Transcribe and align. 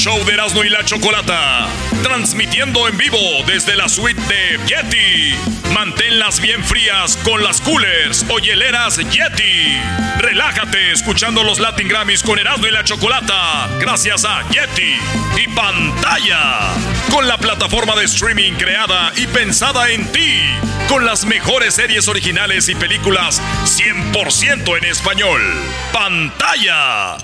Show 0.00 0.24
de 0.24 0.32
Erasmo 0.32 0.64
y 0.64 0.70
la 0.70 0.82
Chocolata. 0.82 1.89
Transmitiendo 2.02 2.88
en 2.88 2.96
vivo 2.96 3.18
desde 3.46 3.76
la 3.76 3.88
suite 3.88 4.20
de 4.22 4.58
Yeti. 4.66 5.34
Manténlas 5.72 6.40
bien 6.40 6.64
frías 6.64 7.16
con 7.18 7.42
las 7.42 7.60
coolers 7.60 8.24
o 8.28 8.38
hieleras 8.38 8.96
Yeti. 8.96 9.78
Relájate 10.18 10.92
escuchando 10.92 11.42
los 11.42 11.60
Latin 11.60 11.88
Grammys 11.88 12.22
con 12.22 12.38
Erasmo 12.38 12.66
y 12.66 12.70
la 12.70 12.84
Chocolata. 12.84 13.68
Gracias 13.78 14.24
a 14.24 14.48
Yeti. 14.48 14.96
Y 15.42 15.48
pantalla. 15.54 16.74
Con 17.10 17.28
la 17.28 17.38
plataforma 17.38 17.94
de 17.96 18.04
streaming 18.04 18.52
creada 18.54 19.12
y 19.16 19.26
pensada 19.26 19.90
en 19.90 20.06
ti. 20.12 20.40
Con 20.88 21.04
las 21.06 21.24
mejores 21.24 21.74
series 21.74 22.08
originales 22.08 22.68
y 22.68 22.74
películas 22.74 23.40
100% 23.64 24.78
en 24.78 24.84
español. 24.84 25.40
Pantalla. 25.92 27.16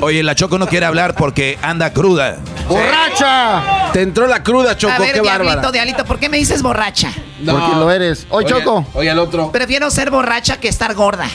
Oye, 0.00 0.22
la 0.22 0.34
Choco 0.34 0.58
no 0.58 0.66
quiere 0.66 0.86
hablar 0.86 1.14
porque 1.14 1.58
anda 1.62 1.92
cruda. 1.92 2.38
¡Borracha! 2.66 3.47
Te 3.92 4.02
entró 4.02 4.26
la 4.26 4.42
cruda, 4.42 4.76
Choco, 4.76 4.92
A 4.94 4.98
ver, 4.98 5.12
qué 5.14 5.20
diablito, 5.20 5.48
bárbara. 5.54 5.72
diablito, 5.72 6.04
¿por 6.04 6.18
qué 6.18 6.28
me 6.28 6.36
dices 6.36 6.62
borracha? 6.62 7.10
No. 7.40 7.52
Porque 7.58 7.74
lo 7.76 7.90
eres. 7.90 8.26
Hoy, 8.30 8.44
Oye, 8.44 8.54
Choco. 8.54 8.86
Oye, 8.94 9.10
al 9.10 9.18
otro. 9.18 9.50
Prefiero 9.52 9.90
ser 9.90 10.10
borracha 10.10 10.58
que 10.58 10.68
estar 10.68 10.94
gorda. 10.94 11.26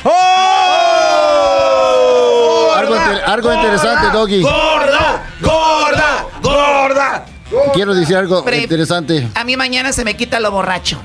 Algo, 2.76 2.96
inter- 2.96 3.24
algo 3.26 3.54
interesante, 3.54 4.10
Doggy. 4.12 4.42
¡Gorda! 4.42 5.24
¡Gorda! 5.42 6.26
¡Gorda! 6.42 7.26
Quiero 7.74 7.94
decir 7.94 8.16
algo 8.18 8.44
Pre- 8.44 8.58
interesante. 8.64 9.28
A 9.36 9.44
mí 9.44 9.56
mañana 9.56 9.92
se 9.94 10.04
me 10.04 10.16
quita 10.18 10.40
lo 10.40 10.52
borracho. 10.52 11.00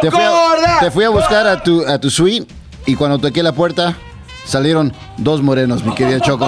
Te 0.00 0.10
fui, 0.10 0.22
a, 0.22 0.30
¡Gorda! 0.30 0.80
te 0.80 0.90
fui 0.90 1.04
a 1.04 1.08
buscar 1.08 1.46
a 1.46 1.62
tu, 1.62 1.84
a 1.86 1.98
tu 1.98 2.10
suite 2.10 2.46
y 2.86 2.94
cuando 2.94 3.18
toqué 3.18 3.42
la 3.42 3.52
puerta 3.52 3.96
salieron 4.44 4.92
dos 5.16 5.42
morenos, 5.42 5.82
mi 5.82 5.94
querida 5.94 6.20
Choco. 6.20 6.46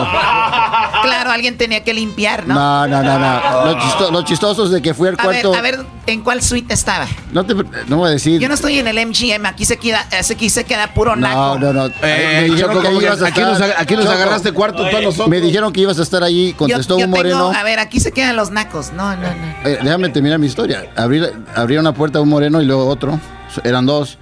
Claro, 1.03 1.31
alguien 1.31 1.57
tenía 1.57 1.83
que 1.85 1.95
limpiar, 1.95 2.47
¿no? 2.47 2.55
No, 2.55 2.87
no, 2.89 3.03
no, 3.03 3.19
no. 3.19 3.65
Lo, 3.67 3.79
chisto- 3.81 4.11
lo 4.11 4.23
chistoso 4.23 4.65
es 4.65 4.71
de 4.71 4.83
que 4.83 4.95
fui 4.95 5.09
al 5.09 5.17
A 5.19 5.27
ver, 5.27 5.43
cuarto. 5.43 5.55
a 5.59 5.63
ver, 5.63 5.81
¿en 6.07 6.23
cuál 6.23 6.43
suite 6.43 6.73
estaba? 6.75 7.07
No 7.33 7.45
te 7.45 7.55
no 7.87 7.97
voy 7.99 8.09
a 8.09 8.13
decir. 8.13 8.41
Yo 8.41 8.49
no 8.49 8.55
estoy 8.55 8.79
en 8.79 8.89
el 8.89 8.97
MGM, 9.07 9.47
aquí 9.47 9.65
se 9.65 9.77
queda, 9.77 10.07
aquí 10.13 10.51
se 10.51 10.65
queda 10.65 10.93
puro 10.95 11.17
naco. 11.17 11.59
No, 11.59 11.73
no, 11.73 11.73
no. 11.73 11.87
Eh, 12.03 12.39
me 12.43 12.43
dijeron 12.55 12.71
Choco, 12.71 12.83
que 12.83 12.89
ahí 12.89 12.95
como 12.95 12.99
que 13.01 13.07
ibas 13.07 13.23
a 13.23 13.27
aquí 13.29 13.41
nos, 13.41 13.53
estar. 13.53 13.71
ag- 13.71 13.75
aquí 13.79 13.95
nos 13.97 14.05
Choco, 14.05 14.17
agarraste 14.17 14.53
cuarto 14.53 14.85
a 14.85 14.91
nosotros. 15.01 15.29
Me 15.29 15.41
dijeron 15.41 15.73
que 15.73 15.81
ibas 15.81 15.99
a 15.99 16.03
estar 16.03 16.23
allí, 16.23 16.51
Yo- 16.53 16.57
contestó 16.57 16.99
yo 16.99 17.07
un 17.07 17.13
tengo- 17.13 17.17
moreno. 17.17 17.53
a 17.59 17.63
ver, 17.63 17.79
aquí 17.79 18.01
se 18.01 18.13
quedan 18.13 18.37
los 18.37 18.51
nacos. 18.51 18.93
No, 18.93 19.15
no, 19.17 19.23
no. 19.23 19.69
Eh, 19.69 19.79
déjame 19.83 20.09
terminar 20.11 20.39
mi 20.39 20.47
historia. 20.47 20.85
Abrí, 20.97 21.23
abrí 21.55 21.77
una 21.77 21.93
puerta 21.95 22.19
a 22.19 22.23
un 22.23 22.29
moreno 22.29 22.61
y 22.61 22.65
luego 22.67 22.87
otro. 22.89 23.19
Eran 23.65 23.87
dos. 23.87 24.19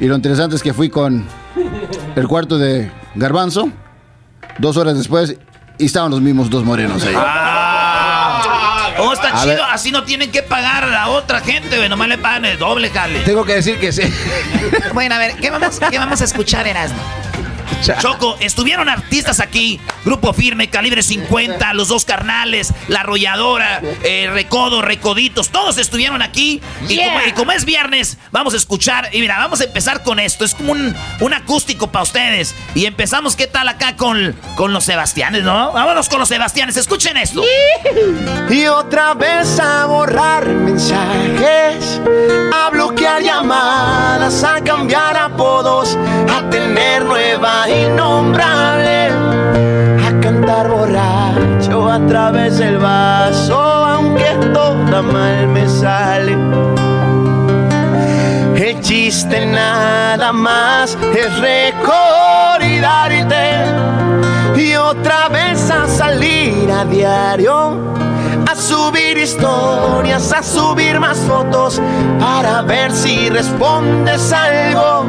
Y 0.00 0.06
lo 0.06 0.14
interesante 0.14 0.54
es 0.56 0.62
que 0.62 0.72
fui 0.72 0.88
con 0.90 1.24
el 2.14 2.28
cuarto 2.28 2.58
de 2.58 2.90
Garbanzo. 3.16 3.68
Dos 4.58 4.76
horas 4.76 4.96
después 4.96 5.36
y 5.78 5.86
estaban 5.86 6.10
los 6.10 6.20
mismos 6.20 6.50
dos 6.50 6.64
morenos 6.64 7.02
ahí. 7.04 7.14
Oh, 9.00 9.12
está 9.12 9.28
A 9.28 9.42
chido, 9.42 9.54
ver. 9.54 9.64
así 9.70 9.92
no 9.92 10.02
tienen 10.04 10.32
que 10.32 10.42
pagar 10.42 10.82
a 10.84 10.88
la 10.88 11.08
otra 11.08 11.40
gente, 11.40 11.76
güey, 11.76 11.88
nomás 11.88 12.08
le 12.08 12.18
pagan 12.18 12.44
el 12.46 12.58
doble, 12.58 12.90
jale. 12.90 13.20
Tengo 13.20 13.44
que 13.44 13.54
decir 13.54 13.78
que 13.78 13.92
sí. 13.92 14.02
Bueno, 14.92 15.14
a 15.14 15.18
ver, 15.18 15.36
¿qué 15.36 15.50
vamos, 15.50 15.78
qué 15.90 15.98
vamos 15.98 16.20
a 16.20 16.24
escuchar, 16.24 16.66
Erasmo? 16.66 16.98
Choco, 18.00 18.36
estuvieron 18.40 18.88
artistas 18.88 19.40
aquí, 19.40 19.80
Grupo 20.04 20.32
Firme, 20.32 20.68
Calibre 20.68 21.02
50, 21.02 21.72
Los 21.74 21.88
Dos 21.88 22.04
Carnales, 22.04 22.72
La 22.88 23.00
Arrolladora, 23.00 23.80
eh, 24.02 24.28
Recodo, 24.32 24.82
Recoditos, 24.82 25.50
todos 25.50 25.78
estuvieron 25.78 26.22
aquí. 26.22 26.60
Y, 26.88 26.96
como, 26.96 27.20
y 27.26 27.32
como 27.32 27.52
es 27.52 27.64
viernes, 27.64 28.18
vamos 28.30 28.54
a 28.54 28.56
escuchar, 28.56 29.10
y 29.12 29.20
mira, 29.20 29.38
vamos 29.38 29.60
a 29.60 29.64
empezar 29.64 30.02
con 30.02 30.18
esto, 30.18 30.44
es 30.44 30.54
como 30.54 30.72
un, 30.72 30.94
un 31.20 31.34
acústico 31.34 31.90
para 31.90 32.02
ustedes. 32.02 32.54
Y 32.74 32.86
empezamos, 32.86 33.36
¿qué 33.36 33.46
tal 33.46 33.68
acá 33.68 33.96
con, 33.96 34.34
con 34.56 34.72
los 34.72 34.84
Sebastianes, 34.84 35.42
no? 35.42 35.72
Vámonos 35.72 36.08
con 36.08 36.20
los 36.20 36.28
Sebastianes, 36.28 36.76
escuchen 36.76 37.16
esto. 37.16 37.42
Y 38.50 38.66
otra 38.66 39.14
vez 39.14 39.58
a 39.60 39.86
borrar 39.86 40.46
mensajes, 40.46 42.00
a 42.52 42.70
bloquear 42.70 43.22
llamadas, 43.22 44.42
a 44.44 44.62
cambiar 44.62 45.16
apodos, 45.16 45.96
a 46.30 46.48
tener 46.50 47.04
innombrable, 47.66 49.08
a 50.06 50.20
cantar 50.20 50.68
borracho 50.68 51.88
a 51.90 51.98
través 52.06 52.58
del 52.58 52.78
vaso, 52.78 53.58
aunque 53.58 54.36
toda 54.52 55.02
mal 55.02 55.48
me 55.48 55.68
sale. 55.68 56.36
El 58.54 58.80
chiste 58.80 59.46
nada 59.46 60.32
más 60.32 60.96
es 61.16 61.38
recordarte 61.40 62.18
y 64.56 64.74
otra 64.74 65.28
vez 65.28 65.70
a 65.70 65.86
salir 65.86 66.70
a 66.70 66.84
diario, 66.84 67.76
a 68.48 68.54
subir 68.54 69.18
historias, 69.18 70.32
a 70.32 70.42
subir 70.42 70.98
más 70.98 71.18
fotos 71.18 71.82
para 72.18 72.62
ver 72.62 72.90
si 72.92 73.28
respondes 73.28 74.32
algo, 74.32 75.04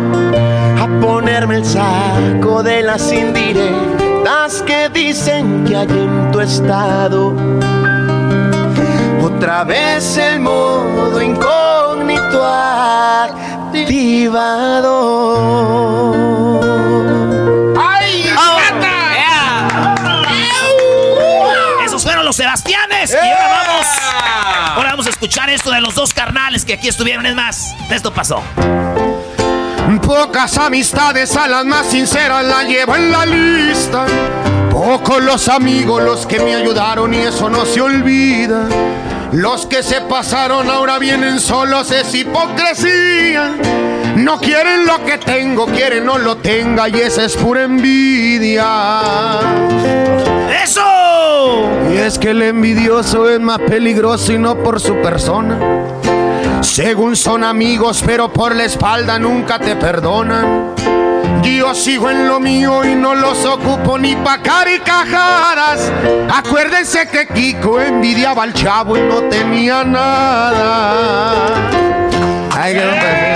a 0.77 0.87
ponerme 0.99 1.55
el 1.55 1.65
saco 1.65 2.61
de 2.61 2.81
las 2.83 3.09
indirectas 3.13 4.61
que 4.63 4.89
dicen 4.89 5.63
que 5.63 5.77
hay 5.77 5.87
en 5.87 6.31
tu 6.31 6.41
estado. 6.41 7.33
Otra 9.23 9.63
vez 9.63 10.17
el 10.17 10.41
modo 10.41 11.21
incógnito 11.21 12.43
activado. 13.71 13.89
Los 22.29 22.35
Sebastianes. 22.35 23.09
Y 23.09 23.15
ahora 23.15 23.47
vamos. 23.47 23.85
Ahora 24.75 24.89
vamos 24.91 25.07
a 25.07 25.09
escuchar 25.09 25.49
esto 25.49 25.71
de 25.71 25.81
los 25.81 25.95
dos 25.95 26.13
carnales 26.13 26.63
que 26.63 26.73
aquí 26.73 26.87
estuvieron. 26.87 27.25
Es 27.25 27.33
más, 27.33 27.73
esto 27.89 28.13
pasó. 28.13 28.43
Pocas 30.03 30.55
amistades 30.59 31.35
a 31.35 31.47
las 31.47 31.65
más 31.65 31.87
sinceras 31.87 32.45
las 32.45 32.65
llevo 32.65 32.95
en 32.95 33.11
la 33.11 33.25
lista. 33.25 34.05
Pocos 34.69 35.23
los 35.23 35.49
amigos 35.49 36.03
los 36.03 36.27
que 36.27 36.39
me 36.39 36.53
ayudaron 36.53 37.15
y 37.15 37.17
eso 37.17 37.49
no 37.49 37.65
se 37.65 37.81
olvida. 37.81 38.67
Los 39.31 39.65
que 39.65 39.81
se 39.81 40.01
pasaron 40.01 40.69
ahora 40.69 40.99
vienen 40.99 41.39
solos, 41.39 41.89
es 41.89 42.13
hipocresía. 42.13 43.55
No 44.15 44.39
quieren 44.39 44.85
lo 44.85 45.03
que 45.05 45.17
tengo, 45.17 45.65
quieren 45.65 46.05
no 46.05 46.17
lo 46.17 46.37
tenga 46.37 46.89
y 46.89 46.99
esa 46.99 47.25
es 47.25 47.35
pura 47.35 47.63
envidia. 47.63 48.65
¡Eso! 50.63 50.81
Y 51.91 51.97
es 51.97 52.19
que 52.19 52.31
el 52.31 52.41
envidioso 52.41 53.29
es 53.29 53.39
más 53.39 53.59
peligroso 53.59 54.33
y 54.33 54.37
no 54.37 54.55
por 54.55 54.79
su 54.79 54.95
persona. 55.01 55.57
Según 56.61 57.15
son 57.15 57.43
amigos, 57.43 58.03
pero 58.05 58.31
por 58.31 58.55
la 58.55 58.65
espalda 58.65 59.17
nunca 59.17 59.59
te 59.59 59.75
perdonan. 59.75 60.75
Yo 61.59 61.75
sigo 61.75 62.09
en 62.09 62.27
lo 62.27 62.39
mío 62.39 62.85
y 62.85 62.95
no 62.95 63.15
los 63.15 63.45
ocupo 63.45 63.97
ni 63.97 64.15
pa' 64.15 64.41
caricajadas. 64.41 65.91
Acuérdense 66.33 67.07
que 67.07 67.27
Kiko 67.27 67.81
envidiaba 67.81 68.43
al 68.43 68.53
chavo 68.53 68.95
y 68.97 69.01
no 69.01 69.23
tenía 69.23 69.83
nada. 69.83 71.35
Ay, 72.57 72.73
qué 72.73 73.28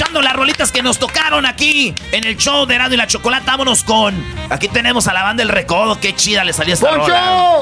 escuchando 0.00 0.22
las 0.22 0.32
rolitas 0.32 0.72
que 0.72 0.82
nos 0.82 0.98
tocaron 0.98 1.44
aquí 1.44 1.94
en 2.10 2.24
el 2.24 2.38
show 2.38 2.64
de 2.64 2.74
Erasmo 2.74 2.94
y 2.94 2.96
la 2.96 3.06
Chocolata. 3.06 3.50
Vámonos 3.50 3.84
con. 3.84 4.14
Aquí 4.48 4.66
tenemos 4.66 5.06
a 5.08 5.12
la 5.12 5.22
banda 5.22 5.42
del 5.42 5.52
Recodo. 5.52 6.00
Qué 6.00 6.14
chida 6.16 6.42
le 6.42 6.54
salió 6.54 6.72
esta 6.72 6.90
rola. 6.90 7.58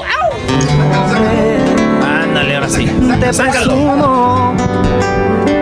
Ándale, 2.01 2.55
ahora 2.55 2.69
sí. 2.69 2.89
Te 3.19 3.33
Sácalo. 3.33 4.55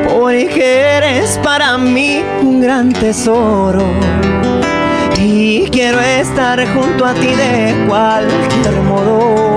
porque 0.08 0.82
eres 0.82 1.40
para 1.44 1.80
mí 1.80 2.24
un 2.42 2.62
gran 2.62 2.94
tesoro. 2.94 3.84
Y 5.18 5.68
quiero 5.72 6.00
estar 6.00 6.64
junto 6.76 7.08
a 7.08 7.16
ti 7.16 7.26
de 7.26 7.86
cualquier 7.88 8.76
modo. 8.84 9.57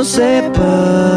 el 0.00 0.42
mundo 0.42 1.07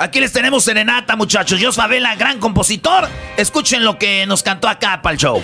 Aquí 0.00 0.20
les 0.20 0.32
tenemos 0.32 0.62
serenata, 0.62 1.16
muchachos. 1.16 1.58
Jos 1.60 1.74
Favela, 1.74 2.14
gran 2.14 2.38
compositor. 2.38 3.08
Escuchen 3.36 3.84
lo 3.84 3.98
que 3.98 4.26
nos 4.26 4.44
cantó 4.44 4.68
acá 4.68 5.02
para 5.02 5.14
el 5.14 5.18
show. 5.18 5.40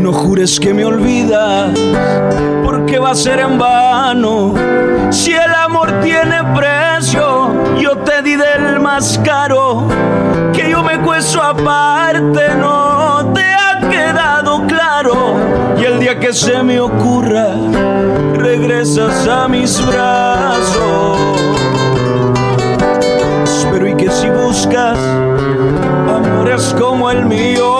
No 0.00 0.12
jures 0.12 0.60
que 0.60 0.72
me 0.72 0.84
olvidas, 0.84 1.76
porque 2.64 3.00
va 3.00 3.10
a 3.10 3.14
ser 3.16 3.40
en 3.40 3.58
vano. 3.58 4.54
Si 5.10 5.32
el 5.32 5.52
amor 5.52 6.00
tiene 6.00 6.44
precio, 6.54 7.76
yo 7.80 7.98
te 7.98 8.22
di 8.22 8.36
del 8.36 8.78
más 8.78 9.18
caro. 9.24 9.88
Que 10.52 10.70
yo 10.70 10.84
me 10.84 11.00
cuesto 11.00 11.42
aparte, 11.42 12.54
no 12.54 13.32
te 13.34 13.42
ha 13.42 13.80
quedado 13.90 14.64
claro. 14.68 15.36
Y 15.76 15.84
el 15.84 15.98
día 15.98 16.20
que 16.20 16.32
se 16.32 16.62
me 16.62 16.78
ocurra, 16.78 17.48
regresas 18.34 19.26
a 19.26 19.48
mis 19.48 19.84
brazos. 19.84 21.37
Amores 24.66 26.74
como 26.78 27.10
el 27.10 27.26
mío, 27.26 27.77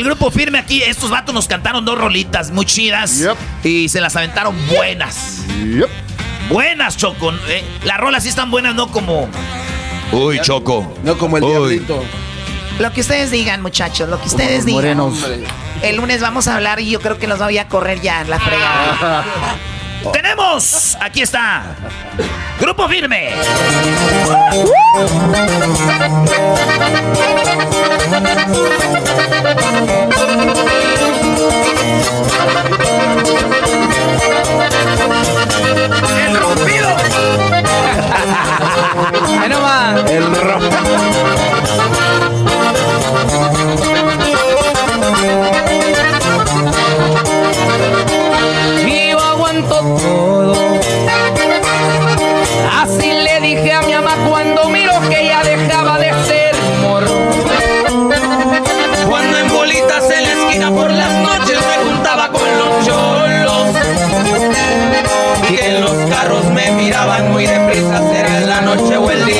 El 0.00 0.06
grupo 0.06 0.30
firme 0.30 0.58
aquí, 0.58 0.82
estos 0.82 1.10
vatos 1.10 1.34
nos 1.34 1.46
cantaron 1.46 1.84
dos 1.84 1.98
rolitas 1.98 2.50
muy 2.50 2.64
chidas. 2.64 3.20
Y 3.62 3.86
se 3.90 4.00
las 4.00 4.16
aventaron 4.16 4.56
buenas. 4.68 5.42
Buenas, 6.48 6.96
Choco. 6.96 7.30
eh, 7.48 7.62
las 7.84 7.98
rolas 7.98 8.22
sí 8.22 8.30
están 8.30 8.50
buenas, 8.50 8.74
no 8.74 8.90
como. 8.90 9.28
Uy, 10.10 10.40
Choco. 10.40 10.96
No 11.02 11.18
como 11.18 11.36
el 11.36 11.44
Uy. 11.44 11.50
diablito. 11.50 12.02
Lo 12.78 12.90
que 12.94 13.02
ustedes 13.02 13.30
digan, 13.30 13.60
muchachos, 13.60 14.08
lo 14.08 14.18
que 14.18 14.28
ustedes 14.28 14.64
digan. 14.64 14.96
morenos. 14.96 15.18
El 15.82 15.96
lunes 15.96 16.22
vamos 16.22 16.48
a 16.48 16.56
hablar 16.56 16.80
y 16.80 16.88
yo 16.88 16.98
creo 17.02 17.18
que 17.18 17.26
los 17.26 17.38
voy 17.38 17.58
a 17.58 17.68
correr 17.68 18.00
ya 18.00 18.22
en 18.22 18.30
la 18.30 18.40
fregada. 18.40 19.24
¡Tenemos! 20.14 20.96
Aquí 20.98 21.20
está. 21.20 21.76
Grupo 22.58 22.88
Firme. 22.88 23.34
El 28.12 28.24
rompido. 36.36 36.88
Ahí 39.40 39.48
nomás. 39.48 40.10
El 40.10 40.24
Y 40.24 41.09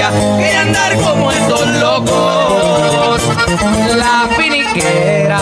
día. 0.01 0.11
Quería 0.39 0.61
andar 0.63 0.97
como 0.97 1.31
estos 1.31 1.67
locos. 1.77 3.23
La 3.97 4.29
finiquera. 4.37 5.39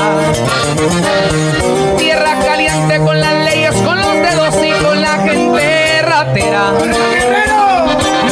Tierra 1.96 2.38
caliente 2.40 2.98
con 2.98 3.20
las 3.20 3.34
leyes, 3.44 3.74
con 3.82 4.00
los 4.00 4.14
dedos 4.14 4.54
y 4.62 4.84
con 4.84 5.00
la 5.00 5.18
gente 5.18 6.02
ratera. 6.02 6.72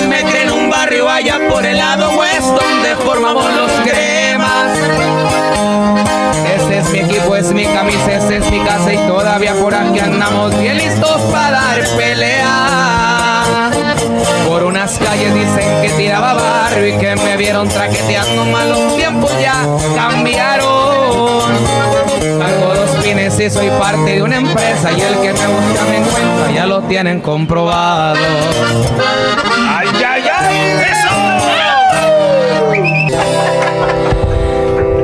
Me 0.09 0.23
crié 0.23 0.42
en 0.42 0.50
un 0.50 0.71
barrio 0.71 1.09
allá 1.09 1.38
por 1.49 1.64
el 1.64 1.76
lado 1.76 2.11
oeste 2.18 2.47
donde 2.47 2.97
formamos 3.04 3.45
los 3.54 3.71
cremas. 3.85 4.78
Ese 6.56 6.78
es 6.78 6.90
mi 6.90 6.99
equipo, 7.00 7.37
es 7.37 7.52
mi 7.52 7.64
camisa, 7.66 8.12
ese 8.12 8.37
es 8.38 8.50
mi 8.50 8.61
casa 8.61 8.92
y 8.92 8.97
todavía 9.06 9.54
por 9.54 9.75
aquí 9.75 9.99
andamos 10.00 10.59
bien 10.59 10.78
listos 10.78 11.21
para 11.33 11.61
dar 11.61 11.88
pelea. 11.97 12.46
Y 16.88 16.93
que 16.99 17.16
me 17.16 17.37
vieron 17.37 17.69
traqueteando 17.69 18.45
mal 18.47 18.69
los 18.69 18.97
tiempos 18.97 19.33
ya 19.40 19.55
cambiaron. 19.95 20.66
Hago 22.43 22.75
dos 22.75 22.90
pines 23.02 23.38
y 23.40 23.50
soy 23.50 23.69
parte 23.71 24.14
de 24.14 24.23
una 24.23 24.37
empresa 24.37 24.93
y 24.93 25.00
el 25.00 25.14
que 25.14 25.33
me 25.33 25.47
busca 25.47 25.85
me 25.90 25.97
encuentra, 25.99 26.50
ya 26.55 26.66
lo 26.66 26.83
tienen 26.83 27.21
comprobado. 27.21 28.19
¡Ay, 29.69 29.88
ay, 30.07 30.25
ay! 30.33 30.57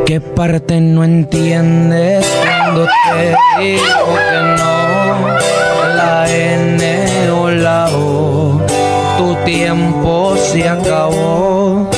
¿Qué 0.06 0.20
parte 0.20 0.80
no 0.80 1.04
entiendes 1.04 2.26
cuando 2.42 2.86
te 2.86 3.34
digo 3.62 4.18
que 4.30 4.40
no? 4.58 5.38
La 5.96 6.30
N 6.30 7.30
o 7.30 7.50
la 7.50 7.88
O, 7.88 8.11
tu 9.16 9.34
tiempo 9.44 10.36
se 10.36 10.68
acabó. 10.68 11.88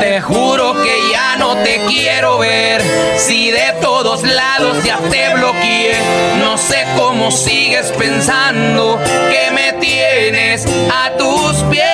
Te 0.00 0.20
juro 0.20 0.74
que 0.82 0.96
ya 1.12 1.36
no 1.36 1.56
te 1.56 1.80
quiero 1.86 2.38
ver. 2.38 2.82
Si 3.16 3.50
de 3.50 3.74
todos 3.80 4.22
lados 4.22 4.82
ya 4.84 4.98
te 5.10 5.28
bloqueé, 5.34 5.94
no 6.38 6.56
sé 6.56 6.84
cómo 6.96 7.30
sigues 7.30 7.92
pensando 7.92 8.98
que 9.30 9.50
me 9.52 9.72
tienes 9.74 10.66
a 10.66 11.10
tus 11.16 11.56
pies. 11.64 11.84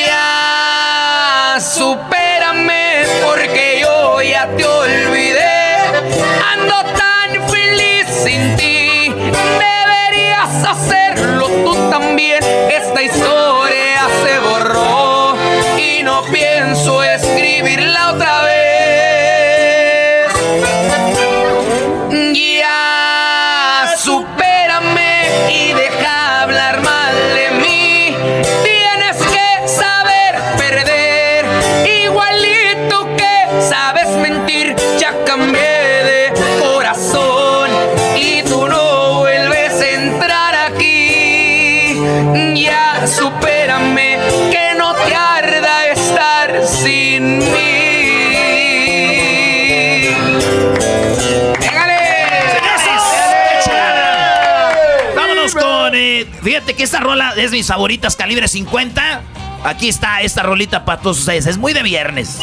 Ya 0.00 1.58
supérame 1.60 3.04
porque 3.24 3.80
yo 3.82 4.22
ya 4.22 4.48
te 4.56 4.64
olvidé. 4.64 5.78
Ando 6.52 6.76
tan 6.96 7.48
feliz 7.50 8.06
sin 8.24 8.56
ti. 8.56 9.12
Hacerlo 10.70 11.46
tú 11.64 11.74
también. 11.90 12.42
Esta 12.70 13.02
historia 13.02 13.37
que 56.78 56.84
esta 56.84 57.00
rola 57.00 57.34
es 57.36 57.50
mis 57.50 57.66
favoritas, 57.66 58.14
calibre 58.14 58.46
50. 58.46 59.20
Aquí 59.64 59.88
está 59.88 60.22
esta 60.22 60.44
rolita 60.44 60.84
para 60.84 61.00
todos 61.00 61.18
ustedes. 61.18 61.46
Es 61.46 61.58
muy 61.58 61.72
de 61.72 61.82
viernes. 61.82 62.38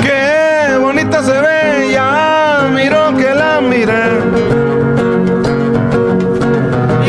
Qué 0.00 0.76
bonita 0.78 1.24
se 1.24 1.32
ve, 1.32 1.90
ya 1.92 2.70
miro 2.72 3.16
que 3.16 3.34
la 3.34 3.60
miré. 3.60 4.20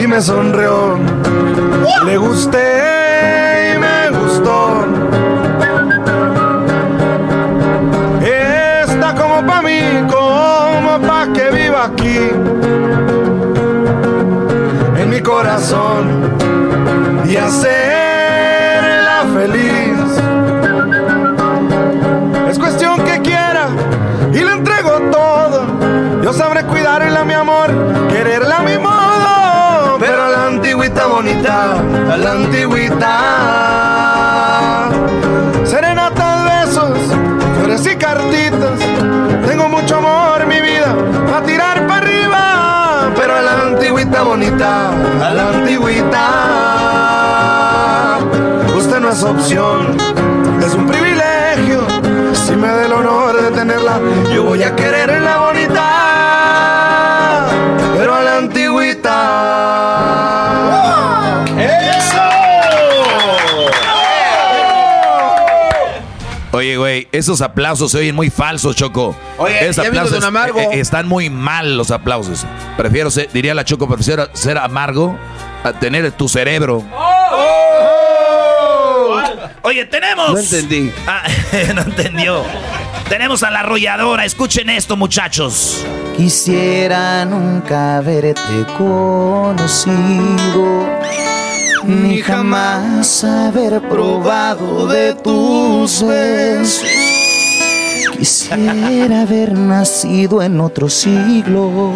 Y 0.01 0.07
me 0.07 0.19
sonrió. 0.19 0.99
Le 2.03 2.17
gusté 2.17 2.94
Y 17.35 17.37
hacerla 17.37 19.25
feliz. 19.33 19.99
Es 22.49 22.57
cuestión 22.57 23.03
que 23.03 23.19
quiera 23.19 23.67
y 24.31 24.37
le 24.37 24.53
entrego 24.53 24.91
todo. 25.11 25.65
Yo 26.23 26.31
sabré 26.31 26.63
cuidarla, 26.63 27.25
mi 27.25 27.33
amor, 27.33 27.73
quererla 28.07 28.59
a 28.59 28.63
mi 28.63 28.77
modo. 28.77 29.97
Pero 29.99 30.23
a 30.23 30.29
la 30.29 30.47
antigüita 30.47 31.07
bonita, 31.07 31.73
a 32.09 32.15
la 32.15 32.31
antigüita. 32.31 33.19
Serenatas, 35.65 36.45
besos, 36.45 36.97
flores 37.59 37.85
y 37.85 37.97
cartitas. 37.97 38.79
Tengo 39.45 39.67
mucho 39.67 39.97
amor, 39.97 40.45
mi 40.47 40.61
vida, 40.61 40.95
a 41.35 41.41
tirar 41.41 41.85
para 41.85 41.97
arriba. 41.97 43.11
Pero 43.13 43.35
a 43.35 43.41
la 43.41 43.61
antigüita 43.61 44.21
bonita, 44.21 44.91
a 45.21 45.33
la 45.33 45.49
antigüita. 45.49 46.44
Es 49.15 49.23
opción, 49.23 49.95
es 50.59 50.73
un 50.73 50.87
privilegio. 50.87 51.87
Si 52.33 52.53
me 52.53 52.67
da 52.67 52.85
el 52.85 52.91
honor 52.91 53.41
de 53.41 53.49
tenerla, 53.51 53.97
yo 54.33 54.43
voy 54.43 54.61
a 54.61 54.75
quererla 54.75 55.37
bonita, 55.37 55.85
pero 57.97 58.13
a 58.13 58.21
la 58.21 58.37
antigüita. 58.39 59.15
Oye, 66.51 66.77
güey, 66.77 67.07
esos 67.13 67.41
aplausos 67.41 67.91
se 67.91 67.99
oyen 67.99 68.15
muy 68.15 68.29
falsos, 68.29 68.75
Choco. 68.75 69.15
Oye, 69.37 69.61
esos 69.67 69.77
¿ya 69.77 69.83
vino 69.89 70.01
aplausos 70.03 70.19
don 70.19 70.27
Amargo? 70.27 70.59
eh, 70.59 70.69
eh, 70.73 70.79
están 70.81 71.07
muy 71.07 71.29
mal 71.29 71.77
los 71.77 71.91
aplausos. 71.91 72.45
Prefiero 72.75 73.09
ser, 73.11 73.29
diría 73.31 73.53
la 73.53 73.63
Choco, 73.63 73.87
prefiero 73.87 74.27
ser 74.33 74.57
amargo 74.57 75.17
a 75.63 75.71
tener 75.73 76.11
tu 76.13 76.27
cerebro. 76.29 76.83
Oye, 79.65 79.83
tenemos. 79.85 80.31
No 80.31 80.37
entendí. 80.37 80.91
Ah, 81.07 81.23
no 81.73 81.81
entendió. 81.81 82.43
Tenemos 83.09 83.41
a 83.41 83.49
la 83.49 83.61
arrolladora. 83.61 84.23
Escuchen 84.23 84.69
esto, 84.69 84.95
muchachos. 84.95 85.83
Quisiera 86.15 87.25
nunca 87.25 87.97
haberte 87.97 88.63
conocido, 88.77 89.87
ni 91.83 92.21
jamás 92.21 93.23
haber 93.23 93.81
probado 93.89 94.85
de 94.85 95.15
tus 95.15 96.05
besos. 96.05 96.83
Quisiera 98.19 99.21
haber 99.21 99.53
nacido 99.53 100.43
en 100.43 100.61
otro 100.61 100.89
siglo, 100.89 101.91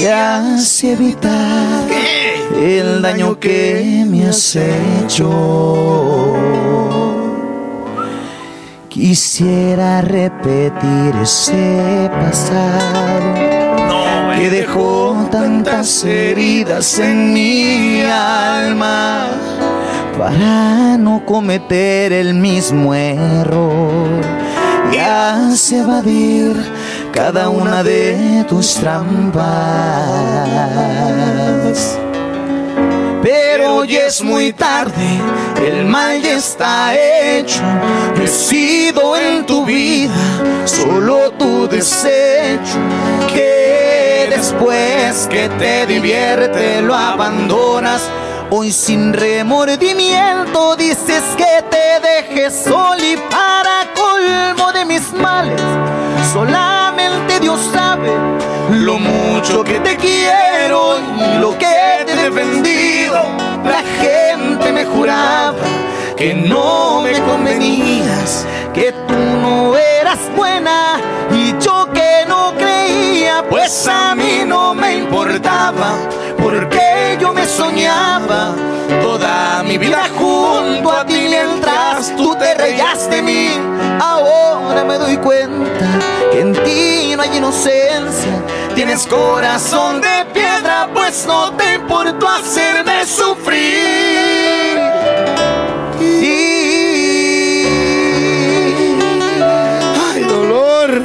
y 0.00 0.06
así 0.06 0.90
evitar 0.90 1.88
el 2.56 3.02
daño 3.02 3.38
que 3.40 4.04
me 4.06 4.28
has 4.28 4.56
hecho. 4.56 6.21
Quisiera 8.92 10.02
repetir 10.02 11.14
ese 11.22 12.10
pasado 12.10 13.34
que 14.36 14.50
dejó 14.50 15.16
tantas 15.30 16.04
heridas 16.04 16.98
en 16.98 17.32
mi 17.32 18.02
alma 18.02 19.28
para 20.18 20.98
no 20.98 21.24
cometer 21.24 22.12
el 22.12 22.34
mismo 22.34 22.94
error 22.94 24.20
y 24.92 24.98
así 24.98 25.76
evadir 25.76 26.54
cada 27.12 27.48
una 27.48 27.82
de 27.82 28.44
tus 28.46 28.74
trampas. 28.74 29.42
Hoy 33.74 33.96
es 33.96 34.22
muy 34.22 34.52
tarde, 34.52 35.18
el 35.56 35.86
mal 35.86 36.20
ya 36.20 36.34
está 36.34 36.94
hecho. 36.94 37.62
He 38.22 38.28
sido 38.28 39.16
en 39.16 39.46
tu 39.46 39.64
vida 39.64 40.14
solo 40.66 41.30
tu 41.32 41.66
desecho. 41.66 42.78
Que 43.32 44.26
después 44.28 45.26
que 45.30 45.48
te 45.58 45.86
divierte 45.86 46.82
lo 46.82 46.94
abandonas. 46.94 48.02
Hoy 48.50 48.70
sin 48.72 49.14
remordimiento 49.14 50.76
dices 50.76 51.22
que 51.38 51.64
te 51.70 51.98
dejes 52.06 52.52
sol 52.52 52.98
y 53.00 53.16
para 53.16 53.88
colmo 53.94 54.70
de 54.72 54.84
mis 54.84 55.12
males. 55.14 55.62
Solamente 56.30 57.40
Dios 57.40 57.58
sabe 57.72 58.12
lo 58.70 58.98
mucho 58.98 59.64
que 59.64 59.80
te 59.80 59.96
quiero 59.96 60.98
y 61.16 61.38
lo 61.38 61.56
que 61.56 61.71
defendido. 62.22 63.20
La 63.64 63.82
gente 64.00 64.72
me 64.72 64.84
juraba 64.84 65.54
que 66.16 66.34
no 66.34 67.00
me 67.02 67.18
convenías, 67.20 68.46
que 68.72 68.92
tú 69.08 69.14
no 69.40 69.76
eras 69.76 70.18
buena 70.36 71.00
y 71.32 71.54
yo 71.58 71.88
que 71.92 72.24
no 72.28 72.54
creía, 72.56 73.44
pues 73.48 73.86
a 73.88 74.14
mí 74.14 74.42
no 74.46 74.74
me 74.74 74.98
importaba, 74.98 75.94
porque 76.40 77.18
yo 77.20 77.32
me 77.32 77.46
soñaba 77.46 78.54
toda 79.00 79.62
mi 79.64 79.78
vida 79.78 80.08
junto 80.16 80.92
a 80.92 81.04
ti 81.04 81.26
mientras 81.28 82.14
tú 82.16 82.36
te 82.36 82.54
reías 82.54 83.10
de 83.10 83.22
mí. 83.22 83.48
Ahora 84.00 84.84
me 84.84 84.98
doy 84.98 85.16
cuenta 85.16 85.86
que 86.30 86.40
en 86.40 86.52
ti 86.52 87.14
no 87.16 87.22
hay 87.22 87.36
inocencia, 87.36 88.32
tienes 88.84 89.06
corazón 89.06 90.00
de 90.00 90.24
piedra, 90.34 90.88
pues 90.92 91.24
no 91.24 91.52
te 91.52 91.74
importó 91.74 92.28
hacerme 92.28 93.06
sufrir. 93.06 94.76
Ay, 100.10 100.24
dolor. 100.24 101.00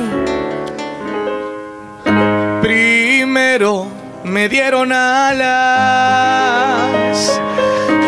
Primero 2.64 3.86
me 4.24 4.50
dieron 4.50 4.92
alas 4.92 5.80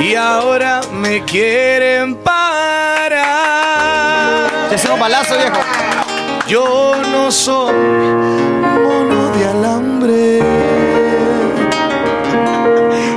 y 0.01 0.15
ahora 0.15 0.81
me 0.91 1.23
quieren 1.25 2.15
parar. 2.15 3.19
Te 4.67 4.73
hacemos 4.73 4.99
balazo, 4.99 5.37
viejo. 5.37 5.68
Yo 6.49 6.95
no 7.11 7.31
soy 7.31 7.73
mono 7.73 9.31
de 9.37 9.45
alambre. 9.47 10.39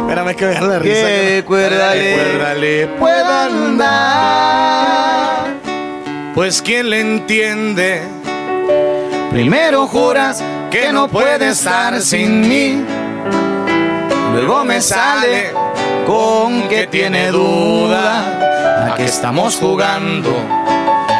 Espérame 0.00 0.34
que 0.36 0.44
dar 0.46 0.62
la 0.62 0.78
risa. 0.78 1.06
Que 1.06 1.44
cuerda 1.46 1.92
Que 1.92 1.98
le- 1.98 2.14
cuerda 2.14 2.54
le 2.54 2.86
puedo 2.88 3.32
andar. 3.50 4.62
Pues 6.34 6.60
quién 6.62 6.90
le 6.90 7.00
entiende. 7.00 8.02
Primero 9.30 9.86
juras 9.86 10.42
que 10.70 10.92
no 10.92 11.08
puede 11.08 11.48
estar 11.50 12.00
sin 12.02 12.40
mí. 12.46 12.84
Luego 14.34 14.64
me 14.64 14.80
sale 14.82 15.52
con 16.06 16.68
que 16.68 16.86
tiene 16.86 17.30
duda. 17.30 18.88
¿A 18.92 18.94
qué 18.96 19.04
estamos 19.06 19.56
jugando? 19.56 20.30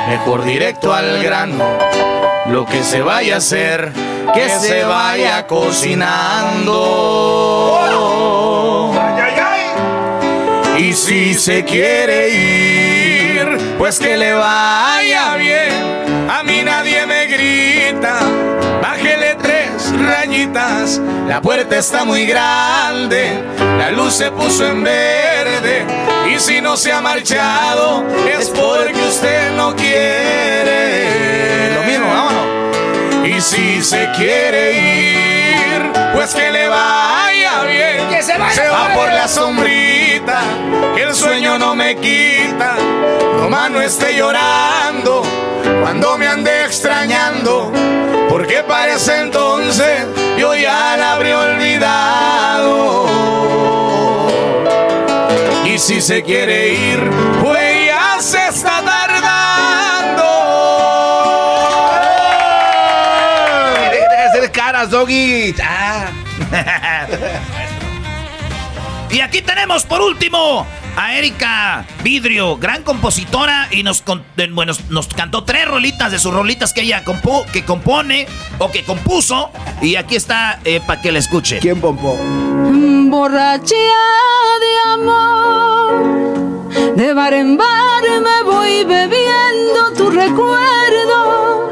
Mejor 0.09 0.45
directo 0.45 0.93
al 0.93 1.23
grano. 1.23 1.65
Lo 2.47 2.67
que 2.67 2.83
se 2.83 3.03
vaya 3.03 3.35
a 3.35 3.39
hacer, 3.39 3.93
que 4.35 4.49
se 4.49 4.85
vaya 4.85 5.47
cocinando. 5.47 6.83
Y 10.79 10.93
si 10.95 11.35
se 11.35 11.65
quiere 11.65 12.31
ir, 12.31 13.59
pues 13.79 13.99
que 13.99 14.17
le 14.17 14.33
vaya 14.33 15.37
bien. 15.37 16.29
A 16.31 16.43
mí 16.43 16.62
La 21.33 21.41
puerta 21.41 21.79
está 21.79 22.05
muy 22.05 22.27
grande. 22.27 23.43
La 23.79 23.91
luz 23.91 24.13
se 24.13 24.31
puso 24.31 24.67
en 24.67 24.85
verde. 24.85 25.87
Y 26.31 26.39
si 26.39 26.61
no 26.61 26.77
se 26.77 26.93
ha 26.93 27.01
marchado, 27.01 28.05
es 28.39 28.51
porque 28.51 29.03
usted 29.09 29.57
no 29.57 29.75
quiere. 29.75 30.95
Lo 31.75 31.85
mismo, 31.85 32.07
vámonos. 32.07 33.27
Y 33.27 33.41
si 33.41 33.83
se 33.83 34.11
quiere 34.15 34.73
ir, 34.73 35.32
pues 36.15 36.35
que 36.35 36.51
le 36.51 36.69
vaya 36.69 37.63
bien. 37.65 38.09
Que 38.09 38.23
se 38.23 38.37
vaya. 38.39 38.71
va 38.71 38.95
por 38.95 39.09
la 39.09 39.29
sombrita, 39.29 40.41
que 40.95 41.03
el 41.03 41.15
sueño 41.15 41.59
no 41.59 41.75
me 41.75 41.97
quita. 41.97 42.77
Nomás 43.39 43.71
no 43.71 43.81
esté 43.81 44.15
llorando 44.15 45.23
cuando 45.83 46.19
me 46.19 46.27
ande 46.27 46.65
extrañando. 46.65 47.73
Porque 48.29 48.63
parece 48.63 49.21
entonces 49.21 50.07
yo 50.39 50.55
ya 50.55 50.97
la 50.97 51.15
habré 51.15 51.35
olvidado. 51.35 53.07
Y 55.65 55.79
si 55.79 56.01
se 56.01 56.23
quiere 56.23 56.69
ir, 56.69 57.11
pues 57.43 57.87
ya 57.87 58.17
se 58.21 58.49
está 58.49 58.83
tardando. 58.83 59.23
Doggy. 64.87 65.55
Y 69.11 69.21
aquí 69.21 69.43
tenemos 69.43 69.85
por 69.85 70.01
último 70.01 70.67
a 70.97 71.15
Erika 71.15 71.85
Vidrio, 72.03 72.57
gran 72.57 72.83
compositora 72.83 73.69
y 73.71 73.83
nos, 73.83 74.01
con- 74.03 74.25
de- 74.37 74.47
bueno, 74.49 74.73
nos 74.89 75.07
cantó 75.09 75.45
tres 75.45 75.67
rolitas 75.69 76.11
de 76.13 76.19
sus 76.19 76.33
rolitas 76.33 76.73
que 76.73 76.81
ella 76.83 77.05
compo- 77.05 77.45
que 77.53 77.63
compone 77.65 78.27
o 78.59 78.71
que 78.71 78.85
compuso. 78.85 79.51
Y 79.83 79.97
aquí 79.97 80.17
está 80.17 80.59
para 80.87 81.01
que 81.03 81.13
la 81.13 81.19
escuche. 81.19 81.59
¿Quién 81.59 81.79
pompó? 81.81 82.17
Borracha 83.11 83.75
de 84.65 84.79
amor, 84.95 86.67
de 86.97 87.13
bar 87.15 87.35
en 87.35 87.57
bar 87.59 88.03
me 88.23 88.43
voy 88.51 88.85
bebiendo 88.85 89.93
tu 89.97 90.09
recuerdo, 90.11 91.69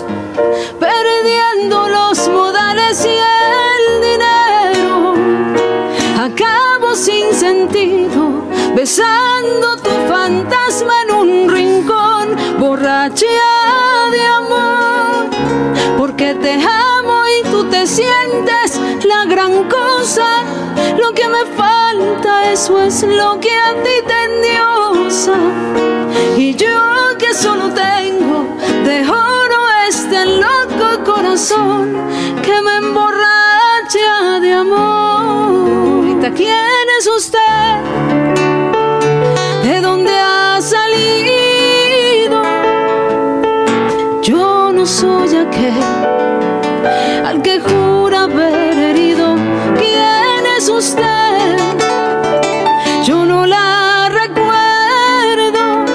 perdiendo 0.79 1.89
los 1.89 2.29
modales 2.29 3.03
y 3.07 3.09
el 3.09 4.01
dinero. 4.03 4.10
Sin 6.95 7.33
sentido, 7.33 8.45
besando 8.75 9.77
tu 9.77 9.91
fantasma 10.09 10.93
en 11.05 11.15
un 11.15 11.49
rincón, 11.49 12.37
borracha 12.59 13.27
de 14.11 14.21
amor, 14.21 15.31
porque 15.97 16.35
te 16.35 16.55
amo 16.55 17.23
y 17.39 17.49
tú 17.49 17.65
te 17.71 17.87
sientes 17.87 18.79
la 19.05 19.25
gran 19.25 19.69
cosa. 19.69 20.45
Lo 20.99 21.13
que 21.13 21.27
me 21.29 21.45
falta, 21.57 22.53
eso 22.53 22.83
es 22.83 23.03
lo 23.05 23.39
que 23.41 23.53
a 23.57 23.73
ti 23.83 23.97
te 24.07 24.25
endiosa. 24.25 25.39
Y 26.37 26.55
yo 26.55 27.17
que 27.19 27.33
solo 27.33 27.73
tengo 27.73 28.57
de 28.85 29.09
oro 29.09 29.61
este 29.89 30.27
loco 30.27 31.05
corazón 31.05 31.97
que 32.43 32.61
me 32.61 32.77
emborracha 32.77 34.41
de 34.41 34.53
amor. 34.53 35.90
¿Quién 36.29 36.87
es 36.99 37.07
usted? 37.07 37.39
¿De 39.65 39.81
dónde 39.81 40.13
ha 40.13 40.61
salido? 40.61 42.43
Yo 44.23 44.71
no 44.71 44.85
soy 44.85 45.37
aquel 45.37 45.83
al 47.25 47.41
que 47.41 47.59
jura 47.61 48.25
haber 48.25 48.79
herido. 48.79 49.35
¿Quién 49.79 50.47
es 50.59 50.69
usted? 50.69 51.57
Yo 53.05 53.25
no 53.25 53.47
la 53.47 54.11
recuerdo. 54.11 55.87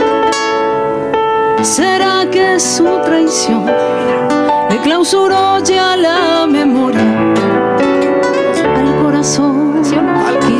¿Será 1.62 2.28
que 2.32 2.60
su 2.60 2.84
traición 3.06 3.66
me 4.70 4.78
clausuró 4.82 5.60
ya 5.60 5.96
la 5.96 6.35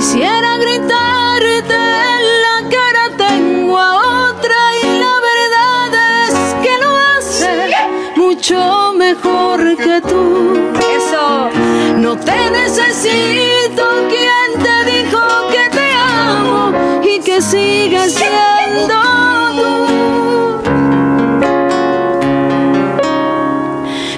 Quisiera 0.08 0.58
gritarte 0.58 1.74
en 1.74 2.24
la 2.46 2.58
cara 2.70 3.06
tengo 3.18 3.76
a 3.76 4.30
otra 4.30 4.56
y 4.84 4.86
la 5.00 5.16
verdad 5.32 5.90
es 6.22 6.36
que 6.62 6.74
lo 6.78 6.92
hace 6.96 7.54
mucho 8.16 8.94
mejor 8.96 9.76
que 9.76 10.02
tú. 10.02 10.24
Eso. 10.96 11.50
No 11.98 12.16
te 12.20 12.52
necesito 12.52 13.84
quien 14.12 14.50
te 14.64 14.76
dijo 14.92 15.22
que 15.50 15.70
te 15.76 15.88
amo 15.92 16.72
y 17.02 17.20
que 17.22 17.42
sigas 17.42 18.12
siendo 18.12 18.98
tú. 19.58 19.72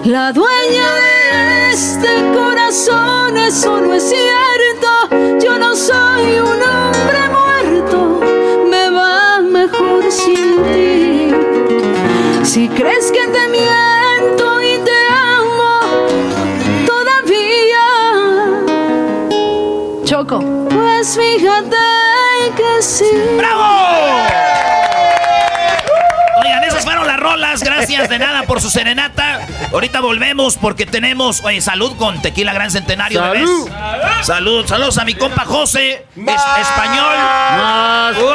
La 0.03 0.33
dueña 0.33 0.87
de 1.01 1.71
este 1.71 2.11
corazón, 2.35 3.37
eso 3.37 3.79
no 3.79 3.93
es 3.93 4.03
cierto 4.03 4.56
Si 12.57 12.67
crees 12.69 13.11
que 13.11 13.27
te 13.27 13.47
miento 13.49 14.61
y 14.63 14.79
te 14.83 15.09
amo 15.13 15.79
todavía, 16.87 17.85
Choco, 20.03 20.39
pues 20.67 21.15
fíjate 21.15 21.77
que 22.55 22.81
sí. 22.81 23.05
Oigan, 26.41 26.63
esas 26.63 26.83
fueron 26.83 27.05
las 27.05 27.19
rolas. 27.19 27.61
Gracias 27.61 28.09
de 28.09 28.17
nada 28.17 28.41
por 28.47 28.59
su 28.59 28.71
serenata. 28.71 29.45
Ahorita 29.71 30.01
volvemos 30.01 30.57
porque 30.57 30.87
tenemos, 30.87 31.43
oye, 31.43 31.61
salud 31.61 31.95
con 31.97 32.23
Tequila 32.23 32.53
Gran 32.53 32.71
Centenario. 32.71 33.21
bebés. 33.21 33.41
Salud. 33.47 33.69
Salud, 34.23 34.65
saludos 34.65 34.97
a 34.97 35.05
mi 35.05 35.13
compa 35.13 35.45
José, 35.45 36.07
es 36.15 36.41
español. 36.61 37.15
Más. 37.55 38.17
Uh, 38.17 38.29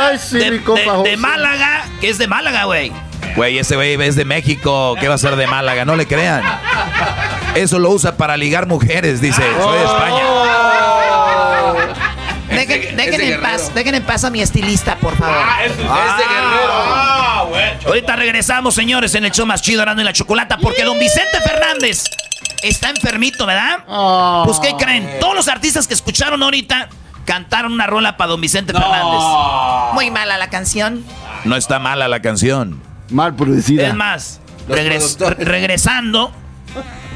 Ay, 0.00 0.18
sí, 0.18 0.38
de, 0.38 0.50
mi 0.50 0.60
compa 0.60 0.80
de- 0.80 0.88
José. 0.88 1.10
de 1.10 1.16
Málaga, 1.18 1.84
que 2.00 2.08
es 2.08 2.16
de 2.16 2.26
Málaga, 2.26 2.64
güey. 2.64 2.90
Güey, 3.36 3.58
ese 3.58 3.76
güey 3.76 4.00
es 4.02 4.16
de 4.16 4.24
México. 4.24 4.96
¿Qué 4.98 5.08
va 5.08 5.14
a 5.14 5.18
ser 5.18 5.36
de 5.36 5.46
Málaga? 5.46 5.84
No 5.84 5.94
le 5.94 6.06
crean. 6.06 6.42
Eso 7.54 7.78
lo 7.78 7.90
usa 7.90 8.16
para 8.16 8.36
ligar 8.36 8.66
mujeres, 8.66 9.20
dice. 9.20 9.42
Soy 9.62 9.78
de 9.78 9.84
España. 9.84 10.22
Dejen, 12.48 12.96
dejen 12.96 13.14
ese 13.20 13.34
en 13.34 13.40
paz, 13.42 13.74
dejen 13.74 13.94
en 13.96 14.02
paz 14.02 14.24
a 14.24 14.30
mi 14.30 14.40
estilista, 14.40 14.96
por 14.96 15.14
favor. 15.16 15.36
Ah, 15.88 17.44
Ahorita 17.86 18.16
regresamos, 18.16 18.74
señores, 18.74 19.14
en 19.14 19.24
el 19.24 19.30
show 19.32 19.46
más 19.46 19.60
chido, 19.62 19.82
Arando 19.82 20.02
y 20.02 20.04
la 20.04 20.12
Chocolata, 20.12 20.56
porque 20.58 20.82
don 20.84 20.98
Vicente 20.98 21.38
Fernández 21.44 22.04
está 22.62 22.90
enfermito, 22.90 23.44
¿verdad? 23.46 23.84
Pues, 24.44 24.58
¿qué 24.60 24.74
creen? 24.76 25.18
Todos 25.20 25.34
los 25.34 25.48
artistas 25.48 25.86
que 25.86 25.94
escucharon 25.94 26.42
ahorita 26.42 26.88
cantaron 27.24 27.72
una 27.72 27.86
rola 27.86 28.16
para 28.16 28.30
don 28.30 28.40
Vicente 28.40 28.72
Fernández. 28.72 29.20
Muy 29.92 30.10
mala 30.10 30.38
la 30.38 30.48
canción. 30.48 31.04
No 31.44 31.56
está 31.56 31.78
mala 31.78 32.08
la 32.08 32.20
canción. 32.20 32.82
Mal 33.10 33.34
producida. 33.36 33.88
Es 33.88 33.94
más, 33.94 34.40
regres- 34.68 35.16
regresando, 35.38 36.32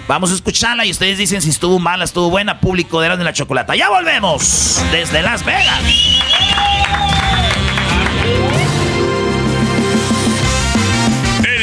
vamos 0.09 0.31
a 0.31 0.35
escucharla 0.35 0.85
y 0.87 0.90
ustedes 0.90 1.18
dicen 1.18 1.42
si 1.42 1.50
estuvo 1.50 1.79
mala, 1.79 2.05
estuvo 2.05 2.31
buena, 2.31 2.61
público 2.61 3.00
de 3.00 3.09
y 3.22 3.24
la 3.24 3.33
Chocolata. 3.33 3.74
¡Ya 3.76 3.88
volvemos! 3.88 4.81
Desde 4.92 5.22
Las 5.22 5.44
Vegas. 5.44 5.81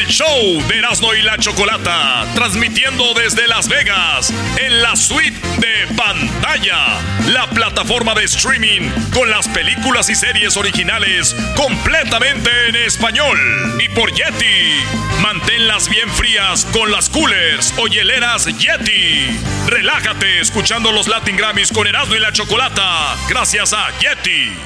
Show 0.08 0.62
de 0.66 0.78
Erasmo 0.78 1.14
y 1.14 1.22
la 1.22 1.36
Chocolata, 1.36 2.26
transmitiendo 2.34 3.12
desde 3.14 3.46
Las 3.46 3.68
Vegas, 3.68 4.32
en 4.56 4.82
la 4.82 4.96
suite 4.96 5.38
de 5.58 5.94
pantalla, 5.94 6.98
la 7.26 7.46
plataforma 7.50 8.14
de 8.14 8.24
streaming 8.24 8.90
con 9.12 9.30
las 9.30 9.46
películas 9.48 10.08
y 10.08 10.14
series 10.14 10.56
originales 10.56 11.36
completamente 11.56 12.50
en 12.68 12.76
español. 12.76 13.38
Y 13.84 13.88
por 13.90 14.10
Yeti, 14.12 14.82
manténlas 15.20 15.88
bien 15.88 16.08
frías 16.10 16.66
con 16.72 16.90
las 16.90 17.10
coolers 17.10 17.74
o 17.76 17.86
hieleras 17.86 18.46
Yeti. 18.46 19.38
Relájate 19.66 20.40
escuchando 20.40 20.90
los 20.90 21.06
Latin 21.06 21.36
Grammys 21.36 21.70
con 21.70 21.86
Erasmo 21.86 22.14
y 22.14 22.20
la 22.20 22.32
Chocolata, 22.32 23.14
gracias 23.28 23.74
a 23.74 23.90
Yeti. 23.98 24.56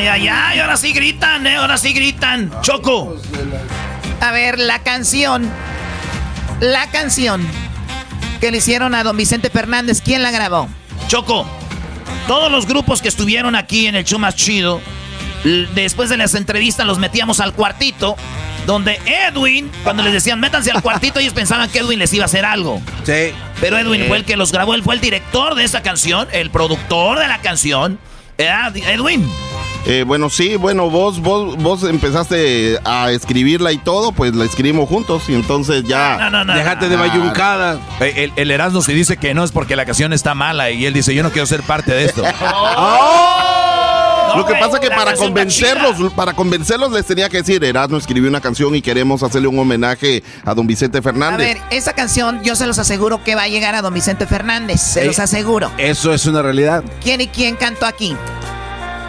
Ay, 0.00 0.06
ay, 0.06 0.28
ay, 0.28 0.58
ahora 0.60 0.78
sí 0.78 0.94
gritan, 0.94 1.46
¿eh? 1.46 1.56
Ahora 1.56 1.76
sí 1.76 1.92
gritan. 1.92 2.50
Choco. 2.62 3.20
A 4.22 4.32
ver, 4.32 4.58
la 4.58 4.78
canción. 4.78 5.46
La 6.58 6.90
canción 6.90 7.46
que 8.40 8.50
le 8.50 8.56
hicieron 8.58 8.94
a 8.94 9.04
don 9.04 9.14
Vicente 9.18 9.50
Fernández, 9.50 10.00
¿quién 10.02 10.22
la 10.22 10.30
grabó? 10.30 10.70
Choco. 11.06 11.46
Todos 12.26 12.50
los 12.50 12.66
grupos 12.66 13.02
que 13.02 13.08
estuvieron 13.08 13.54
aquí 13.54 13.88
en 13.88 13.94
el 13.94 14.06
show 14.06 14.18
más 14.18 14.36
chido, 14.36 14.80
después 15.74 16.08
de 16.08 16.16
las 16.16 16.34
entrevistas 16.34 16.86
los 16.86 16.98
metíamos 16.98 17.38
al 17.38 17.52
cuartito, 17.52 18.16
donde 18.64 18.98
Edwin, 19.04 19.70
cuando 19.84 20.02
les 20.02 20.14
decían 20.14 20.40
métanse 20.40 20.70
al 20.70 20.80
cuartito, 20.80 21.20
ellos 21.20 21.34
pensaban 21.34 21.68
que 21.68 21.80
Edwin 21.80 21.98
les 21.98 22.10
iba 22.14 22.24
a 22.24 22.26
hacer 22.26 22.46
algo. 22.46 22.80
Sí. 23.04 23.34
Pero 23.60 23.76
Edwin 23.76 24.06
fue 24.08 24.16
el 24.16 24.24
que 24.24 24.38
los 24.38 24.50
grabó, 24.50 24.72
él 24.74 24.82
fue 24.82 24.94
el 24.94 25.02
director 25.02 25.54
de 25.56 25.64
esa 25.64 25.82
canción, 25.82 26.26
el 26.32 26.48
productor 26.50 27.18
de 27.18 27.28
la 27.28 27.42
canción. 27.42 27.98
¿Verdad, 28.38 28.74
Edwin. 28.74 29.30
Eh, 29.86 30.04
bueno, 30.06 30.28
sí, 30.28 30.56
bueno, 30.56 30.90
vos, 30.90 31.20
vos, 31.20 31.56
vos 31.56 31.82
empezaste 31.84 32.78
a 32.84 33.10
escribirla 33.12 33.72
y 33.72 33.78
todo, 33.78 34.12
pues 34.12 34.34
la 34.34 34.44
escribimos 34.44 34.88
juntos 34.88 35.24
y 35.28 35.34
entonces 35.34 35.84
ya. 35.84 36.16
No, 36.18 36.30
no, 36.30 36.44
no. 36.44 36.54
Dejate 36.54 36.88
de 36.88 36.96
bayuncada. 36.96 37.78
Eh, 38.00 38.24
El, 38.24 38.32
el 38.36 38.50
Erasmo 38.50 38.82
si 38.82 38.92
dice 38.92 39.16
que 39.16 39.32
no 39.34 39.42
es 39.42 39.52
porque 39.52 39.76
la 39.76 39.86
canción 39.86 40.12
está 40.12 40.34
mala 40.34 40.70
y 40.70 40.84
él 40.86 40.92
dice 40.92 41.14
yo 41.14 41.22
no 41.22 41.30
quiero 41.30 41.46
ser 41.46 41.62
parte 41.62 41.92
de 41.92 42.04
esto. 42.04 42.22
Lo 44.36 44.46
que 44.46 44.54
pasa 44.54 44.74
es 44.74 44.80
que 44.80 44.90
para 44.90 45.14
convencerlos, 45.14 46.12
para 46.12 46.34
convencerlos 46.34 46.92
les 46.92 47.04
tenía 47.04 47.28
que 47.28 47.38
decir, 47.38 47.64
Erasmo 47.64 47.96
escribió 47.96 48.28
una 48.28 48.40
canción 48.40 48.72
y 48.76 48.80
queremos 48.82 49.24
hacerle 49.24 49.48
un 49.48 49.58
homenaje 49.58 50.22
a 50.44 50.54
don 50.54 50.68
Vicente 50.68 50.98
A 50.98 51.02
Fernández. 51.02 51.54
ver, 51.54 51.58
esa 51.70 51.94
canción 51.94 52.40
yo 52.44 52.54
se 52.54 52.66
los 52.68 52.78
aseguro 52.78 53.24
que 53.24 53.34
va 53.34 53.42
a 53.42 53.48
llegar 53.48 53.74
a 53.74 53.82
don 53.82 53.92
Vicente 53.92 54.26
Fernández. 54.28 54.80
Se 54.80 55.02
Eh. 55.02 55.06
los 55.06 55.18
aseguro. 55.18 55.72
Eso 55.78 56.14
es 56.14 56.26
una 56.26 56.42
realidad. 56.42 56.84
¿Quién 57.02 57.20
y 57.22 57.26
quién 57.26 57.56
cantó 57.56 57.86
aquí? 57.86 58.16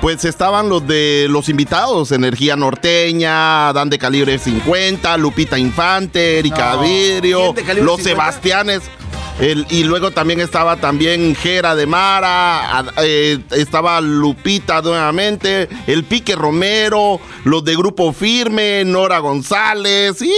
Pues 0.02 0.26
estaban 0.26 0.68
los 0.68 0.88
de 0.88 1.28
los 1.30 1.48
invitados, 1.48 2.12
Energía 2.12 2.56
Norteña, 2.56 3.72
Dan 3.72 3.90
de 3.92 4.00
Calibre 4.00 4.40
50, 4.40 5.16
Lupita 5.18 5.60
Infante, 5.60 6.40
Erika 6.40 6.76
Vidrio, 6.78 7.54
¿Quién 7.54 7.56
de 7.56 7.64
calibre 7.64 7.86
Los 7.86 7.98
50? 8.02 8.10
Sebastianes. 8.32 8.82
el- 9.40 9.66
y 9.70 9.84
luego 9.84 10.10
también 10.12 10.40
estaba 10.42 10.78
también 10.78 11.36
Jera 11.36 11.76
de 11.76 11.86
Mara, 11.86 12.84
eh, 13.04 13.40
estaba 13.52 14.02
Lupita 14.02 14.82
nuevamente, 14.82 15.70
el 15.88 16.04
Pique 16.04 16.36
Romero, 16.36 17.20
los 17.44 17.64
de 17.64 17.76
Grupo 17.76 18.12
Firme, 18.12 18.84
Nora 18.86 19.20
González 19.20 20.20
y 20.22 20.34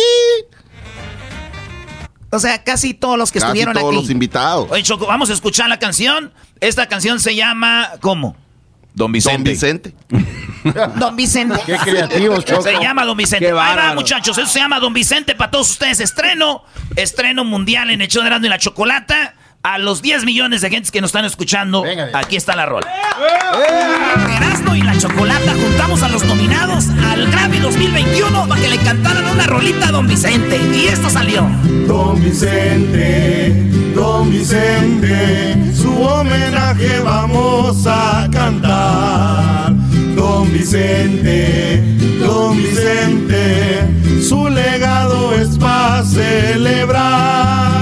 O 2.32 2.40
sea, 2.40 2.64
casi 2.64 2.94
todos 2.94 3.18
los 3.18 3.32
que 3.32 3.40
casi 3.40 3.50
estuvieron 3.52 3.74
todos 3.76 3.88
aquí. 3.94 3.96
los 4.02 4.10
invitados. 4.10 4.68
Oye, 4.72 4.84
Choco, 4.84 5.06
vamos 5.08 5.30
a 5.30 5.34
escuchar 5.34 5.70
la 5.70 5.80
canción. 5.80 6.34
Esta 6.62 6.88
canción 6.88 7.20
se 7.20 7.36
llama, 7.36 7.90
¿cómo? 8.02 8.36
Don 8.96 9.12
Vicente. 9.12 9.38
Don 9.38 9.44
Vicente. 9.44 9.94
Don 11.00 11.16
Vicente. 11.16 11.60
Qué 11.66 11.78
creativos, 11.78 12.46
Choco. 12.46 12.62
Se 12.62 12.74
llama 12.74 13.06
Don 13.06 13.18
Vicente. 13.18 13.46
Qué 13.46 13.52
Ahí 13.52 13.76
va, 13.76 13.96
muchachos. 13.96 14.38
Eso 14.38 14.48
se 14.48 14.60
llama 14.60 14.80
Don 14.80 14.94
Vicente 14.94 15.36
para 15.36 15.52
todos 15.52 15.72
ustedes. 15.72 16.00
Estreno. 16.00 16.64
Estreno 16.96 17.44
mundial 17.44 17.90
en 17.90 18.02
el 18.02 18.08
show 18.08 18.24
de 18.24 18.46
y 18.46 18.50
la 18.50 18.58
Chocolata. 18.58 19.36
A 19.66 19.78
los 19.78 20.02
10 20.02 20.26
millones 20.26 20.60
de 20.60 20.70
gentes 20.70 20.92
que 20.92 21.00
nos 21.00 21.08
están 21.08 21.24
escuchando, 21.24 21.84
Venga, 21.84 22.10
aquí 22.14 22.36
está 22.36 22.54
la 22.54 22.66
rola. 22.66 22.86
Erasmo 24.36 24.76
y 24.76 24.82
la 24.82 24.98
Chocolata 24.98 25.54
juntamos 25.54 26.04
a 26.04 26.10
los 26.10 26.26
nominados 26.26 26.90
al 27.10 27.32
Grammy 27.32 27.60
2021 27.60 28.46
para 28.50 28.62
que 28.62 28.68
le 28.68 28.78
cantaran 28.80 29.26
una 29.26 29.48
rolita 29.48 29.88
a 29.88 29.92
Don 29.94 30.06
Vicente. 30.06 30.60
Y 30.76 30.88
esto 30.88 31.10
salió. 31.10 31.50
Don 31.88 32.22
Vicente, 32.22 33.54
Don 33.96 34.30
Vicente, 34.30 35.56
su 35.74 35.94
homenaje 35.98 37.00
vamos 37.00 37.88
a 37.88 38.28
cantar. 38.34 39.72
Don 40.14 40.52
Vicente, 40.52 41.82
Don 42.20 42.58
Vicente, 42.58 43.88
su 44.22 44.50
legado 44.50 45.34
es 45.34 45.58
para 45.58 46.04
celebrar. 46.04 47.73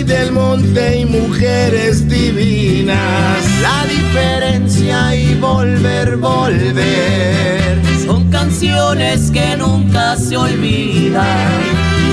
Ley 0.00 0.06
del 0.06 0.32
monte 0.32 1.00
y 1.00 1.04
mujeres 1.04 2.08
divinas. 2.08 3.44
La 3.60 3.84
diferencia 3.86 5.14
y 5.14 5.34
volver, 5.34 6.16
volver. 6.16 7.82
Son 8.06 8.30
canciones 8.30 9.30
que 9.30 9.56
nunca 9.58 10.16
se 10.16 10.36
olvidan. 10.36 11.60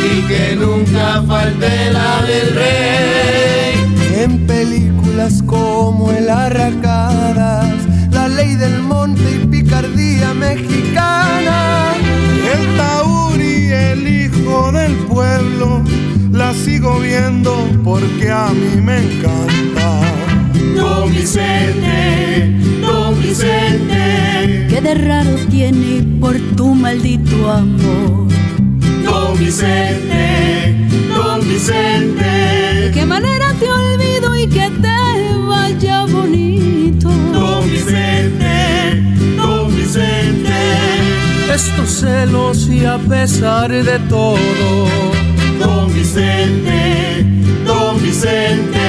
y 0.04 0.21
que 0.28 0.56
nunca 0.56 1.23
falte 1.28 1.91
la 1.91 2.21
del 2.23 2.56
rey. 2.56 4.23
En 4.23 4.45
películas 4.45 5.41
como 5.45 6.12
El 6.12 6.30
Arracadas, 6.30 7.73
La 8.12 8.28
Ley 8.28 8.56
del 8.56 8.82
Monte 8.82 9.21
y 9.41 9.47
Picardía 9.47 10.34
Mexicana, 10.34 11.93
El 12.54 12.78
Taur 12.78 13.39
y 13.39 13.71
El 13.71 14.08
Hijo 14.08 14.71
del 14.71 14.93
Pueblo, 15.08 15.84
la 16.38 16.54
sigo 16.54 17.00
viendo 17.00 17.67
porque 17.84 18.30
a 18.30 18.50
mí 18.50 18.80
me 18.80 19.00
encanta. 19.00 20.02
Don 20.76 21.12
Vicente, 21.12 22.54
Don 22.80 23.19
Vicente. 23.21 24.67
¿Qué 24.69 24.80
de 24.80 24.93
raro 24.93 25.36
tiene 25.50 26.04
por 26.21 26.38
tu 26.56 26.76
maldito 26.76 27.52
amor. 27.52 28.28
Don 29.04 29.38
Vicente, 29.39 30.76
Don 31.15 31.39
Vicente. 31.50 32.23
¿De 32.23 32.91
qué 32.93 33.06
manera 33.06 33.54
te 33.60 33.67
olvido 33.69 34.38
y 34.38 34.47
que 34.47 34.69
te 34.82 35.38
vaya 35.47 36.06
bonito? 36.06 37.10
Don 37.34 37.63
Vicente, 37.71 39.02
Don 39.38 39.76
Vicente. 39.76 40.54
Estos 41.52 41.89
celos 41.89 42.67
y 42.69 42.86
a 42.86 43.00
pesar 43.00 43.71
de 43.71 44.00
todo. 44.08 45.27
Don 45.67 45.93
Vicente, 45.93 47.25
Don 47.65 48.01
Vicente. 48.01 48.80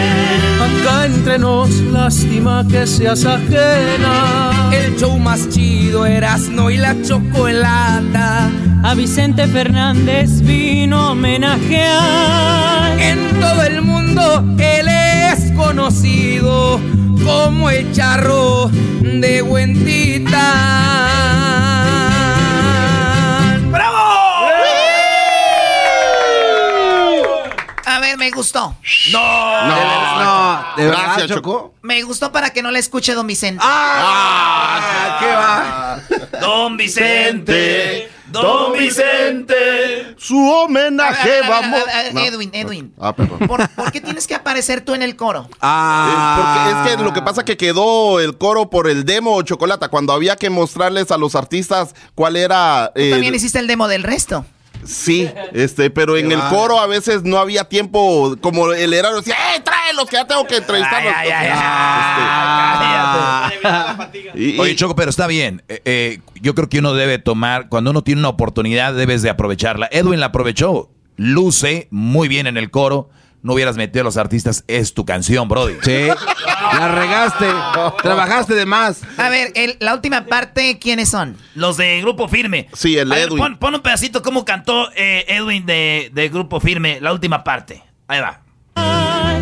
Acá 0.66 1.06
entre 1.06 1.38
nos, 1.38 1.70
lástima 1.92 2.64
que 2.70 2.86
seas 2.86 3.24
ajena. 3.24 4.70
El 4.72 4.96
show 4.96 5.18
más 5.18 5.48
chido 5.48 6.06
Erasno 6.06 6.70
y 6.70 6.76
la 6.76 6.94
chocolata. 7.02 8.48
A 8.84 8.94
Vicente 8.94 9.48
Fernández 9.48 10.40
vino 10.42 10.98
a 10.98 11.10
homenajear. 11.10 12.96
En 13.00 13.40
todo 13.40 13.64
el 13.64 13.82
mundo 13.82 14.44
él 14.58 14.86
es 14.88 15.50
conocido 15.56 16.78
como 17.24 17.70
el 17.70 17.90
charro 17.92 18.70
de 19.02 19.42
Huentita. 19.42 20.38
Ver, 28.08 28.18
me 28.18 28.30
gustó. 28.30 28.76
No, 29.12 29.66
no, 29.68 30.64
de 30.76 30.84
verdad, 30.86 31.02
Gracias, 31.04 31.28
Choco. 31.28 31.74
Me 31.82 32.02
gustó 32.02 32.30
para 32.32 32.50
que 32.50 32.62
no 32.62 32.70
le 32.70 32.78
escuche 32.78 33.14
Don 33.14 33.26
Vicente. 33.26 33.62
Ah, 33.64 35.16
¿qué 35.20 35.26
va? 35.26 36.40
Don 36.40 36.76
Vicente. 36.76 38.10
Don 38.30 38.74
Vicente, 38.74 40.14
su 40.18 40.36
homenaje, 40.36 41.22
A 41.22 41.24
ver, 41.24 41.44
a 41.44 41.48
ver, 41.48 41.50
vamos. 41.50 41.80
a 41.80 41.84
ver, 41.86 41.94
a 41.94 42.02
ver, 42.02 42.14
No. 42.14 42.20
Edwin, 42.20 42.50
Edwin. 42.52 42.94
Ah, 43.00 43.16
perdón. 43.16 43.38
¿Por, 43.48 43.66
por 43.70 43.90
qué 43.90 44.02
tienes 44.02 44.26
que 44.26 44.34
aparecer 44.34 44.82
tú 44.82 44.92
en 44.94 45.02
el 45.02 45.16
coro? 45.16 45.48
Eh, 45.50 45.54
porque 46.36 46.90
es 46.90 46.96
que 46.96 47.02
lo 47.02 47.14
que 47.14 47.22
pasa 47.22 47.42
que 47.42 47.56
quedó 47.56 48.20
el 48.20 48.36
coro 48.36 48.68
por 48.68 48.86
el 48.86 49.06
demo 49.06 49.40
Chocolata 49.40 49.88
cuando 49.88 50.12
había 50.12 50.36
que 50.36 50.50
mostrarles 50.50 51.10
a 51.10 51.16
los 51.16 51.34
artistas 51.34 51.94
cuál 52.14 52.36
era 52.36 52.92
Tú 52.94 53.08
también 53.10 53.34
hiciste 53.34 53.60
el 53.60 53.66
demo 53.66 53.88
del 53.88 54.02
resto. 54.02 54.44
Sí 54.84 55.28
este 55.52 55.90
pero 55.90 56.16
en 56.16 56.30
el 56.32 56.40
coro 56.50 56.78
a 56.80 56.86
veces 56.86 57.22
no 57.24 57.38
había 57.38 57.64
tiempo 57.64 58.36
como 58.40 58.72
el 58.72 58.92
herano 58.94 59.16
decía 59.16 59.34
¡eh 59.54 59.60
tráelos 59.60 60.06
que 60.08 60.16
ya 60.16 60.26
tengo 60.26 60.46
que 60.46 60.56
entrevistarlos 60.56 61.12
Ay, 61.16 61.30
ay, 61.30 61.48
Y- 64.34 64.56
y- 64.56 64.58
Oye, 64.60 64.76
Choco, 64.76 64.94
pero 64.94 65.10
está 65.10 65.26
bien. 65.26 65.62
Eh, 65.68 65.80
eh, 65.84 66.18
yo 66.40 66.54
creo 66.54 66.68
que 66.68 66.78
uno 66.78 66.94
debe 66.94 67.18
tomar, 67.18 67.68
cuando 67.68 67.90
uno 67.90 68.02
tiene 68.02 68.20
una 68.20 68.28
oportunidad, 68.28 68.94
debes 68.94 69.22
de 69.22 69.30
aprovecharla. 69.30 69.88
Edwin 69.90 70.20
la 70.20 70.26
aprovechó. 70.26 70.90
Luce 71.16 71.88
muy 71.90 72.28
bien 72.28 72.46
en 72.46 72.56
el 72.56 72.70
coro. 72.70 73.10
No 73.48 73.54
hubieras 73.54 73.76
metido 73.76 74.02
a 74.02 74.04
los 74.04 74.18
artistas. 74.18 74.62
Es 74.68 74.92
tu 74.92 75.06
canción, 75.06 75.48
Brody. 75.48 75.72
Sí, 75.82 76.06
la 76.74 76.88
regaste. 76.94 77.46
Trabajaste 78.02 78.54
de 78.54 78.66
más. 78.66 79.00
A 79.16 79.30
ver, 79.30 79.52
el- 79.54 79.78
la 79.80 79.94
última 79.94 80.26
parte, 80.26 80.78
¿quiénes 80.78 81.08
son? 81.08 81.34
Los 81.54 81.78
de 81.78 81.98
Grupo 82.02 82.28
Firme. 82.28 82.68
Sí, 82.74 82.98
el 82.98 83.10
A 83.10 83.14
ver, 83.14 83.28
Edwin. 83.28 83.38
pon, 83.38 83.56
pon 83.56 83.74
un 83.76 83.80
pedacito 83.80 84.20
cómo 84.20 84.44
cantó 84.44 84.90
eh, 84.94 85.24
Edwin 85.28 85.64
de, 85.64 86.10
de 86.12 86.28
Grupo 86.28 86.60
Firme, 86.60 86.98
la 87.00 87.10
última 87.10 87.42
parte. 87.42 87.82
Ahí 88.06 88.20
va. 88.20 88.42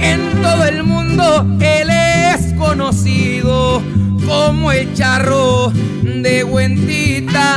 En 0.01 0.40
todo 0.40 0.64
el 0.66 0.85
mundo 0.85 1.45
él 1.61 1.90
es 1.90 2.55
conocido 2.57 3.83
como 4.25 4.71
el 4.71 4.95
charro 4.95 5.73
de 6.05 6.45
Huentita. 6.45 7.57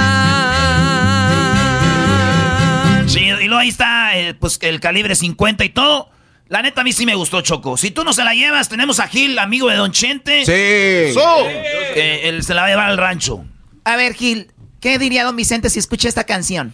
Sí, 3.06 3.20
y 3.20 3.46
luego 3.46 3.58
ahí 3.58 3.70
está 3.70 4.18
eh, 4.18 4.34
pues 4.34 4.58
el 4.64 4.80
calibre 4.80 5.14
50 5.14 5.64
y 5.64 5.70
todo. 5.70 6.10
La 6.50 6.64
neta 6.64 6.82
a 6.82 6.84
mí 6.84 6.92
sí 6.92 7.06
me 7.06 7.14
gustó 7.14 7.42
Choco. 7.42 7.78
Si 7.78 7.92
tú 7.92 8.04
no 8.04 8.12
se 8.12 8.24
la 8.24 8.34
llevas, 8.34 8.70
tenemos 8.70 9.00
a 9.00 9.08
Gil, 9.08 9.38
amigo 9.38 9.70
de 9.70 9.76
Don 9.76 9.92
Chente. 9.92 10.46
Sí. 10.46 11.14
So, 11.14 11.46
Eh, 11.48 12.22
él 12.24 12.44
se 12.44 12.56
la 12.56 12.62
va 12.62 12.68
a 12.68 12.70
llevar 12.72 12.90
al 12.90 12.98
rancho. 12.98 13.46
A 13.84 13.96
ver, 13.96 14.14
Gil, 14.16 14.52
¿qué 14.80 14.98
diría 14.98 15.24
Don 15.26 15.36
Vicente 15.36 15.70
si 15.70 15.78
escucha 15.78 16.08
esta 16.10 16.24
canción? 16.24 16.74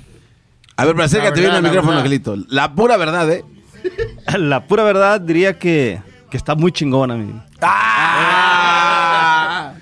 A 0.78 0.86
ver, 0.86 0.96
pero 0.96 1.06
acércate 1.06 1.42
bien 1.42 1.52
al 1.52 1.62
micrófono. 1.62 1.98
Angelito. 1.98 2.38
La 2.48 2.74
pura 2.74 2.96
verdad, 2.96 3.30
¿eh? 3.32 3.44
La 4.38 4.66
pura 4.66 4.84
verdad 4.84 5.20
diría 5.20 5.60
que, 5.60 6.02
que 6.32 6.38
está 6.38 6.56
muy 6.56 6.72
chingona, 6.72 7.16
mi. 7.16 7.34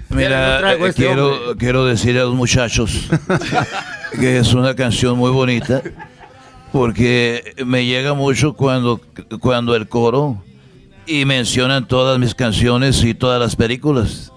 Mira, 0.09 0.53
no 0.53 0.59
traigo 0.59 0.85
eh, 0.85 0.89
este 0.89 1.03
quiero, 1.05 1.55
quiero 1.57 1.85
decirle 1.85 2.21
a 2.21 2.23
los 2.23 2.35
muchachos 2.35 3.09
que 4.19 4.37
es 4.37 4.53
una 4.53 4.75
canción 4.75 5.17
muy 5.17 5.31
bonita 5.31 5.81
porque 6.73 7.53
me 7.67 7.85
llega 7.85 8.15
mucho 8.15 8.53
cuando, 8.53 8.99
cuando 9.39 9.75
el 9.75 9.87
coro 9.87 10.43
y 11.05 11.23
mencionan 11.23 11.87
todas 11.87 12.17
mis 12.17 12.33
canciones 12.33 13.03
y 13.03 13.13
todas 13.13 13.39
las 13.39 13.55
películas. 13.55 14.31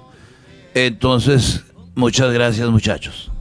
Entonces, 0.75 1.65
muchas 1.95 2.31
gracias 2.35 2.69
muchachos. 2.69 3.33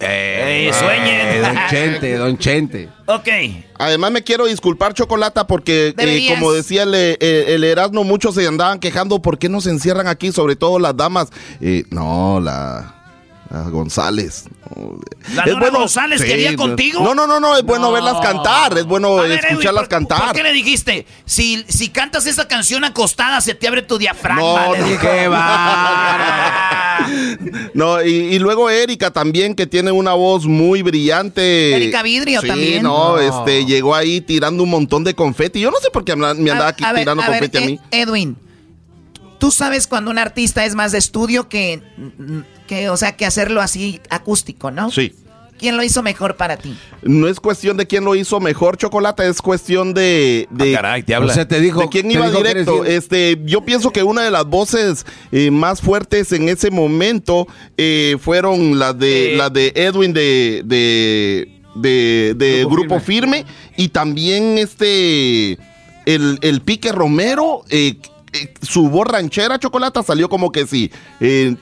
¡Ey, 0.00 0.72
sueñen! 0.72 1.06
Eh, 1.06 1.40
don 1.42 1.56
Chente, 1.68 2.16
don 2.16 2.38
Chente. 2.38 2.88
ok. 3.04 3.28
Además 3.76 4.10
me 4.10 4.24
quiero 4.24 4.46
disculpar 4.46 4.94
Chocolata 4.94 5.46
porque 5.46 5.94
eh, 5.98 6.26
como 6.34 6.52
decía 6.52 6.84
el, 6.84 6.94
eh, 6.94 7.16
el 7.20 7.62
Erasmo 7.62 8.04
muchos 8.04 8.36
se 8.36 8.46
andaban 8.48 8.78
quejando 8.80 9.20
por 9.20 9.38
qué 9.38 9.50
no 9.50 9.60
se 9.60 9.68
encierran 9.68 10.06
aquí 10.06 10.32
sobre 10.32 10.56
todo 10.56 10.78
las 10.78 10.96
damas 10.96 11.28
Eh, 11.60 11.84
no 11.90 12.40
la, 12.40 12.99
la 13.50 13.62
González 13.64 14.44
no, 14.76 15.00
¿La 15.34 15.44
Nora 15.46 15.70
González 15.70 16.22
quería 16.22 16.54
contigo? 16.56 17.02
no 17.02 17.14
no 17.14 17.26
no 17.26 17.40
no 17.40 17.56
es 17.56 17.64
bueno 17.64 17.90
verlas 17.90 18.18
cantar 18.22 18.78
es 18.78 18.84
bueno 18.84 19.18
A 19.20 19.26
Edwin, 19.26 19.38
escucharlas 19.38 19.82
¿por- 19.82 19.88
cantar 19.88 20.26
¿Por 20.26 20.32
qué 20.36 20.42
le 20.44 20.52
dijiste? 20.52 21.04
Si, 21.24 21.64
si 21.68 21.88
cantas 21.88 22.26
esa 22.26 22.46
canción 22.46 22.84
acostada, 22.84 23.40
se 23.40 23.54
te 23.54 23.66
abre 23.66 23.82
tu 23.82 23.98
diafragma. 23.98 24.40
No, 24.66 24.72
le 24.74 24.78
no, 24.78 24.86
dijo. 24.86 25.00
qué 25.00 25.28
No, 27.74 28.02
y, 28.02 28.08
y 28.10 28.38
luego 28.38 28.68
Erika 28.70 29.10
también, 29.10 29.54
que 29.54 29.66
tiene 29.66 29.90
una 29.90 30.12
voz 30.12 30.46
muy 30.46 30.82
brillante. 30.82 31.74
Erika 31.74 32.02
Vidrio 32.02 32.40
Sí, 32.42 32.48
también. 32.48 32.82
no, 32.82 33.16
No. 33.16 33.18
este, 33.18 33.64
llegó 33.64 33.94
ahí 33.94 34.20
tirando 34.20 34.62
un 34.62 34.70
montón 34.70 35.04
de 35.04 35.14
confeti. 35.14 35.60
Yo 35.60 35.70
no 35.70 35.78
sé 35.78 35.90
por 35.90 36.04
qué 36.04 36.14
me 36.16 36.26
andaba 36.28 36.68
aquí 36.68 36.84
A 36.84 36.92
ver, 36.92 37.02
tirando 37.02 37.22
a 37.22 37.28
ver, 37.30 37.40
confeti 37.40 37.58
a 37.58 37.60
Ed- 37.62 37.66
mí. 37.66 37.80
Edwin, 37.90 38.36
tú 39.38 39.50
sabes 39.50 39.86
cuando 39.86 40.10
un 40.10 40.18
artista 40.18 40.64
es 40.64 40.74
más 40.74 40.92
de 40.92 40.98
estudio 40.98 41.48
que, 41.48 41.82
que, 42.70 42.88
o 42.88 42.96
sea, 42.96 43.16
que 43.16 43.26
hacerlo 43.26 43.60
así 43.60 44.00
acústico, 44.10 44.70
¿no? 44.70 44.92
Sí. 44.92 45.12
¿Quién 45.58 45.76
lo 45.76 45.82
hizo 45.82 46.02
mejor 46.04 46.36
para 46.36 46.56
ti? 46.56 46.74
No 47.02 47.26
es 47.26 47.40
cuestión 47.40 47.76
de 47.76 47.86
quién 47.88 48.04
lo 48.04 48.14
hizo 48.14 48.38
mejor, 48.38 48.76
Chocolate, 48.78 49.28
es 49.28 49.42
cuestión 49.42 49.92
de... 49.92 50.46
de 50.50 50.70
Ah, 50.72 50.76
caray, 50.76 51.02
te 51.02 51.14
habla. 51.16 51.32
O 51.32 51.34
sea, 51.34 51.48
te 51.48 51.58
dijo. 51.60 51.80
¿De 51.80 51.88
quién 51.88 52.08
iba 52.10 52.30
directo? 52.30 52.84
Este, 52.84 53.38
yo 53.44 53.62
pienso 53.62 53.90
que 53.90 54.04
una 54.04 54.22
de 54.22 54.30
las 54.30 54.46
voces 54.46 55.04
eh, 55.32 55.50
más 55.50 55.80
fuertes 55.82 56.30
en 56.32 56.48
ese 56.48 56.70
momento 56.70 57.48
eh, 57.76 58.16
fueron 58.22 58.78
las 58.78 58.96
de, 58.98 59.34
Eh. 59.34 59.36
las 59.36 59.52
de 59.52 59.72
Edwin 59.74 60.12
de, 60.14 60.62
de, 60.64 61.60
de, 61.74 62.34
de 62.36 62.60
Grupo 62.60 62.76
Grupo 62.76 63.00
Firme. 63.00 63.44
y 63.76 63.88
también 63.88 64.56
este 64.58 65.58
el, 66.06 66.38
el 66.40 66.60
Pique 66.62 66.92
Romero, 66.92 67.64
eh, 67.68 67.96
eh, 68.32 68.54
su 68.62 68.88
voz 68.88 69.06
ranchera 69.08 69.58
chocolata 69.58 70.02
salió 70.02 70.28
como 70.30 70.50
que 70.52 70.66
sí, 70.66 70.90
eh, 71.20 71.56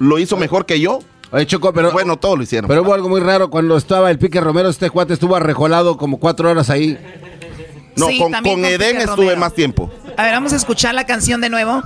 lo 0.00 0.18
hizo 0.18 0.36
mejor 0.36 0.66
que 0.66 0.80
yo. 0.80 0.98
Oye, 1.30 1.46
Choco, 1.46 1.72
pero. 1.72 1.92
Bueno, 1.92 2.18
todos 2.18 2.36
lo 2.36 2.42
hicieron. 2.42 2.66
Pero 2.66 2.82
hubo 2.82 2.92
algo 2.92 3.08
muy 3.08 3.20
raro. 3.20 3.50
Cuando 3.50 3.76
estaba 3.76 4.10
el 4.10 4.18
Pique 4.18 4.40
Romero, 4.40 4.68
este 4.68 4.90
cuate 4.90 5.12
estuvo 5.12 5.36
arrejolado 5.36 5.96
como 5.96 6.18
cuatro 6.18 6.50
horas 6.50 6.68
ahí. 6.70 6.98
no, 7.94 8.08
Sí, 8.08 8.18
con, 8.18 8.32
con 8.32 8.42
con 8.42 8.64
Eden 8.64 8.78
Pique 8.78 8.98
estuve 9.04 9.16
Romero. 9.16 9.36
más 9.40 9.54
tiempo. 9.54 9.92
A 10.16 10.24
ver, 10.24 10.32
vamos 10.32 10.52
a 10.52 10.56
escuchar 10.56 10.94
la 10.94 11.06
canción 11.06 11.40
de 11.40 11.48
nuevo. 11.50 11.82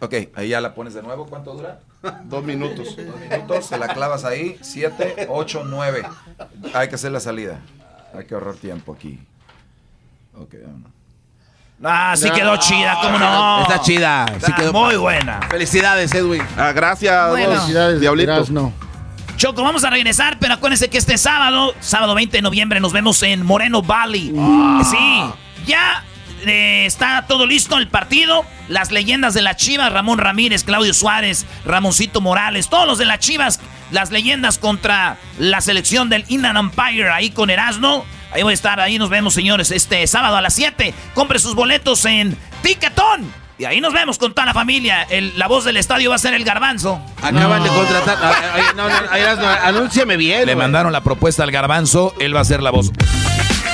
Ok, 0.00 0.14
ahí 0.34 0.48
ya 0.48 0.60
la 0.60 0.74
pones 0.74 0.94
de 0.94 1.02
nuevo. 1.02 1.26
¿Cuánto 1.26 1.54
dura? 1.54 1.80
Dos 2.24 2.42
minutos. 2.44 2.96
Dos 2.96 3.20
minutos, 3.20 3.66
se 3.66 3.78
la 3.78 3.88
clavas 3.88 4.24
ahí. 4.24 4.56
Siete, 4.62 5.26
ocho, 5.28 5.62
nueve. 5.64 6.02
Hay 6.74 6.88
que 6.88 6.94
hacer 6.96 7.12
la 7.12 7.20
salida. 7.20 7.60
Hay 8.14 8.24
que 8.26 8.34
ahorrar 8.34 8.54
tiempo 8.56 8.92
aquí. 8.94 9.18
Ok, 10.34 10.54
vámonos. 10.62 10.92
Ah, 11.84 12.14
sí 12.16 12.28
quedó 12.30 12.56
chida, 12.56 12.96
¿cómo 13.02 13.18
no? 13.18 13.62
Está 13.62 13.80
chida. 13.80 14.26
Sí 14.44 14.52
quedó- 14.52 14.72
muy 14.72 14.96
buena. 14.96 15.40
Felicidades, 15.48 16.12
Edwin. 16.12 16.42
Ah, 16.56 16.72
gracias, 16.72 17.30
Bueno. 17.30 17.52
Felicidades, 17.52 18.00
Diablito. 18.00 18.44
no. 18.50 18.72
Choco, 19.36 19.62
vamos 19.62 19.84
a 19.84 19.90
regresar, 19.90 20.38
pero 20.40 20.54
acuérdense 20.54 20.88
que 20.90 20.98
este 20.98 21.16
sábado, 21.16 21.72
sábado 21.78 22.16
20 22.16 22.38
de 22.38 22.42
noviembre, 22.42 22.80
nos 22.80 22.92
vemos 22.92 23.22
en 23.22 23.46
Moreno 23.46 23.82
Valley. 23.82 24.32
Sí, 24.90 25.22
ya 25.64 26.02
eh, 26.44 26.84
está 26.86 27.24
todo 27.28 27.46
listo 27.46 27.76
el 27.78 27.86
partido. 27.86 28.44
Las 28.66 28.90
leyendas 28.90 29.34
de 29.34 29.42
las 29.42 29.56
Chivas, 29.56 29.92
Ramón 29.92 30.18
Ramírez, 30.18 30.64
Claudio 30.64 30.92
Suárez, 30.92 31.46
Ramoncito 31.64 32.20
Morales, 32.20 32.68
todos 32.68 32.88
los 32.88 32.98
de 32.98 33.04
las 33.04 33.20
Chivas, 33.20 33.60
las 33.92 34.10
leyendas 34.10 34.58
contra 34.58 35.16
la 35.38 35.60
selección 35.60 36.08
del 36.08 36.24
Inland 36.26 36.58
Empire 36.58 37.08
ahí 37.10 37.30
con 37.30 37.48
Erasmo. 37.50 38.04
Ahí 38.30 38.42
voy 38.42 38.52
a 38.52 38.54
estar, 38.54 38.78
ahí 38.80 38.98
nos 38.98 39.08
vemos, 39.10 39.34
señores, 39.34 39.70
este 39.70 40.06
sábado 40.06 40.36
a 40.36 40.40
las 40.42 40.54
7. 40.54 40.92
Compre 41.14 41.38
sus 41.38 41.54
boletos 41.54 42.04
en 42.04 42.36
Ticketon. 42.62 43.32
Y 43.58 43.64
ahí 43.64 43.80
nos 43.80 43.92
vemos 43.92 44.18
con 44.18 44.34
toda 44.34 44.46
la 44.46 44.54
familia. 44.54 45.02
El- 45.10 45.36
la 45.36 45.48
voz 45.48 45.64
del 45.64 45.76
estadio 45.78 46.10
va 46.10 46.16
a 46.16 46.18
ser 46.20 46.32
el 46.34 46.44
garbanzo. 46.44 47.00
Acaban 47.22 47.62
de 47.64 47.68
contratar. 47.70 48.18
Ay, 48.54 48.62
ay, 48.62 48.62
no, 48.76 48.88
no, 48.88 49.48
anúnciame 49.48 50.16
bien. 50.16 50.46
Le 50.46 50.54
mandaron 50.54 50.92
la 50.92 51.00
propuesta 51.02 51.42
al 51.42 51.50
garbanzo, 51.50 52.14
él 52.20 52.36
va 52.36 52.40
a 52.40 52.44
ser 52.44 52.62
la 52.62 52.70
voz. 52.70 52.92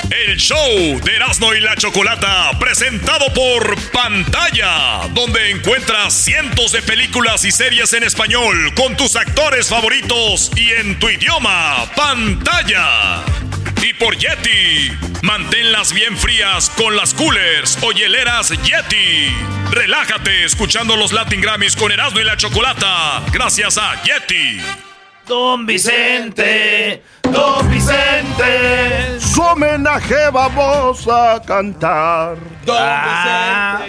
El 0.09 0.37
show 0.37 0.57
de 1.03 1.15
Erasmo 1.15 1.53
y 1.53 1.59
la 1.61 1.75
Chocolata, 1.75 2.51
presentado 2.59 3.25
por 3.33 3.75
Pantalla, 3.91 5.07
donde 5.13 5.51
encuentras 5.51 6.13
cientos 6.13 6.71
de 6.71 6.81
películas 6.81 7.43
y 7.45 7.51
series 7.51 7.93
en 7.93 8.03
español 8.03 8.73
con 8.75 8.95
tus 8.95 9.15
actores 9.15 9.67
favoritos 9.67 10.51
y 10.55 10.69
en 10.71 10.97
tu 10.99 11.09
idioma, 11.09 11.85
Pantalla. 11.95 13.23
Y 13.87 13.93
por 13.93 14.17
Yeti, 14.17 14.97
manténlas 15.21 15.93
bien 15.93 16.17
frías 16.17 16.71
con 16.71 16.95
las 16.95 17.13
coolers 17.13 17.77
o 17.83 17.91
hieleras 17.91 18.49
Yeti. 18.49 19.31
Relájate 19.69 20.43
escuchando 20.43 20.95
los 20.95 21.13
Latin 21.13 21.39
Grammys 21.39 21.75
con 21.75 21.91
Erasmo 21.91 22.19
y 22.19 22.23
la 22.23 22.35
Chocolata, 22.35 23.21
gracias 23.31 23.77
a 23.77 24.01
Yeti. 24.01 24.59
Don 25.27 25.67
Vicente, 25.67 27.03
Don 27.31 27.69
Vicente. 27.69 29.19
Su 29.19 29.43
homenaje 29.43 30.31
vamos 30.31 31.07
a 31.07 31.39
cantar. 31.45 32.37
Ah. 32.67 33.85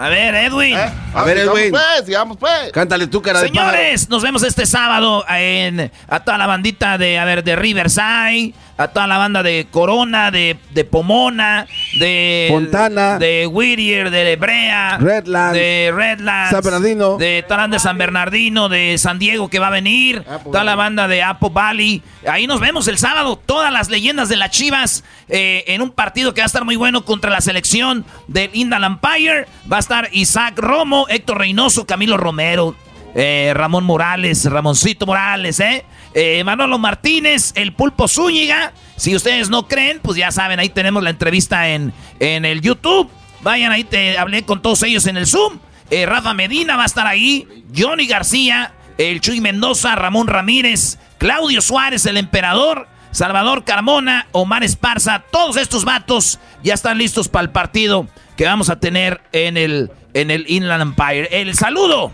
A 0.00 0.08
ver, 0.08 0.34
Edwin. 0.34 0.74
A 1.12 1.24
ver, 1.24 1.40
sigamos, 1.40 1.58
Edwin. 1.58 1.70
pues, 1.72 2.06
sigamos, 2.06 2.36
pues. 2.38 2.72
Cántale 2.72 3.06
tú, 3.06 3.20
cara 3.20 3.42
de 3.42 3.48
Señores, 3.48 4.08
nos 4.08 4.22
vemos 4.22 4.42
este 4.42 4.64
sábado 4.64 5.26
en 5.28 5.92
a 6.08 6.20
toda 6.20 6.38
la 6.38 6.46
bandita 6.46 6.96
de 6.96 7.18
a 7.18 7.26
ver 7.26 7.44
de 7.44 7.54
Riverside, 7.54 8.54
a 8.80 8.88
toda 8.88 9.06
la 9.06 9.18
banda 9.18 9.42
de 9.42 9.66
Corona, 9.70 10.30
de, 10.30 10.56
de 10.70 10.84
Pomona, 10.86 11.66
de 11.98 12.48
Fontana. 12.50 13.18
de 13.18 13.46
Whittier, 13.46 14.10
de 14.10 14.32
Hebrea, 14.32 14.96
Redlands. 14.98 15.52
de 15.52 15.92
Redlands, 15.94 16.50
San 16.50 16.62
Bernardino. 16.62 17.18
de 17.18 17.44
Tarán 17.46 17.70
de 17.70 17.78
San 17.78 17.98
Bernardino, 17.98 18.70
de 18.70 18.96
San 18.96 19.18
Diego 19.18 19.50
que 19.50 19.58
va 19.58 19.66
a 19.66 19.70
venir, 19.70 20.24
toda 20.44 20.64
la 20.64 20.76
banda 20.76 21.08
de 21.08 21.22
Apple 21.22 21.50
Valley. 21.52 22.02
Ahí 22.26 22.46
nos 22.46 22.58
vemos 22.60 22.88
el 22.88 22.96
sábado, 22.96 23.38
todas 23.44 23.70
las 23.70 23.90
leyendas 23.90 24.30
de 24.30 24.36
las 24.36 24.50
Chivas 24.50 25.04
eh, 25.28 25.64
en 25.66 25.82
un 25.82 25.90
partido 25.90 26.32
que 26.32 26.40
va 26.40 26.46
a 26.46 26.46
estar 26.46 26.64
muy 26.64 26.76
bueno 26.76 27.04
contra 27.04 27.30
la 27.30 27.42
selección 27.42 28.06
del 28.28 28.50
Inland 28.54 28.84
Empire. 28.84 29.46
Va 29.70 29.76
a 29.76 29.80
estar 29.80 30.08
Isaac 30.12 30.58
Romo, 30.58 31.06
Héctor 31.10 31.36
Reynoso, 31.38 31.86
Camilo 31.86 32.16
Romero, 32.16 32.74
eh, 33.14 33.52
Ramón 33.54 33.84
Morales, 33.84 34.50
Ramoncito 34.50 35.04
Morales, 35.04 35.60
¿eh? 35.60 35.84
Eh, 36.14 36.42
Manolo 36.44 36.78
Martínez, 36.78 37.52
el 37.54 37.72
Pulpo 37.72 38.08
Zúñiga. 38.08 38.72
Si 38.96 39.14
ustedes 39.14 39.48
no 39.48 39.68
creen, 39.68 40.00
pues 40.02 40.16
ya 40.16 40.30
saben, 40.30 40.58
ahí 40.58 40.68
tenemos 40.68 41.02
la 41.02 41.10
entrevista 41.10 41.68
en, 41.68 41.92
en 42.18 42.44
el 42.44 42.60
YouTube. 42.60 43.10
Vayan 43.42 43.72
ahí, 43.72 43.84
te 43.84 44.18
hablé 44.18 44.44
con 44.44 44.60
todos 44.60 44.82
ellos 44.82 45.06
en 45.06 45.16
el 45.16 45.26
Zoom. 45.26 45.58
Eh, 45.90 46.06
Rafa 46.06 46.34
Medina 46.34 46.76
va 46.76 46.84
a 46.84 46.86
estar 46.86 47.06
ahí, 47.06 47.64
Johnny 47.76 48.06
García, 48.06 48.74
el 48.98 49.20
Chuy 49.20 49.40
Mendoza, 49.40 49.94
Ramón 49.96 50.28
Ramírez, 50.28 50.98
Claudio 51.18 51.60
Suárez, 51.62 52.06
el 52.06 52.16
emperador, 52.16 52.86
Salvador 53.10 53.64
Carmona, 53.64 54.26
Omar 54.32 54.62
Esparza, 54.62 55.24
todos 55.32 55.56
estos 55.56 55.84
vatos 55.84 56.38
ya 56.62 56.74
están 56.74 56.98
listos 56.98 57.28
para 57.28 57.42
el 57.42 57.50
partido 57.50 58.06
que 58.36 58.44
vamos 58.44 58.70
a 58.70 58.78
tener 58.78 59.20
en 59.32 59.56
el, 59.56 59.90
en 60.14 60.30
el 60.30 60.44
Inland 60.48 60.82
Empire. 60.82 61.28
El 61.32 61.54
saludo 61.54 62.12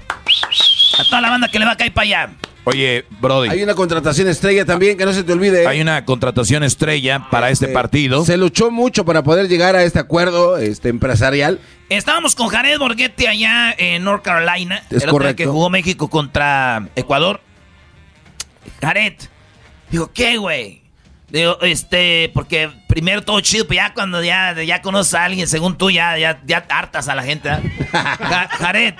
a 0.98 1.04
toda 1.04 1.20
la 1.20 1.30
banda 1.30 1.48
que 1.48 1.58
le 1.58 1.66
va 1.66 1.72
a 1.72 1.76
caer 1.76 1.92
para 1.92 2.04
allá. 2.04 2.30
Oye, 2.68 3.04
Brody, 3.20 3.48
Hay 3.48 3.62
una 3.62 3.74
contratación 3.76 4.26
estrella 4.28 4.64
también, 4.64 4.98
que 4.98 5.04
no 5.04 5.12
se 5.12 5.22
te 5.22 5.32
olvide. 5.32 5.66
hay 5.68 5.80
una 5.80 6.04
contratación 6.04 6.64
estrella 6.64 7.28
para 7.30 7.50
este 7.50 7.66
Eh, 7.66 7.72
partido. 7.72 8.24
Se 8.24 8.36
luchó 8.36 8.72
mucho 8.72 9.04
para 9.04 9.22
poder 9.22 9.48
llegar 9.48 9.76
a 9.76 9.84
este 9.84 10.00
acuerdo 10.00 10.58
este, 10.58 10.88
empresarial. 10.88 11.60
Estábamos 11.88 12.34
con 12.34 12.48
Jared 12.48 12.78
Borghetti 12.78 13.26
allá 13.26 13.72
en 13.78 14.02
North 14.02 14.22
Carolina. 14.24 14.82
Es 14.90 14.90
el 14.90 14.96
otro 14.96 15.02
día 15.02 15.10
correcto. 15.12 15.36
que 15.36 15.46
jugó 15.46 15.70
México 15.70 16.08
contra 16.10 16.88
Ecuador. 16.96 17.40
Jared, 18.80 19.14
digo, 19.90 20.10
¿qué, 20.12 20.36
güey? 20.36 20.82
Digo, 21.28 21.58
este, 21.62 22.30
porque 22.34 22.70
primero 22.88 23.22
todo 23.22 23.40
chido, 23.40 23.66
pero 23.66 23.76
ya 23.76 23.94
cuando 23.94 24.22
ya, 24.22 24.60
ya 24.62 24.82
conoces 24.82 25.14
a 25.14 25.24
alguien, 25.24 25.46
según 25.48 25.76
tú, 25.78 25.90
ya, 25.90 26.16
ya, 26.18 26.40
ya 26.46 26.64
hartas 26.68 27.08
a 27.08 27.14
la 27.14 27.22
gente. 27.22 27.48
Ja- 27.92 28.48
Jared, 28.50 28.94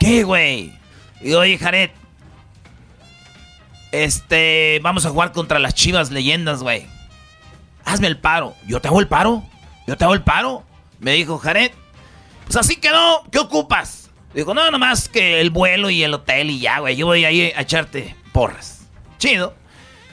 ¿qué, 0.00 0.22
güey? 0.22 0.72
Digo, 1.20 1.40
oye, 1.40 1.58
Jared, 1.58 1.90
este, 3.92 4.80
vamos 4.82 5.06
a 5.06 5.10
jugar 5.10 5.32
contra 5.32 5.58
las 5.58 5.74
chivas 5.74 6.10
leyendas, 6.10 6.62
güey. 6.62 6.86
Hazme 7.84 8.06
el 8.06 8.18
paro. 8.18 8.54
¿Yo 8.66 8.80
te 8.80 8.88
hago 8.88 9.00
el 9.00 9.08
paro? 9.08 9.42
¿Yo 9.86 9.96
te 9.96 10.04
hago 10.04 10.14
el 10.14 10.22
paro? 10.22 10.64
Me 10.98 11.12
dijo 11.12 11.38
Jared. 11.38 11.72
Pues 12.44 12.56
así 12.56 12.76
quedó. 12.76 13.24
¿Qué 13.30 13.38
ocupas? 13.38 14.10
Dijo, 14.34 14.54
no, 14.54 14.70
nomás 14.70 15.08
que 15.08 15.40
el 15.40 15.50
vuelo 15.50 15.90
y 15.90 16.02
el 16.02 16.14
hotel 16.14 16.50
y 16.50 16.60
ya, 16.60 16.78
güey. 16.78 16.96
Yo 16.96 17.06
voy 17.06 17.24
ahí 17.24 17.52
a 17.56 17.62
echarte 17.62 18.14
porras. 18.32 18.86
Chido. 19.18 19.54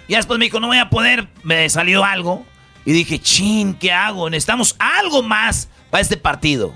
Y 0.08 0.16
después 0.16 0.40
me 0.40 0.46
dijo, 0.46 0.60
no 0.60 0.68
voy 0.68 0.80
a 0.80 0.90
poder. 0.90 1.28
Me 1.44 1.70
salió 1.70 2.04
algo. 2.04 2.46
Y 2.86 2.94
dije, 2.94 3.20
chin, 3.20 3.74
¿qué 3.74 3.92
hago? 3.92 4.30
Necesitamos 4.30 4.76
algo 4.80 5.22
más 5.22 5.70
para 5.90 6.02
este 6.02 6.18
partido. 6.18 6.74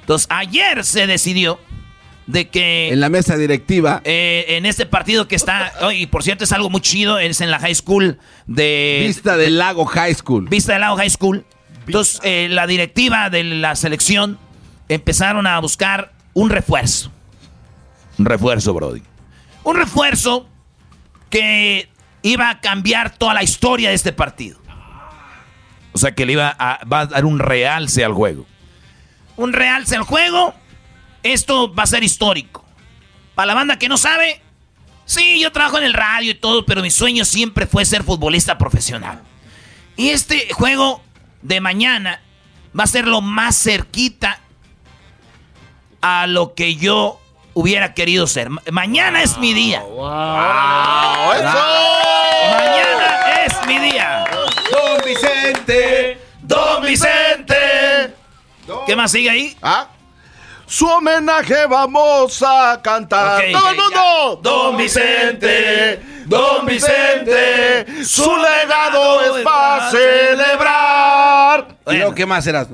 Entonces, 0.00 0.28
ayer 0.30 0.84
se 0.84 1.08
decidió 1.08 1.58
de 2.26 2.48
que... 2.48 2.90
En 2.90 3.00
la 3.00 3.08
mesa 3.08 3.36
directiva. 3.36 4.00
Eh, 4.04 4.44
en 4.48 4.66
este 4.66 4.86
partido 4.86 5.28
que 5.28 5.36
está, 5.36 5.72
oh, 5.82 5.92
y 5.92 6.06
por 6.06 6.22
cierto 6.22 6.44
es 6.44 6.52
algo 6.52 6.70
muy 6.70 6.80
chido, 6.80 7.18
es 7.18 7.40
en 7.40 7.50
la 7.50 7.58
high 7.58 7.74
school 7.74 8.18
de... 8.46 9.04
Vista 9.06 9.36
del 9.36 9.58
Lago 9.58 9.86
High 9.86 10.14
School. 10.14 10.48
Vista 10.48 10.72
del 10.72 10.82
Lago 10.82 10.96
High 10.96 11.10
School. 11.10 11.44
Entonces, 11.86 12.20
eh, 12.24 12.48
la 12.50 12.66
directiva 12.66 13.30
de 13.30 13.44
la 13.44 13.76
selección 13.76 14.38
empezaron 14.88 15.46
a 15.46 15.58
buscar 15.60 16.12
un 16.34 16.50
refuerzo. 16.50 17.12
Un 18.18 18.26
refuerzo, 18.26 18.74
Brody. 18.74 19.02
Un 19.62 19.76
refuerzo 19.76 20.48
que 21.30 21.88
iba 22.22 22.50
a 22.50 22.60
cambiar 22.60 23.16
toda 23.16 23.34
la 23.34 23.42
historia 23.42 23.90
de 23.90 23.94
este 23.94 24.12
partido. 24.12 24.58
O 25.92 25.98
sea 25.98 26.14
que 26.14 26.26
le 26.26 26.32
iba 26.32 26.54
a, 26.58 26.84
va 26.84 27.00
a 27.00 27.06
dar 27.06 27.24
un 27.24 27.38
realce 27.38 28.04
al 28.04 28.12
juego. 28.12 28.46
Un 29.36 29.52
realce 29.52 29.96
al 29.96 30.02
juego. 30.02 30.54
Esto 31.22 31.72
va 31.74 31.82
a 31.84 31.86
ser 31.86 32.02
histórico. 32.04 32.64
Para 33.34 33.46
la 33.46 33.54
banda 33.54 33.78
que 33.78 33.88
no 33.88 33.96
sabe, 33.96 34.40
sí, 35.04 35.40
yo 35.40 35.52
trabajo 35.52 35.78
en 35.78 35.84
el 35.84 35.92
radio 35.94 36.30
y 36.30 36.34
todo, 36.34 36.64
pero 36.66 36.82
mi 36.82 36.90
sueño 36.90 37.24
siempre 37.24 37.66
fue 37.66 37.84
ser 37.84 38.02
futbolista 38.04 38.56
profesional. 38.58 39.20
Y 39.96 40.10
este 40.10 40.52
juego 40.52 41.02
de 41.42 41.60
mañana 41.60 42.20
va 42.78 42.84
a 42.84 42.86
ser 42.86 43.06
lo 43.06 43.20
más 43.20 43.56
cerquita 43.60 44.40
a 46.00 46.26
lo 46.26 46.54
que 46.54 46.76
yo 46.76 47.20
hubiera 47.54 47.94
querido 47.94 48.26
ser. 48.26 48.50
Ma- 48.50 48.62
Mañana 48.70 49.22
es 49.22 49.38
mi 49.38 49.52
día. 49.54 49.82
Mañana 52.52 53.44
es 53.46 53.66
mi 53.66 53.78
día. 53.78 54.24
Don 54.70 55.04
Vicente, 55.04 56.20
Don 56.42 56.82
Vicente. 56.82 58.14
¿Qué 58.86 58.96
más 58.96 59.10
sigue 59.12 59.30
ahí? 59.30 59.56
¿Ah? 59.62 59.88
Su 60.66 60.86
homenaje 60.86 61.66
vamos 61.66 62.42
a 62.42 62.80
cantar. 62.82 63.38
Ok, 63.44 63.52
¡Todo 63.52 63.70
el 63.70 63.76
mundo! 63.76 64.40
ya. 64.42 64.50
Don 64.50 64.76
Vicente, 64.76 66.00
Don 66.26 66.66
Vicente, 66.66 68.04
su 68.04 68.36
legado 68.36 69.36
es 69.38 69.44
para 69.44 69.90
celebrar. 69.90 71.68
¿Y 71.86 71.94
luego 71.96 72.14
qué 72.14 72.26
más 72.26 72.46
eras? 72.46 72.68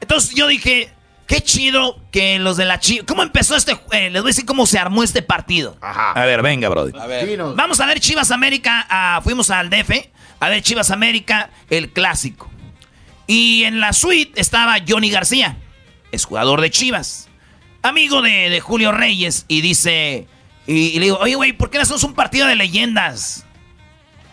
Entonces 0.00 0.34
yo 0.34 0.46
dije, 0.46 0.92
qué 1.26 1.40
chido 1.40 1.96
que 2.10 2.38
los 2.38 2.58
de 2.58 2.66
la 2.66 2.78
Chivas... 2.78 3.06
¿Cómo 3.08 3.22
empezó 3.22 3.56
este... 3.56 3.72
eh, 3.92 4.10
les 4.10 4.20
voy 4.20 4.28
a 4.28 4.32
decir 4.32 4.44
cómo 4.44 4.66
se 4.66 4.78
armó 4.78 5.02
este 5.02 5.22
partido. 5.22 5.78
A 5.80 6.24
ver, 6.26 6.42
venga, 6.42 6.68
Brody. 6.68 6.92
Vamos 7.56 7.80
a 7.80 7.86
ver 7.86 8.00
Chivas 8.00 8.30
América. 8.32 8.86
ah, 8.90 9.20
fuimos 9.24 9.50
al 9.50 9.70
DF 9.70 9.90
a 10.40 10.48
ver 10.50 10.62
Chivas 10.62 10.90
América, 10.90 11.48
el 11.70 11.90
clásico. 11.90 12.50
Y 13.26 13.64
en 13.64 13.80
la 13.80 13.94
suite 13.94 14.38
estaba 14.38 14.76
Johnny 14.86 15.08
García, 15.08 15.56
es 16.14 16.24
jugador 16.24 16.60
de 16.60 16.70
Chivas, 16.70 17.28
amigo 17.82 18.22
de, 18.22 18.48
de 18.50 18.60
Julio 18.60 18.92
Reyes. 18.92 19.44
Y 19.48 19.60
dice, 19.60 20.26
y, 20.66 20.74
y 20.74 20.98
le 20.98 21.06
digo, 21.06 21.18
oye, 21.18 21.34
güey, 21.34 21.52
¿por 21.52 21.70
qué 21.70 21.78
no 21.78 21.82
hacemos 21.82 22.04
un 22.04 22.14
partido 22.14 22.46
de 22.46 22.56
leyendas? 22.56 23.44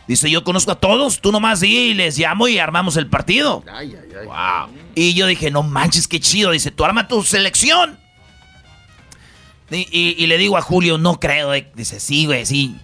Dice, 0.07 0.29
yo 0.29 0.43
conozco 0.43 0.71
a 0.71 0.75
todos, 0.79 1.21
tú 1.21 1.31
nomás 1.31 1.59
di 1.61 1.77
y 1.77 1.93
les 1.93 2.17
llamo 2.17 2.47
y 2.47 2.57
armamos 2.59 2.97
el 2.97 3.07
partido. 3.07 3.63
Y 4.95 5.13
yo 5.13 5.25
dije, 5.27 5.51
no 5.51 5.63
manches, 5.63 6.07
qué 6.07 6.19
chido. 6.19 6.51
Dice, 6.51 6.71
tú 6.71 6.83
arma 6.83 7.07
tu 7.07 7.23
selección. 7.23 7.97
Y, 9.69 9.87
y- 9.91 10.15
y 10.17 10.27
le 10.27 10.37
digo 10.37 10.57
a 10.57 10.61
Julio, 10.61 10.97
no 10.97 11.19
creo. 11.19 11.53
eh. 11.53 11.71
Dice, 11.75 11.99
sí, 11.99 12.25
güey, 12.25 12.45
sí. 12.45 12.75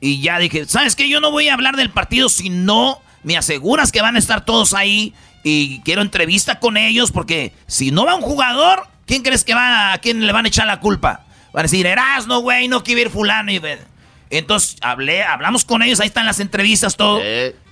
Y 0.00 0.22
ya 0.22 0.38
dije, 0.38 0.64
¿sabes 0.66 0.96
qué? 0.96 1.06
Yo 1.08 1.20
no 1.20 1.30
voy 1.30 1.48
a 1.48 1.54
hablar 1.54 1.76
del 1.76 1.90
partido 1.90 2.30
si 2.30 2.48
no 2.48 3.00
me 3.22 3.36
aseguras 3.36 3.92
que 3.92 4.00
van 4.00 4.16
a 4.16 4.18
estar 4.18 4.44
todos 4.46 4.72
ahí. 4.72 5.12
Y 5.42 5.80
quiero 5.80 6.02
entrevista 6.02 6.58
con 6.58 6.76
ellos 6.76 7.12
porque 7.12 7.52
si 7.66 7.90
no 7.90 8.04
va 8.04 8.14
un 8.14 8.22
jugador, 8.22 8.86
¿quién 9.06 9.22
crees 9.22 9.44
que 9.44 9.54
va 9.54 9.92
a, 9.92 9.98
quién 9.98 10.26
le 10.26 10.32
van 10.32 10.44
a 10.44 10.48
echar 10.48 10.66
la 10.66 10.80
culpa? 10.80 11.24
Van 11.52 11.60
a 11.60 11.62
decir, 11.62 11.86
Erasno, 11.86 12.40
güey, 12.40 12.68
no 12.68 12.84
quiere 12.84 13.02
ir 13.02 13.10
fulano. 13.10 13.50
Y, 13.50 13.60
entonces 14.30 14.76
hablé, 14.80 15.22
hablamos 15.24 15.64
con 15.64 15.82
ellos, 15.82 16.00
ahí 16.00 16.06
están 16.06 16.26
las 16.26 16.40
entrevistas, 16.40 16.96
todo. 16.96 17.20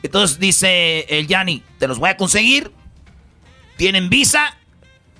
Entonces 0.03 0.39
dice 0.39 1.07
el 1.09 1.27
Yanni, 1.29 1.63
te 1.79 1.87
los 1.87 1.99
voy 1.99 2.11
a 2.11 2.17
conseguir. 2.17 2.73
¿Tienen 3.77 4.11
visa? 4.11 4.57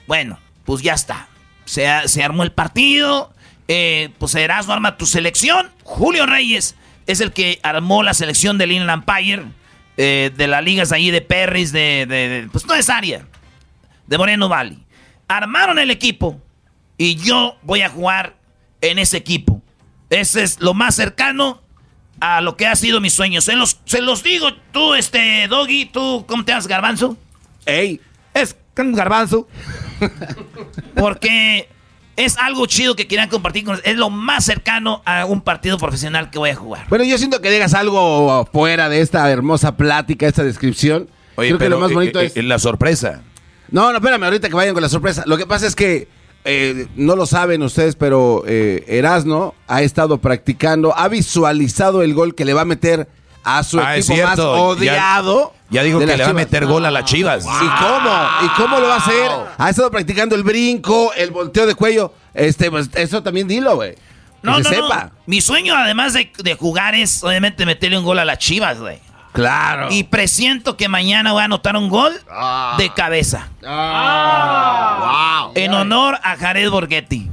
Bueno, 0.07 0.41
pues 0.65 0.83
ya 0.83 0.95
está. 0.95 1.29
Se, 1.65 1.87
se 2.07 2.25
armó 2.25 2.43
el 2.43 2.51
partido. 2.51 3.33
Eh, 3.69 4.09
pues 4.19 4.35
Erasmo 4.35 4.73
arma 4.73 4.97
tu 4.97 5.07
selección. 5.07 5.71
Julio 5.85 6.27
Reyes 6.27 6.75
es 7.07 7.21
el 7.21 7.33
que 7.33 7.61
armó 7.63 8.03
la 8.03 8.15
selección 8.15 8.59
del 8.59 8.73
Inland 8.73 9.05
Empire. 9.09 9.45
Eh, 9.99 10.31
de 10.35 10.47
las 10.47 10.65
ligas 10.65 10.93
ahí 10.93 11.11
de 11.11 11.21
Perris, 11.21 11.73
de, 11.73 12.07
de- 12.09 12.29
de- 12.29 12.49
Pues 12.51 12.65
no 12.67 12.75
es 12.75 12.89
área. 12.89 13.27
De 14.07 14.17
Moreno 14.17 14.49
Valley. 14.49 14.79
Armaron 15.29 15.79
el 15.79 15.91
equipo. 15.91 16.41
Y 16.97 17.17
yo 17.17 17.59
voy 17.63 17.83
a 17.83 17.91
jugar 17.91 18.35
en 18.81 18.99
ese 18.99 19.19
equipo. 19.19 19.61
Ese 20.09 20.43
es 20.43 20.61
lo 20.61 20.73
más 20.73 20.95
cercano 20.95 21.61
a 22.21 22.41
lo 22.41 22.57
que 22.57 22.67
ha 22.67 22.75
sido 22.75 23.01
mi 23.01 23.11
sueño. 23.11 23.41
Se 23.43 23.55
los, 23.55 23.81
se 23.85 24.01
los 24.01 24.23
digo, 24.23 24.55
tú, 24.73 24.95
este, 24.95 25.47
Doggy, 25.49 25.85
tú, 25.87 26.25
¿cómo 26.27 26.45
te 26.45 26.53
llamas, 26.53 26.67
Garbanzo? 26.67 27.17
Ey. 27.67 28.01
Es 28.35 28.57
Garbanzo. 28.75 29.49
Porque 30.95 31.69
es 32.19 32.37
algo 32.37 32.67
chido 32.67 32.97
que 32.97 33.07
quieran 33.07 33.29
compartir 33.29 33.65
con 33.65 33.81
Es 33.85 33.97
lo 33.97 34.11
más 34.11 34.45
cercano 34.45 35.03
a 35.07 35.25
un 35.25 35.41
partido 35.41 35.79
profesional 35.79 36.31
que 36.31 36.39
voy 36.39 36.51
a 36.51 36.57
jugar. 36.57 36.87
Bueno, 36.89 37.05
yo 37.05 37.17
siento 37.17 37.41
que 37.41 37.51
digas 37.51 37.73
algo 37.75 38.45
fuera 38.53 38.89
de 38.89 39.01
esta 39.01 39.31
hermosa 39.31 39.77
plática, 39.77 40.27
esta 40.27 40.43
descripción. 40.43 41.09
Oye, 41.37 41.51
Creo 41.51 41.59
que 41.59 41.65
pero, 41.65 41.77
lo 41.77 41.81
más 41.81 41.93
eh, 41.93 41.95
bonito 41.95 42.21
eh, 42.21 42.27
es... 42.27 42.37
eh, 42.37 42.43
la 42.43 42.59
sorpresa. 42.59 43.23
No, 43.71 43.91
no, 43.93 43.99
espérame, 43.99 44.25
ahorita 44.25 44.49
que 44.49 44.55
vayan 44.55 44.75
con 44.75 44.83
la 44.83 44.89
sorpresa. 44.89 45.23
Lo 45.27 45.37
que 45.39 45.47
pasa 45.47 45.67
es 45.67 45.77
que 45.77 46.09
eh, 46.45 46.87
no 46.97 47.15
lo 47.15 47.27
saben 47.27 47.63
ustedes, 47.63 47.95
pero 47.95 48.43
eh, 48.47 48.85
Erasno 48.89 49.55
ha 49.69 49.83
estado 49.83 50.19
practicando, 50.19 50.97
ha 50.99 51.07
visualizado 51.09 52.03
el 52.03 52.15
gol 52.15 52.35
que 52.35 52.45
le 52.45 52.55
va 52.55 52.63
a 52.63 52.65
meter 52.65 53.09
a 53.45 53.63
su 53.63 53.79
Ah, 53.79 53.97
equipo 53.97 54.17
más 54.25 54.39
odiado. 54.39 55.53
Ya, 55.55 55.58
ya 55.71 55.83
dijo 55.83 55.99
que 55.99 56.07
le 56.07 56.17
va 56.23 56.31
a 56.31 56.33
meter 56.33 56.67
gol 56.67 56.85
a 56.87 56.91
las 56.91 57.05
chivas. 57.05 57.45
¿Y 57.45 57.49
cómo? 57.83 58.11
¿Y 58.45 58.49
cómo 58.57 58.79
lo 58.79 58.89
va 58.89 58.95
a 58.95 58.99
hacer? 58.99 59.31
Ha 59.59 59.71
estado 59.71 59.91
practicando 59.91 60.35
el 60.35 60.43
brinco, 60.43 61.13
el 61.15 61.31
volteo 61.31 61.67
de 61.67 61.75
cuello. 61.75 62.13
Este, 62.35 62.71
pues, 62.71 62.89
eso 62.95 63.23
también 63.23 63.47
dilo, 63.49 63.77
güey. 63.77 63.95
Que 63.95 64.01
No, 64.43 64.57
se 64.59 64.63
no, 64.63 64.71
sepa. 64.71 65.05
no. 65.05 65.11
Mi 65.27 65.41
sueño, 65.41 65.75
además 65.77 66.13
de, 66.15 66.33
de 66.39 66.55
jugar, 66.55 66.95
es 66.95 67.23
obviamente 67.25 67.67
meterle 67.67 67.99
un 67.99 68.05
gol 68.05 68.19
a 68.19 68.25
las 68.25 68.39
chivas, 68.39 68.79
güey. 68.79 68.99
Claro. 69.33 69.89
Y 69.91 70.05
presiento 70.05 70.77
que 70.77 70.89
mañana 70.89 71.33
voy 71.33 71.43
a 71.43 71.45
anotar 71.45 71.77
un 71.77 71.89
gol 71.89 72.13
de 72.79 72.91
cabeza. 72.95 73.49
En 75.55 75.75
honor 75.75 76.19
a 76.23 76.37
Jared 76.37 76.71
Borghetti. 76.71 77.31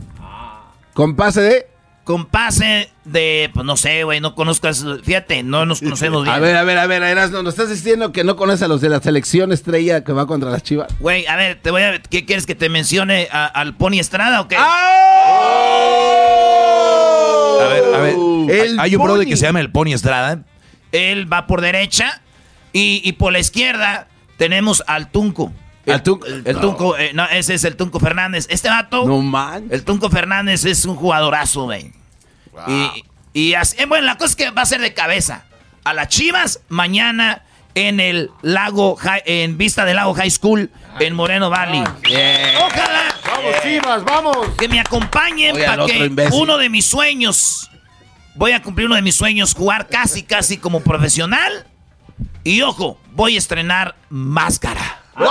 ¿Con 0.93 1.15
pase 1.15 1.41
de? 1.41 1.67
Con 2.05 2.25
pase 2.27 2.89
de, 3.03 3.49
pues 3.53 3.65
no 3.65 3.75
sé, 3.77 4.03
güey, 4.03 4.19
no 4.21 4.35
conozcas, 4.35 4.85
fíjate, 5.03 5.41
no 5.41 5.65
nos 5.65 5.79
conocemos 5.79 6.21
bien. 6.23 6.35
A 6.35 6.39
ver, 6.39 6.55
a 6.55 6.63
ver, 6.63 6.77
a 6.77 6.85
ver, 6.85 7.01
Erasno, 7.01 7.41
¿nos 7.41 7.55
estás 7.55 7.71
diciendo 7.71 8.11
que 8.11 8.23
no 8.23 8.35
conoces 8.35 8.61
a 8.61 8.67
los 8.67 8.79
de 8.79 8.89
la 8.89 9.01
selección 9.01 9.51
estrella 9.51 10.03
que 10.03 10.11
va 10.13 10.27
contra 10.27 10.51
las 10.51 10.61
chivas? 10.61 10.93
Güey, 10.99 11.25
a 11.25 11.35
ver, 11.35 11.59
te 11.59 11.71
voy 11.71 11.81
a, 11.81 11.99
¿qué 11.99 12.23
quieres 12.23 12.45
que 12.45 12.53
te 12.53 12.69
mencione 12.69 13.27
a- 13.31 13.47
al 13.47 13.75
Pony 13.75 13.93
Estrada 13.99 14.39
o 14.41 14.47
qué? 14.47 14.55
A 14.55 14.61
ver, 17.69 17.83
a 17.95 17.99
ver. 17.99 18.15
El 18.49 18.79
hay 18.79 18.95
un 18.95 19.03
brother 19.03 19.27
que 19.27 19.35
se 19.37 19.45
llama 19.47 19.59
el 19.59 19.71
Pony 19.71 19.93
Estrada. 19.93 20.43
Él 20.91 21.31
va 21.31 21.47
por 21.47 21.61
derecha 21.61 22.21
y, 22.71 23.01
y 23.03 23.13
por 23.13 23.33
la 23.33 23.39
izquierda 23.39 24.07
tenemos 24.37 24.83
al 24.85 25.09
Tunco. 25.09 25.51
El, 25.85 26.01
Tunco, 26.03 26.25
el, 26.25 26.59
Tunco, 26.59 26.97
eh, 26.97 27.11
no, 27.13 27.25
ese 27.25 27.53
es 27.53 27.63
el 27.63 27.75
Tunco 27.75 27.99
Fernández. 27.99 28.47
Este 28.49 28.69
vato, 28.69 29.05
No 29.05 29.21
man. 29.21 29.67
el 29.69 29.83
Tunco 29.83 30.09
Fernández 30.09 30.65
es 30.65 30.85
un 30.85 30.95
jugadorazo, 30.95 31.63
güey. 31.65 31.93
Y, 32.67 33.03
y 33.33 33.53
así, 33.53 33.75
eh, 33.79 33.85
bueno, 33.85 34.05
la 34.05 34.15
cosa 34.17 34.29
es 34.31 34.35
que 34.35 34.49
va 34.51 34.61
a 34.63 34.65
ser 34.65 34.81
de 34.81 34.93
cabeza. 34.93 35.43
A 35.83 35.93
las 35.93 36.07
Chivas 36.07 36.61
mañana 36.69 37.43
en 37.75 37.99
el 37.99 38.31
lago, 38.41 38.97
en 39.25 39.57
vista 39.57 39.85
del 39.85 39.97
lago 39.97 40.13
High 40.13 40.31
School 40.31 40.71
en 40.99 41.13
Moreno 41.13 41.49
Valley. 41.49 41.81
Ojalá. 41.81 43.15
Vamos, 43.27 43.55
Chivas, 43.61 44.03
vamos. 44.03 44.37
Que 44.57 44.67
me 44.69 44.79
acompañen 44.79 45.55
para 45.63 45.85
que 45.85 46.05
imbécil. 46.05 46.41
uno 46.41 46.57
de 46.57 46.69
mis 46.69 46.85
sueños, 46.85 47.69
voy 48.33 48.53
a 48.53 48.61
cumplir 48.63 48.87
uno 48.87 48.95
de 48.95 49.01
mis 49.01 49.15
sueños, 49.15 49.53
jugar 49.53 49.87
casi, 49.89 50.23
casi 50.23 50.57
como 50.57 50.79
profesional. 50.79 51.67
Y 52.45 52.61
ojo, 52.61 52.97
voy 53.11 53.35
a 53.35 53.37
estrenar 53.37 53.95
máscara. 54.09 55.01
Don 55.17 55.27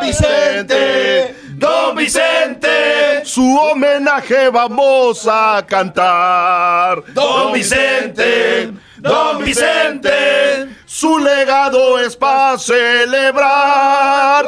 Vicente, 0.00 1.34
Don 1.54 1.96
Vicente, 1.96 3.24
su 3.24 3.56
homenaje 3.56 4.50
vamos 4.50 5.26
a 5.26 5.64
cantar. 5.66 7.02
Don 7.14 7.54
Vicente, 7.54 8.70
Don 8.98 9.42
Vicente, 9.42 10.68
su 10.84 11.18
legado 11.18 11.98
es 11.98 12.14
para 12.16 12.58
celebrar. 12.58 14.44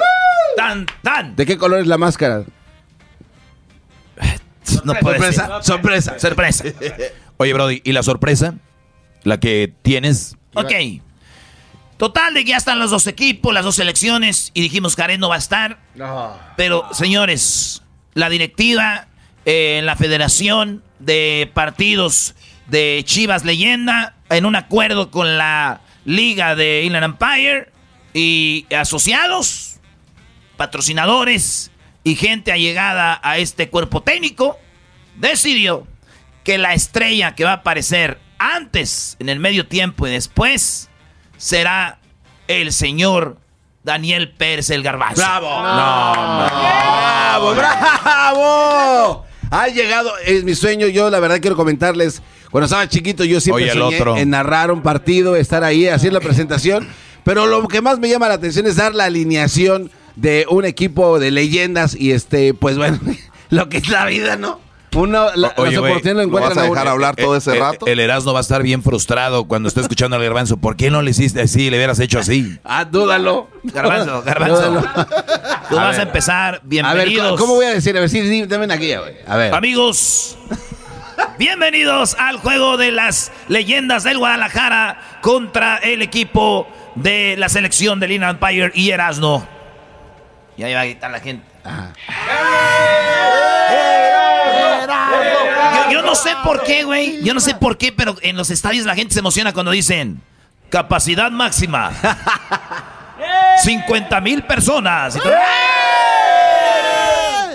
Tan, 0.57 0.85
tan. 1.03 1.35
¿De 1.35 1.47
qué 1.47 1.57
color 1.57 1.81
es 1.81 1.87
la 1.87 1.97
máscara? 1.97 2.43
No 4.85 4.95
puede 4.95 5.17
sorpresa, 5.19 5.47
ser. 5.47 5.65
sorpresa. 5.65 6.19
Sorpresa. 6.19 6.65
Oye, 7.39 7.53
Brody, 7.55 7.81
¿y 7.83 7.93
la 7.93 8.03
sorpresa? 8.03 8.55
La 9.23 9.41
que 9.41 9.73
tienes. 9.83 10.37
Ok. 10.55 10.73
Total 11.99 12.33
de 12.33 12.45
que 12.45 12.51
ya 12.51 12.57
están 12.57 12.79
los 12.79 12.91
dos 12.91 13.09
equipos, 13.09 13.53
las 13.53 13.65
dos 13.65 13.75
selecciones, 13.75 14.53
y 14.55 14.63
dijimos 14.63 14.95
Jared 14.95 15.19
no 15.19 15.29
va 15.29 15.35
a 15.35 15.39
estar. 15.39 15.81
Pero, 16.57 16.89
señores, 16.93 17.83
la 18.15 18.31
directiva, 18.31 19.09
eh, 19.45 19.81
la 19.83 19.97
federación 19.97 20.85
de 21.01 21.51
partidos 21.55 22.37
de 22.69 23.03
Chivas 23.05 23.45
Leyenda, 23.45 24.15
en 24.31 24.47
un 24.47 24.55
acuerdo 24.55 25.11
con 25.11 25.39
la 25.39 25.81
liga 26.05 26.55
de 26.55 26.85
Inland 26.85 27.05
Empire 27.05 27.73
y 28.15 28.67
asociados, 28.75 29.81
patrocinadores 30.57 31.73
y 32.05 32.15
gente 32.15 32.53
allegada 32.53 33.21
a 33.25 33.39
este 33.39 33.71
cuerpo 33.71 34.03
técnico, 34.03 34.57
decidió 35.17 35.87
que 36.45 36.59
la 36.59 36.75
estrella 36.75 37.35
que 37.35 37.45
va 37.45 37.51
a 37.51 37.55
aparecer 37.55 38.21
antes, 38.39 39.17
en 39.19 39.29
el 39.29 39.41
medio 39.41 39.67
tiempo 39.67 40.07
y 40.07 40.11
después, 40.11 40.88
será 41.39 41.99
el 42.47 42.73
señor 42.73 43.39
Daniel 43.83 44.31
Pérez 44.31 44.69
el 44.71 44.83
Garbanzo. 44.83 45.23
¡Bravo! 45.23 45.49
¡Bravo, 46.45 47.55
bravo! 47.55 49.25
Ha 49.51 49.69
llegado, 49.69 50.13
es 50.27 50.45
mi 50.45 50.55
sueño. 50.55 50.89
Yo, 50.89 51.09
la 51.09 51.21
verdad, 51.21 51.41
quiero 51.41 51.57
comentarles. 51.57 52.21
Cuando 52.51 52.67
estaba 52.67 52.87
chiquito, 52.89 53.25
yo 53.25 53.41
siempre 53.41 53.65
Oye, 53.65 53.73
el 53.73 53.79
soñé 53.79 53.97
otro. 53.97 54.17
en 54.19 54.31
narrar 54.31 54.71
un 54.71 54.83
partido, 54.83 55.37
estar 55.37 55.65
ahí, 55.65 55.89
hacer 55.89 56.13
la 56.13 56.21
presentación. 56.21 56.87
Pero 57.25 57.47
lo 57.47 57.67
que 57.69 57.81
más 57.81 57.99
me 57.99 58.09
llama 58.09 58.29
la 58.29 58.35
atención 58.35 58.67
es 58.67 58.77
dar 58.77 58.95
la 58.95 59.05
alineación 59.05 59.91
de 60.17 60.47
un 60.51 60.65
equipo 60.65 61.19
de 61.19 61.31
leyendas. 61.31 61.95
Y 61.95 62.13
este, 62.13 62.53
pues 62.55 62.77
bueno, 62.77 62.99
lo 63.51 63.69
que 63.69 63.79
es 63.79 63.89
la 63.89 64.05
vida, 64.07 64.37
¿no? 64.37 64.61
Uno, 64.99 65.27
la, 65.37 65.53
Oye, 65.57 65.71
las 65.71 65.79
oportunidades 65.79 66.15
lo 66.17 66.23
encuentran 66.23 66.59
a 66.59 66.71
uno. 66.71 67.13
Eh, 67.17 67.39
eh, 67.47 67.73
El 67.87 68.01
Erasmo 68.01 68.33
va 68.33 68.41
a 68.41 68.43
estar 68.43 68.63
bien 68.63 68.83
frustrado 68.83 69.45
cuando 69.47 69.69
esté 69.69 69.81
escuchando 69.81 70.17
al 70.17 70.23
Garbanzo. 70.25 70.57
¿Por 70.57 70.77
qué 70.77 70.91
no 70.91 71.03
le 71.03 71.13
hiciste 71.13 71.41
así? 71.41 71.71
Le 71.71 71.77
hubieras 71.77 72.01
hecho 72.01 72.19
así. 72.19 72.59
Ah, 72.65 72.85
dúdalo. 72.85 73.49
Garbanzo, 73.63 74.23
Garbanzo. 74.27 74.57
Dúdalo. 74.71 74.81
Tú 75.69 75.79
A 75.79 75.85
vas 75.85 75.95
a 75.97 75.99
ver. 75.99 76.07
empezar. 76.09 76.47
A 76.47 76.51
ver, 76.53 76.61
Bienvenidos. 76.65 77.27
¿cómo- 77.33 77.39
¿cómo 77.39 77.55
voy 77.55 77.67
a 77.67 77.71
decir? 77.75 77.97
A 77.97 78.01
ver, 78.01 78.09
sí, 78.11 78.23
sí, 78.29 78.47
dame 78.47 78.73
aquí, 78.75 78.95
güey. 78.97 79.15
A 79.27 79.37
ver. 79.37 79.55
Amigos, 79.55 80.37
bienvenidos 81.39 82.17
al 82.19 82.39
juego 82.39 82.77
de 82.77 82.91
las 82.91 83.31
leyendas 83.49 84.03
del 84.05 84.19
Guadalajara 84.19 85.01
contra 85.23 85.77
el 85.79 86.03
equipo 86.03 86.67
de 86.97 87.37
la 87.39 87.49
selección 87.49 88.01
del 88.01 88.13
Inland 88.13 88.39
Empire 88.43 88.73
y 88.75 88.91
Erasno. 88.91 89.47
Y 90.57 90.65
ahí 90.65 90.75
va 90.75 90.81
a 90.81 90.85
gritar 90.87 91.11
la 91.13 91.21
gente. 91.21 91.47
Yo, 94.89 95.93
yo 95.93 96.03
no 96.03 96.15
sé 96.15 96.31
por 96.43 96.63
qué, 96.65 96.85
güey. 96.85 97.23
Yo 97.23 97.35
no 97.35 97.41
sé 97.41 97.55
por 97.55 97.77
qué, 97.79 97.93
pero 97.93 98.17
en 98.23 98.37
los 98.37 98.51
estadios 98.51 98.87
la 98.87 98.95
gente 98.95 99.15
se 99.15 99.21
emociona 99.21 99.53
cuando 99.53 99.71
dicen 99.71 100.21
capacidad 100.71 101.31
máxima. 101.31 101.93
50 103.63 104.21
mil 104.21 104.43
personas. 104.45 105.17
Y 105.17 105.19
todo, 105.21 105.33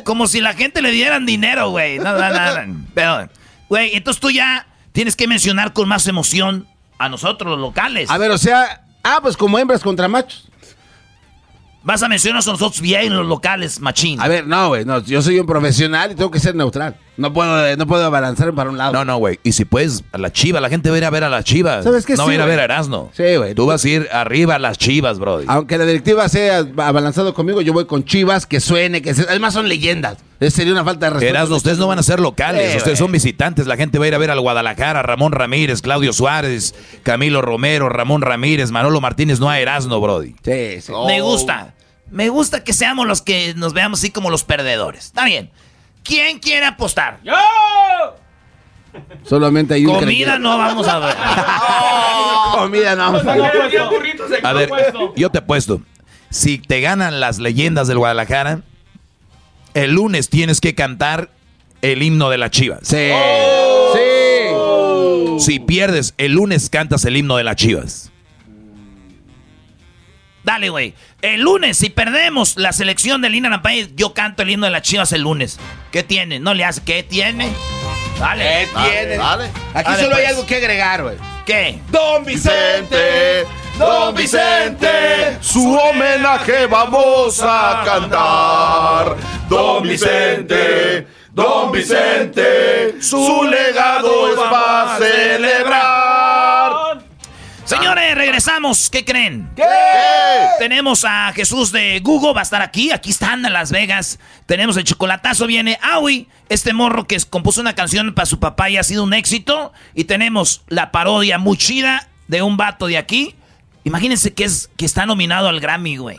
Como 0.04 0.28
si 0.28 0.42
la 0.42 0.54
gente 0.54 0.82
le 0.82 0.92
dieran 0.92 1.26
dinero, 1.26 1.70
güey. 1.70 2.00
No, 2.00 2.14
no, 2.14 2.30
no, 2.30 2.66
no. 2.66 2.86
Pero, 2.94 3.30
güey, 3.70 3.96
entonces 3.96 4.20
tú 4.20 4.30
ya 4.30 4.68
tienes 4.92 5.16
que 5.16 5.28
mencionar 5.28 5.74
con 5.74 5.88
más 5.88 6.08
emoción 6.08 6.68
a 6.98 7.10
nosotros, 7.10 7.52
los 7.52 7.60
locales. 7.60 8.10
A 8.10 8.18
ver, 8.18 8.32
o 8.32 8.38
sea, 8.38 8.86
ah, 9.04 9.20
pues 9.22 9.38
como 9.38 9.58
hembras 9.58 9.82
contra 9.82 10.08
machos. 10.08 10.50
Vas 11.86 12.02
a 12.02 12.08
mencionar 12.08 12.42
a 12.42 12.46
nosotros 12.46 12.80
bien 12.80 13.14
los 13.14 13.26
locales, 13.26 13.82
machín. 13.82 14.22
A 14.22 14.30
ver, 14.30 14.48
no, 14.48 14.70
güey, 14.70 14.86
no, 14.86 15.00
yo 15.04 15.22
soy 15.22 15.38
un 15.40 15.46
profesional 15.46 16.12
y 16.12 16.16
tengo 16.16 16.32
que 16.32 16.40
ser 16.40 16.56
neutral. 16.56 16.96
No 17.16 17.32
puedo, 17.32 17.76
no 17.78 17.86
puedo 17.88 18.10
balanzar 18.10 18.54
para 18.54 18.70
un 18.72 18.78
lado. 18.78 18.92
No, 18.92 19.06
no, 19.06 19.18
güey. 19.18 19.40
Y 19.44 19.52
si 19.52 19.66
puedes, 19.66 20.04
a 20.12 20.18
la 20.18 20.32
chiva, 20.32 20.60
la 20.60 20.70
gente 20.70 20.90
va 20.90 20.96
a 20.96 20.98
ir 20.98 21.06
a 21.06 21.10
ver 21.12 21.24
a 21.24 21.30
las 21.30 21.46
chivas. 21.46 21.84
¿Sabes 21.84 22.06
qué? 22.08 22.16
No 22.16 22.24
Sí, 22.24 22.28
va 22.28 22.32
a 22.32 22.36
ir 22.36 22.42
a 22.42 22.46
ver 22.46 22.60
a 22.60 22.64
Erasmo. 22.64 23.12
Sí, 23.14 23.36
güey. 23.36 23.54
Tú 23.54 23.68
vas 23.68 23.86
a 23.86 23.90
ir 23.90 24.10
arriba 24.12 24.56
a 24.56 24.60
las 24.60 24.80
chivas, 24.80 25.20
bro. 25.20 25.42
Aunque 25.48 25.78
la 25.78 25.86
directiva 25.86 26.28
sea 26.28 26.66
abalanzado 26.78 27.36
conmigo, 27.36 27.62
yo 27.62 27.72
voy 27.72 27.86
con 27.86 28.04
Chivas, 28.04 28.48
que 28.48 28.60
suene, 28.60 29.04
que 29.04 29.14
se... 29.14 29.22
además 29.24 29.54
son 29.54 29.70
leyendas. 29.70 30.18
Eso 30.40 30.56
sería 30.58 30.74
una 30.74 30.84
falta 30.84 31.06
de 31.06 31.12
respeto. 31.12 31.30
Erasmo, 31.30 31.56
ustedes 31.56 31.78
no 31.78 31.88
van 31.88 32.00
a 32.00 32.04
ser 32.04 32.20
locales, 32.20 32.72
Sí, 32.72 32.78
ustedes 32.78 32.98
son 32.98 33.12
visitantes. 33.12 33.68
La 33.68 33.78
gente 33.78 34.00
va 34.00 34.06
a 34.06 34.08
ir 34.08 34.16
a 34.16 34.18
ver 34.18 34.32
al 34.32 34.40
Guadalajara, 34.42 35.04
Ramón 35.04 35.34
Ramírez, 35.34 35.82
Claudio 35.84 36.14
Suárez, 36.14 36.74
Camilo 37.04 37.44
Romero, 37.44 37.90
Ramón 37.90 38.22
Ramírez, 38.24 38.72
Manolo 38.72 39.00
Martínez, 39.02 39.40
no 39.40 39.50
a 39.50 39.60
Erasmo, 39.60 40.02
Brody. 40.02 40.36
Sí, 40.44 40.82
sí. 40.82 40.92
Me 41.06 41.22
gusta. 41.22 41.76
Me 42.10 42.30
gusta 42.30 42.64
que 42.64 42.74
seamos 42.74 43.08
los 43.08 43.22
que 43.22 43.54
nos 43.56 43.74
veamos 43.74 44.00
así 44.00 44.12
como 44.12 44.30
los 44.30 44.44
perdedores. 44.44 45.06
Está 45.06 45.26
bien. 45.26 45.50
¿Quién 46.04 46.40
quiere 46.40 46.66
apostar? 46.66 47.20
¡Yo! 47.24 47.34
Solamente 49.24 49.74
hay 49.74 49.86
un 49.86 50.00
Comida 50.00 50.38
no 50.38 50.58
vamos 50.58 50.88
a 50.88 51.00
ver. 51.00 51.16
Comida 52.56 52.96
no 52.96 53.12
vamos 53.12 53.26
a 53.26 53.36
ver. 53.36 53.52
A 54.44 54.54
ver, 54.54 54.70
yo 55.16 55.30
te 55.30 55.40
apuesto. 55.40 55.82
Si 56.30 56.58
te 56.60 56.82
ganan 56.82 57.20
las 57.20 57.40
leyendas 57.40 57.88
del 57.88 57.98
Guadalajara, 57.98 58.62
el 59.74 59.94
lunes 59.94 60.30
tienes 60.30 60.62
que 60.62 60.76
cantar 60.76 61.30
el 61.82 62.04
himno 62.04 62.30
de 62.30 62.38
las 62.38 62.52
Chivas. 62.52 62.80
Sí. 62.84 63.10
Si 65.40 65.60
pierdes, 65.60 66.14
el 66.18 66.34
lunes 66.34 66.70
cantas 66.70 67.06
el 67.06 67.18
himno 67.18 67.38
de 67.38 67.44
las 67.44 67.56
Chivas. 67.56 68.13
Dale, 70.44 70.70
güey. 70.70 70.94
El 71.22 71.42
lunes, 71.42 71.78
si 71.78 71.90
perdemos 71.90 72.58
la 72.58 72.74
selección 72.74 73.22
del 73.22 73.36
Inter 73.36 73.62
País, 73.62 73.90
yo 73.96 74.14
canto 74.14 74.44
el 74.44 74.50
himno 74.50 74.66
de 74.66 74.72
las 74.72 74.82
Chivas 74.82 75.12
el 75.14 75.22
lunes. 75.22 75.60
¿Qué 75.92 76.04
tiene? 76.04 76.40
¿No 76.40 76.54
le 76.54 76.66
hace? 76.66 76.84
¿Qué 76.84 77.04
tiene? 77.04 77.52
Dale. 78.20 78.44
¿Qué 78.44 78.68
tiene? 78.90 79.16
Aquí 79.74 79.92
Dale, 79.92 80.04
solo 80.04 80.16
hay 80.16 80.24
pues. 80.24 80.30
algo 80.36 80.46
que 80.46 80.56
agregar, 80.56 81.04
güey. 81.04 81.16
¿Qué? 81.46 81.80
Don 81.90 82.24
Vicente, 82.24 83.46
Don 83.78 84.16
Vicente, 84.16 85.38
su 85.42 85.74
homenaje 85.74 86.68
vamos 86.68 87.42
a 87.44 87.82
cantar. 87.86 89.18
Don 89.50 89.84
Vicente, 89.84 91.08
Don 91.32 91.72
Vicente, 91.72 93.02
su 93.02 93.44
legado 93.44 94.30
es 94.34 94.40
para 94.40 94.98
celebrar. 94.98 96.43
Señores, 97.66 98.16
regresamos. 98.16 98.90
¿Qué 98.90 99.06
creen? 99.06 99.50
Tenemos 100.60 101.06
a 101.06 101.32
Jesús 101.34 101.72
de 101.72 102.00
Google, 102.02 102.34
va 102.34 102.42
a 102.42 102.44
estar 102.44 102.62
aquí. 102.62 102.92
Aquí 102.92 103.10
están 103.10 103.46
en 103.46 103.54
Las 103.54 103.72
Vegas. 103.72 104.20
Tenemos 104.46 104.76
el 104.78 104.84
chocolatazo, 104.84 105.48
viene 105.48 105.80
Aui, 105.82 106.28
este 106.50 106.74
morro 106.74 107.08
que 107.08 107.18
compuso 107.30 107.62
una 107.62 107.74
canción 107.74 108.14
para 108.14 108.26
su 108.26 108.40
papá 108.40 108.70
y 108.70 108.78
ha 108.78 108.84
sido 108.84 109.04
un 109.04 109.14
éxito. 109.14 109.72
Y 109.94 110.04
tenemos 110.06 110.64
la 110.68 110.92
parodia 110.92 111.38
muy 111.38 111.58
chida 111.58 112.10
de 112.28 112.42
un 112.42 112.58
vato 112.58 112.88
de 112.88 112.98
aquí. 112.98 113.36
Imagínense 113.86 114.34
que, 114.34 114.44
es, 114.44 114.70
que 114.78 114.86
está 114.86 115.06
nominado 115.06 115.48
al 115.48 115.60
Grammy, 115.60 115.98
güey. 115.98 116.18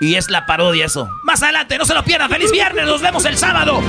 Y 0.00 0.16
es 0.16 0.28
la 0.28 0.44
parodia 0.44 0.86
eso. 0.86 1.08
Más 1.22 1.42
adelante, 1.42 1.78
no 1.78 1.84
se 1.84 1.94
lo 1.94 2.04
pierdan. 2.04 2.28
¡Feliz 2.28 2.50
viernes! 2.50 2.86
Nos 2.86 3.00
vemos 3.00 3.24
el 3.24 3.38
sábado. 3.38 3.80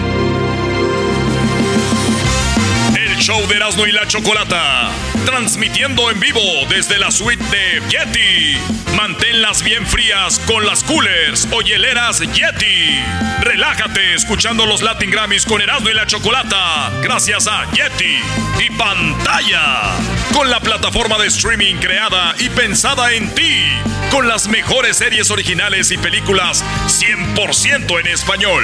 El 2.95 3.17
show 3.17 3.45
de 3.47 3.55
Erasmo 3.55 3.88
y 3.88 3.91
la 3.91 4.07
Chocolata. 4.07 4.91
Transmitiendo 5.26 6.11
en 6.11 6.19
vivo 6.19 6.41
desde 6.69 6.97
la 6.97 7.11
suite 7.11 7.43
de 7.45 7.82
Yeti. 7.89 8.57
Manténlas 8.95 9.63
bien 9.63 9.86
frías 9.86 10.39
con 10.45 10.65
las 10.65 10.84
coolers 10.84 11.47
o 11.51 11.61
hieleras 11.61 12.19
Yeti. 12.19 13.03
Relájate 13.41 14.13
escuchando 14.13 14.65
los 14.65 14.82
Latin 14.82 15.11
Grammys 15.11 15.45
con 15.45 15.61
Erasmo 15.61 15.89
y 15.89 15.93
la 15.93 16.05
Chocolata. 16.05 16.91
Gracias 17.01 17.47
a 17.47 17.69
Yeti 17.71 18.19
y 18.65 18.69
pantalla. 18.71 19.95
Con 20.34 20.49
la 20.49 20.59
plataforma 20.59 21.17
de 21.17 21.28
streaming 21.28 21.76
creada 21.76 22.36
y 22.39 22.49
pensada 22.49 23.11
en 23.13 23.34
ti. 23.34 23.63
Con 24.11 24.28
las 24.28 24.47
mejores 24.47 24.97
series 24.97 25.32
originales 25.32 25.91
y 25.91 25.97
películas 25.97 26.63
100% 26.88 27.99
en 27.99 28.07
español. 28.07 28.63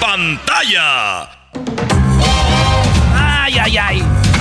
Pantalla. 0.00 1.30
Ay, 3.14 3.58
ay, 3.58 3.78
ay. 3.78 4.39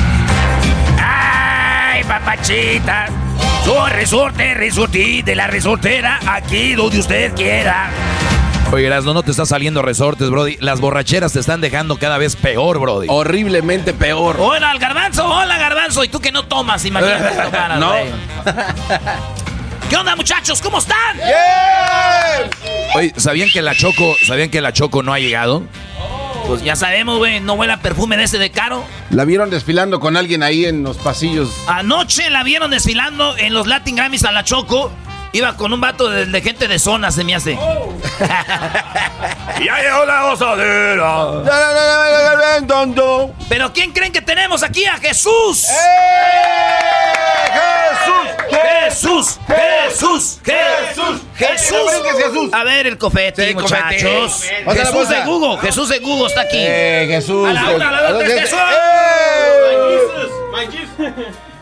Ay, 2.29 2.37
papachita. 2.37 3.07
Soy 3.65 3.89
resorte, 3.91 4.53
resortí 4.53 5.21
de 5.23 5.35
la 5.35 5.47
resortera, 5.47 6.19
aquí 6.27 6.75
donde 6.75 6.99
usted 6.99 7.33
quiera. 7.33 7.89
Oye, 8.71 8.85
Erasmo, 8.85 9.13
no 9.13 9.23
te 9.23 9.31
está 9.31 9.47
saliendo 9.47 9.81
resortes, 9.81 10.29
Brody. 10.29 10.57
Las 10.59 10.79
borracheras 10.79 11.33
te 11.33 11.39
están 11.39 11.59
dejando 11.59 11.97
cada 11.97 12.19
vez 12.19 12.35
peor, 12.35 12.79
Brody. 12.79 13.07
Horriblemente 13.09 13.93
peor. 13.93 14.37
Hola, 14.39 14.71
al 14.71 14.79
garbanzo, 14.79 15.25
hola, 15.25 15.57
garbanzo. 15.57 16.03
Y 16.03 16.07
tú 16.07 16.19
que 16.19 16.31
no 16.31 16.45
tomas, 16.45 16.85
imagínate 16.85 17.29
esta 17.29 17.49
cara, 17.49 17.75
No. 17.79 17.93
¿Qué 19.89 19.95
onda, 19.97 20.15
muchachos? 20.15 20.61
¿Cómo 20.61 20.77
están? 20.77 21.17
Oye, 22.95 23.11
¿sabían 23.17 23.49
que 23.49 23.63
la 23.63 23.73
Choco, 23.73 24.15
sabían 24.27 24.51
que 24.51 24.61
la 24.61 24.71
Choco 24.71 25.01
no 25.01 25.13
ha 25.13 25.19
llegado? 25.19 25.63
Pues 26.49 26.63
ya 26.63 26.75
sabemos, 26.75 27.19
güey, 27.19 27.39
no 27.41 27.53
huele 27.53 27.73
a 27.73 27.77
perfume 27.77 28.17
de 28.17 28.23
ese 28.23 28.39
de 28.39 28.49
caro. 28.49 28.83
La 29.11 29.23
vieron 29.23 29.51
desfilando 29.51 29.99
con 29.99 30.17
alguien 30.17 30.41
ahí 30.41 30.65
en 30.65 30.81
los 30.81 30.97
pasillos. 30.97 31.51
Anoche 31.67 32.27
la 32.31 32.41
vieron 32.41 32.71
desfilando 32.71 33.37
en 33.37 33.53
los 33.53 33.67
Latin 33.67 33.95
Grammys 33.95 34.23
a 34.23 34.31
la 34.31 34.43
Choco. 34.43 34.91
Iba 35.31 35.55
con 35.55 35.71
un 35.73 35.79
vato 35.81 36.09
de, 36.09 36.25
de 36.25 36.41
gente 36.41 36.67
de 36.67 36.79
zona, 36.79 37.11
se 37.11 37.23
me 37.23 37.35
hace. 37.35 37.57
Ya 39.59 39.77
llegó 39.81 40.05
la 40.05 40.23
gozadera. 40.23 41.43
Pero 43.49 43.73
¿quién 43.73 43.91
creen 43.91 44.13
que 44.13 44.21
tenemos 44.21 44.63
aquí? 44.63 44.85
¡A 44.85 44.97
Jesús! 44.97 45.65
¡Jesús! 48.49 49.37
¡Jesús! 49.47 50.39
¡Jesús! 50.45 51.27
¡Jesús! 51.35 51.91
¡Jesús! 52.15 52.53
A 52.53 52.63
ver 52.63 52.87
el 52.87 52.97
cofete, 52.97 53.49
Sí, 53.49 53.53
muchachos. 53.53 54.45
cofete. 54.65 54.79
Jesús 54.85 55.09
de. 55.09 55.21
Google, 55.25 55.57
Jesús 55.61 55.89
de 55.89 55.99
Google 55.99 56.27
está 56.27 56.41
aquí. 56.41 56.57
Eh, 56.57 57.05
Jesús. 57.09 57.49
A 57.49 57.53
la 57.53 57.69
una, 57.71 57.89
a 57.89 57.91
la 57.91 58.11
dos, 58.13 58.23
tres, 58.23 58.39
Jesús. 58.41 58.59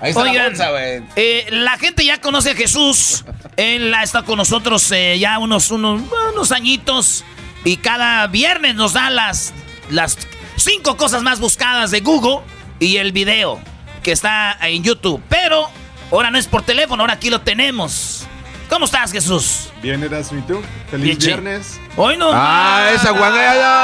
Ahí 0.01 0.09
está 0.11 0.23
la 0.23 0.31
Oigan, 0.31 0.45
bolsa, 0.47 0.69
güey. 0.71 1.03
eh, 1.15 1.47
la 1.49 1.77
gente 1.77 2.05
ya 2.05 2.21
conoce 2.21 2.51
a 2.51 2.55
Jesús. 2.55 3.25
Él 3.55 3.93
ha 3.93 4.03
estado 4.03 4.25
con 4.25 4.37
nosotros 4.37 4.91
eh, 4.91 5.17
ya 5.19 5.39
unos, 5.39 5.71
unos, 5.71 6.01
unos 6.33 6.51
añitos. 6.51 7.23
Y 7.63 7.77
cada 7.77 8.27
viernes 8.27 8.75
nos 8.75 8.93
da 8.93 9.09
las, 9.09 9.53
las 9.89 10.17
cinco 10.55 10.95
cosas 10.97 11.23
más 11.23 11.39
buscadas 11.39 11.89
de 11.91 12.01
Google 12.01 12.39
y 12.79 12.97
el 12.97 13.11
video 13.11 13.59
que 14.03 14.11
está 14.11 14.55
en 14.61 14.83
YouTube. 14.83 15.21
Pero 15.27 15.67
ahora 16.11 16.29
no 16.29 16.37
es 16.37 16.45
por 16.47 16.61
teléfono, 16.61 17.01
ahora 17.03 17.13
aquí 17.13 17.29
lo 17.31 17.41
tenemos. 17.41 18.26
¿Cómo 18.69 18.85
estás, 18.85 19.11
Jesús? 19.13 19.69
Bien, 19.81 20.03
Erasmo, 20.03 20.39
¿y 20.39 20.41
tú? 20.41 20.61
Feliz 20.91 21.17
viernes. 21.19 21.79
Hoy 21.95 22.17
no. 22.17 22.31
Ah, 22.33 22.91
esa 22.93 23.11
guangaya. 23.11 23.75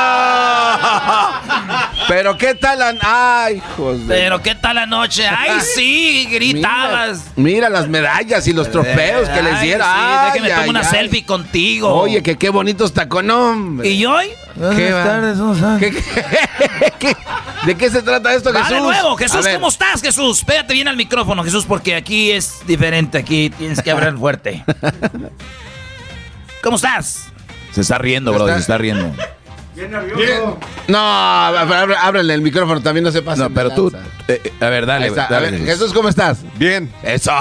Pero 2.08 2.38
qué 2.38 2.54
tal 2.54 2.80
la... 2.80 2.94
Ay, 3.02 3.58
hijos 3.58 4.06
de... 4.08 4.14
Pero 4.14 4.42
qué 4.42 4.56
tal 4.56 4.76
la 4.76 4.86
noche. 4.86 5.26
Ay, 5.26 5.62
sí, 5.62 6.28
gritabas. 6.30 7.32
Mira 7.38 7.70
las 7.70 7.88
medallas 7.88 8.46
y 8.48 8.54
los 8.54 8.70
trofeos 8.70 9.30
que 9.30 9.42
les 9.42 9.62
dieron. 9.62 9.88
sí, 9.88 9.94
Ay, 9.96 10.32
déjame 10.34 10.52
ay, 10.52 10.68
tomar 10.68 10.70
una 10.70 10.84
selfie 10.84 11.26
contigo. 11.26 11.88
Oye, 11.94 12.22
que 12.22 12.38
qué 12.38 12.50
bonitos 12.50 12.94
hombre. 13.32 13.90
¿Y 13.90 14.06
hoy? 14.06 14.28
¿Qué 14.56 14.92
va? 14.92 15.80
¿Qué- 15.80 15.92
qué- 15.92 16.94
qué- 17.00 17.18
¿De 17.66 17.76
qué 17.76 17.90
se 17.90 18.02
trata 18.02 18.34
esto, 18.34 18.52
Va 18.54 18.60
Jesús? 18.66 18.76
de 18.76 18.82
nuevo, 18.82 19.16
Jesús. 19.16 19.48
¿cómo 19.54 19.70
estás, 19.70 20.02
Jesús? 20.02 20.44
Pégate 20.44 20.74
bien 20.74 20.88
al 20.88 20.98
micrófono, 20.98 21.44
Jesús, 21.44 21.66
porque 21.66 21.96
aquí 21.96 22.32
es 22.32 22.60
diferente. 22.68 23.18
Aquí 23.18 23.50
tienes 23.52 23.82
que 23.82 23.90
hablar 23.92 24.18
fuerte. 24.18 24.64
¿Cómo 26.62 26.76
estás? 26.76 27.26
Se 27.72 27.82
está 27.82 27.98
riendo, 27.98 28.32
Brody, 28.34 28.54
se 28.54 28.60
está 28.60 28.78
riendo. 28.78 29.12
No, 30.88 31.00
ábrele 31.00 31.96
ábrele 31.98 32.34
el 32.36 32.42
micrófono, 32.42 32.82
también 32.82 33.04
no 33.06 33.12
se 33.12 33.22
pasa. 33.22 33.44
No, 33.44 33.50
pero 33.50 33.72
tú, 33.72 33.92
eh, 34.28 34.40
eh, 34.44 34.54
a 34.62 34.70
ver, 34.70 34.86
dale. 34.86 35.08
A 35.20 35.40
ver, 35.40 35.58
Jesús, 35.66 35.92
¿cómo 35.94 36.10
estás? 36.10 36.40
Bien. 36.58 36.94
Eso. 37.02 37.32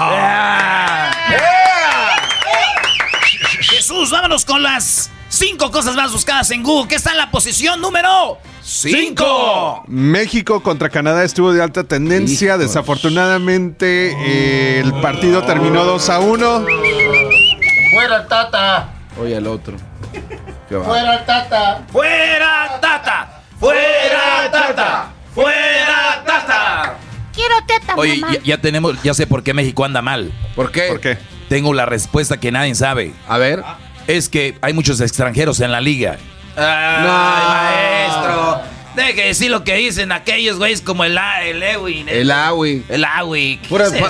Jesús, 3.61 4.09
vámonos 4.11 4.45
con 4.45 4.63
las 4.63 5.09
cinco 5.33 5.71
cosas 5.71 5.95
más 5.95 6.11
buscadas 6.11 6.51
en 6.51 6.63
Google. 6.63 6.87
¿Qué 6.87 6.95
está 6.95 7.11
en 7.11 7.17
la 7.17 7.31
posición 7.31 7.81
número 7.81 8.37
5? 8.61 9.85
México 9.87 10.61
contra 10.61 10.89
Canadá 10.89 11.23
estuvo 11.23 11.51
de 11.51 11.61
alta 11.61 11.83
tendencia. 11.83 12.57
Desafortunadamente, 12.57 14.11
eh, 14.11 14.79
el 14.79 14.93
partido 15.01 15.43
terminó 15.43 15.83
2 15.85 16.09
a 16.09 16.19
1. 16.19 16.65
Fuera 17.93 18.17
el 18.17 18.27
Tata. 18.27 18.89
Oye, 19.19 19.35
el 19.37 19.47
otro. 19.47 19.75
Qué 20.69 20.75
va. 20.75 20.85
Fuera 20.85 21.15
el 21.15 21.25
Tata. 21.25 21.83
¡Fuera, 21.91 22.79
Tata! 22.79 23.41
¡Fuera, 23.59 24.51
Tata! 24.51 25.11
¡Fuera, 25.33 26.23
Tata! 26.25 26.97
Quiero 27.33 27.55
teta, 27.65 27.95
Oye, 27.95 28.17
mamá. 28.17 28.33
ya, 28.33 28.41
ya 28.43 28.57
tenemos, 28.59 29.01
ya 29.01 29.15
sé 29.15 29.25
por 29.25 29.41
qué 29.41 29.55
México 29.55 29.83
anda 29.83 30.03
mal. 30.03 30.31
¿Por 30.55 30.71
qué? 30.71 30.83
¿Por 30.89 30.99
qué? 30.99 31.17
Tengo 31.49 31.73
la 31.73 31.87
respuesta 31.87 32.39
que 32.39 32.51
nadie 32.51 32.75
sabe. 32.75 33.11
A 33.27 33.39
ver. 33.39 33.63
Es 34.07 34.29
que 34.29 34.55
hay 34.61 34.73
muchos 34.73 34.99
extranjeros 35.01 35.59
en 35.61 35.71
la 35.71 35.81
liga. 35.81 36.17
¡Ay, 36.55 38.13
maestro! 38.15 38.61
Deje 38.95 39.25
decir 39.27 39.49
lo 39.49 39.63
que 39.63 39.73
dicen 39.75 40.11
aquellos 40.11 40.57
güeyes 40.59 40.81
como 40.81 41.03
el, 41.03 41.17
A- 41.17 41.43
el 41.43 41.63
Ewin. 41.63 42.07
El 42.07 42.29
Awi. 42.29 42.83
El 42.89 43.03
Awi. 43.05 43.59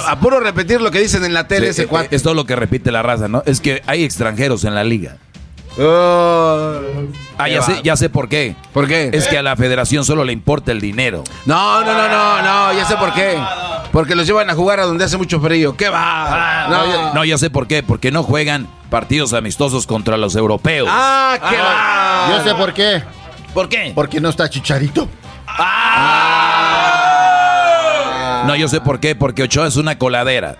A 0.07 0.19
puro 0.19 0.41
repetir 0.41 0.81
lo 0.81 0.91
que 0.91 0.99
dicen 0.99 1.23
en 1.23 1.33
la 1.33 1.47
tele 1.47 1.67
Sí, 1.67 1.71
ese 1.71 1.81
eh, 1.83 1.87
cuate. 1.87 2.13
es 2.15 2.21
todo 2.21 2.33
lo 2.33 2.45
que 2.45 2.55
repite 2.57 2.91
la 2.91 3.01
raza, 3.01 3.29
¿no? 3.29 3.43
Es 3.45 3.61
que 3.61 3.81
hay 3.85 4.03
extranjeros 4.03 4.65
en 4.65 4.75
la 4.75 4.83
liga. 4.83 5.15
Oh. 5.79 6.79
Ah, 7.37 7.49
ya 7.49 7.61
sé, 7.63 7.81
ya 7.83 7.95
sé 7.95 8.09
por 8.09 8.29
qué. 8.29 8.55
¿Por 8.73 8.87
qué? 8.87 9.09
Es 9.11 9.27
que 9.27 9.37
a 9.37 9.41
la 9.41 9.55
federación 9.55 10.05
solo 10.05 10.23
le 10.23 10.31
importa 10.33 10.71
el 10.71 10.79
dinero. 10.79 11.23
No, 11.45 11.81
no, 11.81 11.93
no, 11.93 12.07
no, 12.07 12.41
no, 12.41 12.73
ya 12.73 12.85
sé 12.85 12.95
por 12.95 13.13
qué. 13.13 13.37
Porque 13.91 14.15
los 14.15 14.25
llevan 14.27 14.49
a 14.49 14.55
jugar 14.55 14.79
a 14.79 14.85
donde 14.85 15.03
hace 15.05 15.17
mucho 15.17 15.39
frío. 15.39 15.75
¿Qué 15.75 15.89
va? 15.89 16.67
No, 16.69 16.85
ya- 16.85 17.13
no, 17.13 17.25
ya 17.25 17.37
sé 17.37 17.49
por 17.49 17.67
qué. 17.67 17.81
Porque 17.83 18.11
no 18.11 18.23
juegan 18.23 18.67
partidos 18.89 19.33
amistosos 19.33 19.87
contra 19.87 20.17
los 20.17 20.35
europeos. 20.35 20.87
Ah, 20.91 21.37
qué 21.49 21.57
va. 21.57 22.37
Yo 22.37 22.43
sé 22.43 22.55
por 22.55 22.73
qué. 22.73 23.03
¿Por 23.53 23.69
qué? 23.69 23.91
Porque 23.95 24.19
no 24.21 24.29
está 24.29 24.49
Chicharito. 24.49 25.07
No, 28.45 28.55
yo 28.55 28.67
sé 28.67 28.81
por 28.81 28.99
qué. 28.99 29.15
Porque 29.15 29.43
Ochoa 29.43 29.67
es 29.67 29.75
una 29.77 29.97
coladera. 29.97 30.57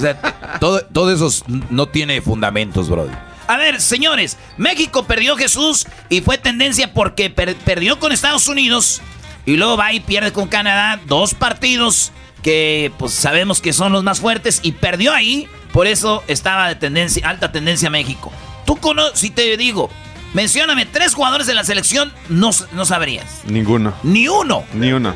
O 0.00 0.02
sea, 0.02 0.58
todo, 0.60 0.80
todo 0.86 1.12
eso 1.12 1.30
no 1.68 1.86
tiene 1.86 2.20
fundamentos, 2.22 2.88
brother. 2.88 3.16
A 3.46 3.56
ver, 3.56 3.80
señores, 3.80 4.38
México 4.56 5.04
perdió 5.04 5.36
Jesús 5.36 5.86
y 6.08 6.20
fue 6.20 6.38
tendencia 6.38 6.94
porque 6.94 7.30
per- 7.30 7.56
perdió 7.56 7.98
con 7.98 8.12
Estados 8.12 8.46
Unidos 8.48 9.02
y 9.44 9.56
luego 9.56 9.76
va 9.76 9.92
y 9.92 10.00
pierde 10.00 10.32
con 10.32 10.48
Canadá 10.48 11.00
dos 11.06 11.34
partidos 11.34 12.12
que 12.42 12.92
pues 12.98 13.12
sabemos 13.12 13.60
que 13.60 13.72
son 13.72 13.92
los 13.92 14.04
más 14.04 14.20
fuertes 14.20 14.60
y 14.62 14.72
perdió 14.72 15.12
ahí, 15.12 15.48
por 15.72 15.86
eso 15.86 16.22
estaba 16.28 16.68
de 16.68 16.76
tendencia, 16.76 17.28
alta 17.28 17.52
tendencia 17.52 17.90
México. 17.90 18.32
Tú 18.64 18.76
conoces, 18.76 19.18
si 19.18 19.30
te 19.30 19.56
digo, 19.56 19.90
mencióname 20.32 20.86
tres 20.86 21.14
jugadores 21.14 21.46
de 21.48 21.54
la 21.54 21.64
selección, 21.64 22.12
no, 22.28 22.50
no 22.72 22.84
sabrías. 22.86 23.42
Ninguno. 23.46 23.92
Ni 24.04 24.28
uno. 24.28 24.64
Ni 24.72 24.92
uno. 24.92 25.14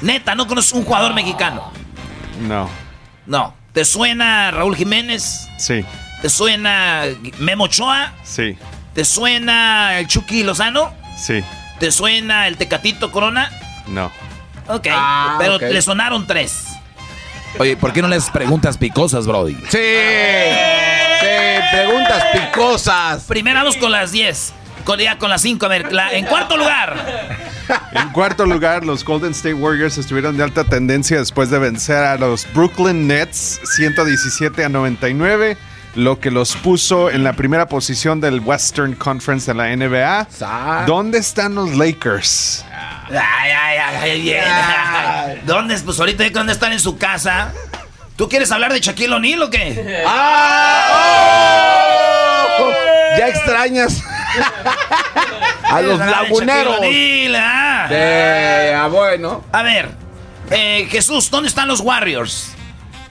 Neta, 0.00 0.34
no 0.36 0.46
conoces 0.46 0.72
un 0.72 0.84
jugador 0.84 1.12
mexicano. 1.12 1.72
No. 2.40 2.68
No. 3.26 3.54
¿Te 3.72 3.84
suena 3.84 4.50
Raúl 4.50 4.76
Jiménez? 4.76 5.48
Sí. 5.58 5.84
¿Te 6.20 6.28
suena 6.28 7.04
Memo 7.38 7.64
Ochoa? 7.64 8.12
Sí. 8.22 8.56
¿Te 8.94 9.04
suena 9.04 9.98
el 9.98 10.06
Chucky 10.06 10.42
Lozano? 10.42 10.92
Sí. 11.16 11.42
¿Te 11.78 11.90
suena 11.90 12.46
el 12.46 12.56
Tecatito 12.58 13.10
Corona? 13.10 13.50
No. 13.86 14.12
Ok, 14.68 14.86
Ah, 14.90 15.36
pero 15.38 15.58
le 15.58 15.82
sonaron 15.82 16.26
tres. 16.26 16.66
Oye, 17.58 17.76
¿por 17.76 17.92
qué 17.92 18.00
no 18.02 18.08
les 18.08 18.30
preguntas 18.30 18.76
picosas, 18.78 19.26
Brody? 19.26 19.54
Sí. 19.68 19.78
Sí, 21.20 21.60
preguntas 21.72 22.24
picosas. 22.32 23.24
Primero 23.24 23.58
vamos 23.60 23.76
con 23.76 23.90
las 23.90 24.12
10. 24.12 24.52
Con, 24.84 24.98
ya 25.00 25.18
con 25.18 25.30
las 25.30 25.42
5. 25.42 25.64
A 25.66 25.68
ver, 25.68 25.92
la- 25.92 26.12
en 26.12 26.26
cuarto 26.26 26.56
lugar. 26.56 26.96
En 27.92 28.08
cuarto 28.10 28.46
lugar, 28.46 28.84
los 28.84 29.04
Golden 29.04 29.32
State 29.32 29.54
Warriors 29.54 29.98
estuvieron 29.98 30.36
de 30.36 30.44
alta 30.44 30.64
tendencia 30.64 31.18
después 31.18 31.50
de 31.50 31.58
vencer 31.58 31.96
a 31.96 32.16
los 32.16 32.46
Brooklyn 32.52 33.06
Nets 33.06 33.60
117 33.76 34.64
a 34.64 34.68
99, 34.68 35.56
lo 35.94 36.20
que 36.20 36.30
los 36.30 36.56
puso 36.56 37.10
en 37.10 37.24
la 37.24 37.34
primera 37.34 37.66
posición 37.66 38.20
del 38.20 38.40
Western 38.40 38.94
Conference 38.94 39.50
de 39.50 39.54
la 39.54 39.74
NBA. 39.76 40.28
¿Dónde 40.86 41.18
están 41.18 41.54
los 41.54 41.74
Lakers? 41.76 42.64
Ay, 43.10 43.50
ay, 43.50 43.78
ay, 43.78 43.96
ay, 44.10 44.20
bien. 44.22 44.44
¿Dónde? 45.46 45.78
Pues 45.78 45.98
ahorita 46.00 46.28
¿dónde 46.30 46.52
están 46.52 46.72
en 46.72 46.80
su 46.80 46.96
casa? 46.96 47.52
¿Tú 48.16 48.28
quieres 48.28 48.50
hablar 48.52 48.72
de 48.72 48.80
Shaquille 48.80 49.14
O'Neal 49.14 49.42
o 49.42 49.50
qué? 49.50 50.02
Ya 53.18 53.28
extrañas 53.28 54.02
a 55.76 55.80
los 55.82 55.98
laguneros. 55.98 56.76
Ah. 57.36 57.86
Sí, 57.88 57.94
ah, 58.76 58.88
bueno. 58.90 59.44
A 59.52 59.62
ver, 59.62 59.90
eh, 60.50 60.86
Jesús, 60.90 61.30
¿dónde 61.30 61.48
están 61.48 61.68
los 61.68 61.80
Warriors? 61.80 62.52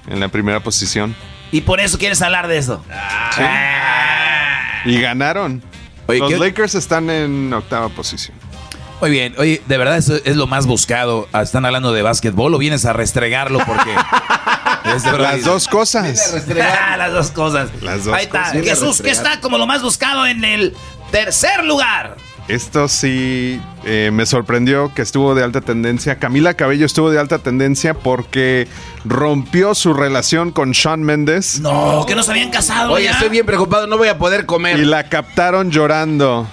En 0.07 0.19
la 0.19 0.27
primera 0.29 0.59
posición. 0.61 1.15
Y 1.51 1.61
por 1.61 1.79
eso 1.79 1.97
quieres 1.97 2.21
hablar 2.21 2.47
de 2.47 2.57
eso. 2.57 2.83
Sí. 3.35 3.41
Y 4.85 4.99
ganaron. 5.01 5.61
Oye, 6.07 6.19
los 6.19 6.29
¿qué- 6.31 6.37
Lakers 6.39 6.75
están 6.75 7.09
en 7.09 7.53
octava 7.53 7.89
posición. 7.89 8.37
Muy 8.99 9.09
bien, 9.09 9.33
oye, 9.39 9.61
de 9.65 9.77
verdad 9.79 9.97
eso 9.97 10.15
es 10.23 10.35
lo 10.35 10.45
más 10.45 10.67
buscado. 10.67 11.27
Ah, 11.33 11.41
Están 11.41 11.65
hablando 11.65 11.91
de 11.91 12.03
básquetbol 12.03 12.53
o 12.53 12.57
vienes 12.59 12.85
a 12.85 12.93
restregarlo 12.93 13.57
porque 13.65 13.89
es 14.95 15.03
de 15.03 15.11
verdad. 15.11 15.31
Las 15.33 15.43
dos 15.43 15.67
cosas. 15.67 16.43
Ah, 16.61 16.95
Las 16.97 17.11
dos 17.11 17.31
cosas. 17.31 17.69
Las 17.81 18.05
dos 18.05 18.13
Ahí 18.15 18.25
está. 18.25 18.43
cosas. 18.43 18.63
Jesús, 18.63 19.01
que 19.01 19.09
está 19.09 19.39
como 19.41 19.57
lo 19.57 19.65
más 19.65 19.81
buscado 19.81 20.27
en 20.27 20.43
el 20.43 20.75
tercer 21.11 21.63
lugar. 21.65 22.15
Esto 22.47 22.87
sí 22.89 23.61
eh, 23.85 24.09
me 24.11 24.25
sorprendió 24.25 24.93
que 24.93 25.01
estuvo 25.01 25.35
de 25.35 25.43
alta 25.43 25.61
tendencia. 25.61 26.17
Camila 26.19 26.53
Cabello 26.55 26.85
estuvo 26.85 27.09
de 27.09 27.17
alta 27.19 27.39
tendencia 27.39 27.93
porque 27.93 28.67
rompió 29.05 29.73
su 29.73 29.93
relación 29.93 30.51
con 30.51 30.73
Sean 30.73 31.01
Méndez. 31.03 31.59
No, 31.61 32.03
que 32.05 32.13
no 32.15 32.23
se 32.23 32.31
habían 32.31 32.49
casado 32.49 32.91
Oye, 32.93 33.05
ya. 33.05 33.11
estoy 33.11 33.29
bien 33.29 33.45
preocupado, 33.45 33.87
no 33.87 33.97
voy 33.97 34.09
a 34.09 34.17
poder 34.17 34.45
comer. 34.45 34.77
Y 34.79 34.85
la 34.85 35.07
captaron 35.07 35.71
llorando. 35.71 36.45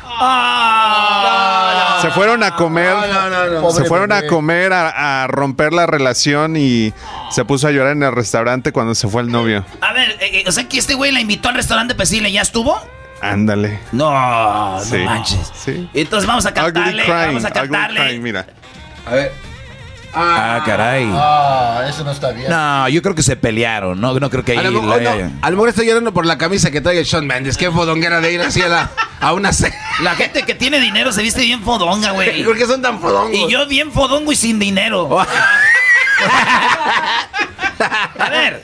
Ah, 0.81 1.99
Se 2.03 2.11
fueron 2.11 2.43
a 2.45 2.55
comer. 2.55 2.95
No, 2.95 3.07
no, 3.07 3.31
no, 3.31 3.61
no. 3.63 3.71
Se 3.73 3.85
fueron 3.85 4.13
a 4.13 4.27
comer, 4.27 4.73
a, 4.73 5.25
a 5.25 5.27
romper 5.27 5.73
la 5.73 5.87
relación 5.87 6.57
y 6.57 6.93
se 7.31 7.45
puso 7.45 7.67
a 7.67 7.71
llorar 7.73 7.93
en 7.93 8.03
el 8.05 8.13
restaurante 8.13 8.73
cuando 8.73 8.95
se 8.95 9.09
fue 9.09 9.23
el 9.23 9.33
novio. 9.33 9.65
A 9.81 9.93
ver, 9.93 10.11
eh, 10.21 10.41
eh, 10.41 10.45
o 10.47 10.53
sea 10.53 10.69
que 10.69 10.79
este 10.79 10.95
güey 10.95 11.11
la 11.13 11.21
invitó 11.21 11.49
al 11.49 11.55
restaurante 11.57 11.95
para 11.95 12.05
decirle, 12.05 12.31
¿ya 12.31 12.43
estuvo? 12.43 12.81
Ándale. 13.21 13.81
No, 13.93 14.79
Sí. 14.83 14.99
no 14.99 15.05
manches. 15.05 15.53
Sí. 15.55 15.89
Entonces 15.95 16.27
vamos 16.27 16.47
a 16.47 16.51
Ugly 16.51 16.61
cantarle, 16.61 17.03
crying, 17.05 17.27
vamos 17.27 17.45
a 17.45 17.49
ugly 17.49 17.61
cantarle. 17.61 18.01
crying, 18.01 18.23
mira. 18.23 18.47
A 19.07 19.11
ver. 19.15 19.33
Ah, 20.15 20.63
caray. 20.65 21.07
Ah, 21.13 21.85
eso 21.89 22.03
no 22.03 22.11
está 22.13 22.31
bien. 22.31 22.49
No, 22.49 22.89
yo 22.89 23.03
creo 23.03 23.15
que 23.15 23.23
se 23.23 23.37
pelearon. 23.37 24.01
No, 24.01 24.19
no 24.19 24.31
creo 24.31 24.43
que 24.43 24.53
ahí 24.53 24.59
A 24.59 24.63
lo, 24.63 24.81
mejor, 24.83 25.03
la- 25.03 25.15
no, 25.17 25.33
a 25.43 25.51
lo 25.51 25.57
mejor 25.57 25.69
estoy 25.69 25.87
llorando 25.87 26.15
por 26.15 26.25
la 26.25 26.39
camisa 26.39 26.71
que 26.71 26.81
trae 26.81 26.99
el 26.99 27.05
Sean 27.07 27.27
Mendes. 27.27 27.59
Qué 27.59 27.71
fodonguera 27.71 28.21
de 28.21 28.33
ir 28.33 28.41
así 28.41 28.63
a, 28.63 28.69
la- 28.69 28.91
a 29.21 29.33
una 29.35 29.53
ce- 29.53 29.73
La 30.03 30.15
gente 30.15 30.45
que 30.45 30.55
tiene 30.55 30.81
dinero 30.81 31.13
se 31.13 31.21
viste 31.23 31.43
bien 31.43 31.63
fodonga, 31.63 32.13
güey. 32.13 32.43
¿Por 32.43 32.57
qué 32.57 32.67
son 32.67 32.81
tan 32.81 33.01
fodongos? 33.01 33.37
Y 33.37 33.49
yo 33.51 33.67
bien 33.67 33.93
fodongo 33.93 34.33
y 34.33 34.37
sin 34.37 34.59
dinero. 34.59 35.19
a 38.19 38.29
ver, 38.31 38.63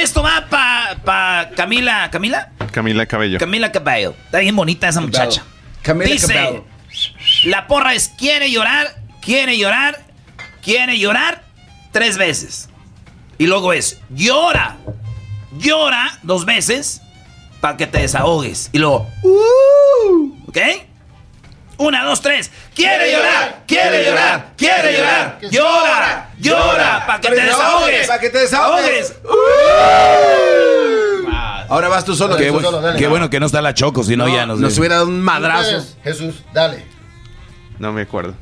esto 0.00 0.22
va 0.22 0.46
para 0.48 0.98
pa 1.04 1.50
Camila. 1.54 2.10
¿Camila? 2.10 2.50
Camila 2.70 3.06
Cabello. 3.06 3.38
Camila 3.38 3.70
Cabello. 3.72 4.14
Está 4.24 4.38
bien 4.38 4.56
bonita 4.56 4.88
esa 4.88 5.00
muchacha. 5.00 5.42
Camila 5.82 6.10
Dice, 6.10 6.32
Cabello. 6.32 6.64
la 7.44 7.66
porra 7.66 7.94
es 7.94 8.08
quiere 8.08 8.50
llorar, 8.50 8.86
quiere 9.20 9.58
llorar, 9.58 9.98
quiere 10.62 10.98
llorar 10.98 11.42
tres 11.92 12.16
veces. 12.18 12.68
Y 13.38 13.46
luego 13.46 13.72
es 13.72 14.00
llora, 14.10 14.76
llora 15.58 16.18
dos 16.22 16.44
veces 16.44 17.02
para 17.60 17.76
que 17.76 17.86
te 17.86 17.98
desahogues. 17.98 18.70
Y 18.72 18.78
luego, 18.78 19.08
uh, 19.22 20.48
¿ok? 20.48 20.58
Una, 21.82 22.04
dos, 22.04 22.20
tres. 22.20 22.50
Quiere 22.74 23.12
llorar, 23.12 23.62
quiere 23.66 24.04
llorar, 24.04 24.52
quiere 24.56 24.96
llorar. 24.98 25.38
Llora, 25.50 26.30
llora 26.38 27.04
para 27.06 27.20
que 27.20 27.28
te 27.30 27.40
desahogues. 27.42 28.06
Para 28.06 28.20
que 28.20 28.30
te 28.30 28.38
desahogues. 28.38 29.14
Ahora 31.68 31.88
vas 31.88 32.04
tú 32.04 32.14
solo. 32.14 32.36
Qué, 32.36 32.44
Jesús. 32.52 32.62
bu- 32.62 32.96
qué 32.96 33.06
bueno 33.08 33.30
que 33.30 33.40
no 33.40 33.46
está 33.46 33.62
la 33.62 33.72
Choco, 33.74 34.04
si 34.04 34.16
no, 34.16 34.28
ya 34.28 34.44
nos, 34.46 34.60
Nos 34.60 34.76
hubiera 34.78 34.96
dado 34.96 35.08
un 35.08 35.20
madrazo. 35.22 35.84
Jesús, 36.04 36.34
dale. 36.52 36.84
No 37.78 37.92
me 37.92 38.02
acuerdo. 38.02 38.34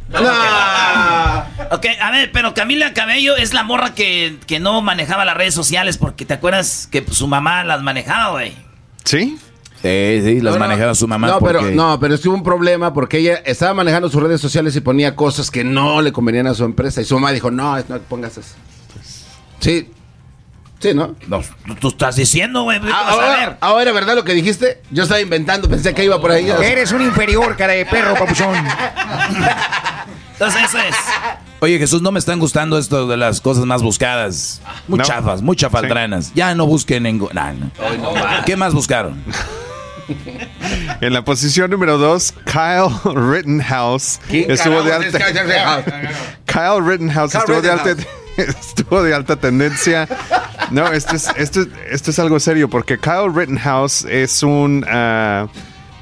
Ok, 1.70 1.86
a 2.00 2.10
ver, 2.10 2.30
pero 2.32 2.52
Camila 2.52 2.92
Cabello 2.92 3.36
es 3.36 3.54
la 3.54 3.62
morra 3.62 3.94
que, 3.94 4.36
que 4.46 4.58
no 4.58 4.82
manejaba 4.82 5.24
las 5.24 5.36
redes 5.36 5.54
sociales 5.54 5.96
porque 5.96 6.24
te 6.26 6.34
acuerdas 6.34 6.88
que 6.90 7.04
su 7.10 7.26
mamá 7.28 7.64
las 7.64 7.80
manejaba, 7.82 8.32
güey. 8.32 8.54
¿Sí? 9.04 9.38
Sí, 9.82 10.20
sí, 10.22 10.40
las 10.40 10.58
manejaba 10.58 10.94
su 10.94 11.08
mamá. 11.08 11.26
No, 11.28 11.40
pero, 11.40 11.62
no, 11.62 11.98
pero 11.98 12.14
es 12.14 12.20
que 12.20 12.28
hubo 12.28 12.36
un 12.36 12.42
problema 12.42 12.92
porque 12.92 13.18
ella 13.18 13.36
estaba 13.46 13.72
manejando 13.74 14.10
sus 14.10 14.22
redes 14.22 14.40
sociales 14.40 14.76
y 14.76 14.80
ponía 14.80 15.16
cosas 15.16 15.50
que 15.50 15.64
no 15.64 16.02
le 16.02 16.12
convenían 16.12 16.46
a 16.46 16.54
su 16.54 16.64
empresa. 16.64 17.00
Y 17.00 17.04
su 17.06 17.14
mamá 17.14 17.32
dijo, 17.32 17.50
no, 17.50 17.76
no 17.76 17.98
pongas 18.08 18.36
eso. 18.36 18.54
Sí. 19.60 19.90
Sí, 20.80 20.94
¿no? 20.94 21.14
No, 21.28 21.40
tú- 21.66 21.74
tú 21.74 21.88
estás 21.88 22.16
diciendo, 22.16 22.62
güey. 22.62 22.80
¿qué 22.80 22.88
vas 22.88 23.02
a 23.06 23.10
Ahora, 23.10 23.58
ahora, 23.60 23.92
¿verdad 23.92 24.14
lo 24.14 24.24
que 24.24 24.32
dijiste? 24.34 24.80
Yo 24.90 25.02
estaba 25.02 25.20
inventando, 25.20 25.68
pensé 25.68 25.92
que 25.94 26.04
iba 26.04 26.18
por 26.20 26.30
ahí. 26.30 26.48
Eres 26.50 26.92
un 26.92 27.02
inferior, 27.02 27.54
cara 27.56 27.74
de 27.74 27.84
perro, 27.86 28.14
papuchón. 28.14 28.54
Entonces 30.32 30.62
eso 30.64 30.78
es. 30.78 30.96
Oye, 31.60 31.78
Jesús, 31.78 32.00
no 32.00 32.12
me 32.12 32.18
están 32.18 32.38
gustando 32.38 32.78
esto 32.78 33.06
de 33.06 33.18
las 33.18 33.42
cosas 33.42 33.66
más 33.66 33.82
buscadas. 33.82 34.62
Muy 34.88 34.98
No. 34.98 35.04
chafas, 35.04 35.42
muy 35.42 35.54
chafaldranas. 35.56 36.32
Ya 36.34 36.54
no 36.54 36.64
busquen 36.66 37.04
en... 37.04 37.18
Nah, 37.34 37.52
no. 37.52 37.70
¿Qué 38.46 38.56
más 38.56 38.72
buscaron? 38.72 39.22
En 41.00 41.12
la 41.12 41.24
posición 41.24 41.70
número 41.70 41.98
2, 41.98 42.34
Kyle 42.44 43.14
Rittenhouse 43.14 44.20
¿Quién 44.28 44.50
estuvo 44.50 44.82
de 44.82 44.90
es 44.90 45.14
alta. 45.14 45.18
Kyle 45.18 45.44
Rittenhouse? 45.44 45.84
Kyle 46.46 46.84
Rittenhouse 46.84 47.32
Kyle 47.32 47.40
estuvo 47.40 47.62
de 47.62 47.70
alta 47.70 47.90
estuvo 48.36 49.02
de 49.02 49.14
alta 49.14 49.36
tendencia. 49.36 50.08
No, 50.70 50.92
esto 50.92 51.16
es, 51.16 51.28
esto, 51.36 51.60
esto 51.90 52.10
es 52.10 52.18
algo 52.18 52.38
serio 52.40 52.68
porque 52.68 52.98
Kyle 52.98 53.32
Rittenhouse 53.34 54.04
es 54.04 54.42
un 54.42 54.84
ah, 54.88 55.48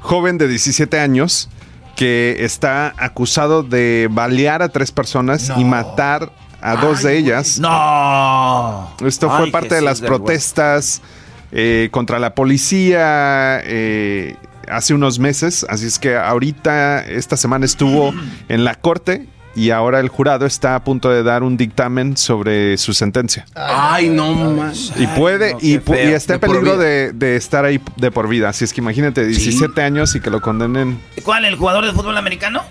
joven 0.00 0.38
de 0.38 0.48
17 0.48 0.98
años 0.98 1.48
que 1.96 2.36
está 2.40 2.94
acusado 2.96 3.62
de 3.62 4.08
balear 4.10 4.62
a 4.62 4.68
tres 4.68 4.92
personas 4.92 5.50
y 5.56 5.64
matar 5.64 6.30
a 6.60 6.76
dos 6.76 7.02
de 7.02 7.16
ellas. 7.16 7.58
No. 7.58 8.88
Esto 9.04 9.28
fue 9.30 9.46
Ay, 9.46 9.50
parte 9.50 9.74
de 9.74 9.82
las 9.82 10.00
güey. 10.00 10.10
Eh, 11.52 11.88
contra 11.90 12.18
la 12.18 12.34
policía 12.34 13.60
eh, 13.64 14.36
hace 14.68 14.94
unos 14.94 15.18
meses. 15.18 15.64
Así 15.68 15.86
es 15.86 15.98
que 15.98 16.16
ahorita, 16.16 17.04
esta 17.06 17.36
semana 17.36 17.64
estuvo 17.64 18.12
en 18.48 18.64
la 18.64 18.74
corte 18.74 19.26
y 19.54 19.70
ahora 19.70 19.98
el 19.98 20.08
jurado 20.08 20.46
está 20.46 20.74
a 20.76 20.84
punto 20.84 21.10
de 21.10 21.22
dar 21.24 21.42
un 21.42 21.56
dictamen 21.56 22.16
sobre 22.16 22.76
su 22.78 22.92
sentencia. 22.92 23.44
Ay, 23.56 24.08
no 24.08 24.32
más. 24.52 24.92
Y 24.96 25.06
puede, 25.08 25.52
no, 25.54 25.58
y, 25.60 25.78
qué 25.78 25.84
pu- 25.84 25.94
feo. 25.94 26.10
y 26.10 26.12
está 26.12 26.34
en 26.34 26.40
peligro 26.40 26.76
de, 26.76 27.12
de 27.12 27.34
estar 27.36 27.64
ahí 27.64 27.80
de 27.96 28.10
por 28.12 28.28
vida. 28.28 28.50
Así 28.50 28.64
es 28.64 28.72
que 28.72 28.80
imagínate, 28.80 29.24
17 29.26 29.82
años 29.82 30.14
y 30.14 30.20
que 30.20 30.30
lo 30.30 30.40
condenen. 30.40 31.00
¿Cuál? 31.24 31.44
¿El 31.44 31.56
jugador 31.56 31.84
de 31.86 31.92
fútbol 31.92 32.16
americano? 32.18 32.62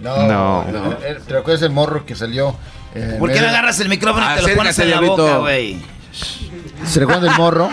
No. 0.00 0.64
Eh, 1.02 1.18
¿Te 1.26 1.34
recuerdas 1.34 1.62
el 1.62 1.70
morro 1.70 2.04
que 2.06 2.14
salió? 2.16 2.56
eh, 2.94 3.16
¿Por 3.18 3.32
qué 3.32 3.40
no 3.40 3.48
agarras 3.48 3.78
el 3.80 3.88
micrófono 3.88 4.26
y 4.32 4.36
te 4.42 4.48
lo 4.50 4.56
pones 4.56 4.78
en 4.78 4.90
la 4.90 5.00
boca, 5.00 5.38
güey? 5.38 5.76
¿Se 6.12 7.00
recuerdan 7.00 7.24
del 7.24 7.34
morro? 7.36 7.70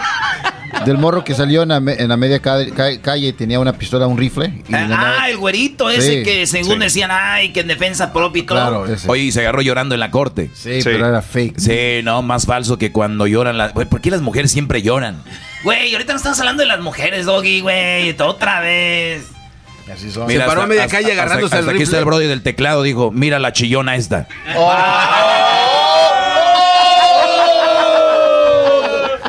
Del 0.85 0.97
morro 0.97 1.23
que 1.23 1.33
salió 1.33 1.63
en 1.63 1.69
la, 1.69 1.79
me- 1.79 1.93
en 1.93 2.09
la 2.09 2.17
media 2.17 2.39
ca- 2.41 2.65
ca- 2.75 2.99
calle 3.01 3.27
y 3.29 3.33
tenía 3.33 3.59
una 3.61 3.73
pistola, 3.73 4.07
un 4.07 4.17
rifle. 4.17 4.61
y 4.67 4.71
le 4.71 4.77
andaba- 4.77 5.13
Ah, 5.21 5.29
el 5.29 5.37
güerito 5.37 5.89
ese 5.89 6.17
Sí, 6.19 6.23
que 6.23 6.45
según 6.47 6.73
sí. 6.73 6.79
decían, 6.79 7.11
ay, 7.13 7.53
que 7.53 7.61
en 7.61 7.67
defensa 7.67 8.11
propia 8.11 8.41
y 8.41 8.45
todo. 8.45 8.57
Claro, 8.57 8.85
ese. 8.85 9.09
Oye, 9.09 9.23
y 9.23 9.31
se 9.31 9.39
agarró 9.39 9.61
llorando 9.61 9.93
en 9.95 10.01
la 10.01 10.11
corte. 10.11 10.49
Sí, 10.53 10.79
pero 10.83 11.07
era 11.07 11.21
fake. 11.21 11.57
Sí, 11.59 12.01
no, 12.03 12.21
más 12.23 12.45
falso 12.45 12.77
que 12.77 12.91
cuando 12.91 13.25
lloran 13.25 13.57
las... 13.57 13.73
Güey, 13.73 13.87
¿por 13.87 14.01
qué 14.01 14.11
las 14.11 14.21
mujeres 14.21 14.51
siempre 14.51 14.81
lloran? 14.81 15.23
Güey, 15.63 15.93
ahorita 15.93 16.11
no 16.11 16.17
estamos 16.17 16.39
hablando 16.39 16.61
de 16.61 16.67
las 16.67 16.81
mujeres, 16.81 17.25
Doggy, 17.25 17.61
güey. 17.61 18.13
Otra 18.19 18.59
vez. 18.59 19.27
Así 19.91 20.11
son. 20.11 20.27
Mira, 20.27 20.41
Se 20.43 20.47
paró 20.49 20.61
hasta- 20.61 20.63
a 20.63 20.67
media 20.67 20.87
calle 20.87 21.11
hasta- 21.11 21.21
agarrándose 21.23 21.55
hasta 21.55 21.69
el 21.71 21.75
aquí 21.75 21.83
está 21.83 21.99
el 21.99 22.05
brody 22.05 22.27
del 22.27 22.41
teclado, 22.43 22.83
dijo, 22.83 23.11
mira 23.11 23.39
la 23.39 23.53
chillona 23.53 23.95
esta. 23.95 24.27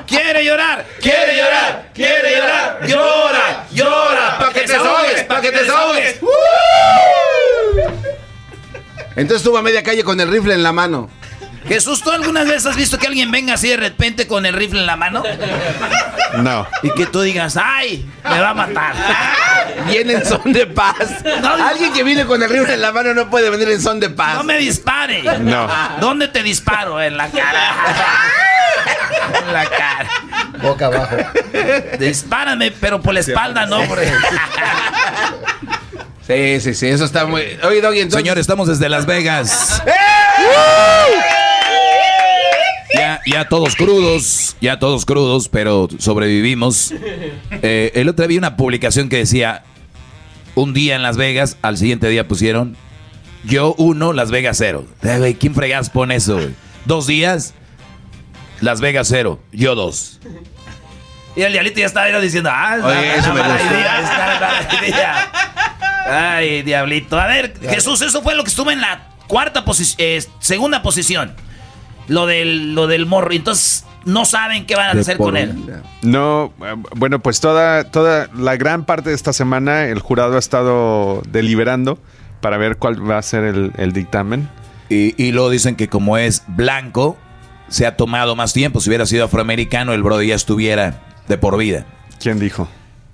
Quiere 0.07 0.45
llorar, 0.45 0.87
quiere 1.01 1.37
llorar, 1.37 1.91
quiere 1.93 2.37
llorar. 2.37 2.79
Llora, 2.87 3.67
llora, 3.73 4.39
pa' 4.39 4.53
que 4.53 4.61
te 4.61 4.73
desahogues, 4.73 5.23
pa' 5.25 5.41
que 5.41 5.51
te 5.51 5.59
desahogues. 5.63 6.21
Entonces 9.17 9.39
estuvo 9.39 9.59
a 9.59 9.62
media 9.62 9.83
calle 9.83 10.05
con 10.05 10.21
el 10.21 10.31
rifle 10.31 10.55
en 10.55 10.62
la 10.62 10.73
mano. 10.73 11.09
Jesús, 11.67 12.03
¿tú 12.03 12.12
algunas 12.12 12.47
veces 12.47 12.67
has 12.67 12.77
visto 12.77 12.99
que 12.99 13.09
alguien 13.09 13.31
venga 13.31 13.55
así 13.55 13.69
de 13.69 13.77
repente 13.77 14.29
con 14.29 14.47
el 14.47 14.55
rifle 14.55 14.81
en 14.81 14.87
la 14.87 14.97
mano? 14.97 15.25
No. 16.39 16.67
Y 16.83 16.91
que 16.91 17.07
tú 17.07 17.23
digas, 17.23 17.57
ay, 17.57 18.07
me 18.25 18.41
va 18.41 18.51
a 18.51 18.55
matar. 18.55 18.95
Viene 19.87 20.14
en 20.14 20.27
son 20.27 20.53
de 20.53 20.67
paz. 20.67 21.25
Alguien 21.61 21.93
que 21.93 22.05
viene 22.05 22.25
con 22.25 22.43
el 22.43 22.49
rifle 22.49 22.75
en 22.75 22.81
la 22.83 22.93
mano 22.93 23.14
no 23.14 23.31
puede 23.31 23.51
venir 23.51 23.69
en 23.71 23.81
son 23.81 23.99
de 23.99 24.11
paz. 24.11 24.37
No 24.37 24.45
me 24.45 24.59
dispare. 24.59 25.23
No. 25.41 25.69
¿Dónde 25.99 26.29
te 26.29 26.43
disparo? 26.43 27.01
En 27.01 27.17
la 27.17 27.29
cara. 27.29 27.75
En 29.41 29.53
la 29.53 29.64
cara. 29.64 30.11
Boca 30.62 30.87
abajo. 30.87 31.17
Dispárame, 31.99 32.71
pero 32.71 33.01
por 33.01 33.14
la 33.14 33.21
espalda 33.21 33.67
no, 33.67 33.79
hombre. 33.79 34.12
Sí, 36.27 36.61
sí, 36.61 36.74
sí, 36.74 36.87
eso 36.89 37.05
está 37.05 37.24
muy. 37.27 37.43
Oye, 37.62 37.81
Doggy, 37.81 38.01
entonces. 38.01 38.20
Señor, 38.20 38.39
estamos 38.39 38.66
desde 38.68 38.89
Las 38.89 39.07
Vegas. 39.07 39.81
Ya, 42.95 43.20
ya 43.27 43.49
todos 43.49 43.77
crudos, 43.77 44.57
ya 44.61 44.79
todos 44.79 45.05
crudos, 45.05 45.49
pero 45.49 45.89
sobrevivimos. 45.99 46.93
Eh, 47.62 47.93
el 47.95 48.09
otro 48.09 48.22
día 48.22 48.29
vi 48.29 48.39
una 48.39 48.57
publicación 48.57 49.09
que 49.09 49.16
decía, 49.18 49.64
un 50.55 50.72
día 50.72 50.97
en 50.97 51.03
Las 51.03 51.16
Vegas, 51.16 51.57
al 51.62 51.77
siguiente 51.77 52.09
día 52.09 52.27
pusieron, 52.27 52.77
yo 53.45 53.74
uno, 53.79 54.12
Las 54.12 54.31
Vegas 54.31 54.57
cero. 54.59 54.87
Eh, 55.03 55.18
güey, 55.18 55.35
¿Quién 55.35 55.55
fregas 55.55 55.91
pone 55.91 56.16
eso? 56.16 56.35
güey? 56.37 56.55
Dos 56.87 57.07
días, 57.07 57.55
Las 58.61 58.81
Vegas 58.81 59.09
cero, 59.11 59.41
yo 59.53 59.74
dos. 59.74 60.20
Y 61.35 61.43
el 61.43 61.53
diablito 61.53 61.81
ya 61.81 61.87
estaba 61.87 62.07
diciendo, 62.20 62.51
ah, 62.53 62.79
Oye, 62.83 63.09
está 63.09 63.20
eso 63.20 63.35
me 63.35 63.41
mala 63.41 63.55
gustó. 63.59 63.74
idea, 63.74 64.68
mala 64.70 64.87
idea. 64.89 65.31
Ay, 66.07 66.63
diablito. 66.63 67.19
A 67.19 67.27
ver, 67.27 67.55
Jesús, 67.61 68.01
eso 68.03 68.23
fue 68.23 68.35
lo 68.35 68.43
que 68.45 68.51
estuvo 68.51 68.71
en 68.71 68.81
la 68.81 69.09
cuarta 69.27 69.65
posición, 69.65 70.23
segunda 70.39 70.83
posición. 70.83 71.35
Lo 72.09 72.27
del, 72.27 72.75
lo 72.75 72.87
del 72.87 73.07
morro. 73.07 73.33
Entonces, 73.33 73.85
no 74.05 74.25
saben 74.25 74.67
qué 74.67 74.77
van 74.77 74.91
a 74.91 74.95
De 74.95 75.01
hacer 75.01 75.17
con 75.17 75.37
él. 75.37 75.53
No, 76.03 76.53
eh, 76.65 76.75
bueno, 76.95 77.19
pues 77.19 77.41
toda, 77.41 77.91
toda 77.91 78.29
la 78.37 78.57
gran 78.57 78.85
parte 78.85 79.09
de 79.11 79.17
esta 79.17 79.33
semana 79.33 79.87
el 79.87 79.99
jurado 79.99 80.37
ha 80.37 80.39
estado 80.39 81.23
deliberando 81.29 81.99
para 82.41 82.57
ver 82.59 82.77
cuál 82.77 83.11
va 83.11 83.19
a 83.19 83.23
ser 83.23 83.43
el, 83.43 83.73
el 83.77 83.93
dictamen. 83.93 84.49
Y, 84.89 85.21
y 85.21 85.33
luego 85.33 85.51
dicen 85.51 85.75
que 85.75 85.89
como 85.89 86.17
es 86.17 86.45
blanco, 86.47 87.19
se 87.69 87.87
ha 87.87 87.97
tomado 87.97 88.37
más 88.37 88.53
tiempo. 88.53 88.81
Si 88.81 88.89
hubiera 88.89 89.07
sido 89.07 89.25
afroamericano, 89.25 89.93
el 89.93 90.05
brody 90.05 90.29
ya 90.29 90.37
estuviera 90.37 91.03
de 91.27 91.39
por 91.39 91.59
vida. 91.59 91.87
¿Quién 92.21 92.39
dijo? 92.39 92.69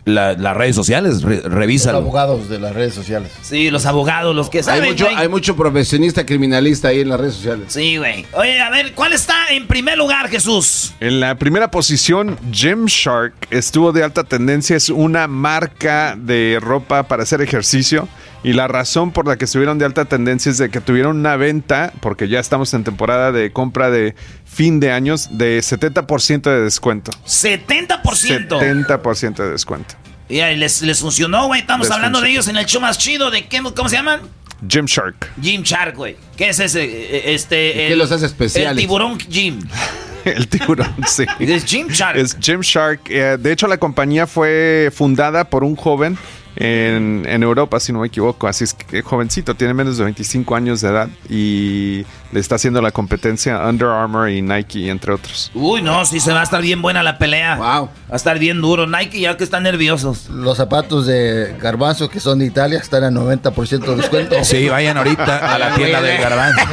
La- 0.05 0.33
las 0.33 0.57
redes 0.57 0.75
sociales, 0.75 1.23
re- 1.23 1.43
Los 1.45 1.53
revísalo. 1.53 1.99
abogados 1.99 2.49
de 2.49 2.59
las 2.59 2.75
redes 2.75 2.93
sociales. 2.93 3.31
Sí, 3.43 3.71
los 3.71 3.87
abogados, 3.87 4.35
los 4.35 4.51
que 4.51 4.59
Hay 4.59 4.65
saben, 4.65 4.85
mucho, 4.91 5.05
güey. 5.05 5.17
hay 5.17 5.29
mucho 5.29 5.55
profesionista 5.55 6.27
criminalista 6.27 6.89
ahí 6.89 7.01
en 7.01 7.09
las 7.09 7.21
redes 7.21 7.35
sociales. 7.35 7.67
Sí, 7.69 7.99
güey. 7.99 8.27
Oye, 8.33 8.61
a 8.61 8.69
ver, 8.71 8.95
¿cuál 8.95 9.13
está 9.13 9.49
en 9.51 9.69
primer 9.69 9.97
lugar, 9.97 10.29
Jesús? 10.29 10.93
En 10.99 11.21
la 11.21 11.37
primera 11.37 11.71
posición, 11.71 12.37
Gymshark 12.51 13.33
estuvo 13.51 13.93
de 13.93 14.03
alta 14.03 14.25
tendencia. 14.25 14.75
Es 14.77 14.89
una 14.91 15.29
marca 15.29 16.17
de 16.19 16.59
ropa 16.61 17.05
para 17.05 17.23
hacer 17.23 17.41
ejercicio. 17.41 18.09
Y 18.45 18.55
la 18.55 18.67
razón 18.67 19.13
por 19.13 19.29
la 19.29 19.37
que 19.37 19.45
estuvieron 19.45 19.79
de 19.79 19.85
alta 19.85 20.05
tendencia 20.07 20.51
es 20.51 20.59
de 20.59 20.69
que 20.69 20.81
tuvieron 20.81 21.17
una 21.19 21.37
venta, 21.37 21.93
porque 22.01 22.27
ya 22.29 22.41
estamos 22.41 22.75
en 22.75 22.83
temporada 22.83 23.31
de 23.31 23.53
compra 23.53 23.89
de 23.89 24.17
fin 24.53 24.81
de 24.81 24.93
años, 24.93 25.29
de 25.31 25.59
70% 25.61 26.43
de 26.43 26.61
descuento. 26.61 27.11
70%. 27.27 28.49
70% 28.49 29.37
de 29.37 29.51
descuento. 29.51 29.95
Y 30.29 30.41
ahí 30.41 30.57
les, 30.57 30.83
les 30.83 31.01
funcionó, 31.01 31.47
güey. 31.47 31.61
Estamos 31.61 31.89
Les 31.89 31.95
hablando 31.95 32.21
de 32.21 32.31
ellos 32.31 32.49
en 32.49 32.57
el 32.57 32.67
show 32.67 32.81
más 32.81 32.99
chido 32.99 33.31
de 33.31 33.47
qué, 33.47 33.63
¿cómo 33.63 33.89
se 33.89 33.97
llaman? 33.97 34.21
Gymshark. 34.67 35.33
Jim 35.43 35.63
Shark, 35.63 35.97
güey. 35.97 36.17
¿Qué 36.37 36.51
es 36.51 36.61
ese? 36.61 36.85
Eh, 36.85 37.35
Este, 37.35 37.71
¿Y 37.71 37.89
qué 37.89 37.97
los 37.97 38.13
hace 38.13 38.27
especiales? 38.27 38.73
El 38.73 38.77
tiburón 38.79 39.19
Jim. 39.19 39.59
El 40.25 40.47
tiburón, 40.47 40.95
sí. 41.07 41.25
Es 41.41 41.65
Gymshark. 41.65 42.17
Es 42.17 42.37
Gymshark. 42.39 43.01
Eh, 43.11 43.39
de 43.41 43.53
hecho, 43.53 43.67
la 43.67 43.79
compañía 43.79 44.27
fue 44.27 44.91
fundada 44.95 45.45
por 45.45 45.65
un 45.65 45.75
joven 45.75 46.17
en, 46.55 47.25
en 47.27 47.43
Europa, 47.43 47.81
si 47.81 47.93
no 47.93 48.01
me 48.01 48.07
equivoco. 48.07 48.47
Así 48.47 48.65
es 48.65 48.73
que 48.75 49.03
jovencito, 49.03 49.55
tiene 49.57 49.75
menos 49.75 49.99
de 49.99 50.05
25 50.05 50.55
años 50.55 50.81
de 50.81 50.89
edad 50.89 51.09
y 51.29 52.05
le 52.33 52.41
está 52.41 52.55
haciendo 52.57 52.81
la 52.83 52.91
competencia 52.91 53.59
Under 53.61 53.89
Armour 53.89 54.29
y 54.31 54.43
Nike, 54.43 54.89
entre 54.89 55.13
otros. 55.13 55.51
Uy, 55.55 55.83
no, 55.83 56.05
sí 56.07 56.19
se 56.19 56.33
va 56.33 56.41
a 56.41 56.45
estar 56.45 56.61
bien 56.63 56.81
buena 56.83 57.03
la 57.03 57.19
pelea. 57.19 57.57
Wow. 57.57 57.87
Va 57.87 57.91
a 58.11 58.17
estar 58.17 58.39
bien 58.39 58.61
duro. 58.61 58.87
Nike 58.87 59.21
ya 59.21 59.37
que 59.37 59.45
están 59.45 59.63
nerviosos. 59.63 60.29
Los 60.31 60.57
zapatos 60.57 61.07
de 61.07 61.55
Garbanzo, 61.61 62.09
que 62.09 62.21
son 62.21 62.39
de 62.41 62.47
Italia, 62.47 62.79
están 62.79 63.05
a 63.05 63.11
90% 63.11 63.81
de 63.85 63.97
descuento. 63.97 64.37
Sí, 64.45 64.69
vayan 64.69 64.97
ahorita 64.97 65.55
a 65.55 65.59
la 65.59 65.75
tienda 65.75 66.01
del 66.01 66.19
garbanzo. 66.21 66.61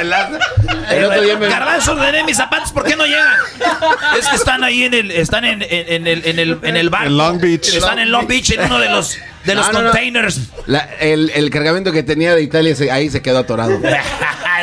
El 0.00 0.12
El 0.98 1.04
otro 1.04 1.22
día 1.22 1.36
me- 1.38 1.48
Garbanzo, 1.48 1.92
ordené 1.92 2.24
mis 2.24 2.36
zapatos, 2.36 2.72
¿por 2.72 2.84
qué 2.84 2.96
no 2.96 3.04
llegan? 3.04 3.30
Es 4.18 4.28
que 4.28 4.36
están 4.36 4.64
ahí 4.64 4.84
en 4.84 4.94
el, 4.94 5.10
están 5.10 5.44
en, 5.44 5.62
en- 5.62 5.68
en 5.70 6.06
el, 6.06 6.26
en 6.26 6.38
el, 6.38 6.58
en 6.62 6.76
el 6.76 6.90
barco. 6.90 7.06
En 7.08 7.16
Long 7.16 7.38
Beach. 7.40 7.68
Están 7.68 7.98
en 7.98 8.10
Long 8.10 8.26
Beach, 8.26 8.50
en 8.50 8.60
uno 8.64 8.78
de 8.78 8.90
los, 8.90 9.16
de 9.44 9.54
los 9.54 9.66
No, 9.66 9.72
no, 9.74 9.78
no. 9.82 9.90
containers. 9.90 10.40
La- 10.66 10.88
el, 11.00 11.30
el 11.34 11.50
cargamento 11.50 11.92
que 11.92 12.02
tenía 12.02 12.34
de 12.34 12.42
Italia 12.42 12.74
se- 12.74 12.90
ahí 12.90 13.10
se 13.10 13.22
quedó 13.22 13.38
atorado. 13.38 13.78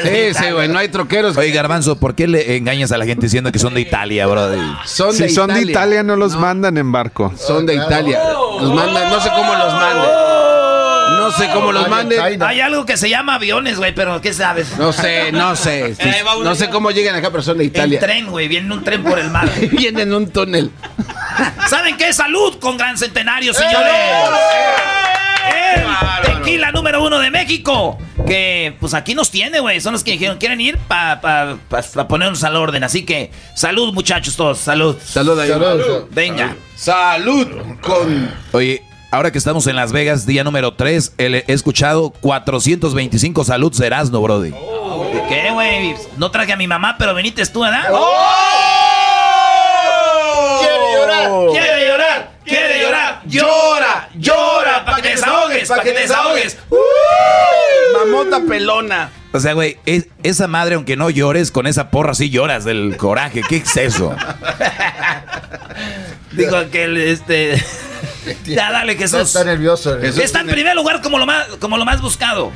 Sí, 0.04 0.34
sí, 0.34 0.52
güey, 0.52 0.68
no 0.70 0.80
hay 0.80 0.88
troqueros. 0.88 1.36
Oye, 1.38 1.52
Garbanzo, 1.52 1.98
¿por 1.98 2.16
qué 2.16 2.26
le 2.26 2.56
engañas 2.56 2.92
a 2.94 2.98
la 2.98 3.06
gente 3.06 3.24
diciendo 3.24 3.52
que 3.52 3.60
son 3.60 3.74
de 3.74 3.82
Italia, 3.82 4.26
brody? 4.26 4.58
Son 4.86 5.14
Si 5.14 5.24
de 5.24 5.30
son 5.30 5.48
de 5.50 5.56
Italia. 5.56 5.72
Italia, 5.72 6.04
no 6.04 6.16
los 6.16 6.36
mandan 6.38 6.78
en 6.78 6.92
barco. 6.94 7.32
Son 7.38 7.66
de 7.66 7.76
Italia. 7.76 8.20
Los 8.62 8.74
mandan, 8.74 9.10
no 9.12 9.20
sé 9.22 9.30
cómo 9.30 9.54
los 9.54 9.74
manden. 9.74 10.10
No 11.18 11.32
sé 11.32 11.50
cómo 11.54 11.72
los 11.72 11.88
manden. 11.90 12.42
Hay 12.42 12.60
algo 12.62 12.86
que 12.86 12.98
se 12.98 13.10
llama 13.10 13.36
aviones, 13.36 13.78
güey, 13.78 13.94
pero 13.94 14.20
¿qué 14.22 14.34
sabes? 14.34 14.78
No 14.78 14.92
sé, 14.94 15.32
no 15.32 15.56
sé. 15.56 15.96
Sí. 16.02 16.10
No 16.44 16.56
sé 16.56 16.70
cómo 16.70 16.92
llegan 16.92 17.16
acá, 17.16 17.30
pero 17.32 17.44
son 17.44 17.58
de 17.58 17.66
En 17.66 17.70
Italia. 17.70 18.00
tren, 18.00 18.28
güey, 18.28 18.48
viene 18.48 18.74
un 18.74 18.84
tren 18.84 19.04
por 19.04 19.20
el 19.20 19.30
mar. 19.30 19.50
Vienen 19.72 20.10
en 20.10 20.14
un 20.14 20.30
túnel. 20.32 20.72
¿Saben 21.70 21.98
qué? 21.98 22.12
Salud 22.14 22.58
con 22.60 22.78
Gran 22.78 22.98
Centenario, 22.98 23.54
señores. 23.54 23.92
El 26.28 26.34
tequila 26.36 26.72
número 26.72 27.04
uno 27.04 27.20
de 27.20 27.30
México. 27.32 27.98
Que 28.28 28.76
pues 28.80 28.94
aquí 28.94 29.16
nos 29.16 29.32
tiene, 29.32 29.60
güey. 29.60 29.82
Son 29.82 29.94
los 29.94 30.04
que 30.04 30.12
dijeron, 30.12 30.38
quieren 30.38 30.62
ir 30.62 30.78
para 30.78 31.20
pa, 31.22 31.58
pa- 31.70 31.82
pa 31.82 32.08
ponernos 32.08 32.44
al 32.44 32.56
orden. 32.56 32.84
Así 32.84 33.04
que 33.04 33.32
salud, 33.56 33.94
muchachos, 33.94 34.36
todos. 34.36 34.60
Salud. 34.60 34.96
Salud 35.04 35.38
ahí. 35.40 35.52
Venga. 36.12 36.56
Salud 36.76 37.48
con. 37.82 38.32
Oye, 38.54 38.84
ahora 39.12 39.32
que 39.32 39.38
estamos 39.38 39.68
en 39.68 39.76
Las 39.76 39.92
Vegas, 39.92 40.26
día 40.26 40.44
número 40.44 40.74
3, 40.74 41.14
he 41.18 41.44
escuchado 41.48 42.12
425 42.22 43.44
salud 43.44 43.82
Erasmo, 43.82 44.22
brody. 44.22 44.52
¿Qué, 45.30 45.50
güey? 45.52 45.96
No 46.18 46.32
traje 46.32 46.54
a 46.54 46.58
mi 46.58 46.68
mamá, 46.68 46.96
pero 46.98 47.14
veniste 47.14 47.46
tú, 47.46 47.62
¿verdad? 47.62 47.84
¡Quiere 50.60 50.94
llorar! 50.94 51.30
¡Quiere 51.52 51.88
llorar! 51.88 52.32
¡Quiere 52.44 52.82
llorar! 52.82 53.22
¡Llora! 53.26 54.10
¡Llora! 54.16 54.86
¡Para 54.86 54.98
que 54.98 55.04
te 55.04 55.10
desahogues! 55.10 55.70
¡Para 55.70 55.84
que 55.84 55.92
te 55.92 56.00
desahogues! 56.02 56.58
Mamota 57.94 58.42
pelona. 58.48 59.12
O 59.34 59.40
sea, 59.40 59.54
güey, 59.54 59.78
es- 59.86 60.08
esa 60.24 60.48
madre, 60.48 60.76
aunque 60.76 60.98
no 60.98 61.10
llores, 61.10 61.52
con 61.52 61.66
esa 61.68 61.90
porra 61.90 62.14
sí 62.14 62.30
lloras 62.30 62.66
del 62.66 62.98
coraje. 62.98 63.42
¿Qué 63.48 63.58
es 63.58 63.78
eso? 63.78 64.14
Digo 66.34 66.70
que 66.72 66.84
el, 66.86 66.98
este. 66.98 67.62
Ya, 68.46 68.72
dale, 68.72 68.96
Jesús. 68.96 69.22
Está 69.22 69.44
nervioso. 69.44 69.98
Está 69.98 70.42
en 70.42 70.48
primer 70.48 70.76
lugar 70.76 71.02
como 71.02 71.18
lo 71.18 71.26
más, 71.26 71.48
como 71.60 71.78
lo 71.78 71.86
más 71.86 72.02
buscado. 72.02 72.52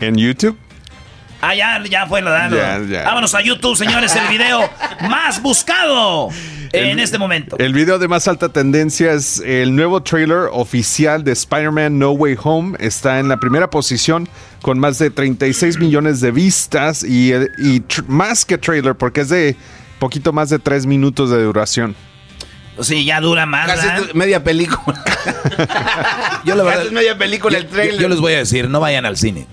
¿En 0.00 0.16
YouTube? 0.16 0.56
Ah, 1.40 1.54
ya, 1.54 1.82
ya 1.88 2.06
fue 2.06 2.20
lo 2.22 2.30
dado. 2.30 2.56
Ya, 2.56 2.78
ya. 2.80 3.02
Vámonos 3.04 3.34
a 3.34 3.40
YouTube, 3.42 3.76
señores, 3.76 4.14
el 4.14 4.28
video 4.28 4.68
más 5.08 5.42
buscado 5.42 6.28
en 6.72 6.98
este 7.00 7.18
momento. 7.18 7.56
El 7.58 7.72
video 7.72 7.98
de 7.98 8.08
más 8.08 8.28
alta 8.28 8.50
tendencia 8.50 9.12
es 9.12 9.40
el 9.44 9.74
nuevo 9.74 10.02
trailer 10.02 10.48
oficial 10.52 11.24
de 11.24 11.32
Spider-Man 11.32 11.98
No 11.98 12.10
Way 12.12 12.36
Home. 12.44 12.76
Está 12.78 13.18
en 13.20 13.28
la 13.28 13.38
primera 13.38 13.70
posición 13.70 14.28
con 14.60 14.78
más 14.78 14.98
de 14.98 15.10
36 15.10 15.78
millones 15.78 16.20
de 16.20 16.30
vistas 16.30 17.02
y, 17.02 17.32
y 17.32 17.80
tr- 17.80 18.04
más 18.06 18.44
que 18.44 18.56
trailer 18.58 18.94
porque 18.94 19.22
es 19.22 19.28
de 19.30 19.56
poquito 20.02 20.32
más 20.32 20.48
de 20.50 20.58
3 20.58 20.86
minutos 20.86 21.30
de 21.30 21.42
duración. 21.42 21.94
Sí, 22.80 23.04
ya 23.04 23.20
dura 23.20 23.46
más. 23.46 23.66
Casi 23.66 23.88
media 24.14 24.42
película. 24.42 24.98
Yo 26.44 26.54
la 26.56 26.64
verdad- 26.64 26.78
Casi 26.78 26.88
es 26.88 26.92
media 26.92 27.16
película 27.18 27.56
el 27.58 27.66
trailer. 27.68 28.00
yo 28.00 28.08
les 28.08 28.18
voy 28.18 28.32
a 28.32 28.38
decir, 28.38 28.68
no 28.68 28.80
vayan 28.80 29.04
al 29.06 29.16
cine. 29.16 29.46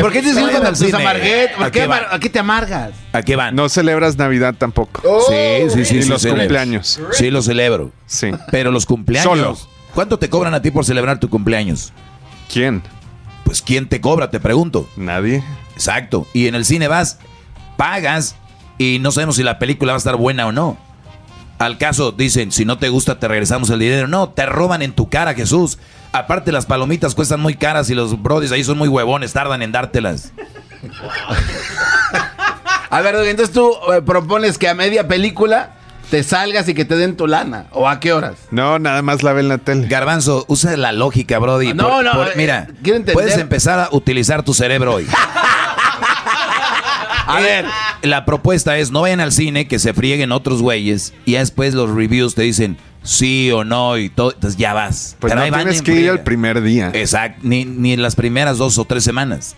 ¿Por 0.00 0.12
qué 0.12 0.22
te 0.22 0.32
con 0.34 0.66
al 0.66 0.76
cine. 0.76 1.06
¿A 1.06 1.70
qué? 1.70 1.88
¿A 2.10 2.18
qué 2.18 2.28
te 2.30 2.38
amargas? 2.38 2.92
¿A 3.12 3.22
qué 3.22 3.36
van? 3.36 3.54
No 3.54 3.68
celebras 3.68 4.16
Navidad 4.16 4.54
tampoco. 4.56 5.02
sí, 5.28 5.70
sí, 5.70 5.84
sí. 5.84 5.94
Ni 5.96 6.02
sí 6.02 6.08
los 6.08 6.22
celebro. 6.22 6.42
cumpleaños. 6.42 7.00
Sí, 7.12 7.30
los 7.30 7.44
celebro. 7.46 7.92
Sí. 8.06 8.30
Pero 8.50 8.70
los 8.70 8.86
cumpleaños. 8.86 9.30
Solo. 9.30 9.56
¿Cuánto 9.94 10.18
te 10.18 10.28
cobran 10.30 10.54
a 10.54 10.62
ti 10.62 10.70
por 10.70 10.84
celebrar 10.84 11.18
tu 11.20 11.28
cumpleaños? 11.28 11.92
¿Quién? 12.52 12.82
Pues 13.44 13.60
¿quién 13.62 13.88
te 13.88 14.00
cobra? 14.00 14.30
Te 14.30 14.40
pregunto. 14.40 14.88
Nadie. 14.96 15.42
Exacto. 15.74 16.26
Y 16.32 16.46
en 16.48 16.54
el 16.54 16.64
cine 16.64 16.88
vas, 16.88 17.18
pagas 17.82 18.36
y 18.78 19.00
no 19.00 19.10
sabemos 19.10 19.34
si 19.34 19.42
la 19.42 19.58
película 19.58 19.90
va 19.92 19.96
a 19.96 19.98
estar 19.98 20.14
buena 20.14 20.46
o 20.46 20.52
no. 20.52 20.78
Al 21.58 21.78
caso, 21.78 22.12
dicen, 22.12 22.52
si 22.52 22.64
no 22.64 22.78
te 22.78 22.90
gusta, 22.90 23.18
te 23.18 23.26
regresamos 23.26 23.70
el 23.70 23.80
dinero. 23.80 24.06
No, 24.06 24.28
te 24.28 24.46
roban 24.46 24.82
en 24.82 24.92
tu 24.92 25.08
cara, 25.10 25.34
Jesús. 25.34 25.78
Aparte, 26.12 26.52
las 26.52 26.64
palomitas 26.64 27.16
cuestan 27.16 27.40
muy 27.40 27.56
caras 27.56 27.90
y 27.90 27.96
los 27.96 28.22
brodis 28.22 28.52
ahí 28.52 28.62
son 28.62 28.78
muy 28.78 28.86
huevones, 28.86 29.32
tardan 29.32 29.62
en 29.62 29.72
dártelas. 29.72 30.32
A 32.90 33.00
ver, 33.00 33.16
entonces 33.16 33.52
tú 33.52 33.72
eh, 33.92 34.00
propones 34.02 34.58
que 34.58 34.68
a 34.68 34.74
media 34.74 35.08
película 35.08 35.70
te 36.08 36.22
salgas 36.22 36.68
y 36.68 36.74
que 36.74 36.84
te 36.84 36.94
den 36.94 37.16
tu 37.16 37.26
lana. 37.26 37.66
¿O 37.72 37.88
a 37.88 37.98
qué 37.98 38.12
horas? 38.12 38.36
No, 38.52 38.78
nada 38.78 39.02
más 39.02 39.24
la 39.24 39.32
ve 39.32 39.40
en 39.40 39.48
la 39.48 39.58
tele. 39.58 39.88
Garbanzo, 39.88 40.44
usa 40.46 40.76
la 40.76 40.92
lógica, 40.92 41.40
Brody. 41.40 41.74
No, 41.74 41.88
Por- 41.88 42.04
no, 42.04 42.12
por- 42.12 42.28
eh, 42.28 42.32
mira, 42.36 42.68
quiero 42.82 42.98
entender. 42.98 43.14
puedes 43.14 43.38
empezar 43.38 43.80
a 43.80 43.88
utilizar 43.90 44.44
tu 44.44 44.54
cerebro 44.54 44.94
hoy. 44.94 45.06
A 47.26 47.40
ver. 47.40 47.64
La 48.02 48.24
propuesta 48.24 48.76
es, 48.78 48.90
no 48.90 49.02
vayan 49.02 49.20
al 49.20 49.32
cine, 49.32 49.66
que 49.68 49.78
se 49.78 49.94
frieguen 49.94 50.32
otros 50.32 50.60
güeyes, 50.62 51.12
y 51.24 51.32
ya 51.32 51.38
después 51.40 51.74
los 51.74 51.90
reviews 51.90 52.34
te 52.34 52.42
dicen 52.42 52.76
sí 53.02 53.50
o 53.50 53.64
no, 53.64 53.96
y 53.98 54.08
todo, 54.10 54.32
entonces 54.32 54.58
ya 54.58 54.72
vas. 54.74 55.16
Pues 55.20 55.32
Pero 55.32 55.44
no 55.46 55.56
tienes 55.56 55.78
en 55.78 55.84
que 55.84 55.92
ir 55.92 56.10
al 56.10 56.22
primer 56.22 56.60
día. 56.62 56.90
Exacto, 56.94 57.40
ni, 57.42 57.64
ni 57.64 57.92
en 57.92 58.02
las 58.02 58.14
primeras 58.16 58.58
dos 58.58 58.78
o 58.78 58.84
tres 58.84 59.04
semanas. 59.04 59.56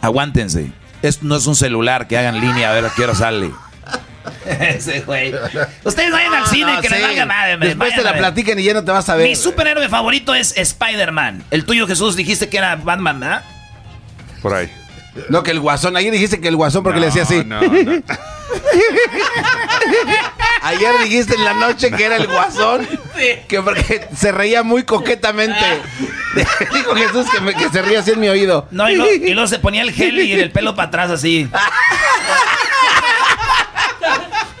Aguántense. 0.00 0.72
Esto 1.02 1.24
no 1.26 1.36
es 1.36 1.46
un 1.46 1.56
celular 1.56 2.06
que 2.08 2.16
hagan 2.18 2.40
línea 2.40 2.70
a 2.70 2.74
ver 2.74 2.84
a 2.86 2.90
qué 2.94 3.04
hora 3.04 3.14
sale. 3.14 3.50
Ese 4.46 5.00
güey. 5.00 5.32
Ustedes 5.84 6.12
vayan 6.12 6.34
al 6.34 6.40
No, 6.40 6.46
cine, 6.46 6.72
no, 6.74 6.80
que 6.82 6.88
sí. 6.88 6.94
les 6.94 7.02
valga 7.02 7.26
madre. 7.26 7.56
me- 7.56 7.66
Después 7.66 7.90
vayan 7.90 8.04
te 8.04 8.10
la 8.12 8.18
platican 8.18 8.58
y 8.58 8.62
ya 8.64 8.74
no 8.74 8.84
te 8.84 8.90
vas 8.92 9.08
a 9.08 9.16
ver. 9.16 9.26
Mi 9.28 9.34
superhéroe 9.36 9.88
favorito 9.88 10.34
es 10.34 10.54
Spider-Man. 10.56 11.44
El 11.50 11.64
tuyo, 11.64 11.86
Jesús, 11.86 12.16
dijiste 12.16 12.48
que 12.48 12.58
era 12.58 12.76
Batman, 12.76 13.20
¿verdad? 13.20 13.44
Por 14.42 14.54
ahí. 14.54 14.70
No, 15.28 15.42
que 15.42 15.50
el 15.50 15.60
guasón. 15.60 15.96
Ayer 15.96 16.12
dijiste 16.12 16.40
que 16.40 16.48
el 16.48 16.56
guasón 16.56 16.82
porque 16.82 17.00
le 17.00 17.06
decía 17.06 17.22
así. 17.22 17.42
No, 17.44 17.60
no. 17.60 17.68
Ayer 20.62 20.92
dijiste 21.04 21.34
en 21.34 21.44
la 21.44 21.54
noche 21.54 21.90
que 21.90 22.04
era 22.04 22.16
el 22.16 22.26
guasón. 22.26 22.86
Que 23.48 23.60
porque 23.62 24.06
se 24.16 24.30
reía 24.32 24.62
muy 24.62 24.82
coquetamente. 24.84 25.58
Dijo 26.72 26.94
Jesús 26.94 27.26
que, 27.30 27.40
me- 27.40 27.54
que 27.54 27.68
se 27.70 27.82
ría 27.82 28.00
así 28.00 28.12
en 28.12 28.20
mi 28.20 28.28
oído. 28.28 28.68
No, 28.70 28.88
y, 28.90 28.96
lo- 28.96 29.10
y 29.10 29.32
luego 29.34 29.48
se 29.48 29.58
ponía 29.58 29.82
el 29.82 29.90
gel 29.92 30.18
y 30.20 30.32
el 30.32 30.50
pelo 30.52 30.74
para 30.74 30.88
atrás 30.88 31.10
así. 31.10 31.48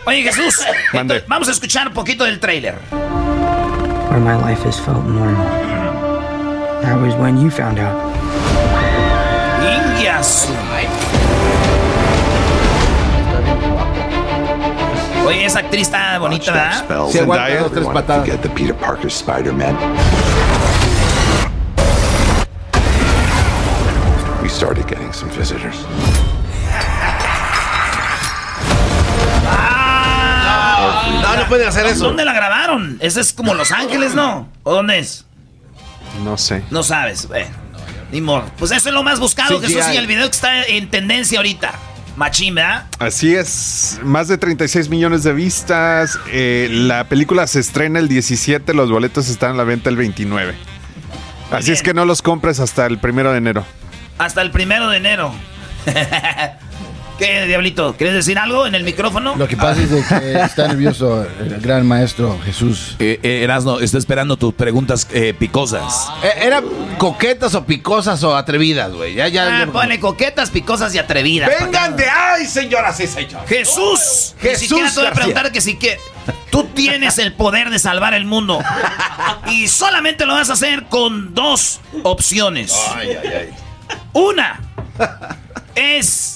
Oye, 0.06 0.22
Jesús, 0.22 0.58
entonces, 0.92 1.24
vamos 1.28 1.48
a 1.48 1.52
escuchar 1.52 1.88
un 1.88 1.94
poquito 1.94 2.24
del 2.24 2.40
tráiler. 2.40 2.74
where 4.10 4.18
my 4.20 4.34
life 4.34 4.66
has 4.66 4.80
felt 4.80 5.04
normal. 5.04 5.46
That 6.82 6.98
was 7.00 7.14
when 7.14 7.38
you 7.40 7.50
found 7.50 7.78
out. 7.78 8.09
Oye, 15.26 15.44
esa 15.44 15.60
actriz 15.60 15.82
está 15.82 16.18
bonita, 16.18 16.52
¿verdad? 16.52 17.08
Se 17.10 17.20
aguanta 17.20 17.60
dos, 17.60 17.72
tres 17.72 17.86
patadas. 17.86 18.26
Get 18.26 18.40
the 18.40 18.48
Peter 18.48 18.74
Parker 18.74 19.06
Spider-Man. 19.06 19.76
We 24.42 24.48
started 24.48 24.86
getting 24.88 25.12
some 25.12 25.30
visitors. 25.32 25.76
No, 31.22 31.36
no 31.36 31.48
pueden 31.48 31.68
hacer 31.68 31.86
eso. 31.86 32.04
¿Dónde 32.04 32.24
la 32.24 32.32
grabaron? 32.32 32.98
Ese 33.00 33.20
es 33.20 33.32
como 33.32 33.54
Los 33.54 33.70
Ángeles, 33.72 34.14
¿no? 34.14 34.48
¿O 34.62 34.72
dónde 34.72 34.98
es? 34.98 35.24
No 36.24 36.36
sé. 36.36 36.62
No 36.70 36.82
sabes. 36.82 37.28
Bueno, 37.28 37.50
ni 38.12 38.20
modo. 38.20 38.44
Pues 38.58 38.70
eso 38.72 38.88
es 38.88 38.94
lo 38.94 39.02
más 39.02 39.20
buscado. 39.20 39.60
Jesús, 39.60 39.84
y 39.92 39.96
el 39.96 40.06
video 40.06 40.26
que 40.28 40.34
está 40.34 40.62
en 40.64 40.90
tendencia 40.90 41.38
ahorita. 41.38 41.72
Machín, 42.16 42.54
¿verdad? 42.54 42.86
Así 42.98 43.34
es, 43.34 43.98
más 44.02 44.28
de 44.28 44.36
36 44.36 44.88
millones 44.90 45.22
de 45.22 45.32
vistas. 45.32 46.18
eh, 46.30 46.68
la 46.70 47.04
película 47.04 47.46
se 47.46 47.60
estrena 47.60 47.98
el 47.98 48.08
17, 48.08 48.74
los 48.74 48.90
boletos 48.90 49.28
están 49.28 49.52
a 49.52 49.54
la 49.54 49.64
venta 49.64 49.88
el 49.88 49.96
29. 49.96 50.54
Así 51.50 51.72
es 51.72 51.82
que 51.82 51.94
no 51.94 52.04
los 52.04 52.20
compres 52.22 52.60
hasta 52.60 52.86
el 52.86 52.98
primero 52.98 53.32
de 53.32 53.38
enero. 53.38 53.64
Hasta 54.18 54.42
el 54.42 54.50
primero 54.50 54.88
de 54.88 54.98
enero. 54.98 55.32
¿Qué, 57.20 57.44
Diablito? 57.46 57.94
¿Quieres 57.98 58.14
decir 58.14 58.38
algo 58.38 58.66
en 58.66 58.74
el 58.74 58.82
micrófono? 58.82 59.36
Lo 59.36 59.46
que 59.46 59.54
pasa 59.54 59.82
es 59.82 59.90
de 59.90 60.02
que 60.02 60.40
está 60.40 60.66
nervioso 60.68 61.22
el 61.38 61.60
gran 61.60 61.86
maestro 61.86 62.40
Jesús. 62.42 62.96
Eh, 62.98 63.20
eh, 63.22 63.42
Erasno, 63.42 63.78
estoy 63.78 63.98
esperando 63.98 64.38
tus 64.38 64.54
preguntas 64.54 65.06
eh, 65.12 65.34
picosas. 65.38 66.08
Eh, 66.22 66.46
¿Eran 66.46 66.64
coquetas 66.96 67.54
o 67.54 67.66
picosas 67.66 68.22
o 68.22 68.34
atrevidas, 68.34 68.90
güey? 68.92 69.16
Ya, 69.16 69.28
ya. 69.28 69.60
Ah, 69.60 69.66
ponle 69.70 70.00
coquetas, 70.00 70.48
picosas 70.48 70.94
y 70.94 70.98
atrevidas. 70.98 71.50
Vengan 71.60 71.94
de 71.94 72.08
ay, 72.08 72.46
señoras 72.46 72.98
y 73.00 73.06
señores. 73.06 73.46
Jesús. 73.46 74.34
Ni 74.42 74.48
Jesús 74.48 74.68
siquiera 74.68 74.90
te 74.90 75.00
voy 75.00 75.08
a 75.08 75.12
preguntar 75.12 75.52
que 75.52 75.60
si 75.60 75.76
que 75.76 75.98
tú 76.50 76.64
tienes 76.74 77.18
el 77.18 77.34
poder 77.34 77.68
de 77.68 77.78
salvar 77.78 78.14
el 78.14 78.24
mundo. 78.24 78.60
Y 79.46 79.68
solamente 79.68 80.24
lo 80.24 80.32
vas 80.32 80.48
a 80.48 80.54
hacer 80.54 80.84
con 80.84 81.34
dos 81.34 81.80
opciones. 82.02 82.74
Una 84.14 84.58
es 85.74 86.29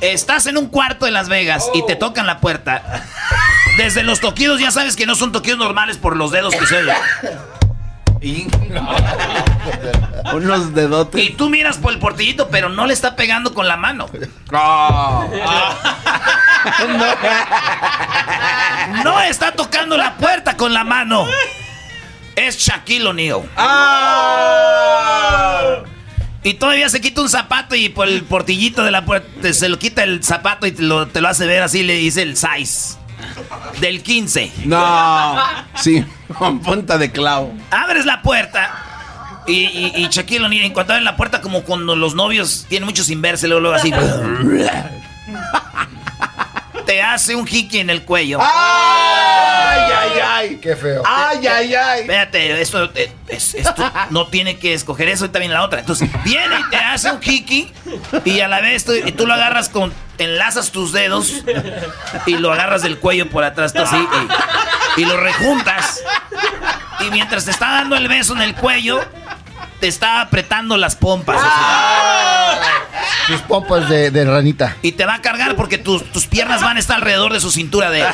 estás 0.00 0.46
en 0.46 0.56
un 0.56 0.68
cuarto 0.68 1.06
en 1.06 1.14
Las 1.14 1.28
Vegas 1.28 1.68
y 1.74 1.84
te 1.86 1.96
tocan 1.96 2.26
la 2.26 2.40
puerta. 2.40 3.04
Desde 3.76 4.02
los 4.02 4.20
toquidos 4.20 4.60
ya 4.60 4.70
sabes 4.70 4.96
que 4.96 5.06
no 5.06 5.14
son 5.14 5.32
toquidos 5.32 5.58
normales 5.58 5.98
por 5.98 6.16
los 6.16 6.30
dedos 6.30 6.54
que 6.54 6.66
se 6.66 6.76
oyen. 6.78 6.96
Unos 10.34 10.74
dedotes. 10.74 11.22
Y 11.22 11.30
tú 11.30 11.48
miras 11.48 11.78
por 11.78 11.92
el 11.92 11.98
portillito, 11.98 12.48
pero 12.48 12.68
no 12.68 12.86
le 12.86 12.92
está 12.92 13.14
pegando 13.16 13.54
con 13.54 13.68
la 13.68 13.76
mano. 13.76 14.08
No 19.04 19.20
está 19.28 19.52
tocando 19.52 19.96
la 19.96 20.16
puerta 20.16 20.56
con 20.56 20.74
la 20.74 20.84
mano. 20.84 21.26
Es 22.34 22.58
Shaquille 22.58 23.06
O'Neal. 23.06 23.48
Y 26.48 26.54
todavía 26.54 26.88
se 26.88 27.02
quita 27.02 27.20
un 27.20 27.28
zapato 27.28 27.74
y 27.74 27.90
por 27.90 28.08
el 28.08 28.22
portillito 28.22 28.82
de 28.82 28.90
la 28.90 29.04
puerta 29.04 29.52
se 29.52 29.68
lo 29.68 29.78
quita 29.78 30.02
el 30.02 30.24
zapato 30.24 30.66
y 30.66 30.72
te 30.72 30.80
lo, 30.82 31.06
te 31.06 31.20
lo 31.20 31.28
hace 31.28 31.44
ver 31.44 31.62
así, 31.62 31.82
le 31.82 31.96
dice 31.96 32.22
el 32.22 32.38
size. 32.38 32.96
Del 33.82 34.02
15. 34.02 34.52
No. 34.64 35.36
Sí, 35.74 36.02
con 36.38 36.60
punta 36.60 36.96
de 36.96 37.12
clavo. 37.12 37.52
Abres 37.70 38.06
la 38.06 38.22
puerta 38.22 39.42
y, 39.46 39.56
y, 39.64 39.92
y 39.96 40.08
Shaquille 40.08 40.46
O'Neal, 40.46 40.64
en 40.64 40.72
cuanto 40.72 40.94
abren 40.94 41.04
la 41.04 41.18
puerta, 41.18 41.42
como 41.42 41.64
cuando 41.64 41.94
los 41.94 42.14
novios 42.14 42.64
tienen 42.66 42.86
mucho 42.86 43.04
sin 43.04 43.20
verse, 43.20 43.46
luego, 43.46 43.60
luego 43.60 43.76
así. 43.76 43.92
te 46.88 47.02
hace 47.02 47.36
un 47.36 47.46
hiki 47.46 47.80
en 47.80 47.90
el 47.90 48.02
cuello. 48.02 48.38
¡Ay, 48.40 49.92
ay, 49.92 50.10
ay! 50.24 50.56
¡Qué 50.56 50.74
feo! 50.74 51.02
¡Ay, 51.06 51.46
ay, 51.46 51.74
ay! 51.74 52.00
Espérate, 52.00 52.62
esto, 52.62 52.90
eh, 52.94 53.12
es- 53.28 53.54
esto 53.54 53.92
no 54.10 54.28
tiene 54.28 54.58
que 54.58 54.72
escoger 54.72 55.06
eso 55.10 55.26
y 55.26 55.28
también 55.28 55.52
la 55.52 55.62
otra. 55.64 55.80
Entonces, 55.80 56.08
viene 56.24 56.58
y 56.58 56.70
te 56.70 56.76
hace 56.76 57.12
un 57.12 57.20
hiki 57.22 57.70
y 58.24 58.40
a 58.40 58.48
la 58.48 58.62
vez 58.62 58.86
tú, 58.86 58.94
y 58.94 59.12
tú 59.12 59.26
lo 59.26 59.34
agarras 59.34 59.68
con. 59.68 59.92
Enlazas 60.16 60.72
tus 60.72 60.92
dedos 60.92 61.44
y 62.26 62.38
lo 62.38 62.52
agarras 62.52 62.80
del 62.82 62.98
cuello 62.98 63.28
por 63.28 63.44
atrás, 63.44 63.72
tú 63.74 63.82
así, 63.82 63.96
y, 64.96 65.02
y 65.02 65.04
lo 65.04 65.16
rejuntas. 65.18 66.02
Y 67.00 67.10
mientras 67.10 67.44
te 67.44 67.50
está 67.50 67.68
dando 67.70 67.96
el 67.96 68.08
beso 68.08 68.32
en 68.34 68.40
el 68.40 68.54
cuello, 68.56 69.00
te 69.78 69.86
está 69.88 70.22
apretando 70.22 70.76
las 70.78 70.96
pompas. 70.96 71.38
Tus 73.28 73.40
pompas 73.42 73.88
de, 73.88 74.10
de 74.10 74.24
ranita. 74.24 74.76
Y 74.82 74.92
te 74.92 75.04
va 75.04 75.14
a 75.14 75.22
cargar 75.22 75.54
porque 75.54 75.78
tus, 75.78 76.10
tus 76.12 76.26
piernas 76.26 76.62
van 76.62 76.76
a 76.78 76.80
estar 76.80 76.96
alrededor 76.96 77.32
de 77.32 77.40
su 77.40 77.50
cintura 77.50 77.90
de 77.90 78.00
él. 78.00 78.06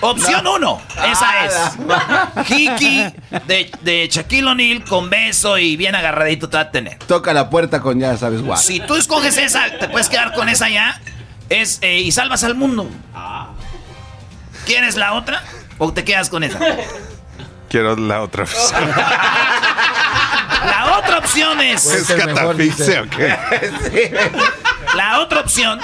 Opción 0.00 0.46
uno, 0.46 0.80
esa 1.10 1.44
es. 1.46 2.50
Hiki 2.50 3.04
de, 3.46 3.70
de 3.80 4.08
Shaquille 4.10 4.46
O'Neal 4.46 4.84
con 4.84 5.08
beso 5.08 5.56
y 5.58 5.76
bien 5.76 5.94
agarradito 5.94 6.48
te 6.50 6.58
va 6.58 6.64
a 6.64 6.70
tener. 6.70 6.98
Toca 6.98 7.32
la 7.32 7.48
puerta 7.48 7.80
con 7.80 7.98
ya 7.98 8.16
sabes 8.16 8.42
guau. 8.42 8.58
Si 8.60 8.80
tú 8.80 8.94
escoges 8.96 9.38
esa, 9.38 9.78
te 9.78 9.88
puedes 9.88 10.08
quedar 10.08 10.34
con 10.34 10.48
esa 10.48 10.68
ya. 10.68 11.00
Es 11.48 11.78
eh, 11.80 12.00
y 12.00 12.12
salvas 12.12 12.44
al 12.44 12.54
mundo. 12.54 12.88
¿Quieres 14.66 14.96
la 14.96 15.14
otra? 15.14 15.42
¿O 15.78 15.92
te 15.92 16.04
quedas 16.04 16.28
con 16.28 16.44
esa? 16.44 16.58
Quiero 17.70 17.96
la 17.96 18.20
otra. 18.20 18.44
La 20.66 20.98
otra 20.98 21.18
opción 21.18 21.60
es. 21.60 21.86
¿Es 21.86 22.06
catafixia 22.08 23.02
o 23.02 23.08
qué? 23.10 23.36
La 24.96 25.20
otra 25.20 25.40
opción. 25.40 25.80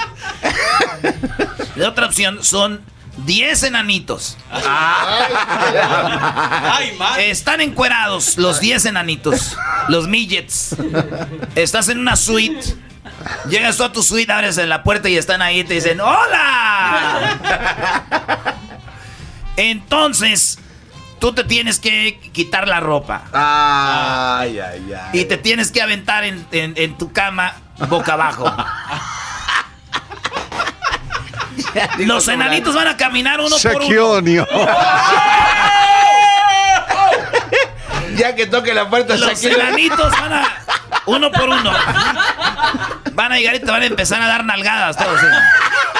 La 1.75 1.89
otra 1.89 2.05
opción 2.07 2.43
son 2.43 2.81
10 3.17 3.63
enanitos. 3.63 4.37
Están 7.19 7.61
encuerados 7.61 8.37
los 8.37 8.59
10 8.59 8.85
enanitos. 8.85 9.55
Los 9.87 10.07
midgets. 10.07 10.75
Estás 11.55 11.89
en 11.89 11.99
una 11.99 12.15
suite. 12.15 12.75
Llegas 13.49 13.77
tú 13.77 13.83
a 13.83 13.91
tu 13.91 14.03
suite, 14.03 14.31
abres 14.31 14.57
en 14.57 14.69
la 14.69 14.83
puerta 14.83 15.07
y 15.09 15.17
están 15.17 15.41
ahí 15.41 15.61
y 15.61 15.63
te 15.63 15.75
dicen 15.75 16.01
¡Hola! 16.01 17.39
Entonces, 19.55 20.59
tú 21.23 21.31
te 21.31 21.45
tienes 21.45 21.79
que 21.79 22.19
quitar 22.33 22.67
la 22.67 22.81
ropa. 22.81 23.21
Ay, 23.31 24.59
ay, 24.59 24.93
ay. 24.93 25.21
Y 25.21 25.23
te 25.23 25.37
tienes 25.37 25.71
que 25.71 25.81
aventar 25.81 26.25
en, 26.25 26.45
en- 26.51 26.73
en 26.75 26.97
tu 26.97 27.13
cama 27.13 27.53
boca 27.87 28.11
abajo. 28.11 28.53
Los 31.99 32.27
enanitos 32.27 32.75
van 32.75 32.89
a 32.89 32.97
caminar 32.97 33.39
uno 33.39 33.55
por 33.57 33.75
uno. 33.75 34.45
Ya 38.17 38.35
que 38.35 38.45
toque 38.45 38.73
la 38.73 38.89
puerta 38.89 39.15
Los 39.15 39.43
enanitos 39.45 40.11
van 40.11 40.33
a. 40.33 40.43
Uno 41.05 41.31
por 41.31 41.49
uno. 41.49 41.71
Van 43.13 43.31
a 43.31 43.37
llegar 43.37 43.55
y 43.55 43.59
te 43.59 43.65
van 43.71 43.81
a 43.81 43.85
empezar 43.85 44.21
a 44.21 44.27
dar 44.27 44.43
nalgadas 44.45 44.95
todos. 44.97 45.19
¿sí? 45.19 45.25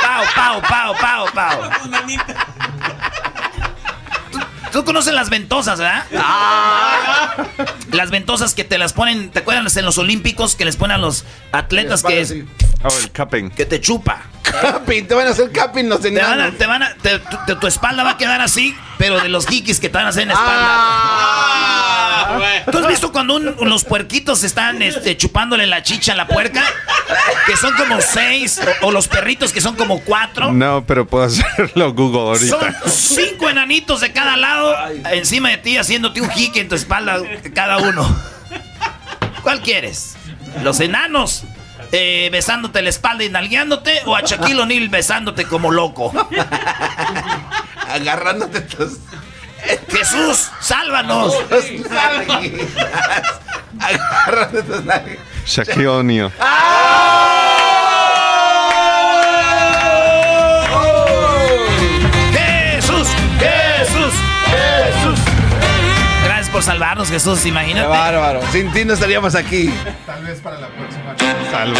Pau, 0.02 0.24
pau, 0.36 0.62
pau, 0.62 0.96
pau, 0.96 1.26
pau. 1.34 1.70
¿Tú, 4.74 4.84
conoces 4.84 5.14
las 5.14 5.30
ventosas, 5.30 5.80
¿verdad? 5.80 6.04
Las 7.92 8.10
ventosas 8.12 8.54
que 8.54 8.64
te 8.64 8.78
las 8.78 8.92
ponen, 8.94 9.30
¿te 9.30 9.40
acuerdas 9.40 9.78
en 9.78 9.86
los 9.86 9.98
olímpicos 9.98 10.56
que 10.56 10.66
les 10.66 10.76
ponen 10.78 10.96
a 10.96 10.98
los 10.98 11.26
atletas 11.52 12.04
que, 12.04 12.20
es, 12.22 12.34
Oh, 12.84 12.90
el 13.00 13.12
cupping. 13.12 13.50
que 13.52 13.66
te 13.66 13.80
chupa? 13.80 14.24
Capping, 14.44 15.08
te 15.08 15.16
van 15.16 15.28
a 15.28 15.30
hacer 15.32 15.52
capping 15.54 15.88
los 15.88 16.02
Te 16.02 16.10
van 16.12 16.18
a, 16.20 16.34
enanos. 16.34 16.58
te 16.58 16.66
van 16.66 16.84
a, 16.84 16.94
te- 16.96 17.20
tu, 17.20 17.38
te- 17.48 17.56
tu 17.56 17.66
espalda 17.68 18.04
va 18.04 18.12
a 18.12 18.18
quedar 18.18 18.42
así, 18.42 18.76
pero 18.98 19.20
de 19.22 19.30
los 19.30 19.50
hikis 19.50 19.80
que 19.80 19.88
te 19.90 19.96
van 19.98 20.06
a 20.06 20.10
hacer 20.10 20.24
en 20.24 20.28
la 20.30 20.34
espalda. 20.34 20.68
Ah, 20.68 22.64
¿Tú 22.72 22.78
has 22.80 22.88
visto 22.88 23.12
cuando 23.12 23.36
un- 23.36 23.56
los 23.70 23.84
puerquitos 23.86 24.44
están 24.44 24.82
este, 24.82 25.16
chupándole 25.16 25.66
la 25.68 25.82
chicha 25.84 26.12
a 26.14 26.16
la 26.16 26.28
puerca? 26.28 26.62
Que 27.46 27.56
son 27.58 27.74
como 27.76 28.02
seis, 28.02 28.60
o, 28.82 28.88
o 28.88 28.92
los 28.92 29.08
perritos 29.08 29.52
que 29.54 29.62
son 29.62 29.76
como 29.76 30.02
cuatro. 30.02 30.52
No, 30.52 30.84
pero 30.86 31.06
puedo 31.08 31.24
hacerlo 31.26 31.94
Google 31.94 32.40
Son 32.48 32.60
ahorita. 32.64 32.90
cinco 32.90 33.50
enanitos 33.50 34.02
de 34.02 34.12
cada 34.12 34.36
lado 34.38 34.63
encima 35.12 35.50
de 35.50 35.58
ti 35.58 35.78
haciéndote 35.78 36.22
un 36.22 36.30
jique 36.30 36.62
en 36.62 36.70
tu 36.70 36.76
espalda 36.76 37.20
cada 37.54 37.78
uno. 37.78 38.04
¿Cuál 39.42 39.62
quieres? 39.62 40.16
¿Los 40.64 40.80
enanos 40.80 41.44
eh, 41.92 42.30
besándote 42.32 42.82
la 42.82 42.90
espalda 42.90 43.24
y 43.24 43.30
nalgueándote 43.30 44.02
o 44.06 44.16
a 44.16 44.22
Shaquille 44.22 44.62
O'Neal 44.62 44.90
besándote 44.90 45.46
como 45.46 45.72
loco? 45.72 46.12
Agarrándote 47.88 48.62
tus. 48.62 49.00
Jesús, 49.90 50.50
sálvanos. 50.60 51.34
Agárrate 53.80 54.64
tus 54.64 54.84
nalgas. 54.84 55.18
Shaquille 55.46 55.88
O'Neal. 55.88 56.32
Jesús, 56.40 57.63
salvarnos, 66.64 67.10
Jesús, 67.10 67.40
Qué 67.42 67.50
imagínate. 67.50 67.88
bárbaro. 67.88 68.42
Sin 68.52 68.72
ti 68.72 68.86
no 68.86 68.94
estaríamos 68.94 69.36
aquí. 69.36 69.74
Tal 70.06 70.24
vez 70.24 70.40
para 70.42 70.58
la 70.60 70.68
próxima 70.68 71.16
salvo. 71.52 71.78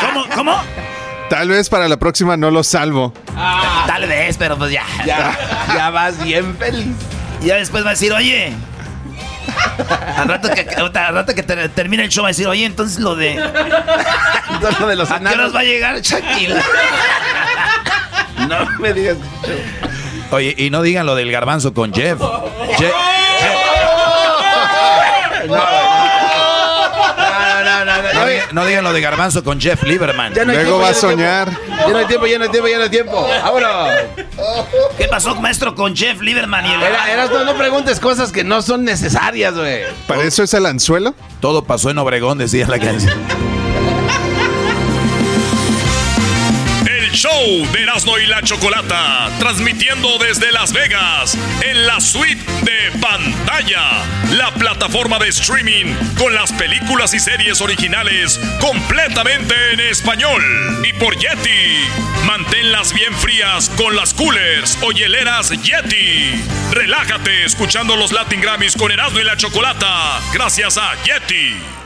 ¿Cómo? 0.00 0.24
¿Cómo? 0.34 0.62
Tal 1.30 1.48
vez 1.48 1.68
para 1.68 1.88
la 1.88 1.96
próxima 1.96 2.36
no 2.36 2.50
lo 2.50 2.62
salvo. 2.62 3.12
Tal 3.86 4.06
vez, 4.06 4.36
pero 4.38 4.56
pues 4.56 4.70
ya. 4.72 4.84
Ya, 5.04 5.36
ya 5.74 5.90
vas 5.90 6.22
bien 6.22 6.56
feliz. 6.56 6.94
Y 7.42 7.46
ya 7.46 7.56
después 7.56 7.84
va 7.84 7.88
a 7.88 7.92
decir, 7.92 8.12
oye. 8.12 8.52
Al 10.16 10.28
rato 10.28 10.50
que, 10.50 10.60
al 10.76 11.14
rato 11.14 11.34
que 11.34 11.42
ter- 11.42 11.68
termine 11.70 12.04
el 12.04 12.10
show 12.10 12.22
va 12.22 12.28
a 12.28 12.30
decir, 12.30 12.46
oye, 12.46 12.64
entonces 12.64 12.98
lo 13.00 13.14
de. 13.16 13.32
Entonces, 14.50 14.80
lo 14.80 14.86
de 14.86 14.96
los 14.96 15.10
¿A 15.10 15.18
qué 15.20 15.28
horas 15.28 15.54
va 15.54 15.60
a 15.60 15.64
llegar 15.64 16.00
Shaquille? 16.00 16.54
No 18.48 18.66
me 18.78 18.92
digas. 18.92 19.16
Oye, 20.30 20.54
y 20.56 20.70
no 20.70 20.82
digan 20.82 21.06
lo 21.06 21.14
del 21.14 21.30
garbanzo 21.32 21.74
con 21.74 21.92
Jeff. 21.92 22.20
Je- 22.20 22.92
No, 25.48 27.84
no, 27.84 27.86
no, 28.02 28.02
no. 28.52 28.64
digan- 28.66 28.84
lo 28.84 28.92
de 28.92 29.00
garbanzo 29.00 29.42
con 29.42 29.60
Jeff 29.60 29.82
Lieberman. 29.82 30.32
ya 30.34 30.44
no 30.44 30.52
hay 30.52 30.58
Luego 30.58 30.78
tiempo, 30.78 30.84
va 30.84 30.90
a 30.90 30.94
soñar. 30.94 31.48
tiempo. 31.48 31.74
Ya 31.86 31.88
no 31.92 31.98
hay 31.98 32.06
tiempo, 32.06 32.26
ya 32.26 32.38
no 32.38 32.44
hay 32.44 32.50
tiempo, 32.50 32.68
ya 32.68 32.76
no 32.78 32.82
hay 32.84 32.90
tiempo. 32.90 33.28
Vámonos. 33.42 33.88
¿Qué 34.98 35.08
pasó, 35.08 35.34
maestro, 35.36 35.74
con 35.74 35.94
Jeff 35.96 36.20
Lieberman 36.20 36.66
y 36.66 36.72
el. 36.72 36.82
Era, 36.82 37.12
eras, 37.12 37.30
no, 37.30 37.44
no 37.44 37.54
preguntes 37.56 38.00
cosas 38.00 38.32
que 38.32 38.44
no 38.44 38.62
son 38.62 38.84
necesarias, 38.84 39.54
güey. 39.54 39.82
¿Para 40.06 40.22
eso 40.24 40.42
es 40.42 40.52
el 40.54 40.66
anzuelo? 40.66 41.14
Todo 41.40 41.64
pasó 41.64 41.90
en 41.90 41.98
Obregón, 41.98 42.38
decía 42.38 42.66
la 42.68 42.78
canción. 42.78 43.14
Show 47.16 47.66
de 47.72 47.82
Erasmo 47.82 48.18
y 48.18 48.26
la 48.26 48.42
Chocolata, 48.42 49.30
transmitiendo 49.38 50.18
desde 50.18 50.52
Las 50.52 50.74
Vegas, 50.74 51.36
en 51.62 51.86
la 51.86 51.98
suite 51.98 52.44
de 52.62 52.90
pantalla, 53.00 54.04
la 54.32 54.52
plataforma 54.52 55.18
de 55.18 55.28
streaming 55.28 55.94
con 56.18 56.34
las 56.34 56.52
películas 56.52 57.14
y 57.14 57.18
series 57.18 57.62
originales 57.62 58.38
completamente 58.60 59.54
en 59.72 59.80
español. 59.80 60.42
Y 60.86 60.92
por 60.92 61.16
Yeti, 61.16 61.88
manténlas 62.26 62.92
bien 62.92 63.14
frías 63.14 63.70
con 63.78 63.96
las 63.96 64.12
coolers 64.12 64.76
o 64.82 64.92
hieleras 64.92 65.50
Yeti. 65.62 66.44
Relájate 66.72 67.44
escuchando 67.44 67.96
los 67.96 68.12
Latin 68.12 68.42
Grammys 68.42 68.76
con 68.76 68.92
Erasmo 68.92 69.20
y 69.20 69.24
la 69.24 69.38
Chocolata, 69.38 70.20
gracias 70.34 70.76
a 70.76 70.92
Yeti. 71.02 71.85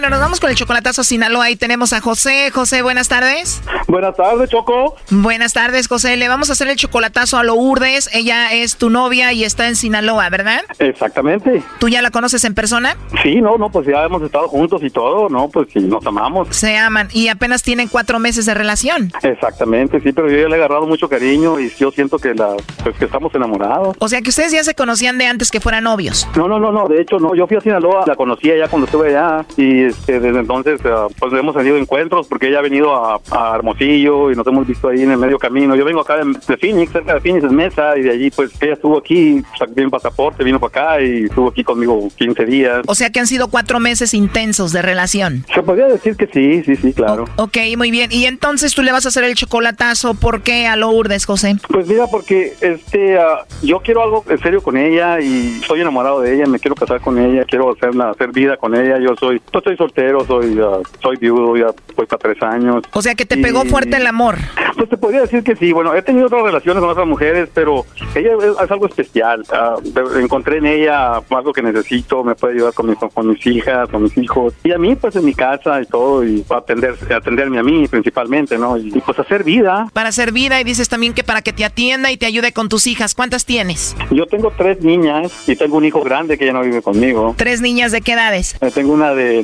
Bueno, 0.00 0.16
nos 0.16 0.20
vamos 0.22 0.40
con 0.40 0.48
el 0.48 0.56
chocolatazo 0.56 1.02
a 1.02 1.04
Sinaloa. 1.04 1.44
Ahí 1.44 1.56
tenemos 1.56 1.92
a 1.92 2.00
José. 2.00 2.50
José, 2.50 2.80
buenas 2.80 3.10
tardes. 3.10 3.60
Buenas 3.86 4.16
tardes, 4.16 4.48
Choco. 4.48 4.96
Buenas 5.10 5.52
tardes, 5.52 5.88
José. 5.88 6.16
Le 6.16 6.26
vamos 6.26 6.48
a 6.48 6.54
hacer 6.54 6.68
el 6.68 6.76
chocolatazo 6.76 7.36
a 7.36 7.42
Lourdes. 7.42 8.08
Ella 8.14 8.50
es 8.50 8.76
tu 8.76 8.88
novia 8.88 9.34
y 9.34 9.44
está 9.44 9.68
en 9.68 9.76
Sinaloa, 9.76 10.30
¿verdad? 10.30 10.62
Exactamente. 10.78 11.62
¿Tú 11.78 11.90
ya 11.90 12.00
la 12.00 12.10
conoces 12.10 12.44
en 12.44 12.54
persona? 12.54 12.96
Sí, 13.22 13.42
no, 13.42 13.58
no, 13.58 13.68
pues 13.68 13.88
ya 13.88 14.02
hemos 14.04 14.22
estado 14.22 14.48
juntos 14.48 14.82
y 14.82 14.88
todo, 14.88 15.28
¿no? 15.28 15.50
Pues 15.50 15.68
sí, 15.70 15.80
nos 15.80 16.06
amamos. 16.06 16.48
Se 16.48 16.78
aman 16.78 17.08
y 17.12 17.28
apenas 17.28 17.62
tienen 17.62 17.88
cuatro 17.88 18.18
meses 18.18 18.46
de 18.46 18.54
relación. 18.54 19.12
Exactamente, 19.22 20.00
sí, 20.00 20.12
pero 20.12 20.30
yo 20.30 20.38
ya 20.38 20.48
le 20.48 20.54
he 20.54 20.58
agarrado 20.60 20.86
mucho 20.86 21.10
cariño 21.10 21.60
y 21.60 21.70
yo 21.78 21.90
siento 21.90 22.16
que 22.16 22.32
la, 22.32 22.56
pues 22.82 22.96
que 22.96 23.04
estamos 23.04 23.34
enamorados. 23.34 23.94
O 23.98 24.08
sea 24.08 24.22
que 24.22 24.30
ustedes 24.30 24.52
ya 24.52 24.64
se 24.64 24.74
conocían 24.74 25.18
de 25.18 25.26
antes 25.26 25.50
que 25.50 25.60
fueran 25.60 25.84
novios. 25.84 26.26
No, 26.36 26.48
no, 26.48 26.58
no, 26.58 26.72
no, 26.72 26.88
de 26.88 27.02
hecho 27.02 27.18
no, 27.18 27.34
yo 27.34 27.46
fui 27.46 27.58
a 27.58 27.60
Sinaloa, 27.60 28.04
la 28.06 28.16
conocía 28.16 28.56
ya 28.56 28.66
cuando 28.66 28.86
estuve 28.86 29.08
allá 29.08 29.44
y 29.58 29.89
este, 29.90 30.20
desde 30.20 30.40
entonces 30.40 30.80
ah, 30.84 31.06
pues 31.18 31.32
hemos 31.32 31.54
tenido 31.54 31.76
encuentros 31.76 32.26
porque 32.26 32.48
ella 32.48 32.58
ha 32.58 32.62
venido 32.62 32.94
a, 32.94 33.20
a 33.30 33.54
Hermosillo 33.56 34.30
y 34.30 34.34
nos 34.34 34.46
hemos 34.46 34.66
visto 34.66 34.88
ahí 34.88 35.02
en 35.02 35.12
el 35.12 35.18
medio 35.18 35.38
camino. 35.38 35.76
Yo 35.76 35.84
vengo 35.84 36.00
acá 36.00 36.16
de, 36.16 36.32
de 36.46 36.56
Phoenix, 36.56 36.92
cerca 36.92 37.14
de 37.14 37.20
Phoenix, 37.20 37.44
en 37.44 37.54
Mesa, 37.54 37.96
y 37.96 38.02
de 38.02 38.10
allí 38.10 38.30
pues 38.30 38.50
ella 38.60 38.74
estuvo 38.74 38.98
aquí, 38.98 39.42
sacó 39.58 39.72
mi 39.76 39.88
pasaporte, 39.88 40.44
vino 40.44 40.58
para 40.58 40.94
acá 40.96 41.02
y 41.02 41.24
estuvo 41.24 41.48
aquí 41.48 41.64
conmigo 41.64 42.08
15 42.16 42.44
días. 42.46 42.82
O 42.86 42.94
sea 42.94 43.10
que 43.10 43.20
han 43.20 43.26
sido 43.26 43.48
cuatro 43.48 43.80
meses 43.80 44.14
intensos 44.14 44.72
de 44.72 44.82
relación. 44.82 45.44
Se 45.54 45.62
podría 45.62 45.86
decir 45.86 46.16
que 46.16 46.26
sí, 46.26 46.62
sí, 46.64 46.76
sí, 46.76 46.92
claro. 46.92 47.24
Ok, 47.36 47.58
muy 47.76 47.90
bien. 47.90 48.10
Y 48.12 48.26
entonces 48.26 48.74
tú 48.74 48.82
le 48.82 48.92
vas 48.92 49.04
a 49.06 49.08
hacer 49.08 49.24
el 49.24 49.34
chocolatazo. 49.34 50.14
¿Por 50.14 50.42
qué 50.42 50.66
a 50.66 50.76
Lourdes, 50.76 51.24
José? 51.26 51.56
Pues 51.68 51.86
mira, 51.86 52.06
porque 52.06 52.54
este, 52.60 53.18
ah, 53.18 53.44
yo 53.62 53.80
quiero 53.80 54.02
algo 54.02 54.24
en 54.28 54.38
serio 54.38 54.62
con 54.62 54.76
ella 54.76 55.20
y 55.20 55.60
soy 55.66 55.80
enamorado 55.80 56.20
de 56.20 56.34
ella, 56.34 56.46
me 56.46 56.58
quiero 56.58 56.74
casar 56.74 57.00
con 57.00 57.18
ella, 57.18 57.44
quiero 57.44 57.72
hacerla, 57.72 58.10
hacer 58.10 58.32
vida 58.32 58.56
con 58.56 58.74
ella. 58.74 58.98
Yo 58.98 59.14
soy, 59.16 59.40
estoy 59.72 59.86
soltero, 59.86 60.24
soy, 60.24 60.58
ah, 60.62 60.78
soy 61.00 61.16
viudo, 61.16 61.56
ya 61.56 61.66
voy 61.96 62.06
para 62.06 62.18
tres 62.18 62.42
años. 62.42 62.82
O 62.92 63.02
sea 63.02 63.14
que 63.14 63.26
te 63.26 63.36
pegó 63.36 63.64
fuerte 63.64 63.96
el 63.96 64.06
amor. 64.06 64.36
Pues 64.76 64.88
te 64.88 64.96
podría 64.96 65.22
decir 65.22 65.42
que 65.42 65.56
sí. 65.56 65.72
Bueno, 65.72 65.94
he 65.94 66.02
tenido 66.02 66.26
otras 66.26 66.42
relaciones 66.42 66.80
con 66.80 66.90
otras 66.90 67.06
mujeres, 67.06 67.48
pero 67.52 67.84
ella 68.14 68.30
es, 68.38 68.64
es 68.64 68.70
algo 68.70 68.86
especial. 68.86 69.44
Ah, 69.52 69.76
encontré 70.18 70.58
en 70.58 70.66
ella 70.66 71.20
algo 71.30 71.52
que 71.52 71.62
necesito, 71.62 72.24
me 72.24 72.34
puede 72.34 72.54
ayudar 72.54 72.72
con 72.72 72.88
mis, 72.88 72.98
con 72.98 73.28
mis 73.28 73.46
hijas, 73.46 73.88
con 73.88 74.02
mis 74.02 74.16
hijos. 74.16 74.54
Y 74.64 74.72
a 74.72 74.78
mí, 74.78 74.96
pues 74.96 75.16
en 75.16 75.24
mi 75.24 75.34
casa 75.34 75.80
y 75.80 75.86
todo, 75.86 76.24
y 76.24 76.44
atender, 76.48 76.94
atenderme 77.14 77.58
a 77.58 77.62
mí 77.62 77.86
principalmente, 77.88 78.58
¿no? 78.58 78.76
Y, 78.76 78.88
y, 78.88 79.00
pues 79.00 79.18
hacer 79.18 79.44
vida. 79.44 79.88
Para 79.92 80.08
hacer 80.08 80.32
vida 80.32 80.60
y 80.60 80.64
dices 80.64 80.88
también 80.88 81.14
que 81.14 81.24
para 81.24 81.42
que 81.42 81.52
te 81.52 81.64
atienda 81.64 82.10
y 82.10 82.16
te 82.16 82.26
ayude 82.26 82.52
con 82.52 82.68
tus 82.68 82.86
hijas. 82.86 83.14
¿Cuántas 83.14 83.44
tienes? 83.44 83.96
Yo 84.10 84.26
tengo 84.26 84.52
tres 84.56 84.82
niñas 84.82 85.48
y 85.48 85.56
tengo 85.56 85.76
un 85.76 85.84
hijo 85.84 86.00
grande 86.02 86.38
que 86.38 86.46
ya 86.46 86.52
no 86.52 86.62
vive 86.62 86.82
conmigo. 86.82 87.34
Tres 87.36 87.60
niñas 87.60 87.92
de 87.92 88.00
qué 88.00 88.12
edades? 88.12 88.56
Eh, 88.60 88.70
tengo 88.72 88.92
una 88.92 89.14
de 89.14 89.42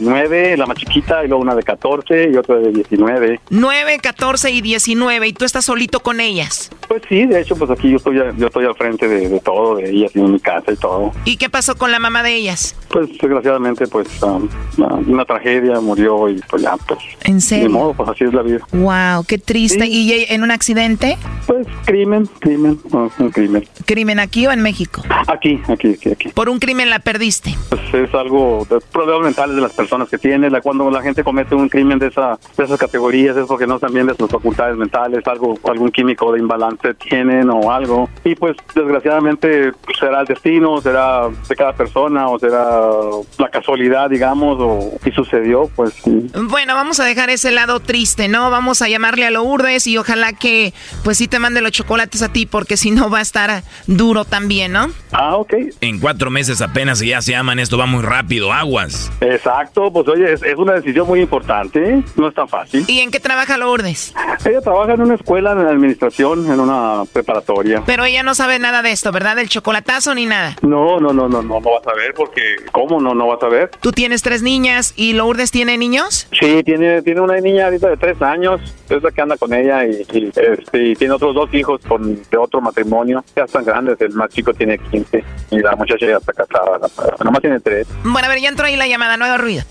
la 0.56 0.66
más 0.66 0.76
chiquita, 0.76 1.24
y 1.24 1.28
luego 1.28 1.42
una 1.42 1.54
de 1.54 1.62
14 1.62 2.30
y 2.32 2.36
otra 2.36 2.56
de 2.56 2.72
19. 2.72 3.40
9, 3.50 3.98
14 4.02 4.50
y 4.50 4.60
19. 4.60 5.28
Y 5.28 5.32
tú 5.32 5.44
estás 5.44 5.64
solito 5.64 6.00
con 6.00 6.20
ellas. 6.20 6.70
Pues 6.88 7.02
sí, 7.08 7.26
de 7.26 7.40
hecho, 7.40 7.56
pues 7.56 7.70
aquí 7.70 7.90
yo 7.90 7.96
estoy, 7.96 8.16
yo 8.16 8.46
estoy 8.46 8.64
al 8.64 8.74
frente 8.74 9.08
de, 9.08 9.28
de 9.28 9.40
todo, 9.40 9.76
de 9.76 9.90
ellas 9.90 10.14
en 10.14 10.32
mi 10.32 10.40
casa 10.40 10.72
y 10.72 10.76
todo. 10.76 11.12
¿Y 11.24 11.36
qué 11.36 11.50
pasó 11.50 11.76
con 11.76 11.90
la 11.90 11.98
mamá 11.98 12.22
de 12.22 12.34
ellas? 12.34 12.76
Pues 12.88 13.10
desgraciadamente, 13.10 13.86
pues 13.86 14.08
um, 14.22 14.48
una, 14.78 14.94
una 14.94 15.24
tragedia, 15.24 15.80
murió 15.80 16.28
y 16.28 16.40
pues 16.48 16.62
ya, 16.62 16.76
pues... 16.88 17.00
¿En 17.24 17.40
serio? 17.40 17.64
De 17.64 17.68
modo, 17.70 17.94
pues 17.94 18.08
así 18.08 18.24
es 18.24 18.32
la 18.32 18.42
vida. 18.42 18.60
Wow, 18.72 19.24
qué 19.26 19.38
triste. 19.38 19.86
¿Y 19.86 20.26
en 20.28 20.42
un 20.42 20.50
accidente? 20.50 21.18
Pues 21.46 21.66
crimen, 21.84 22.26
crimen, 22.40 22.78
un 22.92 23.30
crimen. 23.30 23.68
¿Crimen 23.84 24.18
aquí 24.20 24.46
o 24.46 24.52
en 24.52 24.62
México? 24.62 25.02
Aquí, 25.26 25.60
aquí, 25.68 25.94
aquí, 25.94 26.10
aquí. 26.10 26.28
Por 26.30 26.48
un 26.48 26.58
crimen 26.58 26.90
la 26.90 27.00
perdiste. 27.00 27.54
Pues 27.68 27.82
es 27.94 28.14
algo 28.14 28.66
problemas 28.92 29.22
mentales 29.22 29.56
de 29.56 29.62
las 29.62 29.72
personas 29.72 30.05
que 30.08 30.18
tienen. 30.18 30.52
La, 30.52 30.60
cuando 30.60 30.90
la 30.90 31.02
gente 31.02 31.24
comete 31.24 31.54
un 31.54 31.68
crimen 31.68 31.98
de, 31.98 32.08
esa, 32.08 32.38
de 32.56 32.64
esas 32.64 32.78
categorías 32.78 33.36
es 33.36 33.46
porque 33.46 33.66
no 33.66 33.76
están 33.76 33.92
bien 33.92 34.06
de 34.06 34.14
sus 34.14 34.30
facultades 34.30 34.76
mentales, 34.76 35.26
algo, 35.26 35.58
algún 35.64 35.90
químico 35.90 36.32
de 36.32 36.40
imbalance 36.40 36.94
tienen 36.94 37.50
o 37.50 37.70
algo. 37.70 38.08
Y 38.24 38.34
pues 38.34 38.56
desgraciadamente 38.74 39.72
pues, 39.84 39.98
será 39.98 40.20
el 40.20 40.26
destino, 40.26 40.80
será 40.80 41.28
de 41.48 41.56
cada 41.56 41.72
persona 41.72 42.28
o 42.28 42.38
será 42.38 42.90
la 43.38 43.48
casualidad, 43.50 44.10
digamos, 44.10 44.58
o 44.60 44.92
y 45.04 45.12
sucedió, 45.12 45.70
pues 45.74 45.94
sí. 46.04 46.30
Bueno, 46.34 46.74
vamos 46.74 47.00
a 47.00 47.04
dejar 47.04 47.30
ese 47.30 47.50
lado 47.50 47.80
triste, 47.80 48.28
¿no? 48.28 48.50
Vamos 48.50 48.82
a 48.82 48.88
llamarle 48.88 49.26
a 49.26 49.30
Lourdes 49.30 49.86
y 49.86 49.96
ojalá 49.96 50.32
que 50.32 50.74
pues 51.04 51.18
sí 51.18 51.28
te 51.28 51.38
mande 51.38 51.60
los 51.60 51.72
chocolates 51.72 52.22
a 52.22 52.32
ti 52.32 52.46
porque 52.46 52.76
si 52.76 52.90
no 52.90 53.10
va 53.10 53.18
a 53.18 53.22
estar 53.22 53.62
duro 53.86 54.24
también, 54.24 54.72
¿no? 54.72 54.90
Ah, 55.12 55.36
ok. 55.36 55.54
En 55.80 55.98
cuatro 55.98 56.30
meses 56.30 56.60
apenas 56.60 57.00
y 57.02 57.08
ya 57.08 57.22
se 57.22 57.34
aman, 57.34 57.58
esto 57.58 57.78
va 57.78 57.86
muy 57.86 58.02
rápido, 58.02 58.52
aguas. 58.52 59.10
Exacto, 59.20 59.92
pues 60.04 60.08
oye, 60.08 60.32
es, 60.32 60.42
es 60.42 60.56
una 60.56 60.74
decisión 60.74 61.06
muy 61.06 61.20
importante, 61.20 61.94
¿eh? 61.94 62.02
no 62.16 62.28
es 62.28 62.34
tan 62.34 62.48
fácil. 62.48 62.84
¿Y 62.88 63.00
en 63.00 63.10
qué 63.10 63.20
trabaja 63.20 63.56
Lourdes? 63.56 64.14
Ella 64.44 64.60
trabaja 64.60 64.92
en 64.94 65.00
una 65.02 65.14
escuela 65.14 65.54
de 65.54 65.68
administración, 65.68 66.50
en 66.52 66.60
una 66.60 67.04
preparatoria. 67.12 67.82
Pero 67.86 68.04
ella 68.04 68.22
no 68.22 68.34
sabe 68.34 68.58
nada 68.58 68.82
de 68.82 68.92
esto, 68.92 69.12
¿verdad? 69.12 69.36
Del 69.36 69.48
chocolatazo 69.48 70.14
ni 70.14 70.26
nada. 70.26 70.56
No, 70.62 71.00
no, 71.00 71.12
no, 71.12 71.28
no, 71.28 71.42
no, 71.42 71.60
no 71.60 71.60
vas 71.60 71.86
a 71.86 71.94
ver 71.94 72.12
porque 72.14 72.56
¿cómo 72.72 73.00
no, 73.00 73.14
no 73.14 73.26
vas 73.26 73.42
a 73.42 73.48
ver? 73.48 73.70
Tú 73.80 73.92
tienes 73.92 74.22
tres 74.22 74.42
niñas 74.42 74.92
y 74.96 75.12
Lourdes 75.14 75.50
tiene 75.50 75.76
niños. 75.78 76.28
Sí, 76.38 76.62
tiene, 76.64 77.02
tiene 77.02 77.20
una 77.20 77.38
niña 77.40 77.64
ahorita 77.66 77.88
de 77.88 77.96
tres 77.96 78.20
años, 78.22 78.60
es 78.88 79.02
la 79.02 79.10
que 79.10 79.20
anda 79.22 79.36
con 79.36 79.52
ella 79.54 79.84
y, 79.86 80.06
y, 80.12 80.30
este, 80.34 80.82
y 80.84 80.94
tiene 80.96 81.14
otros 81.14 81.34
dos 81.34 81.52
hijos 81.54 81.80
con, 81.86 82.14
de 82.30 82.36
otro 82.38 82.60
matrimonio. 82.60 83.24
Ya 83.34 83.44
están 83.44 83.64
grandes, 83.64 84.00
el 84.00 84.12
más 84.12 84.30
chico 84.30 84.52
tiene 84.54 84.78
15 84.78 85.24
y 85.50 85.58
la 85.60 85.74
muchacha 85.76 86.06
ya 86.06 86.16
está 86.16 86.32
casada, 86.32 86.78
la- 86.78 87.24
nomás 87.24 87.40
tiene 87.40 87.60
tres. 87.60 87.86
Bueno, 88.04 88.26
a 88.26 88.30
ver, 88.30 88.40
ya 88.40 88.48
entró 88.48 88.66
ahí 88.66 88.76
la 88.76 88.86
llamada, 88.86 89.16
no 89.16 89.24
haga 89.24 89.38
ruido. 89.38 89.64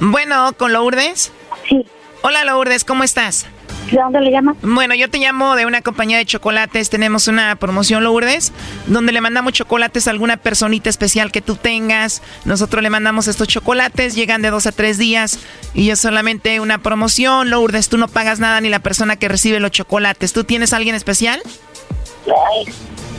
Bueno, 0.00 0.52
¿con 0.56 0.72
Lourdes? 0.72 1.32
Sí. 1.68 1.84
Hola 2.22 2.44
Lourdes, 2.44 2.84
¿cómo 2.84 3.04
estás? 3.04 3.46
¿De 3.90 3.96
dónde 3.96 4.20
le 4.20 4.30
llama? 4.30 4.54
Bueno, 4.60 4.94
yo 4.94 5.08
te 5.08 5.18
llamo 5.18 5.56
de 5.56 5.64
una 5.64 5.80
compañía 5.80 6.18
de 6.18 6.26
chocolates. 6.26 6.90
Tenemos 6.90 7.26
una 7.26 7.56
promoción, 7.56 8.04
Lourdes, 8.04 8.52
donde 8.86 9.12
le 9.12 9.20
mandamos 9.20 9.54
chocolates 9.54 10.06
a 10.06 10.10
alguna 10.10 10.36
personita 10.36 10.90
especial 10.90 11.32
que 11.32 11.40
tú 11.40 11.56
tengas. 11.56 12.22
Nosotros 12.44 12.82
le 12.82 12.90
mandamos 12.90 13.28
estos 13.28 13.48
chocolates, 13.48 14.14
llegan 14.14 14.42
de 14.42 14.50
dos 14.50 14.66
a 14.66 14.72
tres 14.72 14.98
días 14.98 15.38
y 15.72 15.90
es 15.90 16.00
solamente 16.00 16.60
una 16.60 16.78
promoción. 16.78 17.50
Lourdes, 17.50 17.88
tú 17.88 17.96
no 17.96 18.08
pagas 18.08 18.40
nada 18.40 18.60
ni 18.60 18.68
la 18.68 18.80
persona 18.80 19.16
que 19.16 19.28
recibe 19.28 19.58
los 19.58 19.70
chocolates. 19.70 20.32
¿Tú 20.34 20.44
tienes 20.44 20.74
a 20.74 20.76
alguien 20.76 20.94
especial? 20.94 21.40
Ay, 22.26 22.66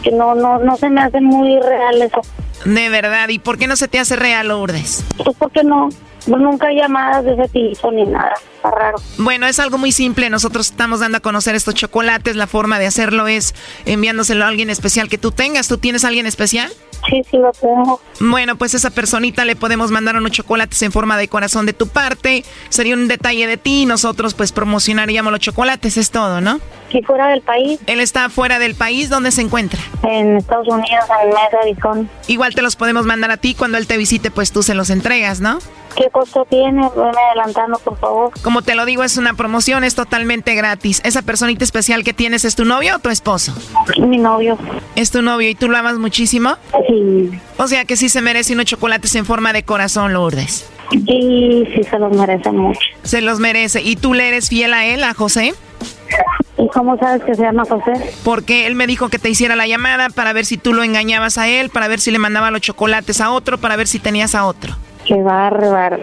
que 0.03 0.11
no, 0.11 0.35
no, 0.35 0.59
no 0.59 0.77
se 0.77 0.89
me 0.89 1.01
hace 1.01 1.19
muy 1.19 1.59
real 1.61 2.01
eso. 2.01 2.21
De 2.65 2.89
verdad, 2.89 3.29
¿y 3.29 3.39
por 3.39 3.57
qué 3.57 3.65
no 3.67 3.75
se 3.75 3.87
te 3.87 3.99
hace 3.99 4.15
real, 4.15 4.49
Lourdes? 4.49 5.03
Pues 5.17 5.35
porque 5.37 5.63
no, 5.63 5.89
pues 6.25 6.41
nunca 6.41 6.67
hay 6.67 6.77
llamadas 6.77 7.23
de 7.25 7.33
ese 7.33 7.47
tipo 7.49 7.91
ni 7.91 8.05
nada. 8.05 8.33
Está 8.55 8.71
raro. 8.71 8.97
Bueno, 9.17 9.47
es 9.47 9.59
algo 9.59 9.77
muy 9.77 9.91
simple. 9.91 10.29
Nosotros 10.29 10.69
estamos 10.69 10.99
dando 10.99 11.17
a 11.17 11.21
conocer 11.21 11.55
estos 11.55 11.75
chocolates. 11.75 12.35
La 12.35 12.47
forma 12.47 12.77
de 12.77 12.87
hacerlo 12.87 13.27
es 13.27 13.55
enviándoselo 13.85 14.43
a 14.43 14.49
alguien 14.49 14.69
especial 14.69 15.07
que 15.09 15.17
tú 15.17 15.31
tengas. 15.31 15.67
¿Tú 15.67 15.77
tienes 15.77 16.03
a 16.03 16.09
alguien 16.09 16.25
especial? 16.25 16.69
Sí, 17.09 17.21
sí 17.29 17.37
lo 17.37 17.51
tengo. 17.53 18.01
Bueno, 18.19 18.57
pues 18.57 18.73
esa 18.73 18.89
personita 18.89 19.45
le 19.45 19.55
podemos 19.55 19.91
mandar 19.91 20.17
unos 20.17 20.31
chocolates 20.31 20.81
en 20.81 20.91
forma 20.91 21.17
de 21.17 21.29
corazón 21.29 21.65
de 21.65 21.73
tu 21.73 21.87
parte. 21.87 22.43
Sería 22.67 22.95
un 22.95 23.07
detalle 23.07 23.47
de 23.47 23.57
ti. 23.57 23.85
Nosotros 23.85 24.33
pues 24.33 24.51
promocionaríamos 24.51 25.31
los 25.31 25.39
chocolates. 25.39 25.95
Es 25.95 26.11
todo, 26.11 26.41
¿no? 26.41 26.59
¿Y 26.91 27.01
fuera 27.03 27.27
del 27.27 27.41
país? 27.41 27.79
Él 27.85 28.01
está 28.01 28.29
fuera 28.29 28.59
del 28.59 28.75
país. 28.75 29.09
¿Dónde 29.09 29.31
se 29.31 29.41
encuentra? 29.41 29.79
En 30.03 30.37
Estados 30.37 30.67
Unidos, 30.67 31.05
en 31.23 31.29
Mesa, 31.29 31.57
Arizona. 31.61 32.09
Igual 32.27 32.55
te 32.55 32.61
los 32.61 32.75
podemos 32.75 33.05
mandar 33.05 33.31
a 33.31 33.37
ti. 33.37 33.55
Cuando 33.55 33.77
él 33.77 33.87
te 33.87 33.95
visite, 33.95 34.31
pues 34.31 34.51
tú 34.51 34.63
se 34.63 34.73
los 34.73 34.89
entregas, 34.89 35.39
¿no? 35.39 35.59
¿Qué 35.95 36.09
costo 36.11 36.45
tiene? 36.49 36.87
Veme 36.95 37.11
adelantando, 37.31 37.79
por 37.79 37.97
favor. 37.97 38.31
Como 38.41 38.61
te 38.61 38.75
lo 38.75 38.85
digo, 38.85 39.03
es 39.03 39.17
una 39.17 39.33
promoción, 39.33 39.83
es 39.83 39.95
totalmente 39.95 40.55
gratis. 40.55 41.01
¿Esa 41.03 41.21
personita 41.21 41.63
especial 41.63 42.03
que 42.03 42.13
tienes 42.13 42.45
es 42.45 42.55
tu 42.55 42.65
novio 42.65 42.95
o 42.95 42.99
tu 42.99 43.09
esposo? 43.09 43.53
Mi 43.99 44.17
novio. 44.17 44.57
¿Es 44.95 45.11
tu 45.11 45.21
novio 45.21 45.49
y 45.49 45.55
tú 45.55 45.69
lo 45.69 45.77
amas 45.77 45.97
muchísimo? 45.97 46.55
Sí. 46.87 47.31
O 47.57 47.67
sea 47.67 47.85
que 47.85 47.97
sí 47.97 48.09
se 48.09 48.21
merece 48.21 48.53
unos 48.53 48.65
chocolates 48.65 49.15
en 49.15 49.25
forma 49.25 49.53
de 49.53 49.63
corazón, 49.63 50.13
Lourdes. 50.13 50.69
Y 50.91 51.67
sí 51.75 51.83
se 51.83 51.99
los 51.99 52.15
merece 52.15 52.51
mucho. 52.51 52.79
Se 53.03 53.21
los 53.21 53.39
merece. 53.39 53.81
¿Y 53.81 53.95
tú 53.95 54.13
le 54.13 54.27
eres 54.27 54.49
fiel 54.49 54.73
a 54.73 54.85
él, 54.85 55.03
a 55.03 55.13
José? 55.13 55.53
¿Y 56.57 56.67
cómo 56.69 56.97
sabes 56.97 57.23
que 57.23 57.35
se 57.35 57.43
llama 57.43 57.63
José? 57.65 57.93
Porque 58.23 58.67
él 58.67 58.75
me 58.75 58.87
dijo 58.87 59.09
que 59.09 59.19
te 59.19 59.29
hiciera 59.29 59.55
la 59.55 59.67
llamada 59.67 60.09
para 60.09 60.33
ver 60.33 60.45
si 60.45 60.57
tú 60.57 60.73
lo 60.73 60.83
engañabas 60.83 61.37
a 61.37 61.47
él, 61.47 61.69
para 61.69 61.87
ver 61.87 61.99
si 61.99 62.11
le 62.11 62.19
mandaba 62.19 62.51
los 62.51 62.61
chocolates 62.61 63.21
a 63.21 63.31
otro, 63.31 63.57
para 63.57 63.75
ver 63.75 63.87
si 63.87 63.99
tenías 63.99 64.35
a 64.35 64.45
otro. 64.45 64.75
Qué 65.09 65.23
bárbaro. 65.23 65.97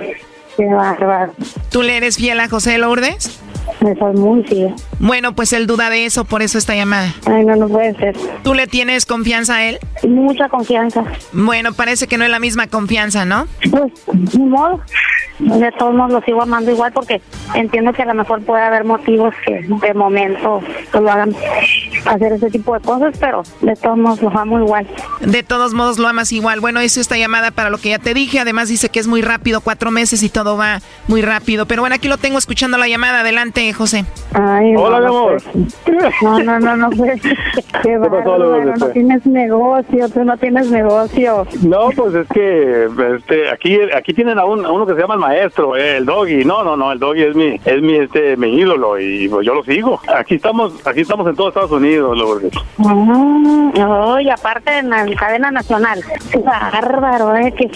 Qué 0.57 0.67
bárbaro. 0.67 1.33
¿Tú 1.71 1.83
le 1.83 1.97
eres 1.97 2.17
fiel 2.17 2.41
a 2.41 2.49
José 2.49 2.77
Lourdes? 2.77 3.39
Me 3.81 3.95
soy 3.95 4.15
muy 4.15 4.43
fiel. 4.43 4.75
Bueno, 4.99 5.33
pues 5.33 5.53
él 5.53 5.69
duda 5.69 5.91
de 5.91 6.07
eso, 6.07 6.25
por 6.25 6.43
eso 6.43 6.59
esta 6.59 6.75
llamada. 6.75 7.15
Ay, 7.27 7.45
no, 7.45 7.55
no 7.55 7.69
puede 7.69 7.95
ser. 7.95 8.17
¿Tú 8.43 8.53
le 8.53 8.67
tienes 8.67 9.07
confianza 9.07 9.57
a 9.57 9.65
él? 9.65 9.79
Mucha 10.03 10.49
confianza. 10.49 11.05
Bueno, 11.33 11.73
parece 11.73 12.09
que 12.09 12.19
no 12.19 12.25
es 12.25 12.31
la 12.31 12.41
misma 12.41 12.67
confianza, 12.67 13.25
¿no? 13.25 13.47
Pues, 13.71 13.93
ni 14.35 14.45
modo. 14.45 14.81
De 15.39 15.73
todos 15.73 15.95
modos 15.95 16.13
lo 16.13 16.21
sigo 16.23 16.43
amando 16.43 16.71
igual 16.71 16.93
porque 16.93 17.21
entiendo 17.55 17.93
que 17.93 18.03
a 18.03 18.07
lo 18.07 18.15
mejor 18.15 18.43
puede 18.43 18.63
haber 18.63 18.85
motivos 18.85 19.35
que 19.45 19.63
de 19.63 19.95
momento 19.95 20.61
pues, 20.91 21.03
lo 21.03 21.11
hagan 21.11 21.35
hacer 22.07 22.33
ese 22.33 22.51
tipo 22.51 22.75
de 22.75 22.81
cosas, 22.81 23.17
pero 23.19 23.43
de 23.61 23.75
todos 23.77 23.99
modos 23.99 24.23
lo 24.23 24.31
amo 24.39 24.59
igual. 24.59 24.87
De 25.21 25.43
todos 25.43 25.75
modos 25.75 25.99
lo 25.99 26.09
amas 26.09 26.33
igual. 26.33 26.61
Bueno, 26.61 26.83
hizo 26.83 27.01
esta 27.01 27.17
llamada 27.17 27.51
para 27.51 27.71
lo 27.71 27.79
que 27.79 27.91
ya 27.91 27.99
te 27.99 28.15
dije. 28.15 28.41
Además 28.41 28.69
dice 28.69 28.89
que 28.89 29.01
es 29.01 29.07
muy 29.07 29.23
rápido, 29.23 29.61
cuatro 29.61 29.91
meses 29.91 30.23
y 30.23 30.29
todo 30.29 30.57
va 30.57 30.81
muy 31.09 31.23
rápido. 31.23 31.67
Pero 31.67 31.83
bueno, 31.83 31.95
aquí 31.95 32.09
lo 32.09 32.19
tengo 32.19 32.39
escuchando 32.39 32.79
la 32.79 32.89
llamada. 32.89 33.21
Adelante, 33.21 33.73
José. 33.73 34.05
Ay, 34.33 34.75
Hola, 34.77 35.01
no, 35.01 35.07
mi 35.07 35.13
no 35.13 35.19
amor. 35.19 35.43
No, 36.23 36.39
no, 36.41 36.61
no, 36.61 36.77
no, 36.77 36.91
pues, 36.91 37.21
qué 37.83 37.99
pasó, 37.99 38.39
no 38.39 38.87
tienes 38.89 39.27
negocio, 39.27 40.09
tú 40.09 40.25
no 40.25 40.37
tienes 40.37 40.71
negocio. 40.71 41.47
No, 41.63 41.89
pues 41.91 42.15
es 42.15 42.29
que 42.29 42.89
este, 43.17 43.51
aquí, 43.51 43.79
aquí 43.95 44.15
tienen 44.15 44.39
a, 44.39 44.45
un, 44.45 44.65
a 44.65 44.71
uno 44.71 44.87
que 44.87 44.95
se 44.95 45.01
llama 45.01 45.15
el 45.15 45.21
maestro, 45.27 45.77
eh, 45.77 45.97
el 45.97 46.07
doggy. 46.07 46.45
No, 46.45 46.63
no, 46.63 46.77
no, 46.77 46.93
el 46.93 46.99
doggy 46.99 47.23
es 47.23 47.35
mi, 47.35 47.61
es 47.65 47.83
mi, 47.83 47.97
este, 47.97 48.37
mi 48.37 48.55
ídolo 48.55 48.99
y 48.99 49.29
pues, 49.29 49.45
yo 49.47 49.55
lo 49.55 49.65
sigo. 49.65 50.01
Aquí 50.15 50.37
estamos, 50.37 50.73
aquí 50.87 51.01
estamos 51.01 51.27
en 51.27 51.35
todo 51.35 51.49
Estados 51.49 51.73
Unidos, 51.73 52.17
Lourdes. 52.17 52.53
Mm, 52.77 53.73
no, 53.75 54.21
y 54.21 54.31
aparte 54.31 54.79
en 54.79 54.91
la 54.91 55.07
cadena 55.17 55.51
nacional. 55.51 56.01
Bárbaro, 56.45 57.35
eh, 57.37 57.53
que 57.53 57.71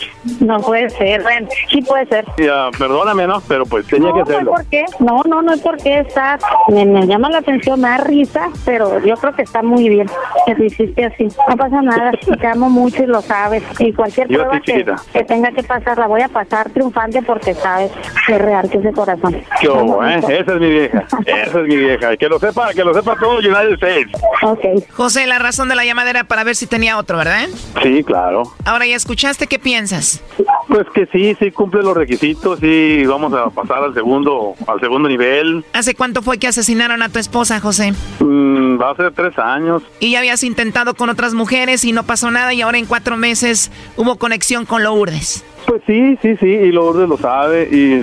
no 0.45 0.61
puede 0.61 0.91
ser. 0.91 1.23
Bueno, 1.23 1.49
sí 1.69 1.83
puede 1.83 2.07
ser. 2.07 2.25
Ya, 2.39 2.71
perdóname, 2.79 3.27
¿no? 3.27 3.41
Pero 3.49 3.67
pues 3.67 3.87
tenía 3.87 4.11
no, 4.11 4.15
que 4.15 4.21
no 4.21 4.25
es 4.25 4.31
hacerlo. 4.31 4.51
por 4.53 4.67
qué. 4.67 4.85
No, 5.01 5.23
no, 5.27 5.43
no 5.43 5.53
es 5.53 5.61
porque 5.61 5.99
está. 6.01 6.39
Me, 6.69 6.85
me 6.85 7.07
llama 7.07 7.31
la 7.31 7.39
atención, 7.39 7.81
me 7.81 7.89
da 7.89 7.99
risa, 7.99 8.49
pero 8.65 9.01
yo 9.05 9.17
creo 9.17 9.35
que 9.35 9.43
está 9.43 9.63
muy 9.63 9.89
bien 9.89 10.09
que 10.47 10.55
te 10.55 10.67
hiciste 10.67 11.05
así. 11.05 11.29
No 11.49 11.57
pasa 11.57 11.83
nada. 11.83 12.13
Te 12.13 12.47
amo 12.47 12.71
mucho 12.71 13.03
y 13.03 13.07
lo 13.07 13.21
sabes. 13.23 13.63
Y 13.79 13.93
cualquier 13.93 14.29
Yo 14.29 14.41
prueba 14.41 14.61
que, 14.61 14.85
que 15.13 15.25
tenga 15.25 15.51
que 15.51 15.63
pasar, 15.63 15.99
la 15.99 16.07
voy 16.07 16.23
a 16.23 16.29
pasar 16.29 16.71
triunfante 16.71 17.23
porque 17.41 17.55
sabes 17.61 17.91
que 18.27 18.35
es 18.35 18.39
real 18.41 18.71
que 18.71 18.79
es 18.79 18.85
de 18.85 18.93
corazón. 18.93 19.37
¿Qué 19.61 19.69
hubo, 19.69 20.05
eh? 20.05 20.19
Esa 20.19 20.55
es 20.55 20.61
mi 20.61 20.71
vieja. 20.71 21.05
Esa 21.25 21.61
es 21.61 21.67
mi 21.67 21.77
vieja. 21.77 22.13
Y 22.13 22.19
Que 22.19 22.29
lo 22.29 22.39
sepa, 22.39 22.73
que 22.75 22.85
lo 22.85 22.93
sepa 22.95 23.17
todo 23.19 23.39
United 23.39 23.73
States. 23.75 24.11
Ok. 24.43 24.65
José, 24.93 25.27
la 25.27 25.39
razón 25.39 25.69
de 25.69 25.75
la 25.75 25.85
llamada 25.85 26.11
era 26.11 26.25
para 26.25 26.45
ver 26.45 26.55
si 26.55 26.67
tenía 26.67 26.99
otro, 26.99 27.17
¿verdad? 27.17 27.49
Sí, 27.83 28.05
claro. 28.05 28.43
Ahora 28.65 28.87
ya 28.87 28.97
escuchaste, 28.97 29.47
¿qué 29.47 29.59
piensas? 29.59 30.23
Pues 30.69 30.87
que 30.95 31.07
sí, 31.07 31.35
sí 31.39 31.51
cumple 31.51 31.83
los 31.83 31.97
requisitos, 31.97 32.61
sí 32.61 33.05
vamos 33.07 33.33
a 33.33 33.51
pasar 33.51 33.83
al 33.83 33.95
segundo, 33.95 34.55
al 34.67 34.81
segundo 34.81 35.09
nivel. 35.09 35.65
¿Hace 35.73 35.95
cuánto 35.95 36.23
fue 36.23 36.39
que 36.39 36.47
asesinaron 36.47 37.03
a 37.03 37.09
tu 37.09 37.19
esposa, 37.19 37.59
José? 37.61 37.93
Mm, 38.21 38.81
va 38.81 38.91
a 38.91 38.97
ser 38.97 39.13
tres 39.13 39.39
años. 39.39 39.83
Y 39.99 40.13
ya 40.13 40.19
habías 40.19 40.43
intentado 40.45 40.95
con 40.95 41.09
otras 41.09 41.33
mujeres 41.35 41.85
y 41.85 41.93
no 41.93 42.05
pasó 42.05 42.31
nada 42.31 42.53
y 42.53 42.61
ahora 42.61 42.79
en 42.79 42.87
cuatro 42.87 43.17
meses 43.17 43.71
hubo 43.97 44.17
conexión 44.17 44.67
con 44.67 44.85
Lourdes. 44.85 45.45
Pues 45.67 45.83
sí, 45.87 46.19
sí, 46.21 46.37
sí, 46.37 46.47
y 46.47 46.73
Lourdes 46.73 47.09
lo 47.09 47.17
sabe. 47.17 47.69
Y 47.71 48.03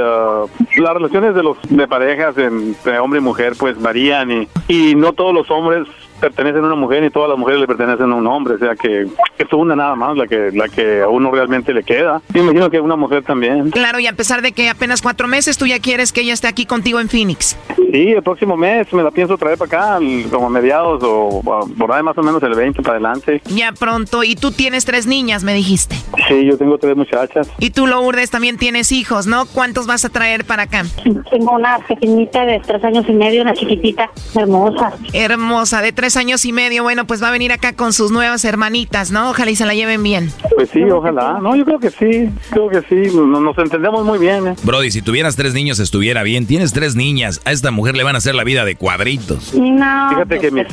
ah, 0.00 0.44
las 0.76 0.94
relaciones 0.94 1.34
de 1.34 1.42
los 1.42 1.56
de 1.68 1.88
parejas 1.88 2.36
entre 2.38 2.98
hombre 2.98 3.20
y 3.20 3.22
mujer 3.22 3.54
pues 3.58 3.80
varían 3.80 4.46
y 4.68 4.94
no 4.94 5.12
todos 5.12 5.34
los 5.34 5.50
hombres 5.50 5.86
pertenecen 6.20 6.62
a 6.64 6.66
una 6.66 6.76
mujer 6.76 7.04
y 7.04 7.10
todas 7.10 7.28
las 7.28 7.38
mujeres 7.38 7.60
le 7.60 7.66
pertenecen 7.66 8.10
a 8.10 8.14
un 8.14 8.26
hombre, 8.26 8.54
o 8.54 8.58
sea 8.58 8.74
que 8.74 9.02
es 9.02 9.52
una 9.52 9.76
nada 9.76 9.94
más 9.94 10.16
la 10.16 10.26
que 10.26 10.50
la 10.52 10.68
que 10.68 11.02
a 11.02 11.08
uno 11.08 11.30
realmente 11.30 11.72
le 11.72 11.82
queda. 11.82 12.20
Y 12.30 12.38
me 12.38 12.44
imagino 12.44 12.70
que 12.70 12.80
una 12.80 12.96
mujer 12.96 13.22
también. 13.22 13.70
Claro, 13.70 13.98
y 13.98 14.06
a 14.06 14.12
pesar 14.12 14.42
de 14.42 14.52
que 14.52 14.68
apenas 14.68 15.02
cuatro 15.02 15.28
meses, 15.28 15.58
tú 15.58 15.66
ya 15.66 15.80
quieres 15.80 16.12
que 16.12 16.20
ella 16.22 16.34
esté 16.34 16.48
aquí 16.48 16.66
contigo 16.66 17.00
en 17.00 17.08
Phoenix. 17.08 17.56
Sí, 17.76 18.10
el 18.10 18.22
próximo 18.22 18.56
mes 18.56 18.92
me 18.92 19.02
la 19.02 19.10
pienso 19.10 19.38
traer 19.38 19.56
para 19.56 19.96
acá, 19.96 19.98
como 20.30 20.46
a 20.46 20.50
mediados 20.50 21.02
o 21.02 21.40
por 21.78 21.92
ahí 21.92 22.02
más 22.02 22.18
o 22.18 22.22
menos 22.22 22.42
el 22.42 22.54
20 22.54 22.82
para 22.82 22.94
adelante. 22.94 23.40
Ya 23.46 23.72
pronto. 23.72 24.22
Y 24.24 24.34
tú 24.34 24.50
tienes 24.50 24.84
tres 24.84 25.06
niñas, 25.06 25.44
me 25.44 25.54
dijiste. 25.54 25.96
Sí, 26.28 26.44
yo 26.44 26.58
tengo 26.58 26.78
tres 26.78 26.96
muchachas. 26.96 27.48
Y 27.58 27.70
tú, 27.70 27.86
Lourdes, 27.86 28.30
también 28.30 28.58
tienes 28.58 28.92
hijos, 28.92 29.26
¿no? 29.26 29.46
¿Cuántos 29.46 29.86
vas 29.86 30.04
a 30.04 30.10
traer 30.10 30.44
para 30.44 30.64
acá? 30.64 30.84
Tengo 31.30 31.52
una 31.54 31.78
pequeñita 31.78 32.44
de 32.44 32.60
tres 32.60 32.82
años 32.84 33.04
y 33.08 33.12
medio, 33.12 33.42
una 33.42 33.54
chiquitita, 33.54 34.10
hermosa. 34.34 34.92
Hermosa, 35.12 35.80
de 35.80 35.92
tres 35.92 36.07
años 36.16 36.44
y 36.44 36.52
medio. 36.52 36.82
Bueno, 36.82 37.06
pues 37.06 37.22
va 37.22 37.28
a 37.28 37.30
venir 37.30 37.52
acá 37.52 37.72
con 37.74 37.92
sus 37.92 38.10
nuevas 38.10 38.44
hermanitas, 38.44 39.10
¿no? 39.10 39.30
Ojalá 39.30 39.50
y 39.50 39.56
se 39.56 39.66
la 39.66 39.74
lleven 39.74 40.02
bien. 40.02 40.32
Pues 40.54 40.70
sí, 40.70 40.82
ojalá. 40.84 41.38
No, 41.42 41.56
yo 41.56 41.64
creo 41.64 41.78
que 41.78 41.90
sí, 41.90 42.30
creo 42.50 42.68
que 42.68 42.82
sí, 42.88 43.14
nos, 43.14 43.40
nos 43.40 43.58
entendemos 43.58 44.04
muy 44.04 44.18
bien. 44.18 44.48
¿eh? 44.48 44.54
Brody, 44.62 44.90
si 44.90 45.02
tuvieras 45.02 45.36
tres 45.36 45.54
niños 45.54 45.78
estuviera 45.78 46.22
bien. 46.22 46.46
Tienes 46.46 46.72
tres 46.72 46.96
niñas. 46.96 47.40
A 47.44 47.52
esta 47.52 47.70
mujer 47.70 47.96
le 47.96 48.04
van 48.04 48.14
a 48.14 48.18
hacer 48.18 48.34
la 48.34 48.44
vida 48.44 48.64
de 48.64 48.76
cuadritos. 48.76 49.54
No, 49.54 50.10
Fíjate 50.10 50.38
que 50.38 50.48
¿qué 50.48 50.50
mis, 50.50 50.66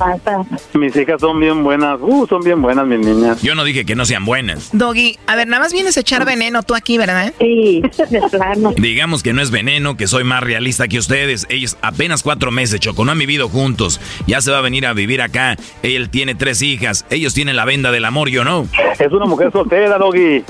mis 0.73 0.95
hijas 0.95 1.21
son 1.21 1.39
bien 1.39 1.63
buenas, 1.63 1.97
uh, 2.01 2.25
son 2.27 2.43
bien 2.43 2.61
buenas 2.61 2.85
mis 2.85 2.99
niñas. 2.99 3.41
Yo 3.41 3.55
no 3.55 3.63
dije 3.63 3.85
que 3.85 3.95
no 3.95 4.05
sean 4.05 4.25
buenas. 4.25 4.69
Doggy, 4.73 5.17
a 5.27 5.35
ver, 5.35 5.47
nada 5.47 5.63
más 5.63 5.73
vienes 5.73 5.97
a 5.97 5.99
echar 5.99 6.25
veneno 6.25 6.63
tú 6.63 6.75
aquí, 6.75 6.97
¿verdad? 6.97 7.33
Sí, 7.39 7.81
de 8.09 8.21
plano. 8.29 8.73
Digamos 8.77 9.23
que 9.23 9.33
no 9.33 9.41
es 9.41 9.51
veneno, 9.51 9.97
que 9.97 10.07
soy 10.07 10.23
más 10.23 10.43
realista 10.43 10.87
que 10.87 10.99
ustedes. 10.99 11.45
Ellos 11.49 11.77
apenas 11.81 12.23
cuatro 12.23 12.51
meses, 12.51 12.79
Choco, 12.79 13.05
no 13.05 13.11
han 13.11 13.19
vivido 13.19 13.49
juntos. 13.49 13.99
Ya 14.27 14.41
se 14.41 14.51
va 14.51 14.59
a 14.59 14.61
venir 14.61 14.85
a 14.85 14.93
vivir 14.93 15.21
acá. 15.26 15.57
Él 15.84 16.10
tiene 16.10 16.35
tres 16.35 16.61
hijas. 16.61 17.06
Ellos 17.10 17.34
tienen 17.34 17.56
la 17.56 17.65
venda 17.65 17.91
del 17.91 18.06
amor, 18.06 18.30
yo 18.30 18.43
no. 18.43 18.68
Es 18.99 19.11
una 19.11 19.26
mujer 19.26 19.52
soltera, 19.52 19.97
Doggy. 19.97 20.38
Eh, 20.38 20.43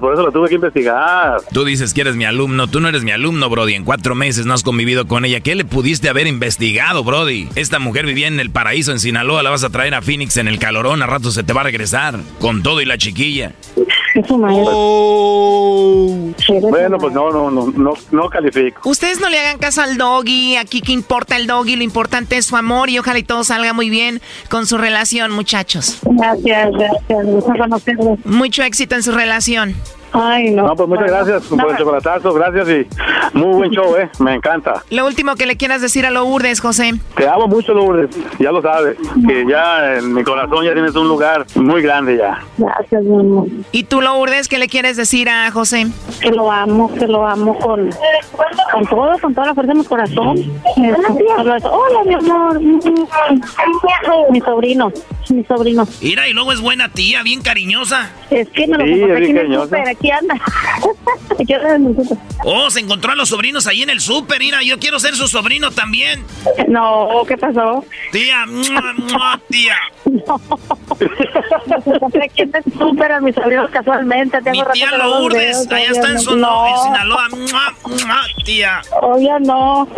Por 0.00 0.14
eso 0.14 0.26
la 0.26 0.32
tuve 0.32 0.48
que 0.48 0.56
investigar. 0.56 1.38
Tú 1.52 1.64
dices 1.64 1.94
que 1.94 2.00
eres 2.02 2.16
mi 2.16 2.24
alumno. 2.24 2.66
Tú 2.66 2.80
no 2.80 2.88
eres 2.88 3.04
mi 3.04 3.10
alumno, 3.12 3.48
Brody. 3.48 3.74
En 3.74 3.84
cuatro 3.84 4.14
meses 4.14 4.46
no 4.46 4.54
has 4.54 4.62
convivido 4.62 5.06
con 5.06 5.24
ella. 5.24 5.40
¿Qué 5.40 5.54
le 5.54 5.64
pudiste 5.64 6.08
haber 6.08 6.26
investigado, 6.26 7.04
Brody? 7.04 7.48
Esta 7.54 7.78
mujer 7.78 8.06
vivía 8.06 8.26
en 8.26 8.40
el 8.40 8.50
paraíso, 8.50 8.92
en 8.92 8.98
Sinaloa. 9.00 9.42
La 9.42 9.50
vas 9.50 9.64
a 9.64 9.70
traer 9.70 9.94
a 9.94 10.02
Phoenix 10.02 10.36
en 10.36 10.48
el 10.48 10.58
calorón. 10.58 11.02
A 11.02 11.06
rato 11.06 11.30
se 11.30 11.42
te 11.42 11.52
va 11.52 11.60
a 11.60 11.64
regresar. 11.64 12.18
Con 12.40 12.62
todo 12.62 12.80
y 12.80 12.84
la 12.84 12.98
chiquilla. 12.98 13.52
Es 14.14 14.26
su 14.26 14.36
maestro. 14.38 14.72
Bueno, 16.70 16.98
pues 16.98 17.14
no, 17.14 17.30
no, 17.30 17.50
no, 17.50 17.66
no, 17.74 17.92
no 18.10 18.30
califico. 18.30 18.88
Ustedes 18.88 19.20
no 19.20 19.28
le 19.28 19.38
hagan 19.38 19.58
caso 19.58 19.82
al 19.82 19.96
doggy, 19.96 20.56
aquí 20.56 20.80
que 20.80 20.92
importa 20.92 21.36
el 21.36 21.46
doggy, 21.46 21.76
lo 21.76 21.82
importante 21.82 22.36
es 22.36 22.46
su 22.46 22.56
amor 22.56 22.90
y 22.90 22.98
ojalá 22.98 23.18
y 23.18 23.22
todo 23.22 23.44
salga 23.44 23.72
muy 23.72 23.90
bien 23.90 24.20
con 24.50 24.66
su 24.66 24.76
relación, 24.78 25.30
muchachos. 25.30 25.98
Gracias, 26.02 26.70
gracias. 26.72 27.26
Gusto 27.26 27.52
conocerlos. 27.58 28.18
Mucho 28.24 28.62
éxito 28.62 28.94
en 28.94 29.02
su 29.02 29.12
relación. 29.12 29.74
Ay, 30.12 30.50
no. 30.50 30.66
No, 30.66 30.76
pues 30.76 30.88
muchas 30.88 31.06
gracias 31.06 31.42
por 31.44 31.70
el 31.70 31.76
chocolatazo, 31.76 32.34
gracias 32.34 32.68
y 32.68 32.86
muy 33.36 33.54
buen 33.54 33.70
show, 33.70 33.96
eh, 33.96 34.10
me 34.18 34.34
encanta. 34.34 34.82
Lo 34.90 35.06
último 35.06 35.34
que 35.36 35.46
le 35.46 35.56
quieras 35.56 35.80
decir 35.80 36.04
a 36.04 36.10
Lourdes, 36.10 36.60
José. 36.60 36.92
Te 37.16 37.28
amo 37.28 37.48
mucho, 37.48 37.72
Lourdes, 37.72 38.10
ya 38.38 38.52
lo 38.52 38.60
sabes, 38.60 38.96
que 39.26 39.46
ya 39.48 39.96
en 39.96 40.12
mi 40.12 40.22
corazón 40.22 40.64
ya 40.64 40.72
tienes 40.74 40.94
un 40.94 41.08
lugar 41.08 41.46
muy 41.54 41.82
grande 41.82 42.16
ya. 42.18 42.40
Gracias, 42.58 43.02
mi 43.04 43.20
amor. 43.20 43.46
¿Y 43.72 43.84
tú, 43.84 44.00
Lourdes, 44.00 44.48
qué 44.48 44.58
le 44.58 44.68
quieres 44.68 44.96
decir 44.96 45.28
a 45.28 45.50
José? 45.50 45.86
Que 46.20 46.30
lo 46.30 46.50
amo, 46.52 46.92
que 46.92 47.06
lo 47.06 47.26
amo 47.26 47.58
con, 47.58 47.90
con 48.72 48.86
todo, 48.86 49.18
con 49.20 49.34
toda 49.34 49.46
la 49.48 49.54
fuerza 49.54 49.72
de 49.72 49.78
mi 49.78 49.84
corazón. 49.84 50.38
Eso. 50.38 51.72
Hola, 51.72 52.04
mi 52.04 52.14
amor. 52.14 52.60
Mi 54.30 54.40
sobrino, 54.40 54.92
mi 55.30 55.44
sobrino. 55.44 55.86
Mira, 56.02 56.28
y 56.28 56.32
luego 56.32 56.52
es 56.52 56.60
buena 56.60 56.88
tía, 56.90 57.22
bien 57.22 57.40
cariñosa. 57.42 58.10
Es 58.30 58.48
que 58.50 58.66
me 58.66 58.78
lo 58.78 58.84
Sí, 58.84 59.02
es 59.02 59.20
bien 59.20 59.36
cariñosa. 59.36 59.76
Aquí 60.02 60.10
anda. 60.10 60.34
Aquí 61.40 61.52
anda 61.54 61.74
en 61.76 61.86
el 61.86 61.96
súper. 61.96 62.18
Oh, 62.44 62.70
se 62.70 62.80
encontró 62.80 63.12
a 63.12 63.14
los 63.14 63.28
sobrinos 63.28 63.66
ahí 63.66 63.82
en 63.82 63.90
el 63.90 64.00
súper. 64.00 64.40
Mira, 64.40 64.62
yo 64.62 64.78
quiero 64.78 64.98
ser 64.98 65.14
su 65.14 65.28
sobrino 65.28 65.70
también. 65.70 66.24
No, 66.68 67.08
¿qué 67.28 67.36
pasó? 67.36 67.84
Tía, 68.10 68.44
mua, 68.46 68.92
mua, 68.94 69.40
tía. 69.48 69.76
Me 71.86 71.98
compré 72.00 72.24
aquí 72.24 72.42
en 72.42 72.52
el 72.54 72.72
súper 72.78 73.12
a 73.12 73.20
mis 73.20 73.34
sobrinos 73.34 73.70
casualmente. 73.70 74.40
Tengo 74.42 74.64
Mi 74.66 74.72
tía 74.72 74.90
no 74.90 75.20
Lourdes, 75.20 75.66
allá 75.70 75.90
está 75.90 76.08
en, 76.10 76.20
Sono- 76.20 76.36
no. 76.36 76.66
en 76.68 76.82
Sinaloa. 76.82 77.28
Mua, 77.30 77.74
mua, 77.88 78.22
tía. 78.44 78.80
Oye, 79.02 79.30
no. 79.40 79.88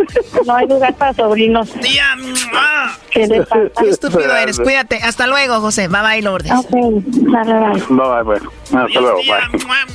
No 0.45 0.55
hay 0.55 0.67
lugar 0.67 0.93
para 0.95 1.13
sobrinos. 1.13 1.71
Tía, 1.73 2.15
mua. 2.17 2.97
¿Qué 3.11 3.27
le 3.27 3.41
pasa? 3.43 3.61
Qué 3.79 3.89
estúpido 3.89 4.35
eres. 4.35 4.59
Cuídate. 4.59 4.97
Hasta 5.01 5.27
luego, 5.27 5.59
José. 5.61 5.87
Bye 5.87 6.01
bye, 6.01 6.21
Lourdes. 6.21 6.51
Ok, 6.51 6.69
dale, 6.71 7.53
dale. 7.53 7.83
Bye, 7.89 7.97
bye, 8.13 8.23
bueno, 8.23 8.51
hasta 8.65 8.99
luego, 8.99 9.17
bye. 9.17 9.94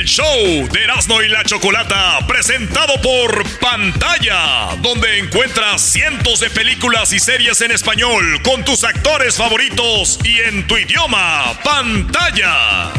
El 0.00 0.06
show 0.06 0.66
de 0.72 0.82
Erasmo 0.82 1.20
y 1.20 1.28
la 1.28 1.44
Chocolata, 1.44 2.26
presentado 2.26 2.98
por 3.02 3.46
Pantalla, 3.58 4.74
donde 4.78 5.18
encuentras 5.18 5.82
cientos 5.82 6.40
de 6.40 6.48
películas 6.48 7.12
y 7.12 7.18
series 7.18 7.60
en 7.60 7.70
español 7.70 8.40
con 8.42 8.64
tus 8.64 8.82
actores 8.82 9.36
favoritos 9.36 10.18
y 10.24 10.38
en 10.38 10.66
tu 10.66 10.78
idioma. 10.78 11.52
Pantalla. 11.62 12.90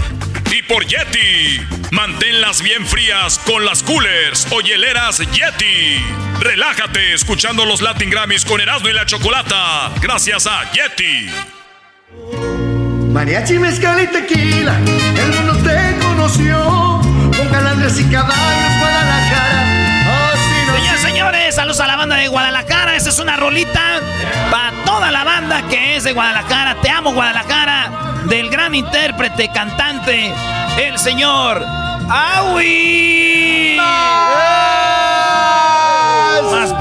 Y 0.52 0.61
por 0.61 0.86
Yeti, 0.86 1.65
manténlas 1.90 2.61
bien 2.61 2.86
frías 2.86 3.40
con 3.40 3.65
las 3.65 3.82
coolers 3.82 4.45
o 4.52 4.61
hieleras 4.61 5.18
Yeti. 5.18 6.06
Relájate 6.40 7.15
escuchando 7.15 7.65
los 7.65 7.82
Latin 7.82 8.11
Grammys 8.11 8.45
con 8.45 8.61
Erasmo 8.61 8.90
y 8.90 8.94
la 8.94 9.07
Chocolata, 9.07 9.91
gracias 10.03 10.45
a 10.45 10.72
Yeti. 10.72 11.32
Mariachi, 13.11 13.59
mezcal 13.59 14.01
y 14.01 14.07
tequila, 14.07 14.77
el 14.77 15.33
mundo 15.33 15.57
te 15.63 15.97
conoció. 16.01 17.01
Con 17.38 17.49
calandres 17.51 17.99
y 17.99 18.05
caballos, 18.05 18.79
Guadalajara. 18.79 20.31
Así 20.31 20.65
nos 20.65 20.75
Señores, 20.77 21.01
señores, 21.01 21.55
saludos 21.55 21.79
a 21.81 21.88
la 21.88 21.97
banda 21.97 22.15
de 22.15 22.29
Guadalajara. 22.29 22.95
Esta 22.95 23.09
es 23.09 23.19
una 23.19 23.35
rolita 23.35 23.99
para 24.49 24.71
toda 24.85 25.11
la 25.11 25.25
banda 25.25 25.61
que 25.69 25.97
es 25.97 26.05
de 26.05 26.13
Guadalajara. 26.13 26.75
Te 26.81 26.89
amo, 26.89 27.13
Guadalajara. 27.13 27.91
Del 28.25 28.49
gran 28.49 28.73
intérprete, 28.75 29.49
cantante, 29.51 30.33
el 30.77 30.97
señor 30.97 31.65
¡Awi! 32.09 33.77
¿Más 36.51 36.73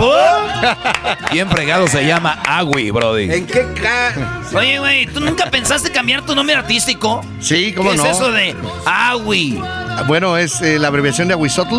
Bien 1.33 1.49
fregado 1.49 1.87
se 1.89 2.07
llama 2.07 2.39
Agui, 2.47 2.91
Brody. 2.91 3.31
¿En 3.33 3.47
qué 3.47 3.67
Oye, 4.55 4.79
güey, 4.79 5.07
¿tú 5.07 5.21
nunca 5.21 5.51
pensaste 5.51 5.91
cambiar 5.91 6.23
tu 6.23 6.35
nombre 6.35 6.55
artístico? 6.57 7.25
Sí, 7.41 7.73
cómo 7.77 7.91
¿Qué 7.91 7.97
no. 7.97 8.05
es 8.07 8.11
eso 8.17 8.31
de 8.33 8.55
Agui? 8.87 9.63
Bueno, 10.07 10.37
es 10.37 10.61
eh, 10.63 10.79
la 10.79 10.89
abreviación 10.89 11.29
de 11.29 11.35
Aguizotl. 11.35 11.75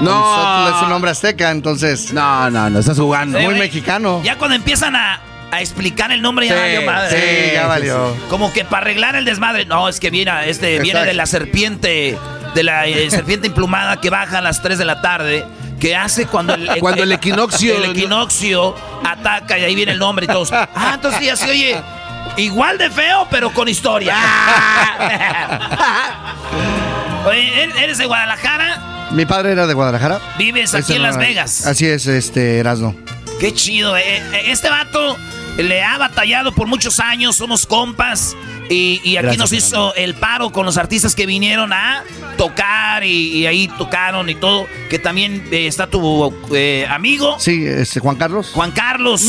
No. 0.00 0.12
Aguizotl 0.36 0.76
es 0.76 0.82
un 0.82 0.88
nombre 0.90 1.10
azteca, 1.10 1.50
entonces. 1.50 2.12
No, 2.12 2.50
no, 2.50 2.70
no, 2.70 2.78
estás 2.78 2.98
jugando. 2.98 3.38
Sí, 3.38 3.44
Muy 3.44 3.54
güey. 3.54 3.66
mexicano. 3.66 4.20
Ya 4.22 4.36
cuando 4.36 4.54
empiezan 4.56 4.94
a, 4.94 5.20
a 5.50 5.60
explicar 5.60 6.12
el 6.12 6.22
nombre 6.22 6.46
ya 6.46 6.54
Sí, 6.54 6.60
valió 6.60 6.82
madre. 6.82 7.20
sí, 7.48 7.54
ya 7.54 7.66
valió. 7.66 8.16
Como 8.28 8.52
que 8.52 8.64
para 8.64 8.82
arreglar 8.82 9.16
el 9.16 9.24
desmadre. 9.24 9.64
No, 9.66 9.88
es 9.88 10.00
que 10.00 10.10
viene, 10.10 10.30
este, 10.48 10.72
viene 10.80 10.88
Exacto. 10.90 11.06
de 11.08 11.14
la 11.14 11.26
serpiente, 11.26 12.18
de 12.54 12.62
la 12.62 12.86
eh, 12.86 13.10
serpiente 13.10 13.46
emplumada 13.48 14.00
que 14.00 14.10
baja 14.10 14.38
a 14.38 14.42
las 14.42 14.62
3 14.62 14.78
de 14.78 14.84
la 14.84 15.00
tarde. 15.00 15.44
Que 15.80 15.94
hace 15.94 16.26
cuando 16.26 16.54
el, 16.54 16.68
Cuando 16.80 17.02
el 17.02 17.12
equinoccio- 17.12 17.76
el 17.76 17.90
equinoccio 17.90 18.74
ataca 19.04 19.58
y 19.58 19.64
ahí 19.64 19.74
viene 19.74 19.92
el 19.92 19.98
nombre 19.98 20.24
y 20.24 20.28
todos. 20.28 20.50
Ah, 20.52 20.92
entonces 20.94 21.20
ya 21.22 21.36
se 21.36 21.50
oye 21.50 21.76
igual 22.38 22.78
de 22.78 22.88
feo, 22.90 23.26
pero 23.30 23.52
con 23.52 23.68
historia. 23.68 24.16
Oye, 27.26 27.64
¿er- 27.66 27.76
¿eres 27.82 27.98
de 27.98 28.06
Guadalajara? 28.06 29.08
Mi 29.10 29.26
padre 29.26 29.52
era 29.52 29.66
de 29.66 29.74
Guadalajara. 29.74 30.20
Vives 30.38 30.74
aquí 30.74 30.94
en 30.94 31.02
Las 31.02 31.18
Vegas. 31.18 31.66
Así 31.66 31.86
es, 31.86 32.06
este, 32.06 32.58
Erasno. 32.58 32.94
Qué 33.40 33.52
chido, 33.52 33.96
eh. 33.96 34.18
Eh, 34.32 34.42
Este 34.46 34.70
vato 34.70 35.16
le 35.62 35.82
ha 35.82 35.96
batallado 35.98 36.52
por 36.52 36.66
muchos 36.66 37.00
años, 37.00 37.36
somos 37.36 37.66
compas. 37.66 38.34
Y, 38.68 39.00
y 39.04 39.16
aquí 39.16 39.26
Gracias, 39.26 39.38
nos 39.38 39.52
hizo 39.52 39.94
el 39.94 40.14
paro 40.14 40.50
con 40.50 40.66
los 40.66 40.76
artistas 40.76 41.14
que 41.14 41.24
vinieron 41.24 41.72
a 41.72 42.02
tocar 42.36 43.04
y, 43.04 43.38
y 43.38 43.46
ahí 43.46 43.68
tocaron 43.78 44.28
y 44.28 44.34
todo. 44.34 44.66
Que 44.90 44.98
también 44.98 45.46
eh, 45.52 45.66
está 45.68 45.86
tu 45.86 46.34
eh, 46.52 46.86
amigo, 46.90 47.36
Sí, 47.38 47.64
este, 47.64 48.00
Juan 48.00 48.16
Carlos. 48.16 48.50
Juan 48.54 48.72
Carlos. 48.72 49.22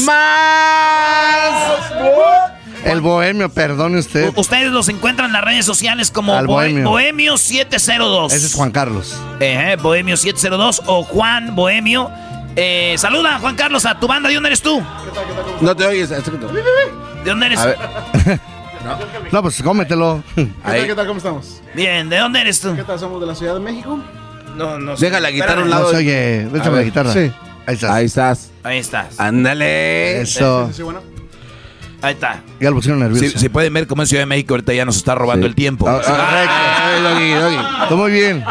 El 2.84 3.02
bohemio, 3.02 3.49
perdone 3.49 3.99
usted. 3.99 4.32
Ustedes 4.36 4.72
los 4.72 4.88
encuentran 4.88 5.28
en 5.28 5.34
las 5.34 5.44
redes 5.44 5.66
sociales 5.66 6.10
como 6.10 6.34
Al 6.36 6.45
Bohe- 6.48 6.54
Bohemio. 6.72 6.90
Bohemio 6.90 7.38
702. 7.38 8.34
Ese 8.34 8.45
es 8.45 8.54
Juan 8.54 8.72
Carlos. 8.72 9.16
Eh, 9.40 9.76
Bohemio 9.82 10.16
702 10.16 10.84
o 10.86 11.04
Juan 11.04 11.56
Bohemio. 11.56 12.10
Eh, 12.59 12.95
saluda, 12.97 13.38
Juan 13.38 13.55
Carlos, 13.55 13.85
a 13.85 13.99
tu 13.99 14.07
banda. 14.07 14.27
¿De 14.29 14.34
dónde 14.35 14.49
eres 14.49 14.61
tú? 14.63 14.84
No 15.61 15.75
te 15.75 15.85
oyes. 15.85 16.09
¿De 16.09 16.17
dónde 17.23 17.45
eres? 17.45 17.59
A 17.59 17.65
ver. 17.67 17.77
No, 19.34 19.41
pues 19.41 19.61
cómetelo. 19.61 20.23
¿Qué 20.34 20.45
tal, 20.63 20.85
qué 20.88 20.95
tal? 20.95 21.07
¿Cómo 21.07 21.17
estamos? 21.17 21.61
Bien, 21.73 22.07
¿de 22.07 22.19
dónde 22.19 22.39
eres 22.39 22.61
tú? 22.61 22.73
¿Qué 22.73 22.84
tal? 22.84 22.97
¿Somos 22.97 23.19
de 23.19 23.27
la 23.27 23.35
Ciudad 23.35 23.55
de 23.55 23.59
México? 23.59 23.99
No, 24.55 24.79
no 24.79 24.95
Deja 24.95 25.19
la 25.19 25.29
guitarra 25.29 25.59
a 25.61 25.63
un 25.63 25.69
No 25.69 25.75
lado. 25.75 25.97
oye. 25.97 26.43
A 26.45 26.53
Déjame 26.53 26.77
la 26.77 26.84
guitarra. 26.84 27.11
Sí. 27.11 27.29
Ahí 27.65 27.75
estás. 27.75 27.91
Ahí 27.91 28.05
estás. 28.05 28.51
Ahí 28.63 28.77
estás. 28.77 29.19
Ándale. 29.19 30.21
Eso. 30.21 30.69
Sí, 30.71 30.84
bueno. 30.84 31.01
Ahí 32.01 32.13
está. 32.13 32.41
Ya 32.61 32.69
lo 32.69 32.77
pusieron 32.77 32.99
nervioso. 33.01 33.29
Si, 33.29 33.38
si 33.38 33.49
pueden 33.49 33.73
ver 33.73 33.88
cómo 33.88 34.03
en 34.03 34.07
Ciudad 34.07 34.21
de 34.21 34.27
México 34.27 34.53
ahorita 34.53 34.73
ya 34.73 34.85
nos 34.85 34.95
está 34.95 35.13
robando 35.15 35.47
el 35.47 35.55
tiempo. 35.55 35.89
Ah, 35.89 35.99
ah, 36.07 36.93
correcto. 36.95 37.09
Doggy, 37.09 37.34
doggy. 37.34 37.84
Está 37.84 37.95
muy 37.95 38.11
bien. 38.11 38.45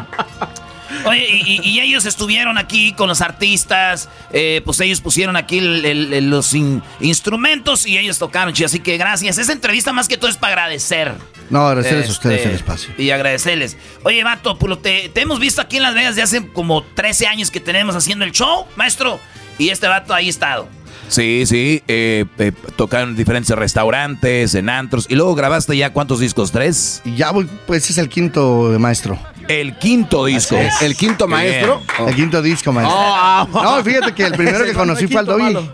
Oye, 1.06 1.26
y, 1.62 1.80
ellos 1.80 2.04
estuvieron 2.04 2.58
aquí 2.58 2.92
con 2.92 3.08
los 3.08 3.20
artistas, 3.20 4.08
eh, 4.32 4.60
pues 4.64 4.80
ellos 4.80 5.00
pusieron 5.00 5.36
aquí 5.36 5.58
el- 5.58 5.84
el- 5.84 6.12
el- 6.12 6.30
los 6.30 6.52
in- 6.54 6.82
instrumentos 7.00 7.86
y 7.86 7.96
ellos 7.98 8.18
tocaron, 8.18 8.52
chido. 8.52 8.66
Así 8.66 8.80
que 8.80 8.96
gracias. 8.96 9.38
Esa 9.38 9.52
entrevista 9.52 9.92
más 9.92 10.08
que 10.08 10.16
todo 10.16 10.30
es 10.30 10.36
para 10.36 10.52
agradecer. 10.54 11.12
No, 11.48 11.66
agradecerles 11.68 12.08
a 12.08 12.12
Este, 12.12 12.28
ustedes 12.28 12.46
el 12.46 12.54
espacio. 12.56 12.94
Y 12.98 13.10
agradecerles. 13.10 13.76
Oye, 14.02 14.24
Vato, 14.24 14.58
Pulo, 14.58 14.78
te, 14.78 15.08
te 15.10 15.20
hemos 15.20 15.38
visto 15.38 15.60
aquí 15.62 15.76
en 15.76 15.84
Las 15.84 15.94
Vegas 15.94 16.16
de 16.16 16.22
hace 16.22 16.46
como 16.48 16.82
13 16.82 17.26
años 17.26 17.50
que 17.50 17.60
tenemos 17.60 17.94
haciendo 17.94 18.24
el 18.24 18.32
show, 18.32 18.66
maestro. 18.76 19.20
Y 19.58 19.70
este 19.70 19.86
vato 19.86 20.12
ahí 20.12 20.26
ha 20.26 20.30
estado. 20.30 20.68
Sí, 21.08 21.44
sí. 21.46 21.82
Eh, 21.88 22.24
eh, 22.38 22.52
tocaron 22.76 23.10
en 23.10 23.16
diferentes 23.16 23.54
restaurantes, 23.56 24.54
en 24.54 24.68
antros. 24.68 25.06
Y 25.08 25.14
luego 25.14 25.34
grabaste 25.34 25.76
ya 25.76 25.90
cuántos 25.92 26.20
discos, 26.20 26.50
tres. 26.52 27.02
Ya 27.16 27.30
voy, 27.30 27.48
pues 27.66 27.88
es 27.90 27.98
el 27.98 28.08
quinto 28.08 28.70
de 28.72 28.78
maestro. 28.78 29.18
El 29.48 29.78
quinto 29.78 30.24
disco. 30.24 30.56
El 30.80 30.96
quinto 30.96 31.28
maestro. 31.28 31.80
El 32.06 32.14
quinto 32.16 32.42
disco, 32.42 32.72
maestro. 32.72 32.96
Oh, 32.98 33.14
ah. 33.16 33.46
No, 33.52 33.84
fíjate 33.84 34.12
que 34.12 34.24
el 34.24 34.32
primero 34.32 34.64
que 34.64 34.72
conocí 34.72 35.06
fue 35.06 35.20
al 35.20 35.26
Doggy. 35.26 35.70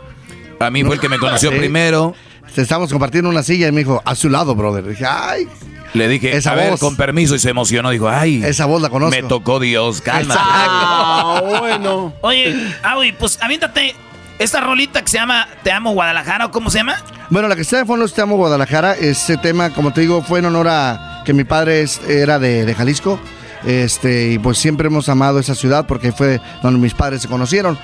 A 0.61 0.71
mí 0.71 0.85
fue 0.85 0.97
el 0.97 1.01
que 1.01 1.09
me 1.09 1.19
conoció 1.19 1.51
Sí. 1.51 1.57
primero. 1.57 2.15
Estábamos 2.55 2.91
compartiendo 2.93 3.31
una 3.31 3.43
silla 3.43 3.69
y 3.69 3.73
me 3.73 3.79
dijo, 3.81 4.03
a 4.05 4.15
su 4.15 4.29
lado, 4.29 4.55
brother. 4.55 4.87
dije, 4.87 5.07
ay, 5.09 5.49
Le 5.95 6.07
dije, 6.09 6.37
Esa 6.37 6.53
a 6.53 6.55
ver, 6.55 6.71
voz. 6.73 6.81
con 6.81 6.97
permiso, 6.97 7.35
y 7.35 7.39
se 7.39 7.49
emocionó. 7.49 7.89
Dijo, 7.91 8.09
ay, 8.11 8.43
esa 8.45 8.67
voz 8.67 8.83
la 8.83 8.91
conozco. 8.91 9.11
me 9.17 9.27
tocó 9.27 9.59
Dios, 9.59 10.03
calma. 10.03 10.35
Ah, 10.39 11.43
bueno. 11.61 12.13
Oye, 12.21 12.55
Aui, 12.83 13.13
pues 13.13 13.39
aviéntate 13.41 13.95
esta 14.39 14.61
rolita 14.61 15.03
que 15.03 15.09
se 15.11 15.19
llama 15.19 15.47
Te 15.63 15.71
amo 15.73 15.93
Guadalajara, 15.93 16.47
¿o 16.47 16.51
cómo 16.51 16.71
se 16.71 16.79
llama? 16.79 16.97
Bueno, 17.31 17.49
la 17.49 17.55
que 17.57 17.63
está 17.63 17.79
de 17.79 17.85
fondo 17.85 18.05
es 18.05 18.13
Te 18.13 18.21
amo 18.23 18.37
Guadalajara. 18.37 18.95
Ese 18.95 19.37
tema, 19.37 19.71
como 19.71 19.93
te 19.93 20.01
digo, 20.03 20.23
fue 20.23 20.41
en 20.41 20.47
honor 20.47 20.69
a 20.69 21.23
que 21.25 21.33
mi 21.33 21.45
padre 21.45 21.83
es- 21.83 22.01
era 22.09 22.39
de, 22.39 22.65
de 22.65 22.75
Jalisco. 22.75 23.19
Este, 23.65 24.33
y 24.33 24.39
pues 24.39 24.59
siempre 24.59 24.89
hemos 24.89 25.09
amado 25.09 25.39
esa 25.39 25.55
ciudad 25.55 25.87
porque 25.87 26.11
fue 26.13 26.41
donde 26.63 26.81
mis 26.81 26.95
padres 26.95 27.23
se 27.23 27.29
conocieron. 27.29 27.79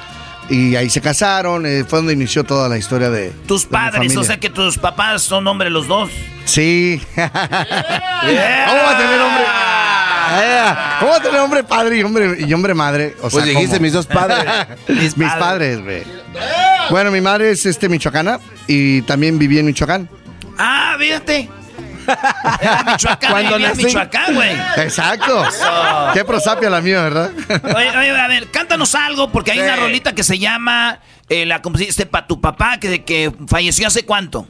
Y 0.50 0.76
ahí 0.76 0.88
se 0.88 1.00
casaron, 1.02 1.66
eh, 1.66 1.84
fue 1.86 1.98
donde 1.98 2.14
inició 2.14 2.42
toda 2.42 2.68
la 2.70 2.78
historia 2.78 3.10
de. 3.10 3.30
Tus 3.46 3.64
de 3.64 3.68
padres, 3.68 4.16
o 4.16 4.24
sea 4.24 4.40
que 4.40 4.48
tus 4.48 4.78
papás 4.78 5.22
son 5.22 5.46
hombres 5.46 5.70
los 5.70 5.86
dos. 5.86 6.10
Sí. 6.46 7.00
¿Cómo 7.14 7.28
va 7.30 8.90
a 8.90 8.98
tener 8.98 9.20
hombre? 9.20 9.44
¿Cómo 11.00 11.20
tener 11.20 11.40
hombre 11.40 11.64
padre 11.64 11.98
y 11.98 12.02
hombre, 12.02 12.36
y 12.46 12.52
hombre 12.52 12.74
madre? 12.74 13.14
O 13.22 13.28
Pues 13.28 13.44
dijiste 13.44 13.76
¿cómo? 13.76 13.82
mis 13.82 13.92
dos 13.92 14.06
padres. 14.06 14.44
mis, 14.88 15.16
mis 15.16 15.32
padres, 15.34 15.82
güey. 15.82 16.02
Bueno, 16.90 17.10
mi 17.10 17.20
madre 17.20 17.50
es 17.50 17.66
este 17.66 17.88
michoacana 17.88 18.38
y 18.66 19.02
también 19.02 19.38
viví 19.38 19.59
en 19.59 19.66
Michoacán. 19.66 20.09
Ah, 20.59 20.96
fíjate. 20.98 21.48
Era 22.60 22.84
Michoacán, 22.86 23.30
Cuando 23.30 23.59
nací. 23.59 23.84
Michoacán, 23.84 24.34
güey. 24.34 24.56
Exacto. 24.78 25.44
Eso. 25.46 25.66
Qué 26.14 26.24
prosapia 26.24 26.70
la 26.70 26.80
mía, 26.80 27.02
¿verdad? 27.02 27.30
Oye, 27.76 27.90
oye, 27.96 28.18
a 28.18 28.28
ver, 28.28 28.50
cántanos 28.50 28.94
algo, 28.94 29.30
porque 29.30 29.52
hay 29.52 29.60
una 29.60 29.76
rolita 29.76 30.14
que 30.14 30.24
se 30.24 30.38
llama 30.38 31.00
eh, 31.28 31.44
La 31.44 31.60
compusiste 31.60 32.06
para 32.06 32.26
tu 32.26 32.40
papá, 32.40 32.78
que, 32.80 33.05
que 33.05 33.30
falleció 33.46 33.86
hace 33.86 34.05
cuánto. 34.05 34.46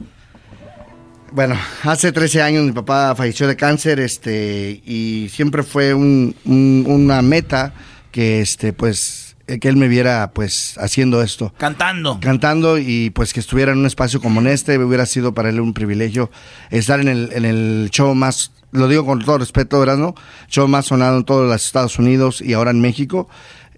Bueno, 1.31 1.55
hace 1.83 2.11
13 2.11 2.41
años 2.41 2.65
mi 2.65 2.71
papá 2.71 3.13
falleció 3.15 3.47
de 3.47 3.55
cáncer, 3.55 3.99
este, 3.99 4.81
y 4.85 5.29
siempre 5.31 5.63
fue 5.63 5.93
un- 5.93 6.35
un- 6.45 6.85
una 6.87 7.21
meta 7.21 7.73
que, 8.11 8.41
este, 8.41 8.73
pues, 8.73 9.35
eh, 9.47 9.59
que 9.59 9.67
él 9.67 9.75
me 9.75 9.87
viera, 9.87 10.31
pues, 10.33 10.75
haciendo 10.79 11.21
esto. 11.21 11.53
Cantando. 11.57 12.19
Cantando 12.19 12.77
y 12.77 13.11
pues 13.11 13.33
que 13.33 13.39
estuviera 13.39 13.71
en 13.71 13.79
un 13.79 13.85
espacio 13.85 14.21
como 14.21 14.41
en 14.41 14.47
este, 14.47 14.77
hubiera 14.79 15.05
sido 15.05 15.33
para 15.33 15.49
él 15.49 15.59
un 15.59 15.73
privilegio 15.73 16.31
estar 16.71 16.99
en 16.99 17.07
el, 17.07 17.29
en 17.33 17.45
el 17.45 17.89
show 17.91 18.13
más, 18.15 18.51
lo 18.71 18.87
digo 18.87 19.05
con 19.05 19.23
todo 19.23 19.37
respeto, 19.39 19.79
¿verdad? 19.79 19.97
No? 19.97 20.15
Show 20.49 20.67
más 20.67 20.87
sonado 20.87 21.17
en 21.17 21.25
todos 21.25 21.47
los 21.47 21.63
Estados 21.65 21.99
Unidos 21.99 22.41
y 22.41 22.53
ahora 22.53 22.71
en 22.71 22.81
México. 22.81 23.29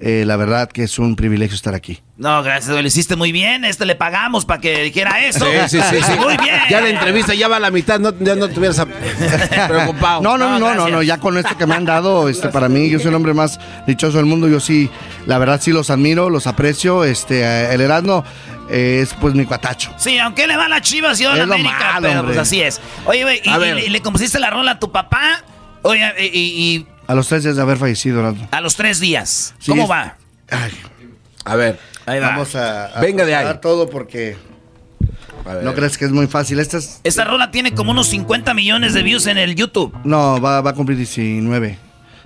Eh, 0.04 0.24
la 0.26 0.36
verdad 0.36 0.68
que 0.68 0.82
es 0.84 0.98
un 0.98 1.16
privilegio 1.16 1.54
estar 1.56 1.76
aquí. 1.76 2.00
No, 2.18 2.42
gracias, 2.42 2.70
güey, 2.72 2.82
lo 2.82 2.88
hiciste 2.88 3.16
muy 3.16 3.32
bien. 3.32 3.64
Este 3.66 3.86
le 3.86 3.96
pagamos 3.96 4.46
para 4.46 4.60
que 4.60 4.82
dijera 4.82 5.20
eso. 5.24 5.46
Sí, 5.46 5.78
sí, 5.78 5.80
sí, 5.92 5.98
sí. 6.04 6.12
Muy 6.20 6.38
bien. 6.38 6.56
Ya 6.72 6.82
la 6.82 6.90
entrevista 6.90 7.36
ya 7.36 7.48
va 7.48 7.58
a 7.58 7.60
la 7.60 7.70
mitad, 7.70 8.00
no, 8.00 8.12
ya 8.20 8.34
no 8.34 8.46
estuvieras 8.46 8.80
a- 8.80 8.88
preocupado. 9.68 10.22
No, 10.22 10.38
no, 10.40 10.58
no, 10.60 10.74
no, 10.74 10.88
no, 10.90 11.02
ya 11.04 11.18
con 11.20 11.38
esto 11.38 11.56
que 11.58 11.66
me 11.68 11.76
han 11.76 11.86
dado, 11.86 12.30
este, 12.30 12.50
para 12.50 12.68
mí, 12.68 12.90
yo 12.90 12.98
soy 13.00 13.10
el 13.10 13.16
hombre 13.16 13.34
más 13.34 13.60
dichoso 13.88 14.18
del 14.18 14.26
mundo, 14.26 14.48
yo 14.48 14.60
sí, 14.60 14.90
la 15.28 15.38
verdad 15.38 15.60
sí 15.62 15.72
los 15.72 15.90
admiro, 15.90 16.30
los 16.30 16.48
aprecio, 16.48 17.04
este, 17.04 17.42
eh, 17.42 17.74
el 17.74 17.82
Erasmo 17.82 18.24
eh, 18.72 19.02
es 19.04 19.14
pues 19.14 19.34
mi 19.36 19.46
cuatacho. 19.46 19.94
Sí, 19.98 20.18
aunque 20.18 20.48
le 20.48 20.58
va 20.58 20.66
a 20.66 20.70
la 20.70 20.82
chivas 20.82 21.20
y 21.20 21.24
yo 21.24 21.32
a 21.32 21.36
la 21.36 21.44
América, 21.44 21.78
malo, 21.94 22.08
pero 22.08 22.20
hombre. 22.22 22.36
pues 22.36 22.48
así 22.48 22.62
es. 22.62 22.82
Oye, 23.06 23.24
güey, 23.24 23.42
y, 23.44 23.50
y 23.50 23.86
y 23.86 23.90
le 23.90 24.02
compusiste 24.02 24.40
la 24.40 24.50
rola 24.50 24.72
a 24.72 24.80
tu 24.80 24.92
papá. 24.92 25.44
Oye, 25.84 26.12
y, 26.20 26.26
y- 26.26 26.76
y 26.76 26.88
A 27.12 27.16
los 27.16 27.28
tres 27.28 27.44
días 27.44 27.58
de 27.58 27.62
haber 27.62 27.78
fallecido, 27.78 28.22
Erasmo. 28.22 28.48
a 28.52 28.62
los 28.62 28.76
tres 28.78 29.02
días. 29.02 29.54
Sí, 29.60 29.72
¿Cómo 29.72 29.84
es- 29.84 29.92
va? 29.92 30.16
A 31.44 31.56
ver. 31.58 31.78
Ahí 32.06 32.20
va. 32.22 32.30
Vamos 32.30 32.56
a, 32.56 32.86
a 32.86 33.02
Venga 33.02 33.26
de 33.26 33.36
ahí. 33.36 33.44
dar 33.44 33.60
todo 33.60 33.90
porque 33.90 34.38
no 35.62 35.74
crees 35.74 35.98
que 35.98 36.06
es 36.06 36.12
muy 36.12 36.28
fácil. 36.28 36.60
Esta 36.62 36.78
es, 36.78 37.02
Esta 37.04 37.26
rola 37.26 37.52
tiene 37.52 37.74
como 37.74 37.92
unos 37.92 38.08
50 38.08 38.54
millones 38.54 38.94
de 38.94 39.04
views 39.04 39.28
en 39.28 39.38
el 39.38 39.56
YouTube. 39.56 39.94
no, 40.06 40.40
va, 40.40 40.62
va 40.62 40.70
a 40.70 40.74
cumplir 40.74 40.98
19. 40.98 41.78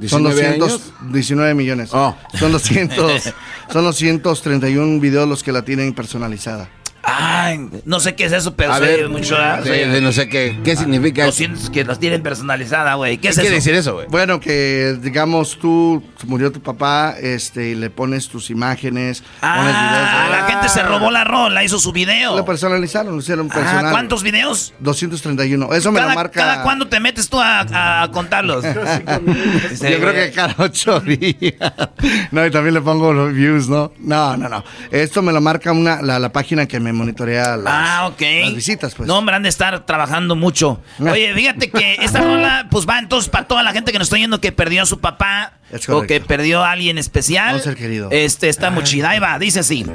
Son 0.07 0.22
19 0.24 0.57
200, 0.60 0.72
años? 0.72 0.94
19 1.12 1.53
millones. 1.56 1.90
Oh. 1.91 2.16
Son 2.38 2.52
200, 2.52 3.24
son 3.74 3.84
231 3.86 4.99
videos 4.99 5.28
los 5.28 5.41
que 5.41 5.52
la 5.52 5.64
tienen 5.64 5.94
personalizada. 5.95 6.70
Ay, 7.07 7.69
no 7.86 7.99
sé 7.99 8.15
qué 8.15 8.26
es 8.26 8.32
eso, 8.32 8.56
pero 8.56 8.73
A 8.73 8.77
se 8.77 8.82
ver, 8.82 8.99
oye 9.06 9.07
mucho. 9.10 9.36
¿ah? 9.38 9.61
de- 9.61 9.88
de 9.88 10.02
no 10.02 10.11
sé 10.11 10.27
qué, 10.27 10.57
¿qué 10.64 10.76
significa 10.76 11.26
Lo 11.26 11.32
siento, 11.32 11.72
que 11.72 11.84
las 11.86 11.99
tienen 11.99 12.23
personalizada, 12.23 12.95
güey. 12.95 13.18
¿Qué 13.19 13.27
es 13.30 13.38
eso? 13.38 14.02
Bueno, 14.10 14.40
que 14.40 14.98
digamos 15.02 15.60
tú, 15.60 16.03
murió 16.26 16.52
tu 16.52 16.61
papá, 16.61 17.15
este, 17.22 17.69
y 17.69 17.76
le 17.76 17.90
pones 17.91 18.27
tus 18.27 18.49
imágenes, 18.49 19.22
pones 19.40 19.65
videos. 19.65 20.10
Ah, 20.10 20.27
la 20.32 20.48
gente 20.48 20.69
se 20.69 20.82
robó 20.84 21.11
la 21.11 21.23
rola, 21.23 21.64
hizo 21.64 21.77
su 21.80 21.91
video. 21.91 22.36
Lo 22.36 22.44
personalizaron, 22.45 23.14
lo 23.14 23.19
hicieron 23.19 23.49
personal. 23.49 23.88
Ah, 23.88 23.91
¿Cuántos 23.91 24.23
videos? 24.23 24.73
231. 24.80 25.73
Eso 25.73 25.91
me 25.91 25.99
cada, 25.99 26.10
lo 26.11 26.15
marca. 26.15 26.40
¿Cada 26.40 26.64
cuándo 26.64 26.88
te 26.88 26.99
metes 26.99 27.30
tú 27.30 27.40
a, 27.40 28.02
a 28.03 28.11
contarlos? 28.11 28.64
Yo 28.65 28.72
creo 29.80 30.14
que 30.14 30.32
cada 30.34 30.56
ocho 30.57 30.99
días. 31.02 31.53
No, 32.32 32.45
y 32.45 32.52
también 32.52 32.73
le 32.73 32.82
pongo 32.82 33.14
los 33.14 33.34
views, 33.34 33.68
¿no? 33.69 33.91
No, 33.99 34.36
no, 34.38 34.49
no. 34.49 34.64
Esto 34.91 35.22
me 35.22 35.32
lo 35.32 35.41
marca 35.41 35.72
una, 35.72 36.02
la, 36.02 36.19
la 36.19 36.32
página 36.32 36.65
que 36.68 36.80
me 36.80 36.91
monitorea 36.95 37.57
las, 37.57 37.73
Ah, 37.73 38.11
las 38.19 38.55
visitas, 38.55 38.95
pues. 38.95 39.07
No, 39.07 39.17
hombre, 39.17 39.35
han 39.35 39.43
de 39.43 39.49
estar 39.49 39.85
trabajando 39.85 40.35
mucho. 40.35 40.81
Oye, 40.99 41.34
fíjate 41.34 41.69
que 41.69 41.95
esta 42.01 42.22
rola, 42.22 42.67
pues 42.72 42.88
va 42.88 42.99
entonces 42.99 43.30
para 43.30 43.47
toda 43.47 43.61
la 43.63 43.72
gente 43.73 43.91
que 43.91 43.99
nos 43.99 44.07
está 44.07 44.15
oyendo 44.15 44.41
que 44.41 44.51
perdió 44.51 44.84
a 44.84 44.85
su 44.85 44.99
papá 44.99 45.53
Es 45.72 45.88
o 45.89 46.01
que 46.03 46.22
perdió 46.22 46.63
a 46.63 46.72
alguien 46.72 46.97
especial. 46.97 47.55
Un 47.55 47.61
ser 47.61 47.76
querido. 47.76 48.09
Este 48.11 48.49
está 48.49 48.72
muy 48.72 48.84
chida. 48.84 49.11
Ahí 49.11 49.19
va, 49.19 49.38
dice 49.38 49.59
así. 49.59 49.85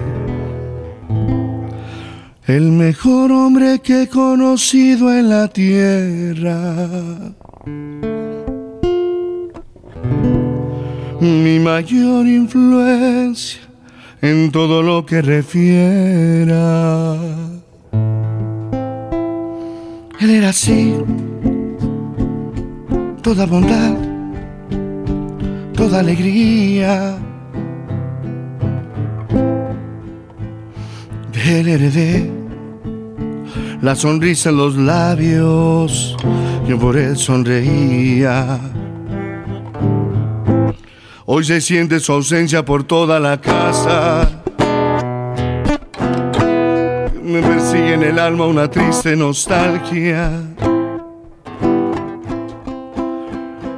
El 2.47 2.73
mejor 2.73 3.31
hombre 3.33 3.81
que 3.81 4.03
he 4.03 4.09
conocido 4.09 5.13
en 5.13 5.29
la 5.29 5.49
tierra. 5.49 6.57
Mi 11.21 11.59
mayor 11.59 12.27
influencia 12.27 13.70
en 14.23 14.51
todo 14.51 14.83
lo 14.83 15.07
que 15.07 15.23
refiera. 15.23 17.17
Él 20.21 20.31
era 20.31 20.51
así, 20.51 20.95
toda 23.23 23.47
bondad, 23.47 23.95
toda 25.75 26.01
alegría. 26.01 27.17
Él 31.51 31.69
heredé 31.69 32.31
la 33.83 33.97
sonrisa 33.97 34.51
en 34.51 34.57
los 34.59 34.77
labios, 34.77 36.17
yo 36.69 36.79
por 36.79 36.97
él 36.97 37.17
sonreía. 37.17 38.61
Hoy 41.33 41.45
se 41.45 41.61
siente 41.61 42.01
su 42.01 42.11
ausencia 42.11 42.65
por 42.65 42.83
toda 42.83 43.21
la 43.21 43.41
casa. 43.41 44.43
Me 47.23 47.41
persigue 47.41 47.95
en 47.95 48.03
el 48.03 48.19
alma 48.19 48.47
una 48.47 48.69
triste 48.69 49.15
nostalgia. 49.15 50.33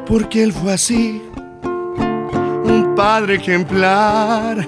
Porque 0.06 0.42
él 0.42 0.54
fue 0.54 0.72
así, 0.72 1.20
un 1.62 2.94
padre 2.96 3.34
ejemplar, 3.34 4.66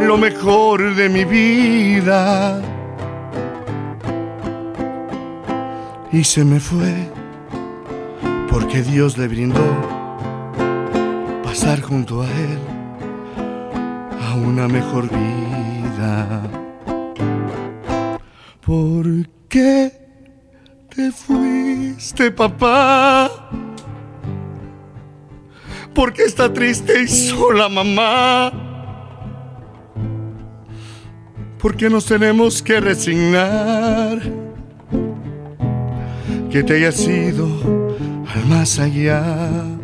lo 0.00 0.16
mejor 0.16 0.94
de 0.94 1.08
mi 1.08 1.24
vida. 1.24 2.62
Y 6.12 6.22
se 6.22 6.44
me 6.44 6.60
fue 6.60 6.94
porque 8.48 8.82
Dios 8.82 9.18
le 9.18 9.26
brindó 9.26 10.01
junto 11.62 12.22
a 12.22 12.26
él 12.26 12.58
a 14.20 14.34
una 14.34 14.66
mejor 14.66 15.08
vida. 15.08 16.42
¿Por 18.60 19.06
qué 19.48 19.92
te 20.94 21.12
fuiste, 21.12 22.32
papá? 22.32 23.30
¿Por 25.94 26.12
qué 26.12 26.24
está 26.24 26.52
triste 26.52 27.02
y 27.02 27.06
sola 27.06 27.68
mamá? 27.68 28.52
¿Por 31.58 31.76
qué 31.76 31.88
nos 31.88 32.06
tenemos 32.06 32.60
que 32.60 32.80
resignar? 32.80 34.20
Que 36.50 36.64
te 36.64 36.74
hayas 36.74 37.00
ido 37.06 37.46
al 38.34 38.46
más 38.46 38.80
allá. 38.80 39.78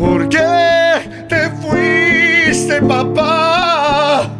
¿Por 0.00 0.30
qué 0.30 1.26
te 1.28 1.50
fuiste, 1.60 2.80
papá? 2.80 4.30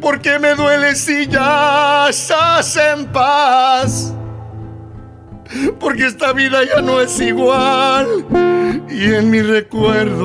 ¿Por 0.00 0.20
qué 0.20 0.38
me 0.38 0.54
duele 0.54 0.94
si 0.94 1.26
ya 1.26 2.06
estás 2.08 2.76
en 2.76 3.06
paz? 3.06 4.14
Porque 5.80 6.06
esta 6.06 6.32
vida 6.32 6.60
ya 6.64 6.80
no 6.80 7.00
es 7.00 7.20
igual 7.20 8.24
y 8.88 9.14
en 9.14 9.28
mis 9.28 9.44
recuerdos 9.44 10.22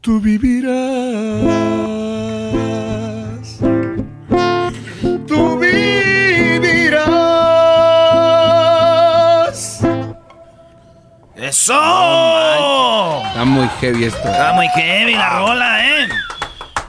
tú 0.00 0.18
vivirás. 0.18 2.05
¡Eso! 11.48 13.22
Está 13.28 13.44
muy 13.44 13.68
heavy 13.80 14.04
esto. 14.04 14.18
Está 14.18 14.52
muy 14.54 14.66
heavy 14.68 15.14
la 15.14 15.38
rola, 15.38 15.86
¿eh? 16.02 16.08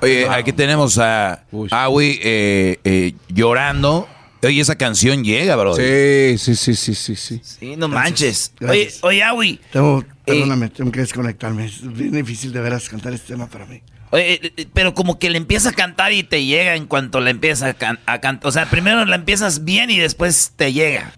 Oye, 0.02 0.28
aquí 0.30 0.52
tenemos 0.54 0.98
a 1.00 1.44
Awi 1.72 2.20
eh, 2.24 2.80
eh, 2.84 3.14
llorando. 3.30 4.08
Oye, 4.44 4.62
esa 4.62 4.76
canción 4.76 5.24
llega, 5.24 5.56
bro. 5.56 5.76
Sí, 5.76 6.38
sí, 6.38 6.56
sí, 6.56 6.76
sí, 6.76 6.96
sí, 6.96 7.16
sí. 7.16 7.42
Sí, 7.44 7.76
no 7.76 7.88
manches. 7.88 8.52
Gracias. 8.60 9.00
Oye, 9.04 9.18
oye, 9.18 9.24
Awi. 9.24 9.60
Tengo, 9.72 10.04
perdóname, 10.26 10.70
tengo 10.70 10.92
que 10.92 11.00
desconectarme. 11.02 11.66
Es 11.66 11.82
bien 11.94 12.12
difícil 12.12 12.52
de 12.54 12.62
veras 12.62 12.88
cantar 12.90 13.14
este 13.14 13.34
tema 13.34 13.48
para 13.48 13.66
mí. 13.66 13.82
Oye, 14.12 14.34
eh, 14.36 14.54
eh, 14.58 14.68
pero 14.74 14.94
como 14.94 15.20
que 15.20 15.30
le 15.30 15.38
empieza 15.38 15.70
a 15.70 15.74
cantar 15.74 16.14
y 16.14 16.24
te 16.24 16.46
llega 16.46 16.76
en 16.76 16.86
cuanto 16.86 17.20
le 17.20 17.32
empieza 17.32 17.68
a, 17.68 17.74
can- 17.74 18.00
a 18.06 18.20
cantar. 18.22 18.48
O 18.48 18.52
sea, 18.52 18.68
primero 18.70 19.04
la 19.06 19.16
empiezas 19.16 19.66
bien 19.66 19.90
y 19.90 19.98
después 19.98 20.54
te 20.56 20.72
llega. 20.72 21.14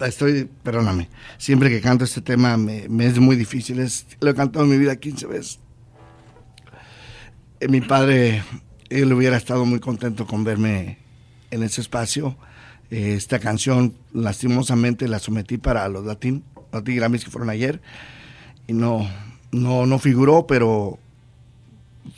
Estoy, 0.00 0.48
perdóname, 0.62 1.08
siempre 1.38 1.70
que 1.70 1.80
canto 1.80 2.04
este 2.04 2.20
tema 2.20 2.56
me, 2.58 2.86
me 2.88 3.06
es 3.06 3.18
muy 3.18 3.36
difícil. 3.36 3.82
Lo 4.20 4.30
he 4.30 4.34
cantado 4.34 4.64
en 4.64 4.70
mi 4.70 4.78
vida 4.78 4.96
15 4.96 5.26
veces. 5.26 5.58
Eh, 7.60 7.68
mi 7.68 7.80
padre, 7.80 8.42
él 8.90 9.12
hubiera 9.12 9.36
estado 9.36 9.64
muy 9.64 9.80
contento 9.80 10.26
con 10.26 10.44
verme 10.44 10.98
en 11.50 11.62
ese 11.62 11.80
espacio. 11.80 12.36
Eh, 12.90 13.14
esta 13.14 13.38
canción, 13.38 13.94
lastimosamente, 14.12 15.08
la 15.08 15.18
sometí 15.18 15.56
para 15.56 15.88
los 15.88 16.04
Latin, 16.04 16.44
Latin 16.72 16.96
Grammys 16.96 17.24
que 17.24 17.30
fueron 17.30 17.48
ayer. 17.48 17.80
Y 18.66 18.74
no, 18.74 19.08
no, 19.52 19.86
no 19.86 19.98
figuró, 19.98 20.46
pero 20.46 20.98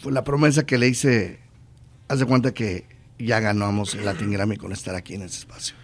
fue 0.01 0.13
la 0.13 0.25
promesa 0.25 0.67
que 0.67 0.79
le 0.79 0.89
hice. 0.89 1.39
Haz 2.09 2.19
de 2.19 2.27
cuenta 2.27 2.53
que 2.53 2.87
ya 3.19 3.41
ganamos 3.41 3.95
el 3.95 4.05
Latin 4.05 4.31
Grammy 4.31 4.57
con 4.57 4.73
estar 4.73 4.95
aquí 4.95 5.15
en 5.15 5.23
ese 5.23 5.39
espacio. 5.41 5.78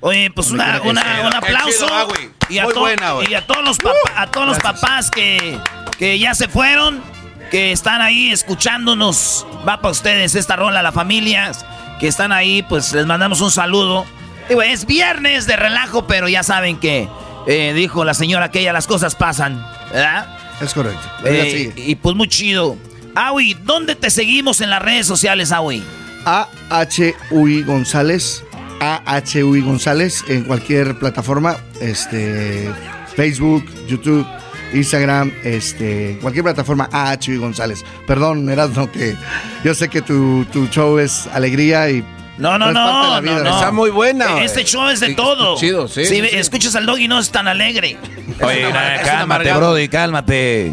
Oye, 0.00 0.30
pues 0.30 0.50
una, 0.50 0.80
que 0.80 0.88
un 0.88 0.98
aplauso. 0.98 1.86
chido, 1.86 2.08
y, 2.48 2.58
a 2.58 2.64
Muy 2.64 2.74
to- 2.74 2.80
buena, 2.80 3.14
y 3.28 3.34
a 3.34 3.46
todos 3.46 3.64
los, 3.64 3.78
papa- 3.78 3.96
a 4.16 4.26
todos 4.28 4.46
los 4.46 4.58
papás 4.60 5.10
que, 5.10 5.58
que 5.98 6.18
ya 6.18 6.34
se 6.34 6.46
fueron, 6.48 7.02
que 7.50 7.72
están 7.72 8.00
ahí 8.00 8.30
escuchándonos. 8.30 9.44
Va 9.68 9.80
para 9.80 9.90
ustedes 9.90 10.34
esta 10.36 10.54
rola, 10.56 10.82
las 10.82 10.94
familias 10.94 11.66
que 11.98 12.06
están 12.06 12.30
ahí, 12.32 12.62
pues 12.62 12.92
les 12.92 13.06
mandamos 13.06 13.40
un 13.40 13.50
saludo. 13.50 14.06
Digo, 14.48 14.62
es 14.62 14.86
viernes 14.86 15.46
de 15.46 15.56
relajo, 15.56 16.06
pero 16.06 16.28
ya 16.28 16.42
saben 16.44 16.78
que 16.78 17.08
eh, 17.48 17.72
dijo 17.74 18.04
la 18.04 18.14
señora 18.14 18.46
aquella, 18.46 18.72
las 18.72 18.86
cosas 18.86 19.14
pasan, 19.16 19.60
¿verdad? 19.92 20.26
Es 20.60 20.74
correcto. 20.74 21.06
Eh, 21.24 21.72
y 21.76 21.94
pues 21.96 22.14
muy 22.14 22.28
chido. 22.28 22.76
Awi, 23.16 23.54
¿dónde 23.64 23.96
te 23.96 24.10
seguimos 24.10 24.60
en 24.60 24.70
las 24.70 24.80
redes 24.80 25.06
sociales, 25.08 25.50
Awi? 25.50 25.82
AHUI 26.24 27.62
González, 27.64 28.44
AHUI 28.80 29.60
González 29.60 30.24
en 30.28 30.44
cualquier 30.44 30.98
plataforma, 30.98 31.56
este, 31.80 32.70
Facebook, 33.16 33.64
YouTube, 33.86 34.26
Instagram, 34.72 35.32
este, 35.44 36.18
cualquier 36.20 36.44
plataforma 36.44 36.88
AHUI 36.92 37.36
González. 37.38 37.84
Perdón, 38.06 38.48
Erasmo, 38.48 38.90
que 38.90 39.16
yo 39.64 39.74
sé 39.74 39.88
que 39.88 40.02
tu, 40.02 40.44
tu 40.52 40.66
show 40.68 40.98
es 40.98 41.26
alegría 41.32 41.90
y 41.90 42.04
No, 42.38 42.58
no, 42.58 42.70
no, 42.70 43.14
la 43.14 43.20
vida, 43.20 43.32
no, 43.32 43.38
¿no? 43.44 43.50
no. 43.50 43.56
Está 43.56 43.72
muy 43.72 43.90
buena, 43.90 44.40
Este 44.42 44.60
güey. 44.60 44.64
show 44.66 44.88
es 44.88 45.00
de 45.00 45.08
Sí, 45.08 45.14
todo. 45.16 45.56
chido, 45.58 45.88
sí, 45.88 46.04
Si 46.04 46.14
sí, 46.16 46.20
ve- 46.20 46.28
sí. 46.30 46.36
escuchas 46.36 46.74
al 46.76 46.86
doggy 46.86 47.08
no 47.08 47.18
es 47.18 47.30
tan 47.30 47.48
alegre. 47.48 47.96
Oye, 48.42 48.66
una- 48.68 49.00
cálmate. 49.02 49.52
Brody, 49.54 49.88
cálmate. 49.88 50.72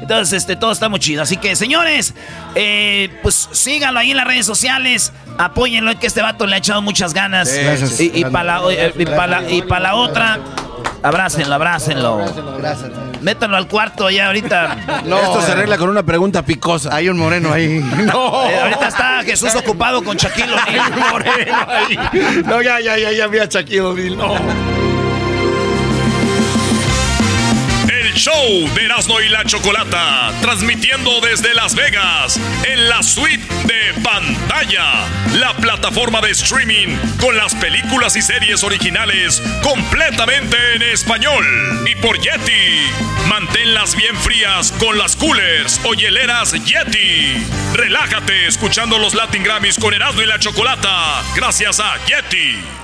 Entonces, 0.00 0.38
este, 0.42 0.56
todo 0.56 0.72
está 0.72 0.88
muy 0.90 0.98
chido. 0.98 1.22
Así 1.22 1.36
que, 1.38 1.54
señores, 1.56 2.14
eh, 2.56 3.08
pues 3.22 3.48
síganlo 3.52 4.00
ahí 4.00 4.10
en 4.10 4.18
las 4.18 4.26
redes 4.26 4.44
sociales. 4.44 5.12
Apóyenlo, 5.38 5.98
que 5.98 6.06
este 6.06 6.22
vato 6.22 6.46
le 6.46 6.54
ha 6.54 6.58
echado 6.58 6.80
muchas 6.82 7.12
ganas. 7.14 7.48
Sí, 7.50 7.60
gracias. 7.60 8.00
Y, 8.00 8.24
para 8.24 8.60
la, 8.60 8.90
y 8.96 9.04
pa' 9.06 9.26
la- 9.26 9.50
y 9.50 9.62
pa' 9.62 9.80
la 9.80 9.94
otra, 9.96 10.38
Abrácenlo, 11.02 11.54
abrácenlo. 11.54 12.24
Métanlo 13.20 13.58
al 13.58 13.68
cuarto 13.68 14.08
ya 14.08 14.28
ahorita. 14.28 15.02
No, 15.04 15.18
esto 15.18 15.42
se 15.42 15.52
arregla 15.52 15.76
con 15.76 15.90
una 15.90 16.02
pregunta 16.02 16.42
picosa. 16.42 16.94
Hay 16.94 17.10
un 17.10 17.18
moreno 17.18 17.52
ahí. 17.52 17.78
No. 18.04 18.48
Eh, 18.48 18.58
ahorita 18.58 18.88
está 18.88 19.22
Jesús 19.22 19.54
ocupado 19.54 20.02
con 20.02 20.16
Shaquille 20.16 20.52
O'Neal. 20.54 20.92
moreno 21.10 21.56
ahí. 21.68 21.98
No, 22.46 22.62
ya, 22.62 22.80
ya, 22.80 22.96
ya, 22.96 23.12
ya 23.12 23.26
vi 23.26 23.38
a 23.38 23.44
Shaquille 23.46 23.80
O'Neal. 23.82 24.16
No. 24.16 24.34
El 27.88 28.14
show 28.14 28.68
de 28.74 28.84
Erasmo 28.84 29.20
y 29.20 29.28
la 29.28 29.44
Chocolata, 29.44 30.30
transmitiendo 30.40 31.20
desde 31.20 31.52
Las 31.54 31.74
Vegas, 31.74 32.38
en 32.66 32.88
la 32.88 33.02
suite 33.02 33.42
de 33.64 34.00
pantalla, 34.02 35.06
la 35.34 35.54
plataforma 35.56 36.20
de 36.20 36.30
streaming 36.30 36.96
con 37.20 37.36
las 37.36 37.54
películas 37.54 38.16
y 38.16 38.22
series 38.22 38.62
originales 38.62 39.42
completamente 39.62 40.56
en 40.74 40.82
español. 40.82 41.44
Y 41.86 41.94
por 41.96 42.18
Yeti, 42.18 42.90
manténlas 43.28 43.96
bien 43.96 44.16
frías 44.16 44.72
con 44.72 44.98
las 44.98 45.16
coolers 45.16 45.80
o 45.84 45.94
hieleras 45.94 46.52
Yeti. 46.52 47.46
Relájate 47.74 48.46
escuchando 48.46 48.98
los 48.98 49.14
Latin 49.14 49.42
Grammys 49.42 49.78
con 49.78 49.94
Erasmo 49.94 50.22
y 50.22 50.26
la 50.26 50.38
Chocolata, 50.38 51.22
gracias 51.34 51.80
a 51.80 51.96
Yeti. 52.06 52.83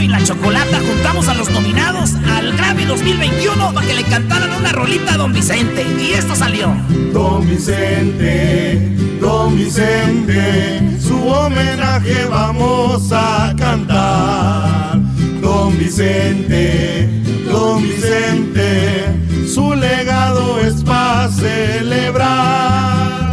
Y 0.00 0.08
la 0.08 0.22
Chocolata 0.22 0.78
juntamos 0.78 1.28
a 1.28 1.34
los 1.34 1.50
nominados 1.50 2.14
al 2.14 2.56
Grammy 2.56 2.84
2021 2.84 3.74
para 3.74 3.86
que 3.86 3.94
le 3.94 4.02
cantaran 4.04 4.50
una 4.52 4.72
rolita 4.72 5.14
a 5.14 5.16
Don 5.18 5.32
Vicente. 5.32 5.84
Y 6.00 6.12
esto 6.12 6.34
salió. 6.34 6.74
Don 7.12 7.46
Vicente, 7.46 8.78
Don 9.20 9.56
Vicente, 9.56 10.98
su 11.00 11.16
homenaje 11.26 12.24
vamos 12.30 13.10
a 13.12 13.54
cantar. 13.58 14.98
Don 15.42 15.78
Vicente, 15.78 17.08
Don 17.50 17.82
Vicente, 17.82 19.06
su 19.46 19.74
legado 19.74 20.60
es 20.60 20.82
para 20.82 21.28
celebrar. 21.28 22.70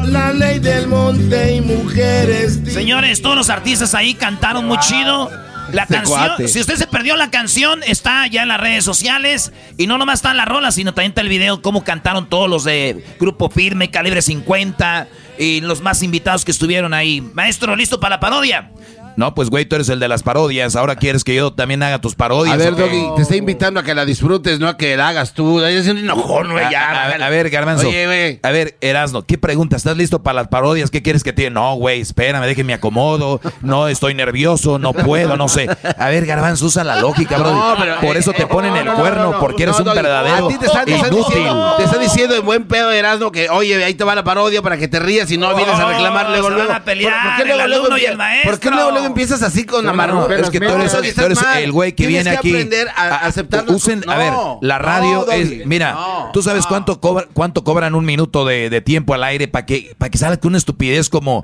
La 0.05 0.33
ley 0.33 0.59
del 0.59 0.87
monte 0.87 1.55
y 1.55 1.61
mujeres. 1.61 2.59
Señores, 2.67 3.21
todos 3.21 3.37
los 3.37 3.49
artistas 3.49 3.93
ahí 3.95 4.13
cantaron 4.15 4.65
muy 4.65 4.77
chido. 4.79 5.46
La 5.71 5.83
Este 5.83 5.95
canción, 5.95 6.19
cuate. 6.19 6.47
si 6.47 6.59
usted 6.59 6.75
se 6.75 6.87
perdió 6.87 7.15
la 7.15 7.29
canción, 7.29 7.81
está 7.83 8.25
ya 8.27 8.43
en 8.43 8.47
las 8.47 8.59
redes 8.59 8.83
sociales. 8.83 9.51
Y 9.77 9.87
no 9.87 9.97
nomás 9.97 10.19
está 10.19 10.31
en 10.31 10.37
la 10.37 10.45
rola, 10.45 10.71
sino 10.71 10.93
también 10.93 11.11
está 11.11 11.21
el 11.21 11.29
video, 11.29 11.61
cómo 11.61 11.83
cantaron 11.83 12.29
todos 12.29 12.49
los 12.49 12.63
de 12.63 13.03
Grupo 13.19 13.49
Firme, 13.49 13.89
Calibre 13.91 14.21
50 14.21 15.07
y 15.37 15.61
los 15.61 15.81
más 15.81 16.01
invitados 16.03 16.45
que 16.45 16.51
estuvieron 16.51 16.93
ahí. 16.93 17.21
Maestro, 17.21 17.75
¿listo 17.75 17.99
para 17.99 18.15
la 18.15 18.19
parodia? 18.19 18.71
No, 19.17 19.33
pues 19.35 19.49
güey, 19.49 19.65
tú 19.65 19.75
eres 19.75 19.89
el 19.89 19.99
de 19.99 20.07
las 20.07 20.23
parodias. 20.23 20.75
Ahora 20.75 20.95
quieres 20.95 21.23
que 21.23 21.33
yo 21.35 21.51
también 21.51 21.81
haga 21.83 21.99
tus 21.99 22.15
parodias. 22.15 22.53
A 22.53 22.57
ver. 22.57 22.75
Doggy, 22.75 23.15
te 23.15 23.23
estoy 23.23 23.37
invitando 23.37 23.79
a 23.79 23.83
que 23.83 23.95
la 23.95 24.05
disfrutes, 24.05 24.59
no 24.59 24.67
a 24.67 24.77
que 24.77 24.95
la 24.95 25.09
hagas 25.09 25.33
tú. 25.33 25.59
Es 25.61 25.87
un 25.87 25.97
enojón, 25.97 26.51
güey, 26.51 26.63
A, 26.63 26.71
ya. 26.71 27.03
a 27.03 27.07
ver, 27.07 27.23
a 27.23 27.29
ver, 27.29 27.49
Garbanzo. 27.49 27.87
Oye, 27.89 28.05
güey. 28.05 28.39
A 28.43 28.51
ver, 28.51 28.77
Erasno, 28.79 29.23
¿qué 29.25 29.37
pregunta? 29.37 29.75
¿Estás 29.75 29.97
listo 29.97 30.21
para 30.21 30.35
las 30.35 30.47
parodias? 30.49 30.91
¿Qué 30.91 31.01
quieres 31.01 31.23
que 31.23 31.33
te 31.33 31.49
No, 31.49 31.73
güey, 31.75 31.99
espérame, 32.01 32.45
déjeme 32.45 32.73
acomodo. 32.75 33.41
No, 33.61 33.87
estoy 33.87 34.13
nervioso, 34.13 34.77
no 34.77 34.93
puedo, 34.93 35.35
no 35.35 35.47
sé. 35.47 35.67
A 35.97 36.09
ver, 36.09 36.25
Garbanzo, 36.27 36.65
usa 36.67 36.83
la 36.83 37.01
lógica, 37.01 37.39
bro. 37.39 37.51
No, 37.55 37.75
pero, 37.79 37.95
Por 37.99 38.15
eh, 38.15 38.19
eso 38.19 38.33
te 38.33 38.43
eh, 38.43 38.47
ponen 38.47 38.71
no, 38.73 38.79
el 38.79 38.85
no, 38.85 38.95
cuerno, 38.95 39.23
no, 39.23 39.31
no, 39.31 39.39
porque 39.39 39.63
eres 39.63 39.73
no, 39.75 39.79
un 39.79 39.85
Doggy, 39.85 39.97
verdadero 39.97 40.45
A 40.45 40.49
ti 40.49 40.57
te 40.59 40.65
están 40.67 40.87
inútil. 40.87 41.15
diciendo, 41.17 41.73
te 41.77 41.83
están 41.83 41.99
diciendo 42.01 42.35
en 42.35 42.45
buen 42.45 42.67
pedo, 42.67 42.91
Erasmo, 42.91 43.31
que 43.31 43.49
oye, 43.49 43.83
ahí 43.83 43.95
te 43.95 44.03
va 44.03 44.13
la 44.13 44.23
parodia 44.23 44.61
para 44.61 44.77
que 44.77 44.87
te 44.87 44.99
rías 44.99 45.31
y 45.31 45.37
no 45.39 45.55
vienes 45.55 45.73
a 45.79 45.87
reclamar 45.87 46.29
luego, 46.29 46.51
luego. 46.51 46.71
a 46.71 46.81
pelear, 46.81 47.13
¿Por, 47.13 47.23
por 47.23 47.35
qué 47.37 47.41
el 47.41 47.47
luego, 47.57 47.67
luego 47.67 47.85
alumno 47.85 47.97
y 47.97 48.05
el 48.05 48.17
maestro. 48.17 48.51
¿Por 48.51 48.59
qué 48.59 48.69
luego, 48.69 48.91
luego 48.91 49.06
empiezas 49.07 49.41
así 49.43 49.65
con 49.65 49.83
No, 49.85 49.91
amargo? 49.91 50.27
no, 50.27 50.33
es 50.35 50.49
que 50.49 50.59
tú 50.59 50.65
eres, 50.65 50.91
tú 51.15 51.21
eres 51.23 51.39
el 51.57 51.71
güey 51.71 51.93
que 51.93 52.07
Tienes 52.07 52.23
viene 52.25 52.37
aquí. 52.37 52.49
aprender 52.49 52.87
a, 52.95 53.01
a 53.07 53.15
aceptar 53.27 53.65
usen, 53.69 54.03
a 54.07 54.15
ver, 54.17 54.33
la 54.61 54.77
radio 54.77 55.29
es, 55.31 55.65
mira, 55.65 55.97
tú 56.33 56.41
sabes 56.43 56.65
cuánto 56.65 57.01
cobra, 57.01 57.27
cuánto 57.33 57.63
cobran 57.63 57.95
un 57.95 58.05
minuto 58.05 58.45
de, 58.45 58.69
de 58.69 58.81
tiempo 58.81 59.13
al 59.13 59.23
aire 59.23 59.47
para 59.47 59.65
que, 59.65 59.95
para 59.97 60.09
que 60.09 60.17
salga 60.17 60.39
una 60.43 60.57
estupidez 60.57 61.09
como 61.09 61.43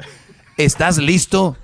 estás 0.58 0.98
listo 0.98 1.58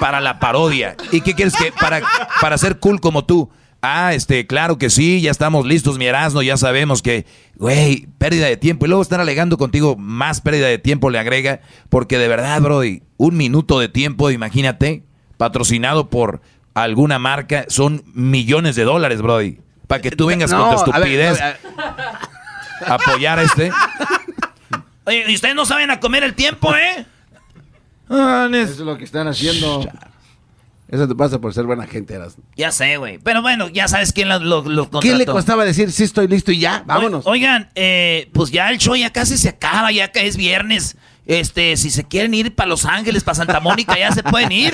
para 0.00 0.20
la 0.20 0.38
parodia. 0.38 0.96
¿Y 1.10 1.20
qué 1.22 1.34
quieres 1.34 1.54
que 1.56 1.72
para, 1.72 2.02
para 2.40 2.56
ser 2.58 2.78
cool 2.78 3.00
como 3.00 3.24
tú? 3.24 3.50
Ah, 3.80 4.12
este, 4.12 4.46
claro 4.48 4.76
que 4.76 4.90
sí, 4.90 5.20
ya 5.20 5.30
estamos 5.30 5.64
listos, 5.64 5.98
mi 5.98 6.06
Erasmo, 6.06 6.42
ya 6.42 6.56
sabemos 6.56 7.00
que, 7.00 7.26
güey, 7.56 8.08
pérdida 8.18 8.46
de 8.46 8.56
tiempo. 8.56 8.84
Y 8.84 8.88
luego 8.88 9.02
estar 9.02 9.20
alegando 9.20 9.56
contigo, 9.56 9.94
más 9.96 10.40
pérdida 10.40 10.66
de 10.66 10.78
tiempo 10.78 11.10
le 11.10 11.18
agrega, 11.20 11.60
porque 11.88 12.18
de 12.18 12.26
verdad, 12.26 12.60
bro, 12.60 12.80
un 13.18 13.36
minuto 13.36 13.78
de 13.78 13.88
tiempo, 13.88 14.32
imagínate, 14.32 15.04
patrocinado 15.38 16.10
por 16.10 16.42
alguna 16.74 17.18
marca, 17.18 17.64
son 17.68 18.04
millones 18.12 18.76
de 18.76 18.84
dólares, 18.84 19.22
Brody. 19.22 19.58
Para 19.86 20.02
que 20.02 20.10
tú 20.10 20.26
vengas 20.26 20.52
con 20.52 20.60
tu 20.60 20.90
No, 20.90 20.94
a 20.94 20.98
ver, 20.98 21.08
estupidez 21.08 21.40
a 21.40 21.44
ver, 21.46 21.58
a 22.86 22.94
apoyar 22.94 23.38
a 23.38 23.42
este. 23.42 23.72
Oye, 25.06 25.24
¿y 25.28 25.34
ustedes 25.34 25.54
no 25.54 25.64
saben 25.64 25.90
a 25.90 25.98
comer 25.98 26.22
el 26.22 26.34
tiempo, 26.34 26.74
eh? 26.76 27.06
Eso 28.10 28.54
es 28.54 28.78
lo 28.80 28.98
que 28.98 29.04
están 29.04 29.26
haciendo. 29.28 29.88
Eso 30.88 31.06
te 31.06 31.14
pasa 31.14 31.38
por 31.38 31.52
ser 31.52 31.64
buena 31.64 31.86
gente, 31.86 32.14
Erasmo. 32.14 32.44
Ya 32.56 32.72
sé, 32.72 32.96
güey. 32.96 33.18
Pero 33.18 33.42
bueno, 33.42 33.68
ya 33.68 33.88
sabes 33.88 34.12
quién 34.12 34.28
lo, 34.28 34.38
lo, 34.38 34.62
lo 34.62 34.88
¿Qué 35.00 35.14
le 35.14 35.26
costaba 35.26 35.64
decir 35.64 35.92
sí 35.92 36.04
estoy 36.04 36.28
listo 36.28 36.50
y 36.50 36.60
ya? 36.60 36.82
Vámonos. 36.86 37.26
Oigan, 37.26 37.68
eh, 37.74 38.30
pues 38.32 38.50
ya 38.50 38.70
el 38.70 38.78
show 38.78 38.96
ya 38.96 39.10
casi 39.10 39.36
se 39.36 39.50
acaba, 39.50 39.92
ya 39.92 40.10
que 40.12 40.26
es 40.26 40.38
viernes. 40.38 40.96
Este, 41.28 41.76
si 41.76 41.90
se 41.90 42.04
quieren 42.04 42.32
ir 42.32 42.54
para 42.54 42.68
Los 42.70 42.86
Ángeles, 42.86 43.22
para 43.22 43.34
Santa 43.34 43.60
Mónica, 43.60 43.98
ya 43.98 44.10
se 44.12 44.22
pueden 44.22 44.50
ir. 44.50 44.72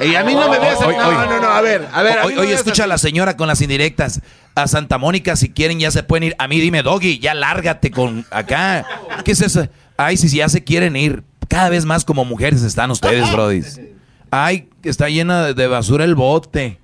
Y 0.00 0.14
a 0.14 0.22
mí 0.22 0.32
no 0.34 0.48
me 0.48 0.60
veas. 0.60 0.80
No, 0.80 0.86
oye. 0.86 0.96
no, 0.96 1.40
no, 1.40 1.48
a 1.48 1.60
ver, 1.60 1.88
a 1.92 2.02
ver. 2.02 2.18
no 2.34 2.40
veas 2.42 2.52
escucha 2.60 2.84
a 2.84 2.86
la 2.86 2.98
señora 2.98 3.36
con 3.36 3.48
las 3.48 3.60
indirectas. 3.60 4.20
A 4.54 4.68
Santa 4.68 4.98
Mónica, 4.98 5.34
si 5.34 5.50
quieren, 5.50 5.80
ya 5.80 5.90
se 5.90 6.04
pueden 6.04 6.22
ir. 6.28 6.36
A 6.38 6.46
mí 6.46 6.60
dime, 6.60 6.82
Doggy, 6.84 7.18
ya 7.18 7.34
lárgate 7.34 7.90
con 7.90 8.24
acá. 8.30 8.86
¿Qué 9.24 9.32
es 9.32 9.40
eso? 9.40 9.66
Ay, 9.96 10.16
si 10.16 10.28
ya 10.28 10.48
se 10.48 10.62
quieren 10.62 10.94
ir. 10.94 11.24
Cada 11.48 11.68
vez 11.68 11.84
más 11.84 12.04
como 12.04 12.24
mujeres 12.24 12.62
están 12.62 12.90
ustedes, 12.92 13.30
brodis. 13.32 13.80
Ay, 14.30 14.68
está 14.84 15.08
llena 15.08 15.46
de- 15.46 15.54
de 15.54 15.66
basura 15.66 16.04
el 16.04 16.14
bote. 16.14 16.78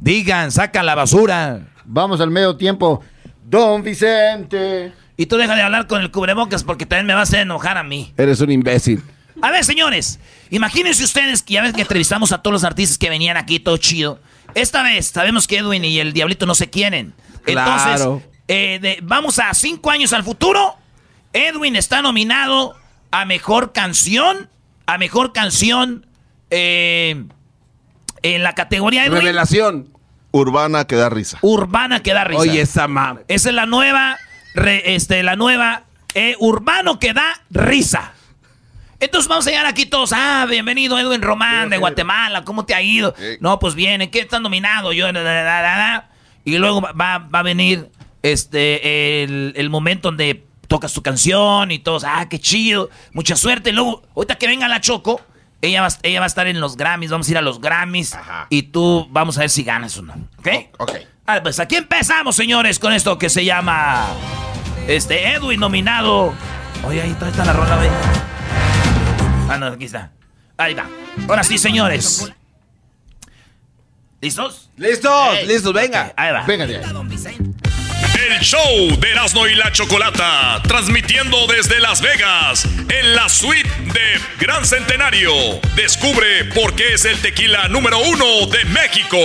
Digan, 0.00 0.50
saca 0.50 0.82
la 0.82 0.94
basura. 0.96 1.68
Vamos 1.84 2.20
al 2.20 2.30
medio 2.30 2.56
tiempo. 2.56 3.00
Don 3.44 3.82
Vicente. 3.82 4.92
Y 5.20 5.26
tú 5.26 5.36
deja 5.36 5.54
de 5.54 5.60
hablar 5.60 5.86
con 5.86 6.00
el 6.00 6.10
cubrebocas 6.10 6.64
porque 6.64 6.86
también 6.86 7.04
me 7.08 7.12
vas 7.12 7.20
a 7.20 7.30
hacer 7.30 7.40
enojar 7.40 7.76
a 7.76 7.82
mí. 7.82 8.14
Eres 8.16 8.40
un 8.40 8.50
imbécil. 8.50 9.02
A 9.42 9.50
ver, 9.50 9.62
señores, 9.66 10.18
imagínense 10.48 11.04
ustedes 11.04 11.42
que 11.42 11.52
ya 11.52 11.62
ves 11.62 11.74
que 11.74 11.82
entrevistamos 11.82 12.32
a 12.32 12.38
todos 12.38 12.54
los 12.54 12.64
artistas 12.64 12.96
que 12.96 13.10
venían 13.10 13.36
aquí, 13.36 13.60
todo 13.60 13.76
chido. 13.76 14.18
Esta 14.54 14.82
vez 14.82 15.08
sabemos 15.08 15.46
que 15.46 15.58
Edwin 15.58 15.84
y 15.84 15.98
el 16.00 16.14
Diablito 16.14 16.46
no 16.46 16.54
se 16.54 16.70
quieren. 16.70 17.12
Entonces, 17.44 17.96
Claro. 17.96 18.22
eh, 18.48 18.78
de- 18.80 18.98
vamos 19.02 19.38
a 19.38 19.52
cinco 19.52 19.90
años 19.90 20.14
al 20.14 20.24
futuro. 20.24 20.76
Edwin 21.34 21.76
está 21.76 22.00
nominado 22.00 22.74
a 23.10 23.26
mejor 23.26 23.72
canción, 23.72 24.48
a 24.86 24.96
mejor 24.96 25.34
canción 25.34 26.06
eh, 26.50 27.24
en 28.22 28.42
la 28.42 28.54
categoría 28.54 29.04
Edwin. 29.04 29.18
Revelación. 29.20 29.88
Urbana 30.32 30.86
que 30.86 30.96
da 30.96 31.10
risa. 31.10 31.38
Urbana 31.42 32.02
que 32.02 32.14
da 32.14 32.24
risa. 32.24 32.40
Oye, 32.40 32.62
esa 32.62 32.88
mam. 32.88 33.18
Esa 33.28 33.48
es 33.50 33.54
la 33.54 33.66
nueva, 33.66 34.16
re- 34.54 34.94
este, 34.94 35.22
la 35.22 35.36
nueva 35.36 35.84
eh, 36.14 36.36
Urbano 36.38 36.98
que 36.98 37.12
da 37.12 37.42
risa. 37.50 38.12
Entonces 38.98 39.28
vamos 39.28 39.46
a 39.46 39.50
llegar 39.50 39.66
aquí 39.66 39.86
todos. 39.86 40.12
Ah, 40.12 40.46
bienvenido 40.48 40.98
Edwin 40.98 41.22
Román 41.22 41.70
de 41.70 41.78
Guatemala. 41.78 42.44
¿Cómo 42.44 42.66
te 42.66 42.74
ha 42.74 42.82
ido? 42.82 43.14
No, 43.40 43.58
pues 43.58 43.74
bien. 43.74 44.02
¿En 44.02 44.10
qué 44.10 44.20
estás 44.20 44.40
nominado? 44.42 44.92
Yo. 44.92 45.10
da, 45.10 45.22
da, 45.22 45.42
da, 45.42 45.62
da. 45.62 46.10
Y 46.44 46.58
luego 46.58 46.82
va, 46.82 47.18
va 47.18 47.38
a 47.38 47.42
venir 47.42 47.88
este 48.22 49.22
el, 49.22 49.54
el 49.56 49.70
momento 49.70 50.08
donde 50.08 50.44
tocas 50.68 50.92
tu 50.92 51.02
canción 51.02 51.70
y 51.70 51.78
todos. 51.78 52.04
Ah, 52.04 52.28
qué 52.28 52.38
chido. 52.38 52.90
Mucha 53.14 53.36
suerte. 53.36 53.72
Luego, 53.72 54.02
ahorita 54.14 54.36
que 54.36 54.46
venga 54.46 54.68
la 54.68 54.82
Choco, 54.82 55.22
ella 55.62 55.80
va, 55.80 55.88
ella 56.02 56.20
va 56.20 56.26
a 56.26 56.28
estar 56.28 56.46
en 56.46 56.60
los 56.60 56.76
Grammys. 56.76 57.10
Vamos 57.10 57.28
a 57.28 57.30
ir 57.30 57.38
a 57.38 57.42
los 57.42 57.58
Grammys. 57.60 58.14
Y 58.50 58.64
tú 58.64 59.08
vamos 59.10 59.38
a 59.38 59.40
ver 59.40 59.50
si 59.50 59.62
ganas 59.62 59.96
o 59.96 60.02
no. 60.02 60.12
¿Ok? 60.38 60.48
Ok. 60.78 60.92
Ah, 61.32 61.38
pues 61.40 61.60
aquí 61.60 61.76
empezamos, 61.76 62.34
señores, 62.34 62.80
con 62.80 62.92
esto 62.92 63.16
que 63.16 63.30
se 63.30 63.44
llama. 63.44 64.08
Este, 64.88 65.32
Edwin 65.32 65.60
nominado. 65.60 66.34
Oye, 66.84 67.02
ahí 67.02 67.10
está, 67.12 67.44
la 67.44 67.52
rola, 67.52 67.76
ve. 67.76 67.88
Ah, 69.48 69.56
no, 69.56 69.66
aquí 69.66 69.84
está. 69.84 70.10
Ahí 70.56 70.72
está. 70.72 70.88
Ahora 71.28 71.44
sí, 71.44 71.56
señores. 71.56 72.32
¿Listos? 74.20 74.70
¡Listos! 74.76 75.46
¡Listos! 75.46 75.72
¡Venga! 75.72 76.12
Ahí 76.16 76.32
va. 76.32 76.42
Venga, 76.42 76.64
ahí. 76.64 76.80
El 78.30 78.40
show 78.42 78.96
de 79.00 79.10
Erasmo 79.10 79.48
y 79.48 79.56
la 79.56 79.72
Chocolata, 79.72 80.62
transmitiendo 80.62 81.48
desde 81.48 81.80
Las 81.80 82.00
Vegas, 82.00 82.64
en 82.88 83.16
la 83.16 83.28
suite 83.28 83.68
de 83.92 84.20
Gran 84.38 84.64
Centenario. 84.64 85.32
Descubre 85.74 86.44
por 86.54 86.76
qué 86.76 86.94
es 86.94 87.04
el 87.06 87.20
tequila 87.20 87.66
número 87.66 87.98
uno 87.98 88.46
de 88.46 88.64
México. 88.66 89.18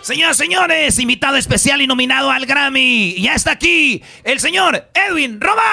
Señoras, 0.00 0.36
señores, 0.36 0.98
invitado 0.98 1.36
especial 1.36 1.80
y 1.82 1.86
nominado 1.86 2.32
al 2.32 2.46
Grammy. 2.46 3.14
Ya 3.20 3.34
está 3.34 3.52
aquí 3.52 4.02
el 4.24 4.40
señor 4.40 4.88
Edwin 4.92 5.40
Román. 5.40 5.64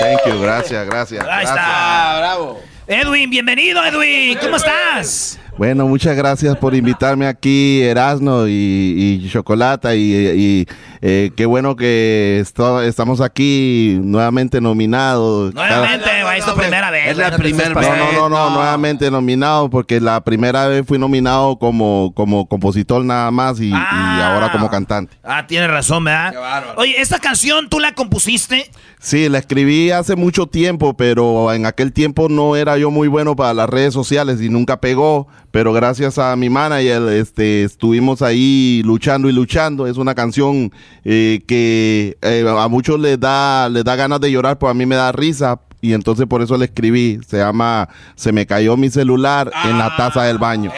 Thank 0.00 0.32
you, 0.32 0.40
gracias, 0.40 0.86
gracias. 0.86 1.24
Ahí 1.24 1.44
gracias. 1.44 1.50
está, 1.50 2.18
bravo. 2.20 2.62
Edwin, 2.86 3.28
bienvenido, 3.28 3.84
Edwin. 3.84 4.38
¿Cómo 4.38 4.56
estás? 4.56 5.38
Bueno, 5.58 5.88
muchas 5.88 6.16
gracias 6.16 6.56
por 6.56 6.72
invitarme 6.76 7.26
aquí, 7.26 7.82
Erasno 7.82 8.46
y, 8.46 9.20
y 9.24 9.28
Chocolata. 9.28 9.96
Y, 9.96 10.00
y, 10.14 10.66
eh, 11.02 11.32
qué 11.36 11.46
bueno 11.46 11.74
que 11.74 12.38
esto- 12.40 12.80
estamos 12.80 13.20
aquí 13.20 13.98
nuevamente 14.00 14.60
nominados. 14.60 15.52
Nuevamente, 15.54 16.06
güey, 16.22 16.38
es 16.38 16.46
tu 16.46 16.54
primera 16.54 16.92
vez. 16.92 17.08
Es 17.10 17.16
la 17.16 17.36
primera 17.36 17.70
no 17.70 17.80
te 17.80 17.86
No, 17.88 17.96
no, 17.96 18.12
no, 18.12 18.28
no, 18.28 18.50
nuevamente 18.50 19.10
nominado 19.10 19.68
porque 19.68 20.00
la 20.00 20.22
primera 20.22 20.68
vez 20.68 20.86
fui 20.86 20.96
nominado 20.96 21.58
como, 21.58 22.12
como 22.14 22.46
compositor 22.46 23.04
nada 23.04 23.32
más 23.32 23.58
y, 23.58 23.70
y 23.70 23.72
ahora 23.74 24.52
como 24.52 24.70
cantante. 24.70 25.16
Ah, 25.24 25.44
tienes 25.48 25.68
razón, 25.70 26.04
¿verdad? 26.04 26.34
Oye, 26.76 27.00
esta 27.00 27.18
canción 27.18 27.68
tú 27.68 27.80
la 27.80 27.94
compusiste. 27.94 28.70
Sí, 29.00 29.28
la 29.28 29.38
escribí 29.38 29.90
hace 29.90 30.14
mucho 30.14 30.46
tiempo, 30.46 30.96
pero 30.96 31.52
en 31.52 31.66
aquel 31.66 31.92
tiempo 31.92 32.28
no 32.28 32.54
era 32.54 32.78
yo 32.78 32.92
muy 32.92 33.08
bueno 33.08 33.34
para 33.34 33.54
las 33.54 33.68
redes 33.68 33.92
sociales 33.92 34.40
y 34.40 34.48
nunca 34.50 34.80
pegó. 34.80 35.26
Pero 35.58 35.72
gracias 35.72 36.18
a 36.18 36.36
mi 36.36 36.48
manager, 36.48 37.02
este, 37.14 37.64
estuvimos 37.64 38.22
ahí 38.22 38.80
luchando 38.84 39.28
y 39.28 39.32
luchando. 39.32 39.88
Es 39.88 39.96
una 39.96 40.14
canción 40.14 40.70
eh, 41.04 41.40
que 41.48 42.16
eh, 42.22 42.44
a 42.48 42.68
muchos 42.68 43.00
les 43.00 43.18
da, 43.18 43.68
les 43.68 43.82
da 43.82 43.96
ganas 43.96 44.20
de 44.20 44.30
llorar, 44.30 44.56
pues 44.56 44.70
a 44.70 44.74
mí 44.74 44.86
me 44.86 44.94
da 44.94 45.10
risa. 45.10 45.58
Y 45.80 45.94
entonces 45.94 46.26
por 46.26 46.42
eso 46.42 46.56
la 46.56 46.66
escribí. 46.66 47.18
Se 47.26 47.38
llama 47.38 47.88
Se 48.14 48.30
me 48.30 48.46
cayó 48.46 48.76
mi 48.76 48.88
celular 48.88 49.50
en 49.64 49.78
la 49.78 49.96
taza 49.96 50.22
del 50.22 50.38
baño. 50.38 50.70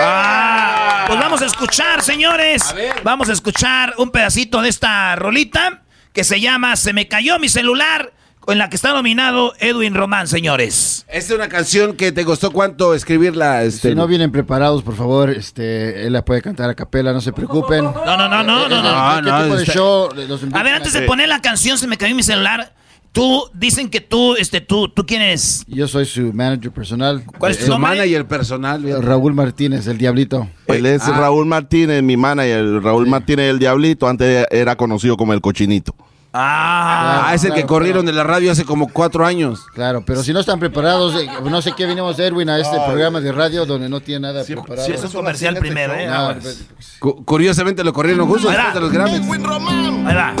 Ah, 0.00 1.06
pues 1.08 1.18
vamos 1.18 1.42
a 1.42 1.46
escuchar, 1.46 2.00
señores. 2.02 2.62
Vamos 3.02 3.28
a 3.30 3.32
escuchar 3.32 3.94
un 3.98 4.10
pedacito 4.10 4.62
de 4.62 4.68
esta 4.68 5.16
rolita 5.16 5.82
que 6.12 6.22
se 6.22 6.40
llama 6.40 6.76
Se 6.76 6.92
me 6.92 7.08
cayó 7.08 7.40
mi 7.40 7.48
celular, 7.48 8.12
en 8.52 8.58
la 8.58 8.68
que 8.70 8.76
está 8.76 8.92
nominado 8.92 9.52
Edwin 9.58 9.94
Román, 9.94 10.26
señores. 10.28 11.04
Esta 11.08 11.32
es 11.34 11.38
una 11.38 11.48
canción 11.48 11.94
que 11.96 12.12
te 12.12 12.24
costó 12.24 12.50
cuánto 12.50 12.94
escribirla. 12.94 13.62
Este, 13.64 13.90
Si 13.90 13.94
no 13.94 14.06
vienen 14.06 14.32
preparados, 14.32 14.82
por 14.82 14.96
favor, 14.96 15.30
este, 15.30 16.06
él 16.06 16.12
la 16.12 16.24
puede 16.24 16.42
cantar 16.42 16.68
a 16.70 16.74
capela, 16.74 17.12
no 17.12 17.20
se 17.20 17.32
preocupen. 17.32 17.84
No, 18.08 18.16
no, 18.16 18.28
no, 18.28 18.42
no, 18.42 18.68
no, 18.68 19.20
no. 19.20 19.22
¿Qué 19.38 19.42
tipo 19.44 19.56
de 19.56 19.64
show 19.66 20.08
los 20.28 20.42
A 20.52 20.62
ver, 20.62 20.74
antes 20.74 20.92
de 20.92 21.02
poner 21.02 21.28
la 21.28 21.40
canción 21.40 21.76
Se 21.78 21.86
me 21.86 21.96
cayó 21.98 22.14
mi 22.14 22.22
celular, 22.22 22.72
tú 23.12 23.44
dicen 23.52 23.88
que 23.90 24.00
tú, 24.00 24.34
este, 24.36 24.60
tú, 24.60 24.88
tú 24.88 25.04
quién 25.06 25.20
eres. 25.22 25.64
Yo 25.66 25.86
soy 25.88 26.06
su 26.06 26.32
manager 26.32 26.70
personal. 26.70 27.22
¿Cuál 27.38 27.52
es 27.52 27.58
tu 27.58 27.66
Eh, 27.66 27.68
nombre? 27.68 27.90
manager 27.90 28.26
personal. 28.26 29.02
Raúl 29.02 29.34
Martínez, 29.34 29.86
el 29.86 29.98
Diablito. 29.98 30.48
Él 30.66 30.86
es 30.86 31.02
Ah. 31.02 31.16
Raúl 31.18 31.46
Martínez, 31.46 32.02
mi 32.02 32.16
manager. 32.16 32.82
Raúl 32.82 33.06
Martínez, 33.06 33.50
el 33.50 33.58
Diablito. 33.58 34.08
Antes 34.08 34.46
era 34.50 34.76
conocido 34.76 35.16
como 35.16 35.32
el 35.32 35.40
Cochinito. 35.40 35.94
Ah, 36.40 37.32
es 37.34 37.42
el 37.44 37.52
que 37.52 37.64
corrieron 37.66 38.06
de 38.06 38.12
la 38.12 38.22
radio 38.22 38.52
hace 38.52 38.64
como 38.64 38.88
cuatro 38.92 39.26
años. 39.26 39.60
Claro, 39.74 40.02
pero 40.06 40.22
si 40.22 40.32
no 40.32 40.40
están 40.40 40.60
preparados, 40.60 41.14
eh, 41.20 41.28
no 41.44 41.60
sé 41.62 41.72
qué 41.76 41.84
vinimos 41.86 42.16
Erwin 42.18 42.48
a 42.48 42.58
este 42.58 42.76
programa 42.86 43.20
de 43.20 43.32
radio 43.32 43.66
donde 43.66 43.88
no 43.88 44.00
tiene 44.00 44.20
nada 44.28 44.44
preparado. 44.44 44.86
sí, 44.86 44.92
es 44.92 45.02
un 45.02 45.10
comercial 45.10 45.56
primero, 45.56 45.94
¿eh? 45.94 46.06
No, 46.06 46.14
Aguas. 46.14 46.58
Cu- 47.00 47.24
curiosamente 47.24 47.82
lo 47.82 47.92
corrieron 47.92 48.28
justo 48.28 48.48
Ahí 48.50 48.56
va. 48.56 48.62
después 48.72 48.74
de 48.74 48.80
los 48.80 48.92
Grammys. 48.92 50.06
Ahí 50.06 50.14
va. 50.14 50.34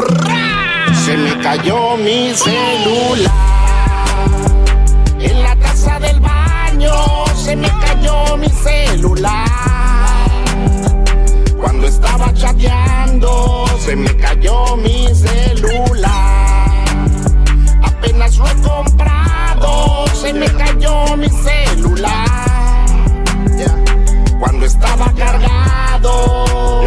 Se 1.04 1.16
me 1.16 1.38
cayó 1.42 1.96
mi 1.96 2.32
celular 2.34 3.32
en 5.20 5.42
la 5.42 5.56
taza 5.56 5.98
del 6.00 6.20
baño. 6.20 6.92
Se 7.34 7.56
me 7.56 7.68
cayó 7.80 8.36
mi 8.36 8.48
celular 8.48 9.47
cuando 11.78 11.86
estaba 11.86 12.34
chateando. 12.34 13.64
Se 13.78 13.94
me 13.94 14.16
cayó 14.16 14.76
mi 14.76 15.14
celular. 15.14 16.84
Apenas 17.84 18.36
lo 18.36 18.48
he 18.48 18.54
comprado. 18.56 20.04
Se 20.08 20.32
me 20.32 20.46
cayó 20.46 21.16
mi 21.16 21.28
celular 21.28 22.86
cuando 24.40 24.66
estaba 24.66 25.12
cargado. 25.16 26.77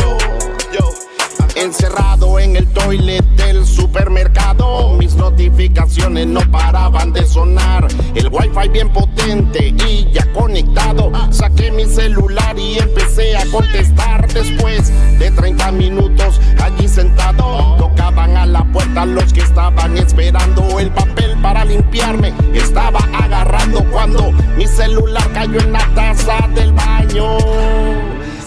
Encerrado 1.72 2.38
en 2.38 2.58
el 2.58 2.68
toilet 2.68 3.24
del 3.38 3.66
supermercado, 3.66 4.90
mis 4.98 5.16
notificaciones 5.16 6.28
no 6.28 6.42
paraban 6.52 7.14
de 7.14 7.26
sonar. 7.26 7.88
El 8.14 8.28
wifi 8.28 8.68
bien 8.68 8.90
potente 8.92 9.74
y 9.88 10.06
ya 10.12 10.30
conectado. 10.34 11.14
Saqué 11.30 11.72
mi 11.72 11.86
celular 11.86 12.60
y 12.60 12.78
empecé 12.78 13.38
a 13.38 13.46
contestar. 13.46 14.28
Después 14.34 14.92
de 15.18 15.32
30 15.32 15.72
minutos 15.72 16.42
allí 16.62 16.90
sentado, 16.90 17.78
tocaban 17.78 18.36
a 18.36 18.46
la 18.46 18.66
puerta 18.66 19.06
los 19.06 19.32
que 19.32 19.40
estaban 19.40 19.98
esperando 19.98 20.78
el 20.78 20.92
papel 20.92 21.38
para 21.42 21.64
limpiarme. 21.64 22.34
Estaba 22.54 23.00
agarrando 23.14 23.86
cuando 23.92 24.34
mi 24.58 24.68
celular 24.68 25.26
cayó 25.32 25.62
en 25.62 25.72
la 25.72 25.88
taza 25.96 26.50
del 26.54 26.74
baño. 26.74 27.38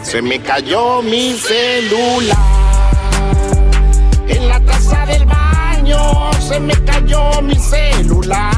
Se 0.02 0.20
me 0.20 0.38
cayó 0.40 1.00
mi 1.00 1.32
celular 1.32 2.53
en 4.28 4.48
la 4.48 4.60
taza 4.60 5.06
del 5.06 5.24
baño 5.26 6.32
se 6.40 6.60
me 6.60 6.74
cayó 6.84 7.42
mi 7.42 7.56
celular. 7.56 8.52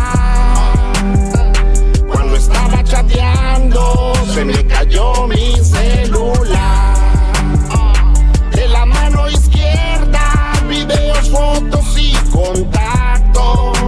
Cuando 2.10 2.36
estaba 2.36 2.82
chateando 2.84 4.12
se 4.34 4.44
me 4.44 4.66
cayó 4.66 5.26
mi 5.26 5.56
celular. 5.64 6.96
De 8.52 8.68
la 8.68 8.84
mano 8.86 9.28
izquierda, 9.28 10.52
videos, 10.68 11.30
fotos 11.30 11.96
y 11.98 12.14
contactos 12.30 13.78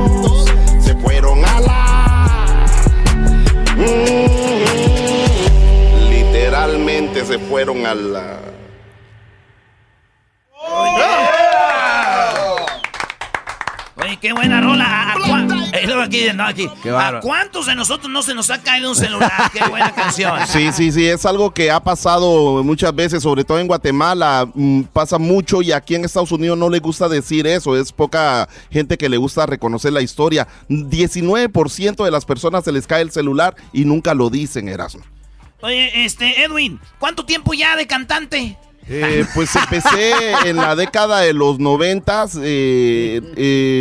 se 0.81 0.95
fueron 0.97 1.45
a 1.45 1.61
la. 1.61 2.67
Mm, 3.77 4.29
literalmente 6.11 7.25
se 7.25 7.39
fueron 7.39 7.87
a 7.87 7.95
la. 7.95 8.39
Oye, 14.01 14.08
qué 14.21 14.33
buena 14.33 14.61
rola. 14.61 15.15
¿A, 15.15 15.17
eh, 15.73 15.87
aquí, 16.03 16.27
no, 16.35 16.45
aquí. 16.45 16.69
Qué 16.83 16.91
¿A 16.91 17.21
cuántos 17.21 17.67
de 17.67 17.75
nosotros 17.75 18.11
no 18.11 18.23
se 18.23 18.35
nos 18.35 18.51
ha 18.51 18.63
caído 18.63 18.91
un 18.91 18.97
celular? 18.97 19.33
Qué 19.53 19.65
buena 19.69 19.93
canción. 19.93 20.39
Sí, 20.47 20.73
sí, 20.73 20.93
sí, 20.93 21.07
es 21.07 21.25
algo 21.27 21.53
que 21.53 21.71
ha 21.71 21.81
pasado 21.81 22.63
muchas 22.65 22.95
veces, 22.95 23.23
sobre 23.23 23.45
todo 23.45 23.59
en 23.59 23.67
Guatemala, 23.67 24.49
mm, 24.55 24.83
pasa 24.93 25.19
mucho 25.19 25.63
y 25.63 25.73
aquí 25.73 25.95
en 25.95 26.05
Estados 26.05 26.33
Unidos 26.33 26.59
no 26.59 26.69
le 26.69 26.79
gusta 26.79 27.09
decir 27.09 27.47
eso, 27.47 27.77
es 27.77 27.93
poca 27.93 28.49
gente 28.71 28.97
que 28.99 29.09
le 29.09 29.17
gusta 29.17 29.47
reconocer 29.47 29.93
la 29.93 30.03
historia. 30.03 30.47
19% 30.69 32.05
de 32.05 32.11
las 32.11 32.25
personas 32.25 32.65
se 32.65 32.73
les 32.73 32.87
cae 32.87 33.03
el 33.03 33.11
celular 33.11 33.55
y 33.73 33.85
nunca 33.85 34.15
lo 34.15 34.31
dicen, 34.31 34.69
Erasmo. 34.69 35.03
Oye, 35.61 36.05
este, 36.05 36.45
Edwin, 36.45 36.81
¿cuánto 36.99 37.25
tiempo 37.25 37.53
ya 37.53 37.75
de 37.75 37.87
cantante? 37.87 38.57
Eh, 38.89 39.25
pues 39.35 39.55
empecé 39.55 40.13
en 40.47 40.57
la 40.57 40.75
década 40.75 41.21
de 41.21 41.33
los 41.35 41.59
noventas, 41.59 42.39
eh, 42.41 43.21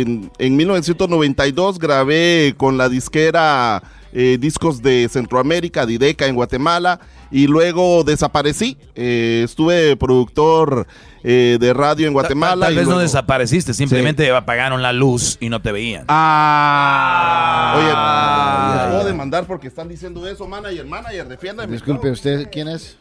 en, 0.04 0.30
en 0.38 0.56
1992 0.56 1.78
grabé 1.78 2.54
con 2.56 2.76
la 2.76 2.88
disquera 2.88 3.82
eh, 4.12 4.38
discos 4.40 4.80
de 4.82 5.08
Centroamérica, 5.10 5.84
Dideca 5.84 6.26
en 6.26 6.34
Guatemala, 6.34 6.98
y 7.30 7.46
luego 7.46 8.04
desaparecí. 8.04 8.78
Eh, 8.94 9.42
estuve 9.44 9.96
productor 9.96 10.86
eh, 11.22 11.58
de 11.60 11.74
radio 11.74 12.06
en 12.06 12.14
Guatemala. 12.14 12.66
Tal 12.66 12.74
y 12.74 12.76
vez 12.78 12.88
no 12.88 12.98
desapareciste, 12.98 13.74
simplemente 13.74 14.30
apagaron 14.30 14.80
la 14.82 14.92
luz 14.92 15.36
y 15.40 15.50
no 15.50 15.60
te 15.60 15.72
veían. 15.72 16.04
Ah. 16.08 17.74
Oye, 17.76 18.82
me 18.86 18.92
puedo 18.92 19.06
demandar 19.06 19.46
porque 19.46 19.68
están 19.68 19.88
diciendo 19.88 20.26
eso, 20.26 20.46
manager, 20.46 20.86
manager, 20.86 21.28
defiéndeme. 21.28 21.72
Disculpe, 21.72 22.10
¿usted 22.10 22.48
quién 22.50 22.68
es? 22.68 22.96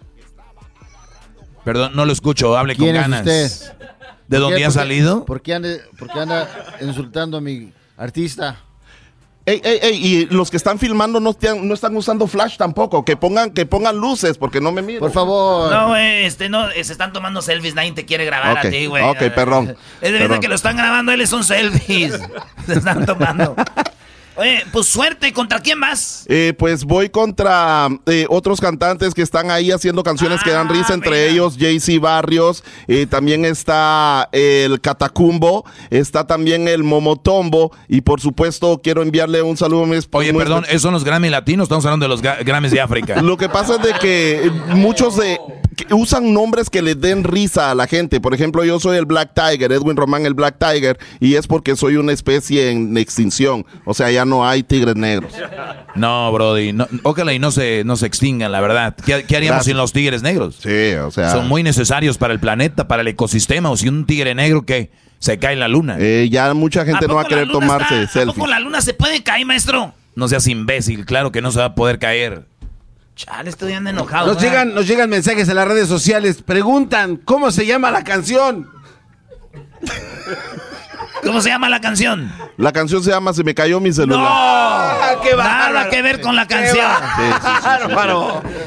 Perdón, 1.68 1.92
no 1.96 2.06
lo 2.06 2.14
escucho, 2.14 2.56
hable 2.58 2.78
con 2.78 2.86
¿Quién 2.86 2.96
es 2.96 3.02
ganas. 3.02 3.20
usted? 3.20 3.52
¿De 4.30 4.38
¿Por 4.38 4.40
dónde 4.40 4.64
ha 4.64 4.72
salido? 4.72 5.26
¿Por 5.26 5.42
qué 5.42 5.54
anda, 5.54 5.70
por 6.00 6.10
qué 6.10 6.20
anda 6.22 6.48
insultando 6.80 7.36
a 7.36 7.42
mi 7.42 7.74
artista? 7.98 8.62
Ey, 9.46 9.60
ey, 9.66 9.80
ey, 9.82 10.06
y 10.06 10.26
los 10.28 10.50
que 10.50 10.56
están 10.56 10.80
filmando 10.80 11.20
no, 11.20 11.32
están- 11.32 11.68
no 11.68 11.74
están 11.74 11.94
usando 11.98 12.26
flash 12.26 12.56
tampoco. 12.56 13.04
Que 13.04 13.18
pongan, 13.18 13.52
que 13.52 13.66
pongan 13.66 13.98
luces 13.98 14.38
porque 14.38 14.62
no 14.62 14.72
me 14.72 14.82
miro. 14.82 15.02
Por 15.02 15.12
favor. 15.12 15.70
No, 15.70 15.90
güey, 15.90 16.24
este, 16.24 16.48
no, 16.48 16.70
se 16.72 16.80
están 16.80 17.12
tomando 17.12 17.42
selfies, 17.42 17.76
nadie 17.76 17.92
te 17.92 18.06
quiere 18.06 18.24
grabar 18.24 18.66
a 18.66 18.70
ti, 18.70 18.86
güey. 18.86 19.04
ok, 19.04 19.20
perdón, 19.36 19.76
Es 20.00 20.14
de 20.14 20.20
verdad 20.20 20.40
que 20.40 20.48
lo 20.48 20.56
están 20.56 20.78
grabando, 20.78 21.12
él 21.12 21.28
son 21.28 21.44
selfies. 21.44 22.18
se 22.66 22.74
están 22.76 23.06
tomando. 23.06 23.58
Oye, 24.38 24.64
pues 24.72 24.86
suerte, 24.88 25.34
¿contra 25.34 25.60
quién 25.60 25.80
vas? 25.80 26.26
Eh, 26.30 26.54
pues 26.58 26.84
voy 26.84 27.10
contra 27.10 27.88
eh, 28.06 28.26
otros 28.30 28.62
cantantes 28.62 29.14
que 29.14 29.22
están 29.24 29.50
ahí 29.50 29.72
haciendo 29.72 30.04
canciones 30.04 30.44
que 30.44 30.52
dan 30.52 30.70
risa, 30.70 30.94
entre 30.94 31.30
ellos 31.30 31.58
JC 31.58 32.00
Barrios, 32.00 32.64
eh, 32.88 33.08
también 33.10 33.46
está 33.46 34.30
el 34.32 34.80
Catacumbo, 34.80 35.66
está 35.90 36.28
también 36.28 36.68
el 36.68 36.84
Momotombo 36.84 37.72
y 37.88 38.02
por 38.02 38.22
supuesto 38.22 38.80
quiero 38.84 39.02
enviarle 39.02 39.42
un 39.42 39.58
saludo 39.58 39.86
muy 39.86 39.98
esp- 39.98 40.10
Oye, 40.12 40.32
muy 40.34 40.44
perdón, 40.44 40.66
esos 40.70 40.84
son 40.84 40.94
los 40.94 41.04
Grammy 41.04 41.30
latinos, 41.30 41.64
estamos 41.66 41.86
hablando 41.86 42.06
de 42.06 42.10
los 42.10 42.22
Grammys 42.22 42.72
de 42.72 42.82
África. 42.82 43.22
Lo 43.22 43.38
que 43.38 43.50
pasa 43.50 43.76
es 43.76 43.82
de 43.82 43.94
que 44.00 44.52
muchos 44.76 45.18
de 45.18 45.40
que 45.76 45.94
usan 45.94 46.34
nombres 46.34 46.72
que 46.72 46.82
le 46.82 46.96
den 46.96 47.24
risa 47.24 47.70
a 47.70 47.76
la 47.76 47.86
gente. 47.86 48.20
Por 48.20 48.34
ejemplo, 48.34 48.66
yo 48.66 48.80
soy 48.80 48.98
el 48.98 49.06
Black 49.06 49.34
Tiger, 49.36 49.72
Edwin 49.72 49.96
Román 49.96 50.26
el 50.26 50.34
Black 50.34 50.56
Tiger, 50.58 50.98
y 51.20 51.36
es 51.36 51.46
porque 51.46 51.76
soy 51.76 51.98
una 51.98 52.14
especie 52.14 52.72
en 52.72 52.98
extinción. 52.98 53.64
O 53.86 53.94
sea, 53.94 54.10
ya 54.10 54.26
no 54.28 54.48
hay 54.48 54.62
tigres 54.64 54.96
negros. 54.96 55.34
No, 55.96 56.32
Brody, 56.32 56.74
no, 56.74 56.88
ojalá 57.04 57.34
y 57.34 57.40
no 57.40 57.52
se, 57.52 57.84
no 57.86 57.96
se 57.96 58.06
extingan, 58.06 58.52
la 58.52 58.62
verdad. 58.62 58.96
¿Qué, 59.06 59.24
qué 59.26 59.38
haríamos 59.38 59.58
Gracias. 59.58 59.66
sin 59.66 59.78
los 59.78 59.94
tigres 59.94 60.22
negros? 60.22 60.58
Sí, 60.62 60.94
o 60.94 61.10
sea. 61.12 61.32
Son 61.32 61.48
muy 61.48 61.64
necesarios 61.64 62.18
para 62.18 62.34
el 62.34 62.40
planeta, 62.40 62.88
para 62.88 63.02
el 63.02 63.08
ecosistema. 63.08 63.70
O 63.72 63.78
si 63.78 63.88
un 63.88 64.06
tigre 64.06 64.36
negro 64.36 64.66
que 64.66 64.92
se 65.20 65.40
cae 65.40 65.54
en 65.54 65.60
la 65.60 65.68
luna. 65.68 65.96
Eh, 66.00 66.28
ya 66.30 66.54
mucha 66.54 66.86
gente 66.86 67.08
no 67.08 67.16
va 67.16 67.24
a 67.24 67.26
querer 67.26 67.48
tomarse 67.48 68.04
está- 68.04 68.20
¿A 68.22 68.26
poco 68.26 68.34
selfies. 68.36 68.50
la 68.50 68.60
luna 68.60 68.82
se 68.82 68.94
puede 68.94 69.24
caer, 69.24 69.46
maestro? 69.48 69.94
No 70.16 70.28
seas 70.28 70.48
imbécil, 70.48 71.06
claro 71.06 71.32
que 71.32 71.42
no 71.42 71.52
se 71.52 71.60
va 71.60 71.66
a 71.66 71.76
poder 71.76 71.98
caer. 72.00 72.46
Chale, 73.16 73.50
estoy 73.50 73.74
ando 73.74 73.90
enojado. 73.90 74.34
Nos 74.34 74.42
llegan, 74.44 74.76
nos 74.76 74.88
llegan 74.88 75.10
mensajes 75.10 75.50
en 75.50 75.56
las 75.56 75.68
redes 75.68 75.88
sociales. 75.88 76.44
Preguntan, 76.44 77.18
¿cómo 77.18 77.50
se 77.50 77.66
llama 77.66 77.90
la 77.90 78.04
canción? 78.04 78.70
¿Cómo 81.28 81.42
se 81.42 81.50
llama 81.50 81.70
la 81.70 81.80
canción? 81.82 82.32
La 82.58 82.72
canción 82.72 83.04
se 83.04 83.12
llama 83.12 83.34
Se 83.34 83.44
me 83.44 83.54
cayó 83.54 83.80
mi 83.80 83.92
celular. 83.94 84.20
¡No! 84.20 85.22
qué 85.22 85.36
Nada 85.36 85.68
bárbaro! 85.72 85.90
que 85.90 86.02
ver 86.02 86.22
con 86.22 86.36
la 86.36 86.48
¡Qué 86.48 86.56
canción. 86.56 86.86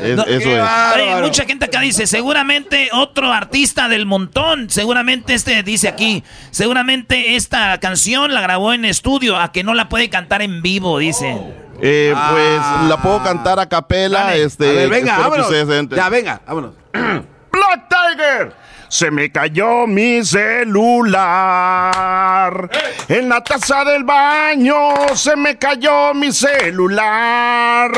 Eso 0.03 0.25
qué 0.25 0.59
es. 0.59 0.65
Oye, 0.95 1.23
mucha 1.23 1.45
gente 1.45 1.65
acá 1.67 1.81
dice, 1.81 2.07
seguramente 2.07 2.91
otro 2.93 3.33
artista 3.33 3.89
del 3.89 4.07
montón, 4.07 4.71
seguramente 4.71 5.35
este 5.35 5.63
dice 5.63 5.89
aquí, 5.89 6.23
seguramente 6.51 7.37
esta 7.37 7.79
canción 7.81 8.33
la 8.35 8.41
grabó 8.41 8.73
en 8.73 8.85
estudio, 8.85 9.37
a 9.39 9.53
que 9.53 9.65
no 9.65 9.75
la 9.75 9.89
puede 9.89 10.09
cantar 10.11 10.43
en 10.43 10.63
vivo, 10.63 10.99
dice. 10.99 11.37
Eh, 11.83 12.15
Pues 12.31 12.89
la 12.89 12.99
puedo 13.01 13.23
cantar 13.23 13.59
a 13.59 13.67
capela. 13.69 14.25
Dale. 14.25 14.43
Este, 14.45 14.69
A 14.69 14.73
ver, 14.73 14.89
venga, 14.91 15.13
espero 15.13 15.17
que 15.33 15.41
vámonos. 15.41 15.47
ustedes. 15.71 15.89
Ya, 15.97 16.09
venga, 16.11 16.41
vámonos. 16.47 16.75
Black 16.93 17.89
Tiger. 17.89 18.53
Se 18.91 19.11
me 19.13 19.31
cayó 19.31 19.87
mi 19.87 20.25
celular. 20.25 21.21
En 23.09 23.29
la 23.29 23.41
taza 23.41 23.85
del 23.85 24.03
baño 24.03 25.15
se 25.15 25.37
me 25.37 25.57
cayó 25.57 26.13
mi 26.13 26.33
celular. 26.33 27.93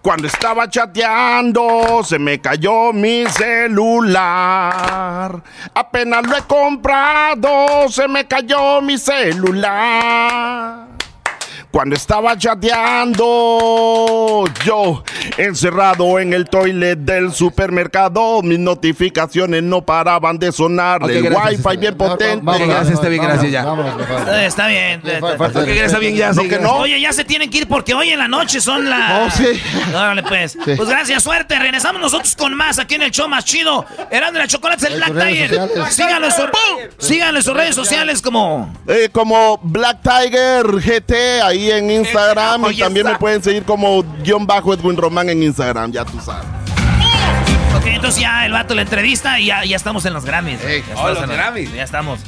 Cuando 0.00 0.28
estaba 0.28 0.70
chateando 0.70 2.04
se 2.04 2.20
me 2.20 2.40
cayó 2.40 2.92
mi 2.92 3.26
celular. 3.26 4.62
Apenas 5.74 6.28
lo 6.28 6.36
he 6.36 6.42
comprado 6.42 7.88
se 7.88 8.06
me 8.06 8.24
cayó 8.28 8.80
mi 8.80 8.96
celular. 8.96 10.86
Cuando 11.72 11.96
estaba 11.96 12.36
chateando, 12.36 14.44
yo 14.64 15.02
encerrado 15.38 16.18
en 16.18 16.32
el 16.34 16.46
toilet 16.48 16.98
del 16.98 17.32
supermercado, 17.32 18.42
mis 18.42 18.58
notificaciones 18.58 19.62
no 19.62 19.80
paraban 19.82 20.38
de 20.38 20.52
sonar. 20.52 21.02
Ok, 21.02 21.08
el 21.10 21.22
gracias. 21.22 21.64
wifi 21.64 21.76
bien 21.78 21.96
potente. 21.96 22.44
Gracias, 22.44 22.90
está 22.90 23.08
bien, 23.08 23.22
gracias 23.22 23.50
ya. 23.50 23.64
Vámonos. 23.64 23.94
Eh, 24.28 24.46
está 24.46 24.66
bien. 24.66 25.00
Eh, 25.04 25.04
eh, 25.04 25.20
de 25.20 25.74
gracias, 25.74 26.00
bien, 26.00 26.14
ya. 26.14 26.28
No, 26.32 26.34
sí, 26.34 26.40
que 26.42 26.48
gracias. 26.48 26.70
no. 26.70 26.76
Oye, 26.78 27.00
ya 27.00 27.12
se 27.12 27.24
tienen 27.24 27.48
que 27.50 27.58
ir 27.58 27.68
porque 27.68 27.94
hoy 27.94 28.10
en 28.10 28.18
la 28.18 28.28
noche 28.28 28.60
son 28.60 28.88
las... 28.90 29.22
Oh, 29.22 29.30
sí. 29.36 29.60
Órale, 29.94 30.22
pues. 30.24 30.58
Pues 30.64 30.88
gracias, 30.88 31.22
suerte. 31.22 31.58
Regresamos 31.58 32.00
nosotros 32.02 32.36
con 32.36 32.54
más 32.54 32.78
aquí 32.78 32.96
en 32.96 33.02
el 33.02 33.10
show 33.10 33.28
más 33.28 33.44
chido. 33.46 33.86
Erando 34.10 34.38
la 34.38 34.46
chocolate 34.46 34.88
el 34.88 34.96
Black 34.96 35.26
Tiger. 35.26 35.60
Síganlo 35.90 36.26
en, 36.26 36.32
su- 36.32 37.06
síganlo 37.06 37.38
en 37.38 37.44
sus 37.44 37.54
redes 37.54 37.74
sociales 37.74 38.20
como... 38.20 38.72
Eh, 38.88 39.08
como 39.10 39.58
Black 39.62 40.00
Tiger 40.02 40.66
GT 40.66 41.40
ahí 41.42 41.61
en 41.70 41.90
Instagram 41.90 42.66
y 42.70 42.78
también 42.78 43.06
me 43.06 43.16
pueden 43.16 43.42
seguir 43.42 43.64
como 43.64 44.02
guion 44.22 44.46
bajo 44.46 44.74
Edwin 44.74 44.96
Román 44.96 45.28
en 45.30 45.42
Instagram, 45.42 45.92
ya 45.92 46.04
tú 46.04 46.20
sabes. 46.20 46.46
Ok, 47.76 47.86
entonces 47.86 48.20
ya 48.20 48.44
el 48.44 48.52
vato 48.52 48.74
la 48.74 48.82
entrevista 48.82 49.40
y 49.40 49.46
ya, 49.46 49.64
ya 49.64 49.76
estamos 49.76 50.04
en 50.04 50.12
los 50.12 50.24
Grammys. 50.24 50.60
Ya 50.60 50.68
estamos 50.68 51.04
oh, 51.04 51.08
los 51.08 51.22
en 51.22 51.30
Grammys. 51.30 51.74
Ya 51.74 51.84
estamos. 51.84 52.20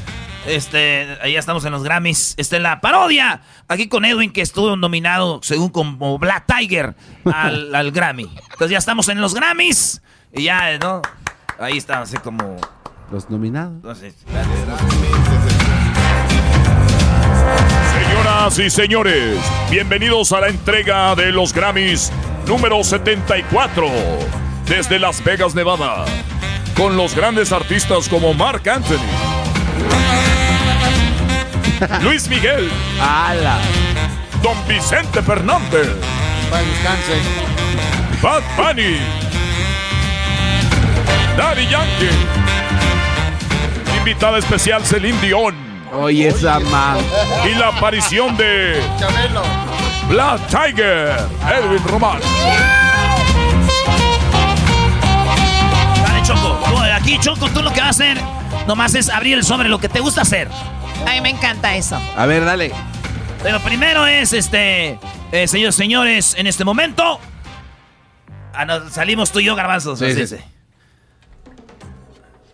Este, 0.46 1.18
ya 1.22 1.38
estamos 1.38 1.64
en 1.64 1.72
los 1.72 1.82
Grammys. 1.82 2.34
Este, 2.36 2.60
la 2.60 2.80
parodia. 2.80 3.42
Aquí 3.68 3.88
con 3.88 4.04
Edwin, 4.04 4.32
que 4.32 4.42
estuvo 4.42 4.76
nominado, 4.76 5.40
según 5.42 5.70
como 5.70 6.18
Black 6.18 6.44
Tiger, 6.46 6.94
al, 7.32 7.74
al 7.74 7.92
Grammy. 7.92 8.30
Entonces 8.52 8.70
ya 8.70 8.78
estamos 8.78 9.08
en 9.08 9.20
los 9.20 9.34
Grammys. 9.34 10.02
Y 10.32 10.44
ya, 10.44 10.78
¿no? 10.78 11.02
Ahí 11.58 11.76
está, 11.76 12.00
así 12.00 12.16
como. 12.18 12.56
Los 13.10 13.30
nominados. 13.30 13.74
Entonces, 13.76 14.14
Señoras 17.92 18.58
y 18.58 18.70
señores, 18.70 19.38
bienvenidos 19.70 20.32
a 20.32 20.40
la 20.40 20.48
entrega 20.48 21.14
de 21.14 21.32
los 21.32 21.52
Grammys 21.52 22.10
número 22.46 22.82
74 22.82 23.86
desde 24.66 24.98
Las 24.98 25.22
Vegas, 25.22 25.54
Nevada, 25.54 26.04
con 26.76 26.96
los 26.96 27.14
grandes 27.14 27.52
artistas 27.52 28.08
como 28.08 28.34
Mark 28.34 28.68
Anthony, 28.68 28.96
Luis 32.02 32.28
Miguel, 32.28 32.70
¡Hala! 33.00 33.58
Don 34.42 34.56
Vicente 34.68 35.22
Fernández. 35.22 35.88
Bad 38.22 38.42
Bunny, 38.56 38.96
Daddy 41.36 41.66
Yankee, 41.66 42.10
invitada 43.98 44.38
especial 44.38 44.84
Celine 44.84 45.20
Dion 45.20 45.73
Oye, 45.92 46.28
esa 46.28 46.58
man. 46.60 46.98
y 47.44 47.54
la 47.54 47.68
aparición 47.68 48.36
de 48.36 48.82
Chabelo. 48.98 49.42
Black 50.08 50.40
Tiger, 50.48 51.16
Edwin 51.48 51.84
Román. 51.84 52.20
dale, 56.02 56.22
Choco. 56.22 56.58
Tú, 56.68 56.78
aquí, 56.78 57.18
Choco, 57.20 57.48
tú 57.50 57.62
lo 57.62 57.72
que 57.72 57.80
vas 57.80 57.86
a 57.86 57.90
hacer 57.90 58.18
nomás 58.66 58.94
es 58.94 59.08
abrir 59.08 59.38
el 59.38 59.44
sobre, 59.44 59.68
lo 59.68 59.78
que 59.78 59.88
te 59.88 60.00
gusta 60.00 60.22
hacer. 60.22 60.48
Ay, 61.06 61.20
me 61.20 61.30
encanta 61.30 61.76
eso. 61.76 62.00
A 62.16 62.26
ver, 62.26 62.44
dale. 62.44 62.72
Pero 63.42 63.60
primero 63.60 64.06
es, 64.06 64.32
este, 64.32 64.98
eh, 65.32 65.46
señores, 65.48 65.74
señores, 65.74 66.34
en 66.38 66.46
este 66.46 66.64
momento. 66.64 67.20
Ah, 68.54 68.64
no, 68.64 68.88
salimos 68.88 69.32
tú 69.32 69.40
y 69.40 69.44
yo, 69.44 69.54
garbanzos. 69.54 69.98
Sí, 69.98 70.14
sí. 70.14 70.20
es. 70.22 70.36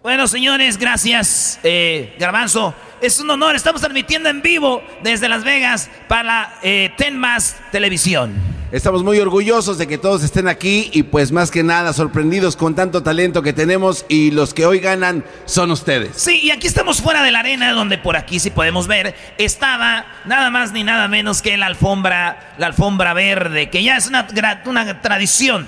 Bueno, 0.02 0.26
señores, 0.26 0.78
gracias, 0.78 1.60
eh, 1.62 2.16
Garbanzo. 2.18 2.74
Es 3.00 3.18
un 3.18 3.30
honor, 3.30 3.56
estamos 3.56 3.80
transmitiendo 3.80 4.28
en 4.28 4.42
vivo 4.42 4.82
desde 5.02 5.26
Las 5.26 5.42
Vegas 5.42 5.88
para 6.06 6.58
eh, 6.62 6.92
Ten 6.98 7.16
Más 7.16 7.56
Televisión. 7.72 8.34
Estamos 8.72 9.02
muy 9.02 9.18
orgullosos 9.18 9.78
de 9.78 9.86
que 9.86 9.96
todos 9.96 10.22
estén 10.22 10.46
aquí 10.46 10.90
y 10.92 11.04
pues 11.04 11.32
más 11.32 11.50
que 11.50 11.62
nada 11.62 11.94
sorprendidos 11.94 12.56
con 12.56 12.74
tanto 12.74 13.02
talento 13.02 13.40
que 13.40 13.54
tenemos 13.54 14.04
y 14.10 14.32
los 14.32 14.52
que 14.52 14.66
hoy 14.66 14.80
ganan 14.80 15.24
son 15.46 15.70
ustedes. 15.70 16.10
Sí, 16.14 16.40
y 16.42 16.50
aquí 16.50 16.66
estamos 16.66 17.00
fuera 17.00 17.22
de 17.22 17.30
la 17.30 17.38
arena, 17.38 17.72
donde 17.72 17.96
por 17.96 18.18
aquí 18.18 18.38
sí 18.38 18.50
podemos 18.50 18.86
ver, 18.86 19.14
estaba 19.38 20.04
nada 20.26 20.50
más 20.50 20.72
ni 20.72 20.84
nada 20.84 21.08
menos 21.08 21.40
que 21.40 21.56
la 21.56 21.66
alfombra, 21.66 22.54
la 22.58 22.66
alfombra 22.66 23.14
verde, 23.14 23.70
que 23.70 23.82
ya 23.82 23.96
es 23.96 24.08
una 24.08 25.00
tradición. 25.00 25.66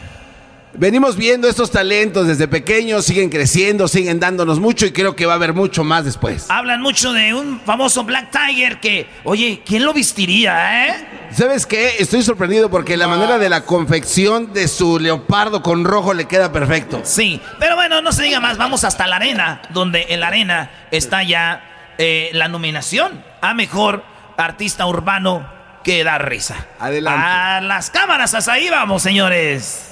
Venimos 0.75 1.17
viendo 1.17 1.49
estos 1.49 1.71
talentos 1.71 2.27
desde 2.27 2.49
pequeños, 2.49 3.05
siguen 3.05 3.29
creciendo, 3.29 3.89
siguen 3.89 4.21
dándonos 4.21 4.61
mucho 4.61 4.87
y 4.87 4.93
creo 4.93 5.15
que 5.15 5.27
va 5.27 5.33
a 5.33 5.37
haber 5.37 5.55
mucho 5.55 5.85
más 5.85 6.05
después. 6.05 6.47
Hablan 6.51 6.81
mucho 6.81 7.13
de 7.13 7.35
un 7.35 7.61
famoso 7.61 8.05
Black 8.05 8.31
Tiger 8.31 8.81
que, 8.81 9.07
oye, 9.25 9.63
¿quién 9.65 9.85
lo 9.85 9.93
vestiría, 9.93 10.89
eh? 10.89 11.09
¿Sabes 11.33 11.67
qué? 11.67 11.97
Estoy 11.99 12.23
sorprendido 12.23 12.71
porque 12.71 12.97
la 12.97 13.09
manera 13.09 13.39
de 13.39 13.49
la 13.49 13.63
confección 13.63 14.53
de 14.53 14.69
su 14.69 14.99
leopardo 14.99 15.63
con 15.63 15.85
rojo 15.85 16.15
le 16.15 16.27
queda 16.27 16.53
perfecto. 16.53 17.01
Sí, 17.05 17.41
pero 17.59 17.75
bueno, 17.75 18.03
no 18.03 18.13
se 18.13 18.25
diga 18.25 18.41
más, 18.41 18.59
vamos 18.59 18.85
hasta 18.85 19.07
la 19.07 19.17
arena, 19.17 19.63
donde 19.71 20.07
en 20.11 20.21
la 20.21 20.29
arena 20.29 20.71
está 20.91 21.23
ya 21.23 21.95
eh, 21.99 22.31
la 22.33 22.49
nominación 22.49 23.25
a 23.41 23.55
mejor 23.55 24.05
artista 24.37 24.87
urbano 24.87 25.47
que 25.83 26.05
da 26.05 26.19
risa. 26.19 26.67
Adelante. 26.79 27.25
A 27.25 27.61
las 27.61 27.91
cámaras, 27.91 28.35
hasta 28.35 28.53
ahí 28.53 28.69
vamos, 28.71 29.03
señores. 29.03 29.92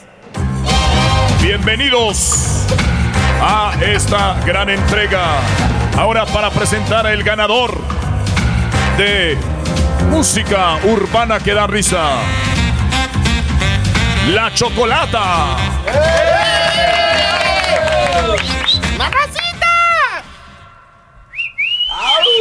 Bienvenidos 1.42 2.66
a 3.40 3.72
esta 3.80 4.38
gran 4.44 4.68
entrega. 4.68 5.38
Ahora 5.96 6.26
para 6.26 6.50
presentar 6.50 7.06
el 7.06 7.22
ganador 7.24 7.80
de 8.98 9.38
música 10.10 10.76
urbana 10.84 11.40
que 11.40 11.54
da 11.54 11.66
risa. 11.66 12.10
La 14.28 14.52
chocolata. 14.52 15.56
¡Mamacita! 18.98 20.22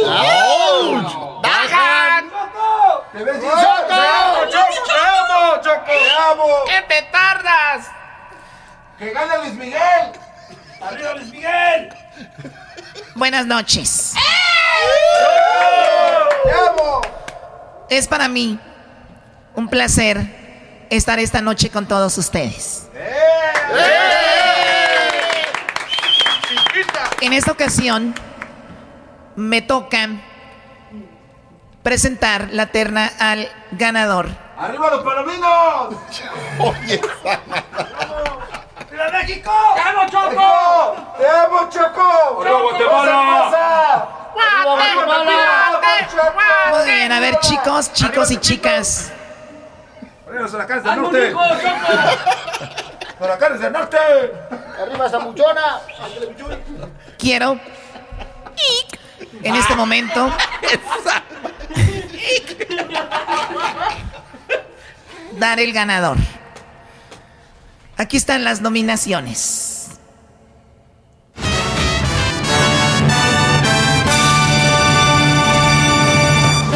¡Auch! 0.06 1.42
¡Bajan! 1.42 2.30
¡Te 3.12 3.24
ves 3.24 3.40
¡Choco! 3.40 3.56
Choco! 4.50 4.84
¡Te 4.84 4.92
amo, 4.92 5.62
Choco! 5.62 5.84
¡Te 5.86 6.32
amo! 6.32 6.44
¿Qué 6.66 6.82
te 6.86 7.02
tardas? 7.10 7.99
¡Que 9.00 9.10
gane 9.12 9.38
Luis 9.38 9.54
Miguel! 9.54 10.12
¡Arriba 10.78 11.14
Luis 11.14 11.32
Miguel! 11.32 11.88
Buenas 13.14 13.46
noches. 13.46 14.12
¡Te 16.44 16.52
amo! 16.52 17.00
Es 17.88 18.06
para 18.06 18.28
mí 18.28 18.60
un 19.54 19.68
placer 19.68 20.86
estar 20.90 21.18
esta 21.18 21.40
noche 21.40 21.70
con 21.70 21.88
todos 21.88 22.18
ustedes. 22.18 22.90
En 27.22 27.32
esta 27.32 27.52
ocasión 27.52 28.14
me 29.34 29.62
toca 29.62 30.10
presentar 31.82 32.50
la 32.52 32.66
terna 32.66 33.10
al 33.18 33.48
ganador. 33.70 34.28
¡Arriba 34.58 34.90
los 34.90 35.02
palominos! 35.02 35.94
Oye, 36.58 37.00
¡Viva 39.00 39.18
México! 39.18 39.50
¡Te 39.74 39.80
amo, 39.80 40.06
Choco! 40.10 41.14
¡Te 41.16 41.26
amo, 41.26 41.68
Choco! 41.70 42.42
¡Arriba, 42.42 42.60
Guatemala! 42.60 43.50
Muy 46.70 46.84
bien, 46.84 47.10
a 47.10 47.20
ver 47.20 47.40
chicos, 47.40 47.92
chicos 47.94 48.30
y 48.30 48.36
chicas. 48.36 49.10
¡Arriba 50.28 50.46
Huracanes 50.46 50.84
del 50.84 50.96
Norte! 51.00 51.34
¡Huracanes 53.20 53.60
del 53.60 53.72
Norte! 53.72 53.96
¡Arriba 54.82 55.08
Zamuchona! 55.08 55.80
Quiero 57.18 57.58
en 59.42 59.56
este 59.56 59.74
momento 59.76 60.30
dar 65.38 65.58
el 65.58 65.72
ganador. 65.72 66.18
Aquí 68.00 68.16
están 68.16 68.44
las 68.44 68.62
nominaciones. 68.62 69.90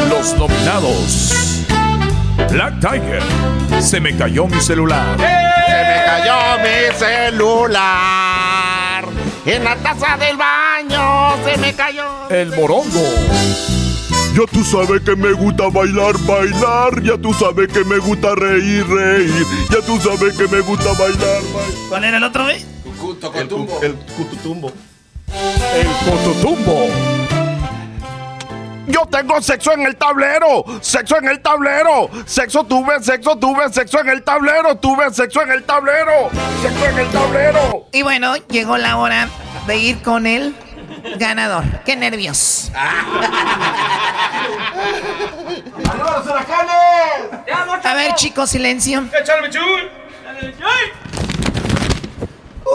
Los 0.07 0.37
nominados. 0.37 1.63
Black 2.51 2.79
Tiger. 2.79 3.23
Se 3.81 3.99
me 3.99 4.15
cayó 4.15 4.45
mi 4.45 4.61
celular. 4.61 5.17
Se 5.17 5.23
me 5.23 6.05
cayó 6.05 6.35
mi 6.59 6.95
celular. 6.95 9.05
En 9.47 9.63
la 9.63 9.75
taza 9.77 10.17
del 10.17 10.37
baño 10.37 11.43
se 11.43 11.57
me 11.57 11.73
cayó. 11.73 12.29
El 12.29 12.55
morongo. 12.55 13.01
Ya 14.35 14.45
tú 14.51 14.63
sabes 14.65 15.01
que 15.01 15.15
me 15.15 15.31
gusta 15.31 15.69
bailar, 15.69 16.17
bailar. 16.27 17.01
Ya 17.03 17.17
tú 17.17 17.33
sabes 17.33 17.71
que 17.71 17.83
me 17.85 17.97
gusta 17.99 18.35
reír, 18.35 18.85
reír. 18.87 19.45
Ya 19.69 19.81
tú 19.85 19.97
sabes 19.99 20.35
que 20.35 20.47
me 20.47 20.59
gusta 20.61 20.89
bailar, 20.99 21.41
bailar. 21.53 21.71
¿Cuál 21.89 22.03
era 22.03 22.17
el 22.17 22.23
otro, 22.23 22.49
eh? 22.49 22.63
El, 23.35 23.47
cu- 23.47 23.79
el 23.81 23.93
cututumbo. 23.95 24.71
El 25.73 25.87
cototumbo. 26.05 26.87
Yo 28.87 29.05
tengo 29.07 29.41
sexo 29.41 29.71
en 29.73 29.81
el 29.81 29.95
tablero, 29.95 30.63
sexo 30.81 31.17
en 31.17 31.27
el 31.27 31.41
tablero, 31.41 32.09
sexo 32.25 32.63
tuve, 32.65 33.01
sexo 33.01 33.35
tuve, 33.37 33.71
sexo 33.73 33.99
en 33.99 34.09
el 34.09 34.23
tablero, 34.23 34.75
tuve 34.77 35.11
sexo 35.11 35.41
en 35.41 35.51
el 35.51 35.63
tablero, 35.63 36.29
sexo 36.61 36.85
en 36.85 36.99
el 36.99 37.07
tablero. 37.07 37.87
Y 37.91 38.03
bueno, 38.03 38.35
llegó 38.49 38.77
la 38.77 38.97
hora 38.97 39.27
de 39.65 39.77
ir 39.77 40.01
con 40.03 40.27
el 40.27 40.53
ganador. 41.17 41.63
Qué 41.85 41.95
nervios. 41.95 42.71
¡Arriba 45.85 46.17
los 46.17 46.25
huracanes! 46.25 47.85
A 47.85 47.93
ver, 47.93 48.15
chicos, 48.15 48.49
silencio. 48.49 49.05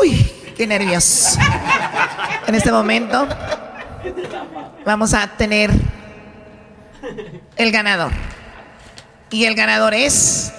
Uy, 0.01 0.33
qué 0.57 0.67
nervios. 0.67 1.37
En 2.47 2.55
este 2.55 2.73
momento 2.73 3.27
vamos 4.85 5.15
a 5.15 5.27
tener 5.27 5.71
el 7.57 7.73
ganador. 7.73 8.13
Y 9.31 9.45
el 9.45 9.55
ganador 9.55 9.95
es 9.95 10.53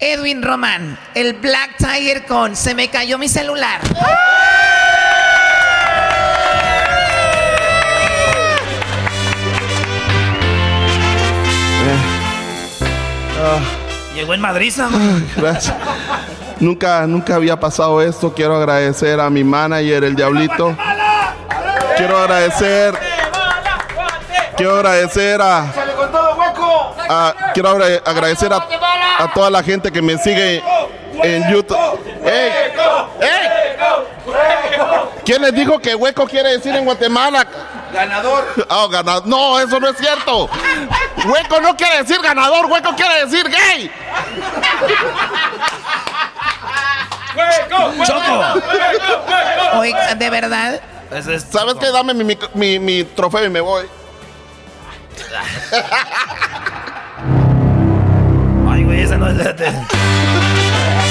Edwin 0.00 0.42
Román, 0.42 0.98
el 1.14 1.34
Black 1.34 1.76
Tiger 1.76 2.24
con 2.24 2.56
Se 2.56 2.74
me 2.74 2.88
cayó 2.88 3.18
mi 3.18 3.28
celular. 3.28 3.80
Llegó 14.14 14.34
en 14.34 14.40
Madrid, 14.40 14.72
Gracias. 15.36 15.74
Nunca, 16.58 17.06
nunca 17.06 17.34
había 17.36 17.58
pasado 17.58 18.02
esto. 18.02 18.32
Quiero 18.34 18.56
agradecer 18.56 19.20
a 19.20 19.30
mi 19.30 19.44
manager, 19.44 20.04
el 20.04 20.14
Diablito. 20.14 20.76
Quiero 21.96 22.18
agradecer. 22.18 22.94
Quiero 24.56 24.76
agradecer 24.76 25.40
a. 25.40 25.79
¡Sale 27.10 27.34
con 27.34 27.40
todo, 27.40 27.44
hueco! 27.44 27.48
a- 27.48 27.52
quiero 27.52 27.68
agra- 27.70 28.02
agradecer 28.04 28.52
a, 28.52 28.56
a 29.18 29.32
toda 29.32 29.50
la 29.50 29.62
gente 29.62 29.90
que 29.90 30.00
me 30.02 30.16
sigue 30.18 30.62
en 31.22 31.50
YouTube. 31.52 31.76
¡Ey! 32.24 32.52
¡Ey! 33.20 33.48
¿Quién 35.24 35.42
les 35.42 35.54
dijo 35.54 35.78
que 35.78 35.94
hueco 35.94 36.26
quiere 36.26 36.52
decir 36.56 36.74
en 36.74 36.84
Guatemala? 36.84 37.46
Ganador. 37.92 38.46
Ah, 38.68 38.86
ganador. 38.90 39.26
No, 39.26 39.58
eso 39.58 39.80
no 39.80 39.88
es 39.88 39.96
cierto. 39.98 40.48
Hueco 41.26 41.60
no 41.60 41.76
quiere 41.76 41.98
decir 42.02 42.20
ganador, 42.22 42.66
hueco 42.66 42.94
quiere 42.94 43.24
decir 43.26 43.48
gay. 43.48 43.90
¡Choco! 48.06 49.78
Oiga, 49.78 50.14
de 50.14 50.30
verdad. 50.30 50.80
¿Sabes 51.50 51.74
qué? 51.80 51.90
Dame 51.90 52.14
mi, 52.14 52.36
mi, 52.54 52.78
mi 52.78 53.04
trofeo 53.04 53.44
y 53.44 53.50
me 53.50 53.60
voy. 53.60 53.86
Ay, 59.10 59.18
güey, 59.18 59.18
esa 59.18 59.18
no 59.18 59.28
es 59.28 59.36
la... 59.36 59.54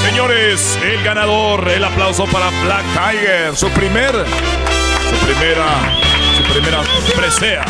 Señores, 0.05 0.79
el 0.83 1.03
ganador, 1.03 1.67
el 1.69 1.83
aplauso 1.83 2.25
para 2.25 2.49
Black 2.63 2.83
Tiger, 2.93 3.55
su 3.55 3.69
primer, 3.69 4.11
su 4.11 5.25
primera, 5.25 5.65
su 6.37 6.53
primera 6.53 6.81
presea. 7.15 7.65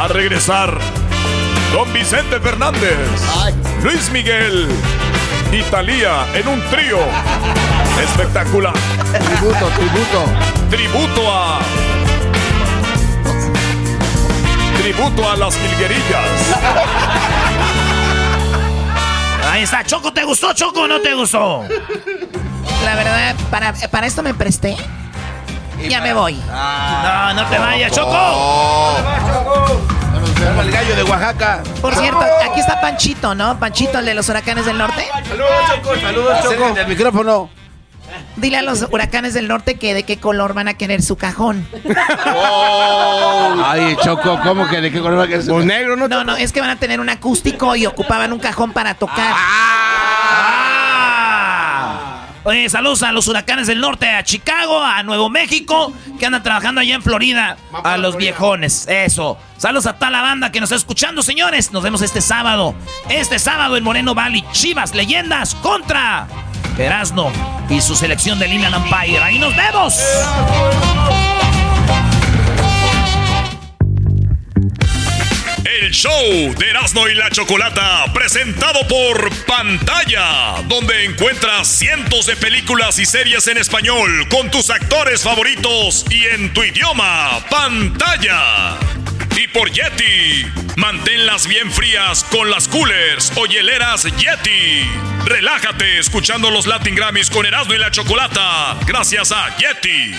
A 0.00 0.08
regresar, 0.08 0.78
Don 1.72 1.92
Vicente 1.92 2.40
Fernández, 2.40 2.96
Luis 3.82 4.10
Miguel 4.10 4.68
y 5.50 5.62
Thalía 5.62 6.26
en 6.34 6.48
un 6.48 6.60
trío 6.70 6.98
espectacular. 8.02 8.74
Tributo, 9.12 9.66
tributo. 9.76 10.24
Tributo 10.70 11.32
a. 11.32 11.60
Tributo 14.80 15.30
a 15.30 15.36
las 15.36 15.56
jilguerillas. 15.56 17.21
Ahí 19.52 19.64
está. 19.64 19.84
Choco, 19.84 20.10
¿te 20.14 20.24
gustó, 20.24 20.54
Choco, 20.54 20.80
o 20.80 20.88
no 20.88 20.98
te 21.02 21.12
gustó? 21.12 21.62
La 22.86 22.94
verdad, 22.94 23.36
para, 23.50 23.74
para 23.90 24.06
esto 24.06 24.22
me 24.22 24.32
presté. 24.32 24.74
Ya 25.90 26.00
me 26.00 26.14
voy. 26.14 26.42
No, 26.46 27.34
no 27.34 27.44
te 27.46 27.58
vayas, 27.58 27.92
Choco. 27.92 28.10
Oh. 28.14 28.96
El 30.58 30.70
gallo 30.70 30.96
de 30.96 31.02
Oaxaca. 31.02 31.62
Por 31.82 31.94
cierto, 31.94 32.24
aquí 32.50 32.60
está 32.60 32.80
Panchito, 32.80 33.34
¿no? 33.34 33.58
Panchito, 33.58 33.98
el 33.98 34.06
de 34.06 34.14
los 34.14 34.26
huracanes 34.26 34.64
del 34.64 34.78
norte. 34.78 35.06
Saludos, 35.28 35.50
Choco. 35.68 36.00
Saludos, 36.00 36.38
Choco. 36.38 36.48
Acércate 36.54 36.80
al 36.80 36.88
micrófono. 36.88 37.50
Dile 38.36 38.58
a 38.58 38.62
los 38.62 38.86
huracanes 38.90 39.34
del 39.34 39.48
norte 39.48 39.76
que 39.78 39.94
de 39.94 40.02
qué 40.02 40.18
color 40.18 40.54
van 40.54 40.68
a 40.68 40.74
querer 40.74 41.02
su 41.02 41.16
cajón. 41.16 41.66
Ay, 43.64 43.96
Choco, 44.02 44.40
¿cómo 44.42 44.68
que 44.68 44.80
de 44.80 44.90
qué 44.90 45.00
color 45.00 45.18
va 45.18 45.24
a 45.24 45.26
querer 45.26 45.42
su 45.42 45.50
Pues 45.52 45.66
negro, 45.66 45.96
¿no? 45.96 46.08
No, 46.08 46.24
no, 46.24 46.36
es 46.36 46.52
que 46.52 46.60
van 46.60 46.70
a 46.70 46.76
tener 46.76 47.00
un 47.00 47.08
acústico 47.08 47.76
y 47.76 47.86
ocupaban 47.86 48.32
un 48.32 48.38
cajón 48.38 48.72
para 48.72 48.94
tocar. 48.94 49.34
Oye, 52.44 52.68
saludos 52.68 53.02
a 53.04 53.12
los 53.12 53.28
huracanes 53.28 53.68
del 53.68 53.80
norte, 53.80 54.08
a 54.08 54.24
Chicago, 54.24 54.82
a 54.82 55.02
Nuevo 55.04 55.30
México, 55.30 55.92
que 56.18 56.26
andan 56.26 56.42
trabajando 56.42 56.80
allá 56.80 56.96
en 56.96 57.02
Florida. 57.02 57.56
A 57.84 57.96
los 57.96 58.16
viejones, 58.16 58.88
eso. 58.88 59.38
Saludos 59.58 59.86
a 59.86 59.92
toda 59.92 60.10
la 60.10 60.22
banda 60.22 60.50
que 60.50 60.58
nos 60.58 60.68
está 60.68 60.76
escuchando, 60.76 61.22
señores. 61.22 61.70
Nos 61.70 61.84
vemos 61.84 62.02
este 62.02 62.20
sábado. 62.20 62.74
Este 63.08 63.38
sábado 63.38 63.76
en 63.76 63.84
Moreno 63.84 64.14
Valley, 64.14 64.44
Chivas 64.50 64.92
Leyendas 64.92 65.54
contra 65.56 66.26
Erasno 66.78 67.30
y 67.70 67.80
su 67.80 67.94
selección 67.94 68.40
del 68.40 68.52
Inland 68.52 68.74
Empire. 68.74 69.18
Ahí 69.18 69.38
nos 69.38 69.54
vemos. 69.54 70.00
El 75.80 75.90
show 75.90 76.54
de 76.58 76.68
Erasmo 76.68 77.08
y 77.08 77.14
la 77.14 77.30
Chocolata, 77.30 78.04
presentado 78.12 78.86
por 78.88 79.30
Pantalla, 79.46 80.62
donde 80.68 81.06
encuentras 81.06 81.66
cientos 81.66 82.26
de 82.26 82.36
películas 82.36 82.98
y 82.98 83.06
series 83.06 83.46
en 83.46 83.56
español 83.56 84.28
con 84.28 84.50
tus 84.50 84.68
actores 84.68 85.22
favoritos 85.22 86.04
y 86.10 86.26
en 86.26 86.52
tu 86.52 86.62
idioma, 86.62 87.40
Pantalla. 87.48 88.76
Y 89.34 89.48
por 89.48 89.70
Yeti, 89.70 90.44
manténlas 90.76 91.46
bien 91.46 91.72
frías 91.72 92.22
con 92.24 92.50
las 92.50 92.68
coolers 92.68 93.32
o 93.36 93.46
hieleras 93.46 94.04
Yeti. 94.04 94.86
Relájate 95.24 95.98
escuchando 95.98 96.50
los 96.50 96.66
Latin 96.66 96.94
Grammys 96.94 97.30
con 97.30 97.46
Erasmo 97.46 97.72
y 97.72 97.78
la 97.78 97.90
Chocolata, 97.90 98.76
gracias 98.86 99.32
a 99.32 99.56
Yeti. 99.56 100.14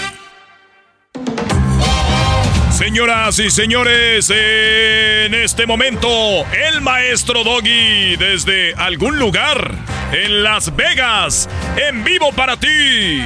Señoras 2.84 3.40
y 3.40 3.50
señores, 3.50 4.30
en 4.30 5.34
este 5.34 5.66
momento, 5.66 6.46
el 6.52 6.82
maestro 6.82 7.46
Doggy 7.46 8.18
desde 8.18 8.74
algún 8.74 9.18
lugar 9.18 9.72
en 10.12 10.44
Las 10.44 10.76
Vegas, 10.76 11.48
en 11.78 12.04
vivo 12.04 12.34
para 12.34 12.58
ti. 12.58 13.24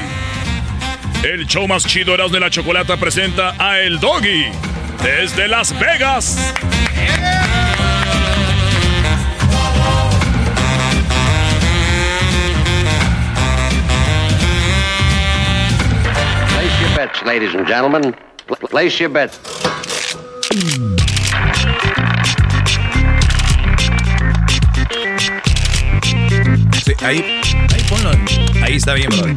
El 1.24 1.48
show 1.48 1.68
más 1.68 1.88
chido 1.88 2.14
Erasmo 2.14 2.36
de 2.36 2.40
la 2.40 2.52
Chocolata 2.52 2.98
presenta 2.98 3.56
a 3.58 3.80
El 3.80 4.00
Doggy 4.00 4.46
desde 5.02 5.48
Las 5.48 5.78
Vegas. 5.80 6.38
Place 16.48 16.80
your 16.80 16.96
bets, 16.96 17.24
ladies 17.26 17.56
and 17.56 17.66
gentlemen. 17.66 18.16
Pl- 18.68 18.70
Place 18.70 19.00
your 19.00 19.10
bets. 19.10 19.40
Sí, 26.86 26.94
ahí, 27.04 27.18
ahí 27.74 27.82
ponlo. 27.90 28.12
Ahí 28.64 28.76
está 28.76 28.94
bien, 28.94 29.10
bro. 29.10 29.28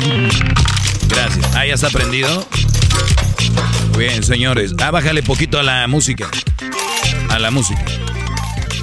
Gracias. 1.09 1.55
Ahí 1.55 1.71
está 1.71 1.91
prendido. 1.91 2.47
Muy 3.95 4.05
bien, 4.05 4.23
señores. 4.23 4.75
Ah, 4.81 4.91
bájale 4.91 5.23
poquito 5.23 5.59
a 5.59 5.63
la 5.63 5.87
música. 5.89 6.29
A 7.29 7.39
la 7.39 7.51
música. 7.51 7.85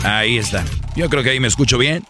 Ahí 0.04 0.38
está. 0.38 0.64
Yo 0.96 1.10
creo 1.10 1.24
que 1.24 1.32
ahí 1.32 1.40
me 1.40 1.48
escucho 1.48 1.78
bien. 1.78 2.04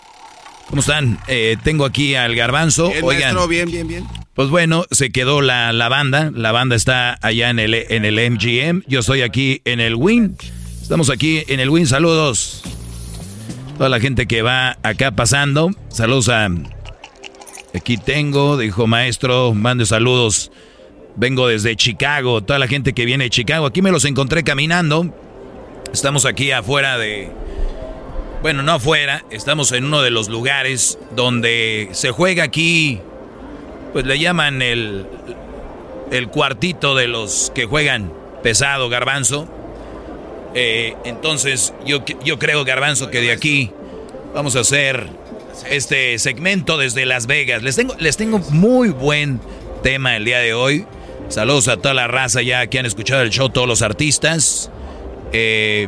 ¿Cómo 0.70 0.82
están? 0.82 1.20
Eh, 1.28 1.58
tengo 1.64 1.86
aquí 1.86 2.16
al 2.16 2.36
garbanzo. 2.36 2.90
Bien, 2.90 3.04
Oigan, 3.04 3.22
maestro, 3.36 3.48
bien, 3.48 3.70
bien, 3.72 3.88
bien. 3.88 4.08
Pues 4.38 4.52
bueno, 4.52 4.86
se 4.92 5.10
quedó 5.10 5.42
la, 5.42 5.74
la 5.74 5.90
banda. 5.90 6.30
La 6.32 6.52
banda 6.52 6.76
está 6.76 7.18
allá 7.24 7.50
en 7.50 7.58
el, 7.58 7.74
en 7.74 8.06
el 8.06 8.20
MGM. 8.34 8.84
Yo 8.86 9.00
estoy 9.00 9.24
aquí 9.24 9.64
en 9.66 9.80
el 9.80 9.96
Win. 9.96 10.38
Estamos 10.80 11.10
aquí 11.10 11.42
en 11.48 11.60
el 11.60 11.72
Win. 11.72 11.88
Saludos. 11.88 12.62
Toda 13.80 13.90
la 13.90 14.00
gente 14.00 14.28
que 14.28 14.44
va 14.44 14.78
acá 14.84 15.10
pasando. 15.10 15.72
Saludos 15.90 16.30
a... 16.30 16.50
Aquí 17.74 17.98
tengo, 17.98 18.58
dijo 18.58 18.86
maestro, 18.86 19.56
mande 19.56 19.88
saludos. 19.88 20.52
Vengo 21.16 21.48
desde 21.48 21.76
Chicago. 21.76 22.44
Toda 22.44 22.60
la 22.60 22.68
gente 22.68 22.94
que 22.94 23.06
viene 23.06 23.24
de 23.24 23.30
Chicago. 23.32 23.66
Aquí 23.66 23.82
me 23.82 23.90
los 23.90 24.06
encontré 24.06 24.44
caminando. 24.44 25.16
Estamos 25.92 26.26
aquí 26.26 26.52
afuera 26.52 27.00
de... 27.00 27.32
Bueno, 28.44 28.62
no 28.62 28.74
afuera. 28.74 29.26
Estamos 29.32 29.72
en 29.72 29.86
uno 29.86 30.04
de 30.04 30.12
los 30.12 30.30
lugares 30.30 31.00
donde 31.16 31.90
se 31.94 32.12
juega 32.12 32.44
aquí 32.44 33.02
pues 33.94 34.06
le 34.06 34.20
llaman 34.20 34.62
el, 34.62 35.06
el 36.12 36.28
cuartito 36.30 36.96
de 36.96 37.08
los 37.08 37.52
que 37.54 37.66
juegan 37.66 38.12
pesado, 38.44 38.90
garbanzo. 38.90 39.48
Eh, 40.54 40.96
entonces, 41.04 41.74
yo, 41.86 42.04
yo 42.24 42.40
creo, 42.40 42.64
garbanzo, 42.66 43.10
que 43.10 43.22
de 43.22 43.32
aquí 43.32 43.72
vamos 44.34 44.56
a 44.56 44.62
hacer 44.62 45.08
este 45.70 46.18
segmento 46.20 46.78
desde 46.78 47.06
Las 47.06 47.28
Vegas. 47.28 47.64
Les 47.64 47.76
tengo, 47.76 47.96
les 48.00 48.18
tengo 48.18 48.40
muy 48.52 48.90
buen 48.90 49.40
tema 49.84 50.16
el 50.16 50.26
día 50.26 50.40
de 50.40 50.54
hoy. 50.54 50.86
Saludos 51.30 51.68
a 51.68 51.78
toda 51.78 51.94
la 51.94 52.08
raza 52.08 52.42
ya 52.42 52.66
que 52.68 52.80
han 52.80 52.86
escuchado 52.86 53.22
el 53.22 53.30
show, 53.32 53.50
todos 53.50 53.68
los 53.68 53.82
artistas. 53.82 54.72
Eh, 55.34 55.88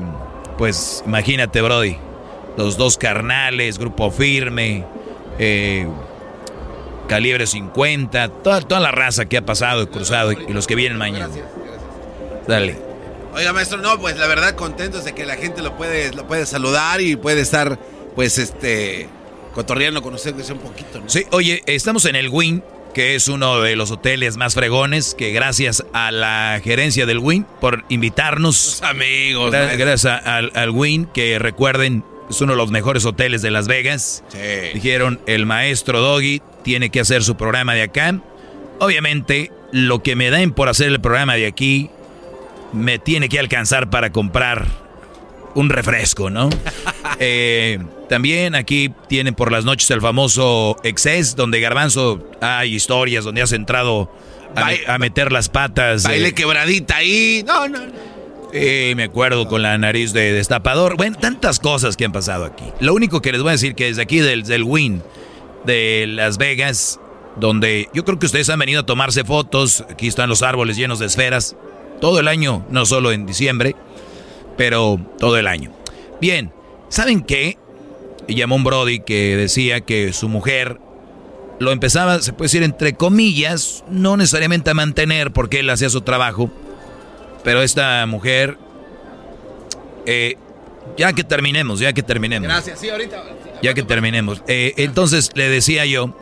pues 0.58 1.04
imagínate, 1.06 1.62
Brody. 1.62 1.96
Los 2.58 2.76
dos 2.76 2.98
carnales, 2.98 3.80
Grupo 3.80 4.12
Firme, 4.12 4.84
eh, 5.38 5.88
Calibre 7.10 7.46
50, 7.48 8.30
toda, 8.44 8.62
toda 8.62 8.80
la 8.80 8.92
raza 8.92 9.26
que 9.26 9.36
ha 9.38 9.46
pasado 9.46 9.84
y 9.84 9.88
cruzado 9.88 10.32
y, 10.32 10.54
los 10.54 10.68
que 10.68 10.76
vienen 10.76 10.98
mañana. 10.98 11.28
Dale. 12.48 12.78
Oiga, 13.34 13.52
maestro, 13.54 13.78
no, 13.80 14.00
pues 14.00 14.18
la 14.18 14.28
verdad 14.28 14.56
contentos 14.56 15.04
de 15.06 15.14
que 15.14 15.26
la 15.26 15.36
gente 15.36 15.62
lo 15.62 15.76
puede, 15.78 16.14
lo 16.14 16.26
puede 16.28 16.46
saludar 16.46 17.02
y 17.02 17.16
puede 17.16 17.42
estar, 17.42 17.78
pues, 18.16 18.38
este, 18.38 19.08
cotorreando 19.54 20.02
con 20.02 20.14
usted 20.14 20.34
un 20.52 20.60
poquito, 20.60 21.00
¿no? 21.00 21.10
Sí, 21.10 21.26
oye, 21.32 21.62
estamos 21.68 22.06
en 22.06 22.16
el 22.16 22.30
Win, 22.30 22.64
que 22.94 23.14
es 23.16 23.28
uno 23.28 23.62
de 23.62 23.76
los 23.76 23.92
hoteles 23.92 24.36
más 24.38 24.56
fregones, 24.56 25.14
que 25.16 25.32
gracias 25.32 25.86
a 25.94 26.12
la 26.12 26.60
gerencia 26.64 27.06
del 27.06 27.20
Win 27.20 27.46
por 27.62 27.84
invitarnos. 27.90 28.82
amigos. 28.82 29.52
Gra- 29.52 29.60
maestro. 29.66 29.78
gracias 29.86 30.06
a- 30.06 30.38
al, 30.38 30.52
al 30.56 30.70
Win, 30.72 31.06
que 31.06 31.38
recuerden, 31.38 32.04
es 32.30 32.42
uno 32.42 32.54
de 32.54 32.58
los 32.58 32.72
mejores 32.72 33.06
hoteles 33.06 33.42
de 33.42 33.52
Las 33.52 33.68
Vegas. 33.68 34.24
Dijeron, 34.74 35.20
el 35.26 35.46
maestro 35.46 36.02
Doggy 36.02 36.42
tiene 36.64 36.90
que 36.90 37.00
hacer 37.00 37.24
su 37.24 37.36
programa 37.36 37.74
de 37.74 37.84
acá. 37.84 38.20
Obviamente, 38.80 39.52
lo 39.72 40.02
que 40.04 40.16
me 40.16 40.32
den 40.32 40.52
por 40.52 40.70
hacer 40.70 40.88
el 40.88 41.02
programa 41.02 41.36
de 41.36 41.48
aquí, 41.48 41.90
me 42.72 43.00
tiene 43.00 43.30
que 43.30 43.40
alcanzar 43.40 43.90
para 43.90 44.12
comprar 44.12 44.68
un 45.56 45.70
refresco, 45.70 46.30
¿no? 46.30 46.50
Eh, 47.22 47.80
también 48.08 48.56
aquí 48.56 48.94
tienen 49.08 49.34
por 49.34 49.52
las 49.52 49.66
noches 49.66 49.90
el 49.92 50.00
famoso 50.00 50.78
Excess, 50.84 51.36
donde 51.36 51.60
Garbanzo 51.60 52.24
hay 52.40 52.76
historias 52.76 53.26
donde 53.26 53.42
has 53.42 53.52
entrado 53.52 54.10
a 54.56 54.98
meter 55.00 55.32
las 55.32 55.50
patas. 55.50 56.04
Baile 56.04 56.30
eh, 56.30 56.34
quebradita 56.34 56.98
ahí. 56.98 57.44
No, 57.46 57.68
no, 57.68 57.80
no. 57.80 57.94
Eh, 58.54 58.94
me 58.96 59.04
acuerdo 59.04 59.48
con 59.48 59.62
la 59.62 59.78
nariz 59.78 60.14
de 60.14 60.34
destapador. 60.34 60.98
Bueno, 60.98 61.18
tantas 61.20 61.60
cosas 61.60 61.96
que 61.96 62.06
han 62.06 62.12
pasado 62.12 62.46
aquí. 62.46 62.66
Lo 62.80 62.94
único 62.94 63.22
que 63.22 63.32
les 63.32 63.42
voy 63.42 63.50
a 63.50 63.54
decir 63.54 63.76
que 63.76 63.86
desde 63.86 64.02
aquí 64.02 64.20
del, 64.20 64.44
del 64.44 64.64
Win 64.64 65.04
de 65.66 66.06
Las 66.08 66.38
Vegas, 66.38 67.00
donde 67.38 67.90
yo 67.94 68.06
creo 68.06 68.20
que 68.20 68.26
ustedes 68.26 68.50
han 68.50 68.60
venido 68.60 68.82
a 68.82 68.86
tomarse 68.86 69.24
fotos. 69.24 69.84
Aquí 69.90 70.08
están 70.08 70.30
los 70.30 70.42
árboles 70.42 70.78
llenos 70.78 71.00
de 71.00 71.06
esferas. 71.06 71.56
Todo 72.02 72.20
el 72.20 72.28
año, 72.28 72.66
no 72.70 72.86
solo 72.86 73.12
en 73.12 73.26
diciembre, 73.26 73.76
pero 74.58 75.00
todo 75.20 75.38
el 75.38 75.48
año. 75.48 75.72
Bien, 76.22 76.52
¿saben 76.90 77.22
qué? 77.22 77.58
Llamó 78.28 78.56
un 78.56 78.64
Brody 78.64 79.00
que 79.00 79.36
decía 79.36 79.82
que 79.82 80.14
su 80.14 80.30
mujer 80.30 80.80
lo 81.60 81.72
empezaba, 81.72 82.22
se 82.22 82.32
puede 82.32 82.46
decir 82.46 82.64
entre 82.64 82.94
comillas, 82.94 83.84
no 83.90 84.16
necesariamente 84.18 84.70
a 84.70 84.74
mantener 84.74 85.32
porque 85.32 85.60
él 85.60 85.70
hacía 85.70 85.90
su 85.90 86.02
trabajo, 86.02 86.50
pero 87.44 87.62
esta 87.62 88.06
mujer, 88.06 88.58
eh, 90.06 90.36
ya 90.98 91.14
que 91.14 91.24
terminemos, 91.24 91.80
ya 91.80 91.94
que 91.94 92.04
terminemos. 92.04 92.48
Gracias, 92.48 92.80
sí, 92.80 92.90
ahorita. 92.90 93.24
Ya 93.62 93.74
que 93.74 93.84
terminemos. 93.84 94.42
Eh, 94.48 94.74
entonces 94.78 95.32
le 95.36 95.50
decía 95.50 95.86
yo 95.86 96.16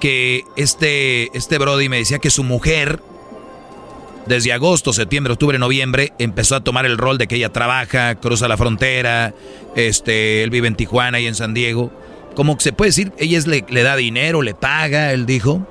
que 0.00 0.42
este, 0.56 1.36
este 1.36 1.58
Brody 1.58 1.88
me 1.88 1.98
decía 1.98 2.18
que 2.18 2.30
su 2.30 2.44
mujer, 2.44 3.00
desde 4.26 4.52
agosto, 4.52 4.92
septiembre, 4.92 5.32
octubre, 5.32 5.58
noviembre, 5.58 6.12
empezó 6.18 6.56
a 6.56 6.60
tomar 6.60 6.86
el 6.86 6.98
rol 6.98 7.18
de 7.18 7.26
que 7.26 7.36
ella 7.36 7.50
trabaja, 7.50 8.14
cruza 8.16 8.48
la 8.48 8.56
frontera, 8.56 9.34
este, 9.74 10.42
él 10.42 10.50
vive 10.50 10.68
en 10.68 10.76
Tijuana 10.76 11.20
y 11.20 11.26
en 11.26 11.34
San 11.34 11.54
Diego. 11.54 11.90
Como 12.34 12.56
que 12.56 12.64
se 12.64 12.72
puede 12.72 12.90
decir, 12.90 13.12
ella 13.18 13.38
es, 13.38 13.46
le, 13.46 13.64
le 13.68 13.82
da 13.82 13.96
dinero, 13.96 14.42
le 14.42 14.54
paga, 14.54 15.12
él 15.12 15.24
dijo. 15.26 15.66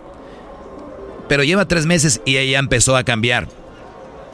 Pero 1.27 1.43
lleva 1.43 1.67
tres 1.67 1.85
meses 1.85 2.21
y 2.25 2.37
ella 2.37 2.59
empezó 2.59 2.95
a 2.95 3.03
cambiar. 3.03 3.47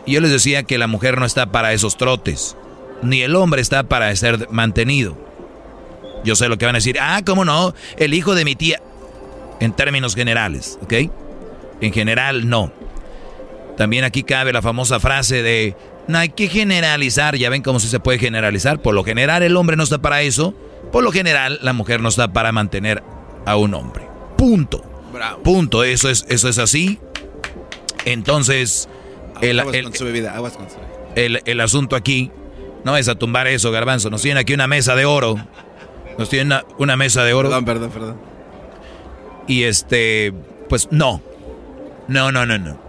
Y 0.06 0.14
yo 0.14 0.22
les 0.22 0.32
decía 0.32 0.64
que 0.64 0.78
la 0.78 0.88
mujer 0.88 1.20
no 1.20 1.26
está 1.26 1.52
para 1.52 1.74
esos 1.74 1.98
trotes. 1.98 2.56
ni 3.02 3.22
el 3.22 3.36
hombre 3.36 3.62
está 3.62 3.84
para 3.84 4.16
ser 4.16 4.48
mantenido. 4.52 5.18
Yo 6.24 6.36
sé 6.36 6.50
lo 6.50 6.58
que 6.58 6.66
van 6.66 6.76
a 6.76 6.78
decir. 6.78 6.98
Ah, 7.00 7.22
¿cómo 7.26 7.46
no? 7.46 7.74
El 7.98 8.14
hijo 8.14 8.36
de 8.36 8.46
mi 8.46 8.56
tía. 8.56 8.82
En 9.60 9.74
términos 9.74 10.16
generales, 10.16 10.80
¿ok? 10.84 10.94
En 11.82 11.94
general, 11.94 12.50
no. 12.50 12.72
También 13.78 14.04
aquí 14.04 14.24
cabe 14.24 14.54
la 14.54 14.62
famosa 14.62 15.00
frase 15.00 15.42
de, 15.44 15.76
no 16.08 16.18
hay 16.18 16.30
que 16.30 16.48
generalizar. 16.48 17.36
Ya 17.36 17.50
ven 17.50 17.62
cómo 17.62 17.80
sí 17.80 17.88
se 17.88 18.00
puede 18.00 18.20
generalizar. 18.20 18.82
Por 18.82 18.94
lo 18.94 19.04
general, 19.04 19.44
el 19.44 19.56
hombre 19.56 19.78
no 19.78 19.84
está 19.84 20.00
para 20.00 20.22
eso. 20.22 20.54
Por 20.92 21.04
lo 21.04 21.12
general, 21.12 21.60
la 21.62 21.74
mujer 21.74 22.02
no 22.02 22.10
está 22.10 22.34
para 22.34 22.52
mantener 22.52 23.04
a 23.46 23.56
un 23.56 23.74
hombre. 23.74 24.06
Punto. 24.38 24.84
Punto. 25.44 25.84
Eso 25.84 26.10
es, 26.10 26.26
eso 26.30 26.50
es 26.50 26.58
así. 26.58 27.00
Entonces, 28.06 28.90
el, 29.42 29.60
Aguas 29.60 29.76
el- 29.76 29.84
con 29.86 29.94
su 29.96 30.06
bebida, 30.06 30.36
aguas 30.36 30.54
con 30.54 30.70
su 30.70 30.76
bebida. 30.78 30.98
el, 31.16 31.42
el 31.46 31.60
asunto 31.62 31.96
aquí, 31.96 32.32
no 32.84 32.98
es 32.98 33.08
a 33.10 33.16
tumbar 33.16 33.48
eso, 33.48 33.72
garbanzo. 33.72 34.10
Nos 34.10 34.22
tienen 34.22 34.38
aquí 34.40 34.54
una 34.54 34.68
mesa 34.68 34.96
de 34.96 35.06
oro. 35.06 35.36
Nos 36.18 36.30
tienen 36.30 36.48
una, 36.48 36.66
una 36.78 36.98
mesa 36.98 37.24
de 37.24 37.34
oro. 37.34 37.50
Perdón, 37.50 37.66
perdón, 37.66 37.92
perdón. 37.92 38.18
Y 39.48 39.64
este, 39.64 40.34
pues 40.70 40.88
no. 40.92 41.22
No, 42.08 42.32
no, 42.32 42.46
no, 42.46 42.58
no. 42.58 42.80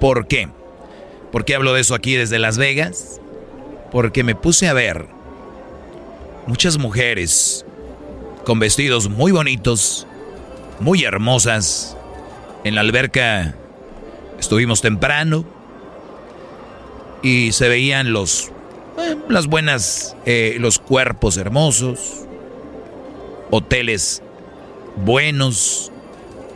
¿Por 0.00 0.26
qué? 0.26 0.48
¿Por 1.32 1.44
qué 1.44 1.54
hablo 1.54 1.72
de 1.72 1.80
eso 1.80 1.94
aquí 1.94 2.14
desde 2.14 2.38
Las 2.38 2.58
Vegas? 2.58 3.20
Porque 3.90 4.22
me 4.24 4.34
puse 4.34 4.68
a 4.68 4.72
ver 4.72 5.06
muchas 6.46 6.78
mujeres 6.78 7.64
con 8.44 8.58
vestidos 8.58 9.08
muy 9.08 9.32
bonitos, 9.32 10.06
muy 10.80 11.04
hermosas. 11.04 11.96
En 12.64 12.74
la 12.74 12.82
alberca 12.82 13.54
estuvimos 14.38 14.80
temprano 14.80 15.44
y 17.24 17.50
se 17.52 17.68
veían 17.68 18.12
los 18.12 18.52
eh, 18.98 19.16
las 19.28 19.48
buenas 19.48 20.16
eh, 20.26 20.56
los 20.60 20.78
cuerpos 20.78 21.36
hermosos, 21.36 22.26
hoteles 23.50 24.22
buenos, 24.96 25.90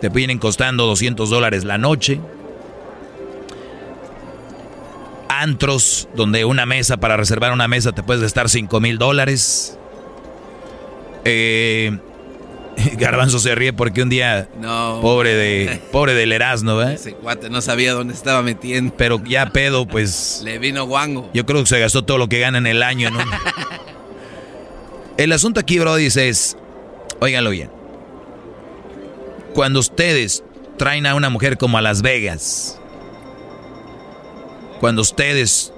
te 0.01 0.09
vienen 0.11 0.39
costando 0.39 0.87
200 0.87 1.29
dólares 1.31 1.65
la 1.65 1.79
noche. 1.79 2.21
Antros, 5.29 6.09
donde 6.15 6.45
una 6.45 6.67
mesa, 6.67 6.97
para 6.97 7.17
reservar 7.17 7.53
una 7.53 7.69
mesa, 7.69 7.93
te 7.93 8.03
puedes 8.03 8.23
gastar 8.23 8.49
5 8.49 8.81
mil 8.81 8.99
dólares. 8.99 9.79
Eh, 11.25 11.99
Garbanzo 12.99 13.39
se 13.39 13.55
ríe 13.55 13.73
porque 13.73 14.03
un 14.03 14.09
día, 14.09 14.49
No. 14.61 15.01
pobre 15.03 15.35
de 15.35 15.81
pobre 15.93 16.15
del 16.15 16.33
Erasmo, 16.33 16.81
¿eh? 16.83 16.95
Ese 16.95 17.13
cuate 17.15 17.51
no 17.51 17.61
sabía 17.61 17.93
dónde 17.93 18.15
estaba 18.15 18.43
metiendo. 18.43 18.93
Pero 18.97 19.23
ya 19.25 19.47
pedo, 19.51 19.87
pues 19.87 20.41
Le 20.45 20.59
vino 20.59 20.87
guango. 20.87 21.29
yo 21.35 21.45
creo 21.47 21.61
que 21.63 21.69
se 21.69 21.79
gastó 21.81 22.03
todo 22.05 22.19
lo 22.19 22.29
que 22.29 22.39
gana 22.41 22.59
en 22.59 22.67
el 22.67 22.83
año 22.83 23.09
en 23.09 23.17
un... 23.17 23.23
El 25.17 25.33
asunto 25.33 25.59
aquí, 25.59 25.79
Brody, 25.81 26.07
es, 26.07 26.57
óiganlo 27.19 27.51
bien. 27.51 27.71
Cuando 29.53 29.81
ustedes 29.81 30.45
traen 30.77 31.07
a 31.07 31.17
una 31.17 31.29
mujer 31.29 31.59
como 31.59 31.77
a 31.77 31.83
Las 31.83 32.03
Vegas, 32.03 32.79
cuando 34.79 35.03
ustedes 35.03 35.73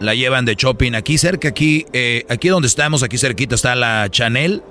la 0.00 0.14
llevan 0.14 0.46
de 0.46 0.54
shopping 0.54 0.94
aquí 0.94 1.18
cerca, 1.18 1.48
aquí, 1.48 1.84
eh, 1.92 2.24
aquí 2.30 2.48
donde 2.48 2.68
estamos, 2.68 3.02
aquí 3.02 3.18
cerquita 3.18 3.54
está 3.54 3.74
la 3.74 4.08
Chanel, 4.10 4.62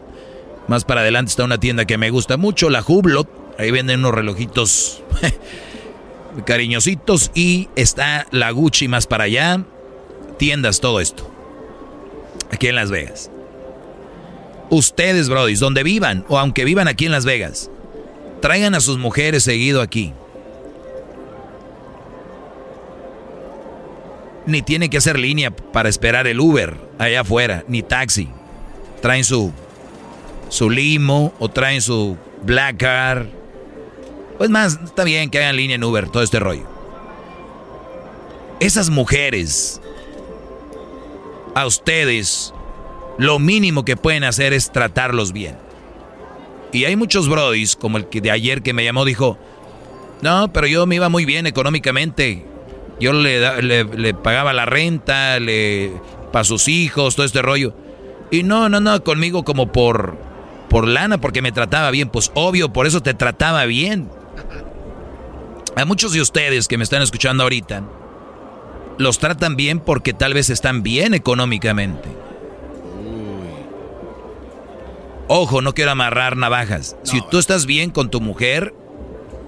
más 0.69 0.85
para 0.85 1.01
adelante 1.01 1.31
está 1.31 1.43
una 1.43 1.59
tienda 1.59 1.85
que 1.85 1.97
me 1.97 2.11
gusta 2.11 2.37
mucho, 2.37 2.69
la 2.69 2.83
Hublot, 2.85 3.27
ahí 3.57 3.71
venden 3.71 4.01
unos 4.01 4.13
relojitos 4.13 5.01
cariñositos 6.45 7.31
y 7.33 7.69
está 7.75 8.27
la 8.31 8.51
Gucci 8.51 8.87
más 8.87 9.07
para 9.07 9.23
allá, 9.23 9.63
tiendas, 10.37 10.79
todo 10.79 10.99
esto. 10.99 11.29
Aquí 12.51 12.67
en 12.67 12.75
Las 12.75 12.91
Vegas. 12.91 13.31
Ustedes, 14.69 15.27
Brody, 15.27 15.55
donde 15.55 15.81
vivan, 15.81 16.23
o 16.29 16.37
aunque 16.37 16.65
vivan 16.65 16.87
aquí 16.87 17.07
en 17.07 17.11
Las 17.11 17.25
Vegas, 17.25 17.71
traigan 18.39 18.75
a 18.75 18.79
sus 18.79 18.99
mujeres 18.99 19.43
seguido 19.43 19.81
aquí. 19.81 20.13
Ni 24.45 24.61
tienen 24.61 24.91
que 24.91 24.97
hacer 24.97 25.17
línea 25.17 25.49
para 25.49 25.89
esperar 25.89 26.27
el 26.27 26.39
Uber 26.39 26.75
allá 26.99 27.21
afuera, 27.21 27.63
ni 27.67 27.81
taxi. 27.81 28.29
Traen 29.01 29.23
su, 29.23 29.51
su 30.49 30.69
limo 30.69 31.33
o 31.39 31.49
traen 31.49 31.81
su 31.81 32.17
black 32.43 32.77
car. 32.77 33.27
Pues 34.37 34.49
más, 34.49 34.79
está 34.83 35.03
bien 35.03 35.29
que 35.29 35.39
hagan 35.39 35.55
línea 35.55 35.75
en 35.75 35.83
Uber, 35.83 36.09
todo 36.09 36.23
este 36.23 36.39
rollo. 36.39 36.63
Esas 38.59 38.89
mujeres, 38.89 39.81
a 41.55 41.65
ustedes, 41.65 42.53
lo 43.17 43.39
mínimo 43.39 43.85
que 43.85 43.95
pueden 43.95 44.23
hacer 44.23 44.53
es 44.53 44.71
tratarlos 44.71 45.31
bien. 45.31 45.55
Y 46.71 46.85
hay 46.85 46.95
muchos 46.95 47.27
brodis, 47.27 47.75
como 47.75 47.97
el 47.97 48.07
que 48.07 48.21
de 48.21 48.31
ayer 48.31 48.61
que 48.61 48.73
me 48.73 48.83
llamó, 48.83 49.05
dijo, 49.05 49.37
no, 50.21 50.51
pero 50.51 50.67
yo 50.67 50.85
me 50.85 50.95
iba 50.95 51.09
muy 51.09 51.25
bien 51.25 51.47
económicamente. 51.47 52.45
Yo 52.99 53.13
le, 53.13 54.13
pagaba 54.13 54.53
la 54.53 54.65
renta, 54.65 55.39
le 55.39 55.93
para 56.31 56.43
sus 56.43 56.67
hijos, 56.67 57.15
todo 57.15 57.25
este 57.25 57.41
rollo. 57.41 57.73
Y 58.29 58.43
no, 58.43 58.69
no, 58.69 58.79
no, 58.79 59.03
conmigo 59.03 59.43
como 59.43 59.71
por, 59.71 60.17
por 60.69 60.87
lana, 60.87 61.19
porque 61.19 61.41
me 61.41 61.51
trataba 61.51 61.91
bien. 61.91 62.09
Pues 62.09 62.31
obvio, 62.35 62.71
por 62.71 62.87
eso 62.87 63.01
te 63.01 63.13
trataba 63.13 63.65
bien. 63.65 64.09
A 65.75 65.85
muchos 65.85 66.13
de 66.13 66.21
ustedes 66.21 66.67
que 66.67 66.77
me 66.77 66.83
están 66.83 67.01
escuchando 67.01 67.43
ahorita, 67.43 67.83
los 68.97 69.19
tratan 69.19 69.55
bien 69.55 69.79
porque 69.79 70.13
tal 70.13 70.33
vez 70.33 70.49
están 70.49 70.83
bien 70.83 71.13
económicamente. 71.13 72.09
Ojo, 75.27 75.61
no 75.61 75.73
quiero 75.73 75.91
amarrar 75.91 76.37
navajas. 76.37 76.97
Si 77.03 77.21
tú 77.29 77.37
estás 77.37 77.65
bien 77.65 77.91
con 77.91 78.09
tu 78.09 78.19
mujer, 78.19 78.73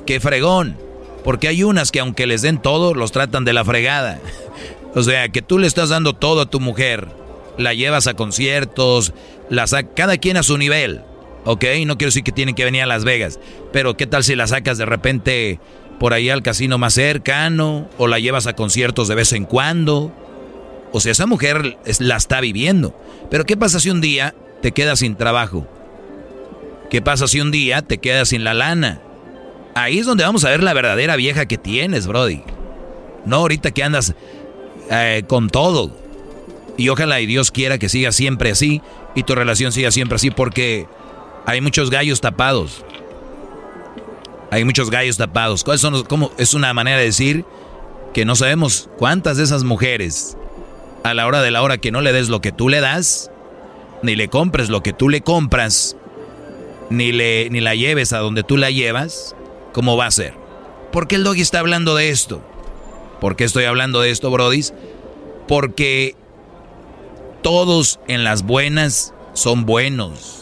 qué 0.05 0.19
fregón. 0.19 0.77
Porque 1.23 1.47
hay 1.47 1.63
unas 1.63 1.91
que 1.91 1.99
aunque 1.99 2.27
les 2.27 2.41
den 2.41 2.61
todo, 2.61 2.93
los 2.93 3.11
tratan 3.11 3.45
de 3.45 3.53
la 3.53 3.65
fregada. 3.65 4.19
O 4.93 5.03
sea, 5.03 5.29
que 5.29 5.41
tú 5.41 5.57
le 5.57 5.67
estás 5.67 5.87
dando 5.87 6.11
todo 6.11 6.41
a 6.41 6.49
tu 6.49 6.59
mujer. 6.59 7.07
La 7.57 7.73
llevas 7.73 8.07
a 8.07 8.13
conciertos, 8.13 9.13
la 9.49 9.65
cada 9.95 10.17
quien 10.17 10.35
a 10.35 10.43
su 10.43 10.57
nivel. 10.57 11.01
¿Ok? 11.45 11.63
No 11.85 11.97
quiero 11.97 12.09
decir 12.09 12.23
que 12.23 12.31
tienen 12.31 12.55
que 12.55 12.63
venir 12.63 12.83
a 12.83 12.85
Las 12.87 13.03
Vegas. 13.03 13.39
Pero 13.71 13.97
¿qué 13.97 14.07
tal 14.07 14.23
si 14.23 14.35
la 14.35 14.47
sacas 14.47 14.77
de 14.77 14.85
repente 14.85 15.59
por 15.99 16.13
ahí 16.13 16.29
al 16.29 16.43
casino 16.43 16.77
más 16.77 16.93
cercano? 16.93 17.89
O 17.97 18.07
la 18.07 18.19
llevas 18.19 18.47
a 18.47 18.53
conciertos 18.53 19.07
de 19.07 19.15
vez 19.15 19.33
en 19.33 19.45
cuando. 19.45 20.13
O 20.91 20.99
sea, 20.99 21.11
esa 21.13 21.25
mujer 21.25 21.77
la 21.99 22.17
está 22.17 22.41
viviendo. 22.41 22.95
Pero 23.29 23.45
¿qué 23.45 23.57
pasa 23.57 23.79
si 23.79 23.89
un 23.89 24.01
día 24.01 24.35
te 24.61 24.71
quedas 24.71 24.99
sin 24.99 25.15
trabajo? 25.15 25.67
¿Qué 26.89 27.01
pasa 27.01 27.27
si 27.27 27.39
un 27.39 27.51
día 27.51 27.81
te 27.81 27.97
quedas 27.97 28.29
sin 28.29 28.43
la 28.43 28.53
lana? 28.53 29.01
Ahí 29.73 29.99
es 29.99 30.05
donde 30.05 30.25
vamos 30.25 30.43
a 30.43 30.49
ver 30.49 30.61
la 30.61 30.73
verdadera 30.73 31.15
vieja 31.15 31.45
que 31.45 31.57
tienes, 31.57 32.05
Brody. 32.05 32.43
No 33.25 33.37
ahorita 33.37 33.71
que 33.71 33.83
andas 33.83 34.13
eh, 34.89 35.23
con 35.27 35.49
todo. 35.49 35.95
Y 36.77 36.89
ojalá 36.89 37.21
y 37.21 37.25
Dios 37.25 37.51
quiera 37.51 37.77
que 37.77 37.89
siga 37.89 38.11
siempre 38.11 38.51
así 38.51 38.81
y 39.15 39.23
tu 39.23 39.35
relación 39.35 39.71
siga 39.71 39.91
siempre 39.91 40.17
así 40.17 40.31
porque 40.31 40.87
hay 41.45 41.61
muchos 41.61 41.89
gallos 41.89 42.21
tapados. 42.21 42.83
Hay 44.51 44.65
muchos 44.65 44.89
gallos 44.89 45.17
tapados. 45.17 45.63
¿Cuáles 45.63 45.81
son 45.81 45.93
los- 45.93 46.03
cómo- 46.03 46.31
es 46.37 46.53
una 46.53 46.73
manera 46.73 46.97
de 46.97 47.05
decir 47.05 47.45
que 48.13 48.25
no 48.25 48.35
sabemos 48.35 48.89
cuántas 48.97 49.37
de 49.37 49.43
esas 49.43 49.63
mujeres 49.63 50.35
a 51.03 51.13
la 51.13 51.25
hora 51.25 51.41
de 51.41 51.51
la 51.51 51.61
hora 51.61 51.77
que 51.77 51.91
no 51.91 52.01
le 52.01 52.11
des 52.11 52.27
lo 52.29 52.41
que 52.41 52.51
tú 52.51 52.67
le 52.69 52.81
das, 52.81 53.31
ni 54.03 54.15
le 54.15 54.27
compres 54.27 54.69
lo 54.69 54.83
que 54.83 54.93
tú 54.93 55.07
le 55.09 55.21
compras, 55.21 55.95
ni, 56.89 57.11
le, 57.13 57.49
ni 57.49 57.61
la 57.61 57.75
lleves 57.75 58.11
a 58.11 58.19
donde 58.19 58.43
tú 58.43 58.57
la 58.57 58.69
llevas, 58.69 59.35
¿cómo 59.71 59.95
va 59.95 60.07
a 60.07 60.11
ser? 60.11 60.33
¿Por 60.91 61.07
qué 61.07 61.15
el 61.15 61.23
doggy 61.23 61.41
está 61.41 61.59
hablando 61.59 61.95
de 61.95 62.09
esto? 62.09 62.41
¿Por 63.21 63.37
qué 63.37 63.45
estoy 63.45 63.63
hablando 63.63 64.01
de 64.01 64.09
esto, 64.11 64.29
Brodis? 64.29 64.73
Porque 65.47 66.15
todos 67.41 67.99
en 68.07 68.23
las 68.25 68.43
buenas 68.43 69.13
son 69.33 69.65
buenos. 69.65 70.40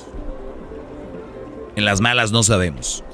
En 1.79 1.85
las 1.85 2.01
malas 2.01 2.33
no 2.33 2.43
sabemos. 2.43 3.05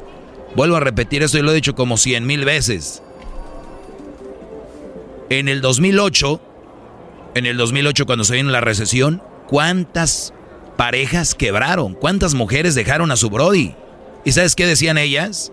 Vuelvo 0.55 0.77
a 0.77 0.79
repetir 0.79 1.21
esto 1.21 1.37
y 1.37 1.43
lo 1.43 1.51
he 1.51 1.53
dicho 1.53 1.75
como 1.75 1.97
cien 1.97 2.25
mil 2.25 2.45
veces. 2.45 3.03
En 5.29 5.49
el 5.49 5.61
2008, 5.61 6.41
en 7.35 7.45
el 7.45 7.57
2008 7.57 8.07
cuando 8.07 8.23
se 8.23 8.33
vino 8.33 8.49
la 8.49 8.61
recesión, 8.61 9.21
¿cuántas 9.47 10.33
parejas 10.77 11.35
quebraron? 11.35 11.93
¿Cuántas 11.93 12.33
mujeres 12.33 12.73
dejaron 12.73 13.11
a 13.11 13.17
su 13.17 13.29
Brody? 13.29 13.75
¿Y 14.23 14.31
sabes 14.31 14.55
qué 14.55 14.65
decían 14.65 14.97
ellas? 14.97 15.51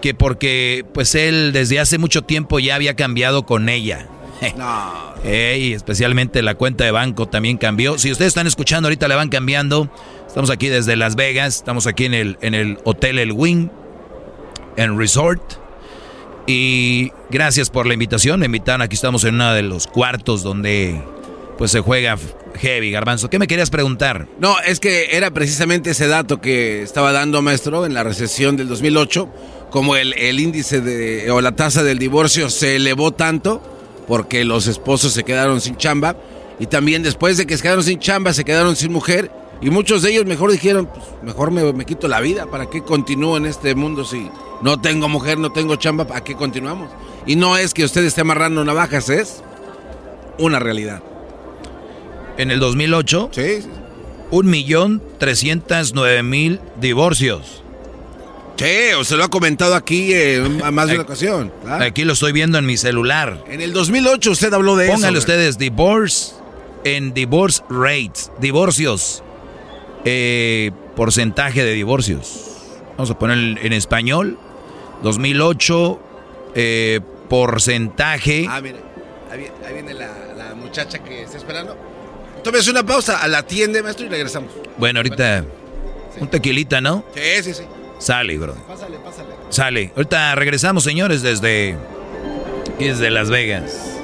Que 0.00 0.12
porque 0.12 0.84
pues 0.92 1.14
él 1.14 1.52
desde 1.52 1.78
hace 1.78 1.98
mucho 1.98 2.22
tiempo 2.22 2.58
ya 2.58 2.74
había 2.74 2.96
cambiado 2.96 3.46
con 3.46 3.68
ella. 3.68 4.08
No. 4.56 5.12
Ey, 5.22 5.72
especialmente 5.72 6.42
la 6.42 6.56
cuenta 6.56 6.82
de 6.82 6.90
banco 6.90 7.28
también 7.28 7.56
cambió. 7.56 7.96
Si 7.98 8.10
ustedes 8.10 8.30
están 8.30 8.48
escuchando, 8.48 8.88
ahorita 8.88 9.06
la 9.06 9.14
van 9.14 9.28
cambiando. 9.28 9.88
Estamos 10.32 10.48
aquí 10.48 10.68
desde 10.70 10.96
Las 10.96 11.14
Vegas, 11.14 11.56
estamos 11.56 11.86
aquí 11.86 12.06
en 12.06 12.14
el, 12.14 12.38
en 12.40 12.54
el 12.54 12.78
Hotel 12.84 13.18
El 13.18 13.32
Wing, 13.32 13.68
en 14.78 14.98
Resort. 14.98 15.42
Y 16.46 17.12
gracias 17.28 17.68
por 17.68 17.86
la 17.86 17.92
invitación. 17.92 18.40
Me 18.40 18.46
invitaron, 18.46 18.80
aquí 18.80 18.94
estamos 18.94 19.24
en 19.24 19.34
uno 19.34 19.52
de 19.52 19.60
los 19.60 19.86
cuartos 19.86 20.42
donde 20.42 20.98
pues 21.58 21.70
se 21.70 21.80
juega 21.80 22.16
heavy, 22.54 22.90
garbanzo. 22.90 23.28
¿Qué 23.28 23.38
me 23.38 23.46
querías 23.46 23.68
preguntar? 23.68 24.26
No, 24.40 24.58
es 24.60 24.80
que 24.80 25.14
era 25.14 25.30
precisamente 25.32 25.90
ese 25.90 26.06
dato 26.06 26.40
que 26.40 26.80
estaba 26.80 27.12
dando 27.12 27.42
maestro 27.42 27.84
en 27.84 27.92
la 27.92 28.02
recesión 28.02 28.56
del 28.56 28.68
2008, 28.68 29.28
como 29.68 29.96
el, 29.96 30.14
el 30.14 30.40
índice 30.40 30.80
de, 30.80 31.30
o 31.30 31.42
la 31.42 31.52
tasa 31.52 31.82
del 31.82 31.98
divorcio 31.98 32.48
se 32.48 32.76
elevó 32.76 33.12
tanto 33.12 33.60
porque 34.08 34.46
los 34.46 34.66
esposos 34.66 35.12
se 35.12 35.24
quedaron 35.24 35.60
sin 35.60 35.76
chamba 35.76 36.16
y 36.58 36.68
también 36.68 37.02
después 37.02 37.36
de 37.36 37.44
que 37.44 37.54
se 37.58 37.62
quedaron 37.62 37.84
sin 37.84 37.98
chamba 37.98 38.32
se 38.32 38.44
quedaron 38.44 38.76
sin 38.76 38.92
mujer 38.92 39.41
y 39.62 39.70
muchos 39.70 40.02
de 40.02 40.10
ellos 40.10 40.26
mejor 40.26 40.50
dijeron, 40.50 40.86
pues 40.86 41.06
mejor 41.22 41.50
me, 41.52 41.72
me 41.72 41.84
quito 41.84 42.08
la 42.08 42.20
vida, 42.20 42.46
¿para 42.46 42.68
qué 42.68 42.82
continúo 42.82 43.36
en 43.36 43.46
este 43.46 43.74
mundo 43.74 44.04
si 44.04 44.28
no 44.60 44.80
tengo 44.80 45.08
mujer, 45.08 45.38
no 45.38 45.52
tengo 45.52 45.76
chamba, 45.76 46.06
¿para 46.06 46.24
qué 46.24 46.34
continuamos? 46.34 46.90
Y 47.26 47.36
no 47.36 47.56
es 47.56 47.72
que 47.72 47.84
usted 47.84 48.04
esté 48.04 48.22
amarrando 48.22 48.64
navajas, 48.64 49.08
es 49.08 49.42
una 50.38 50.58
realidad. 50.58 51.02
En 52.38 52.50
el 52.50 52.58
2008, 52.60 53.30
sí, 53.32 53.60
un 54.30 54.46
millón 54.50 55.02
trescientos 55.18 55.92
nueve 55.94 56.22
mil 56.22 56.58
divorcios. 56.80 57.62
Sí, 58.56 58.92
o 58.96 59.04
se 59.04 59.16
lo 59.16 59.24
ha 59.24 59.28
comentado 59.28 59.74
aquí 59.74 60.12
en 60.12 60.58
más 60.74 60.88
de 60.88 60.94
una 60.94 61.02
ocasión. 61.02 61.52
Aquí 61.80 62.04
lo 62.04 62.12
estoy 62.12 62.32
viendo 62.32 62.58
en 62.58 62.66
mi 62.66 62.76
celular. 62.76 63.44
En 63.48 63.60
el 63.60 63.72
2008 63.72 64.30
usted 64.30 64.52
habló 64.52 64.76
de 64.76 64.86
eso. 64.86 64.94
Pónganle 64.94 65.18
ustedes 65.18 65.58
divorce 65.58 66.34
en 66.84 67.14
divorce 67.14 67.62
rates, 67.68 68.30
divorcios, 68.40 69.22
eh, 70.04 70.70
porcentaje 70.96 71.64
de 71.64 71.72
divorcios. 71.72 72.48
Vamos 72.96 73.10
a 73.10 73.18
poner 73.18 73.58
en 73.64 73.72
español. 73.72 74.38
2008, 75.02 76.00
eh, 76.54 77.00
porcentaje. 77.28 78.46
Ah, 78.48 78.60
mire, 78.60 78.78
ahí 79.30 79.38
viene, 79.38 79.54
ahí 79.66 79.74
viene 79.74 79.94
la, 79.94 80.34
la 80.36 80.54
muchacha 80.54 80.98
que 81.00 81.22
está 81.22 81.38
esperando. 81.38 81.76
Tómese 82.44 82.70
una 82.70 82.84
pausa, 82.84 83.18
a 83.22 83.28
la 83.28 83.44
tienda, 83.44 83.82
maestro, 83.82 84.06
y 84.06 84.08
regresamos. 84.08 84.52
Bueno, 84.76 84.98
ahorita 84.98 85.44
un 86.20 86.28
tequilita, 86.28 86.80
¿no? 86.80 87.04
Sí, 87.14 87.42
sí, 87.42 87.54
sí. 87.54 87.62
Sale, 87.98 88.36
bro. 88.36 88.54
Pásale, 88.66 88.98
pásale. 88.98 89.28
Sale. 89.48 89.92
Ahorita 89.94 90.34
regresamos, 90.34 90.82
señores, 90.82 91.22
desde, 91.22 91.76
desde 92.78 93.10
Las 93.10 93.30
Vegas. 93.30 94.01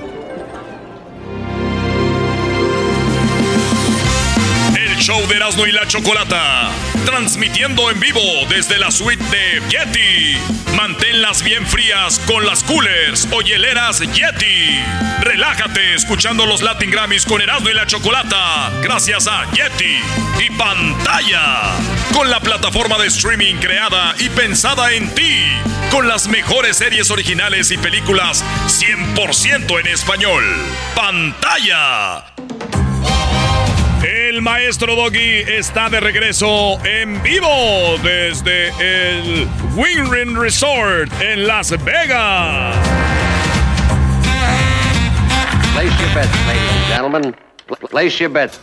Show 5.00 5.26
de 5.28 5.36
Erasmo 5.36 5.66
y 5.66 5.72
la 5.72 5.86
Chocolata. 5.86 6.70
Transmitiendo 7.06 7.90
en 7.90 8.00
vivo 8.00 8.20
desde 8.48 8.78
la 8.78 8.90
suite 8.90 9.22
de 9.30 9.62
Yeti. 9.68 10.36
Manténlas 10.76 11.42
bien 11.42 11.64
frías 11.66 12.20
con 12.26 12.44
las 12.44 12.64
coolers 12.64 13.28
o 13.30 13.40
hieleras 13.40 14.00
Yeti. 14.00 14.80
Relájate 15.20 15.94
escuchando 15.94 16.46
los 16.46 16.62
Latin 16.62 16.90
Grammys 16.90 17.24
con 17.24 17.40
Erasmo 17.40 17.70
y 17.70 17.74
la 17.74 17.86
Chocolata. 17.86 18.70
Gracias 18.82 19.28
a 19.28 19.44
Yeti 19.52 20.00
y 20.44 20.50
pantalla. 20.56 21.70
Con 22.12 22.28
la 22.28 22.40
plataforma 22.40 22.98
de 22.98 23.06
streaming 23.06 23.56
creada 23.56 24.14
y 24.18 24.28
pensada 24.30 24.92
en 24.92 25.14
ti. 25.14 25.44
Con 25.90 26.08
las 26.08 26.26
mejores 26.26 26.76
series 26.76 27.10
originales 27.10 27.70
y 27.70 27.78
películas 27.78 28.44
100% 28.66 29.80
en 29.80 29.86
español. 29.86 30.44
Pantalla. 30.94 32.24
El 34.38 34.42
maestro 34.44 34.94
Doggy 34.94 35.40
está 35.48 35.90
de 35.90 35.98
regreso 35.98 36.78
en 36.86 37.20
vivo 37.24 37.96
desde 38.04 38.68
el 38.78 39.48
Wingrin 39.74 40.36
Resort 40.40 41.10
en 41.20 41.44
Las 41.48 41.70
Vegas. 41.84 42.76
Place 45.74 45.90
your 46.00 46.14
bets, 46.14 46.46
ladies 46.46 46.70
and 46.70 46.86
gentlemen. 46.86 47.36
Pl- 47.66 47.88
Place 47.90 48.20
your 48.20 48.30
bets. 48.30 48.60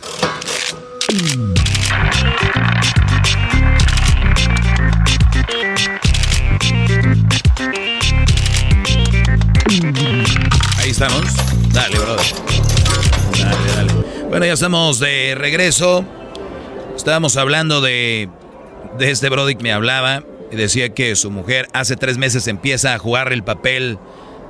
Ahí 10.78 10.90
estamos. 10.90 11.24
Dale, 11.72 11.98
brother. 11.98 12.26
Dale, 13.38 13.72
dale. 13.74 13.95
Bueno, 14.28 14.44
ya 14.44 14.54
estamos 14.54 14.98
de 14.98 15.34
regreso. 15.36 16.04
Estábamos 16.96 17.36
hablando 17.36 17.80
de, 17.80 18.28
de 18.98 19.10
este 19.10 19.28
Brody 19.28 19.54
que 19.54 19.62
me 19.62 19.72
hablaba 19.72 20.24
y 20.50 20.56
decía 20.56 20.88
que 20.90 21.14
su 21.14 21.30
mujer 21.30 21.68
hace 21.72 21.96
tres 21.96 22.18
meses 22.18 22.48
empieza 22.48 22.92
a 22.92 22.98
jugar 22.98 23.32
el 23.32 23.44
papel 23.44 23.98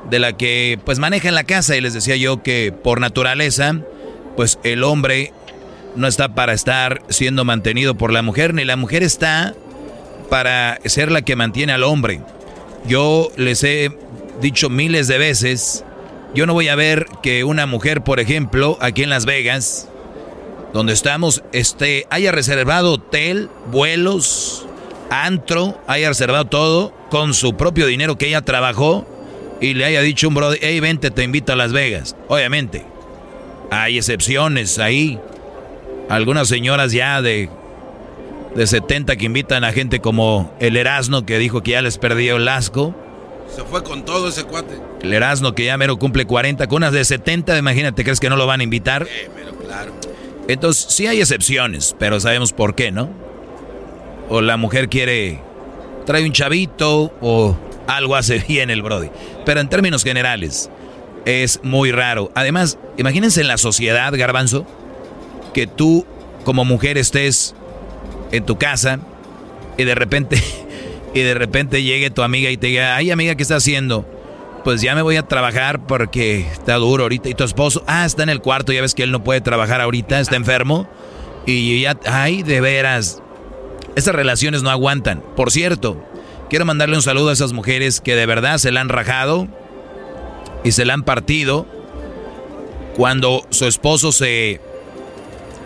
de 0.08 0.18
la 0.18 0.32
que 0.32 0.78
pues 0.84 0.98
maneja 0.98 1.28
en 1.28 1.34
la 1.34 1.44
casa 1.44 1.76
y 1.76 1.82
les 1.82 1.92
decía 1.92 2.16
yo 2.16 2.42
que 2.42 2.72
por 2.72 3.00
naturaleza 3.00 3.74
pues 4.34 4.58
el 4.64 4.82
hombre 4.82 5.32
no 5.94 6.06
está 6.06 6.34
para 6.34 6.54
estar 6.54 7.02
siendo 7.08 7.44
mantenido 7.44 7.96
por 7.96 8.12
la 8.12 8.22
mujer 8.22 8.54
ni 8.54 8.64
la 8.64 8.76
mujer 8.76 9.02
está 9.02 9.54
para 10.30 10.78
ser 10.86 11.12
la 11.12 11.22
que 11.22 11.36
mantiene 11.36 11.72
al 11.72 11.82
hombre. 11.82 12.22
Yo 12.88 13.30
les 13.36 13.62
he 13.62 13.90
dicho 14.40 14.70
miles 14.70 15.06
de 15.06 15.18
veces, 15.18 15.84
yo 16.34 16.46
no 16.46 16.52
voy 16.52 16.68
a 16.68 16.74
ver 16.74 17.06
que 17.22 17.44
una 17.44 17.66
mujer, 17.66 18.02
por 18.02 18.20
ejemplo, 18.20 18.76
aquí 18.80 19.02
en 19.02 19.10
Las 19.10 19.26
Vegas, 19.26 19.88
donde 20.72 20.92
estamos, 20.92 21.42
este, 21.52 22.06
haya 22.10 22.32
reservado 22.32 22.92
hotel, 22.92 23.48
vuelos, 23.70 24.66
antro, 25.10 25.80
haya 25.86 26.08
reservado 26.08 26.44
todo 26.46 26.92
con 27.10 27.34
su 27.34 27.56
propio 27.56 27.86
dinero 27.86 28.18
que 28.18 28.28
ella 28.28 28.42
trabajó 28.42 29.06
y 29.60 29.74
le 29.74 29.84
haya 29.84 30.02
dicho 30.02 30.28
un 30.28 30.34
brother, 30.34 30.58
hey, 30.60 30.80
vente, 30.80 31.10
te 31.10 31.22
invito 31.22 31.52
a 31.52 31.56
Las 31.56 31.72
Vegas. 31.72 32.16
Obviamente, 32.28 32.84
hay 33.70 33.96
excepciones 33.96 34.78
ahí. 34.78 35.18
Algunas 36.08 36.48
señoras 36.48 36.92
ya 36.92 37.22
de, 37.22 37.48
de 38.54 38.66
70 38.66 39.16
que 39.16 39.26
invitan 39.26 39.64
a 39.64 39.72
gente 39.72 40.00
como 40.00 40.54
el 40.60 40.76
Erasmo 40.76 41.24
que 41.24 41.38
dijo 41.38 41.62
que 41.62 41.72
ya 41.72 41.82
les 41.82 41.98
perdió 41.98 42.36
el 42.36 42.48
asco. 42.48 42.94
Se 43.54 43.62
fue 43.64 43.82
con 43.82 44.04
todo 44.04 44.28
ese 44.28 44.44
cuate. 44.44 44.74
El 45.00 45.12
Erasmo 45.12 45.54
que 45.54 45.64
ya 45.64 45.76
mero 45.76 45.98
cumple 45.98 46.26
40, 46.26 46.66
con 46.66 46.78
unas 46.78 46.92
de 46.92 47.04
70, 47.04 47.56
imagínate, 47.58 48.04
¿crees 48.04 48.20
que 48.20 48.28
no 48.28 48.36
lo 48.36 48.46
van 48.46 48.60
a 48.60 48.64
invitar? 48.64 49.04
Eh, 49.04 49.30
pero 49.34 49.56
claro. 49.56 49.92
Entonces, 50.48 50.86
sí 50.88 51.06
hay 51.06 51.20
excepciones, 51.20 51.94
pero 51.98 52.20
sabemos 52.20 52.52
por 52.52 52.74
qué, 52.74 52.92
¿no? 52.92 53.10
O 54.28 54.40
la 54.40 54.56
mujer 54.56 54.88
quiere, 54.88 55.40
trae 56.04 56.24
un 56.24 56.32
chavito 56.32 57.12
o 57.20 57.56
algo 57.86 58.16
hace 58.16 58.38
bien 58.48 58.70
el 58.70 58.82
Brody. 58.82 59.10
Pero 59.44 59.60
en 59.60 59.68
términos 59.68 60.04
generales, 60.04 60.70
es 61.24 61.60
muy 61.62 61.92
raro. 61.92 62.30
Además, 62.34 62.78
imagínense 62.96 63.40
en 63.40 63.48
la 63.48 63.58
sociedad, 63.58 64.12
garbanzo, 64.16 64.66
que 65.52 65.66
tú 65.66 66.06
como 66.44 66.64
mujer 66.64 66.98
estés 66.98 67.54
en 68.30 68.46
tu 68.46 68.56
casa 68.56 69.00
y 69.76 69.84
de 69.84 69.94
repente, 69.94 70.40
y 71.16 71.22
de 71.22 71.32
repente 71.32 71.82
llegue 71.82 72.10
tu 72.10 72.22
amiga 72.22 72.50
y 72.50 72.58
te 72.58 72.66
diga, 72.66 72.94
ay 72.94 73.10
amiga, 73.10 73.34
¿qué 73.34 73.42
estás 73.42 73.62
haciendo? 73.62 74.06
Pues 74.64 74.82
ya 74.82 74.94
me 74.94 75.00
voy 75.00 75.16
a 75.16 75.22
trabajar 75.22 75.86
porque 75.86 76.40
está 76.40 76.74
duro 76.74 77.04
ahorita. 77.04 77.30
Y 77.30 77.34
tu 77.34 77.42
esposo, 77.44 77.82
ah, 77.86 78.04
está 78.04 78.22
en 78.22 78.28
el 78.28 78.42
cuarto, 78.42 78.72
ya 78.72 78.82
ves 78.82 78.94
que 78.94 79.02
él 79.02 79.12
no 79.12 79.24
puede 79.24 79.40
trabajar 79.40 79.80
ahorita, 79.80 80.20
está 80.20 80.36
enfermo. 80.36 80.86
Y 81.46 81.80
ya, 81.80 81.96
ay, 82.04 82.42
de 82.42 82.60
veras. 82.60 83.22
Esas 83.94 84.14
relaciones 84.14 84.62
no 84.62 84.68
aguantan. 84.68 85.22
Por 85.36 85.50
cierto, 85.50 86.04
quiero 86.50 86.66
mandarle 86.66 86.96
un 86.96 87.02
saludo 87.02 87.30
a 87.30 87.32
esas 87.32 87.54
mujeres 87.54 88.02
que 88.02 88.14
de 88.14 88.26
verdad 88.26 88.58
se 88.58 88.70
la 88.70 88.82
han 88.82 88.90
rajado 88.90 89.48
y 90.64 90.72
se 90.72 90.84
la 90.84 90.92
han 90.92 91.02
partido 91.02 91.66
cuando 92.94 93.46
su 93.48 93.66
esposo 93.66 94.12
se 94.12 94.60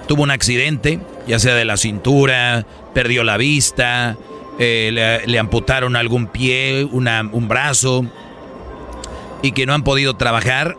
tuvo 0.07 0.23
un 0.23 0.31
accidente, 0.31 1.01
ya 1.27 1.41
sea 1.41 1.57
de 1.57 1.65
la 1.65 1.77
cintura, 1.77 2.67
perdió 2.95 3.25
la 3.25 3.37
vista, 3.37 4.17
eh, 4.63 5.23
le, 5.27 5.39
amputaron 5.39 5.97
algún 5.97 6.27
pie, 6.27 6.85
un 6.85 7.49
brazo, 7.49 8.05
y 9.43 9.53
que 9.53 9.65
no 9.65 9.73
han 9.73 9.83
podido 9.83 10.17
trabajar, 10.17 10.77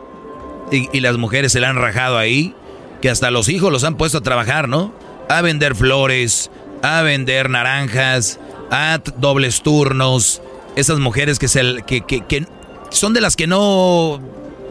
y, 0.71 0.99
las 0.99 1.17
mujeres 1.17 1.51
se 1.51 1.59
la 1.59 1.69
han 1.69 1.77
rajado 1.77 2.19
ahí, 2.19 2.53
que 3.01 3.09
hasta 3.09 3.31
los 3.31 3.49
hijos 3.49 3.71
los 3.71 3.83
han 3.83 3.95
puesto 3.95 4.19
a 4.19 4.21
trabajar, 4.21 4.69
¿no? 4.69 4.93
A 5.29 5.41
vender 5.41 5.75
flores, 5.75 6.51
a 6.83 7.01
vender 7.01 7.49
naranjas, 7.49 8.39
a 8.69 8.99
dobles 9.17 9.63
turnos. 9.63 10.43
Esas 10.75 10.99
mujeres 10.99 11.39
que, 11.39 11.47
se, 11.47 11.83
que 11.87 12.45
son 12.91 13.13
de 13.15 13.21
las 13.21 13.35
que 13.35 13.47
no, 13.47 14.21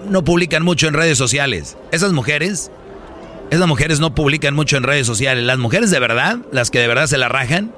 no 0.09 0.23
publican 0.23 0.63
mucho 0.63 0.87
en 0.87 0.95
redes 0.95 1.19
sociales. 1.19 1.77
Esas 1.91 2.13
mujeres, 2.13 2.71
esas 3.51 3.67
mujeres 3.67 3.99
no 3.99 4.15
publican 4.15 4.55
mucho 4.55 4.77
en 4.77 4.85
redes 4.85 5.07
sociales. 5.07 5.45
Las 5.45 5.59
mujeres 5.59 5.91
de 5.91 5.99
verdad, 5.99 6.39
las 6.53 6.71
que 6.71 6.79
de 6.79 6.87
verdad 6.87 7.09
se 7.09 7.19
la 7.19 7.29
rajan, 7.29 7.73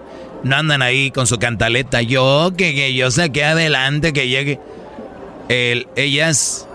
no 0.44 0.56
andan 0.56 0.82
ahí 0.82 1.10
con 1.10 1.27
su 1.27 1.39
cantaleta. 1.39 2.02
Yo, 2.02 2.52
que, 2.56 2.74
que 2.74 2.94
yo 2.94 3.10
saqué 3.10 3.44
adelante, 3.44 4.12
que 4.12 4.28
llegue. 4.28 4.59
El- 5.48 5.86
ellas 5.97 6.66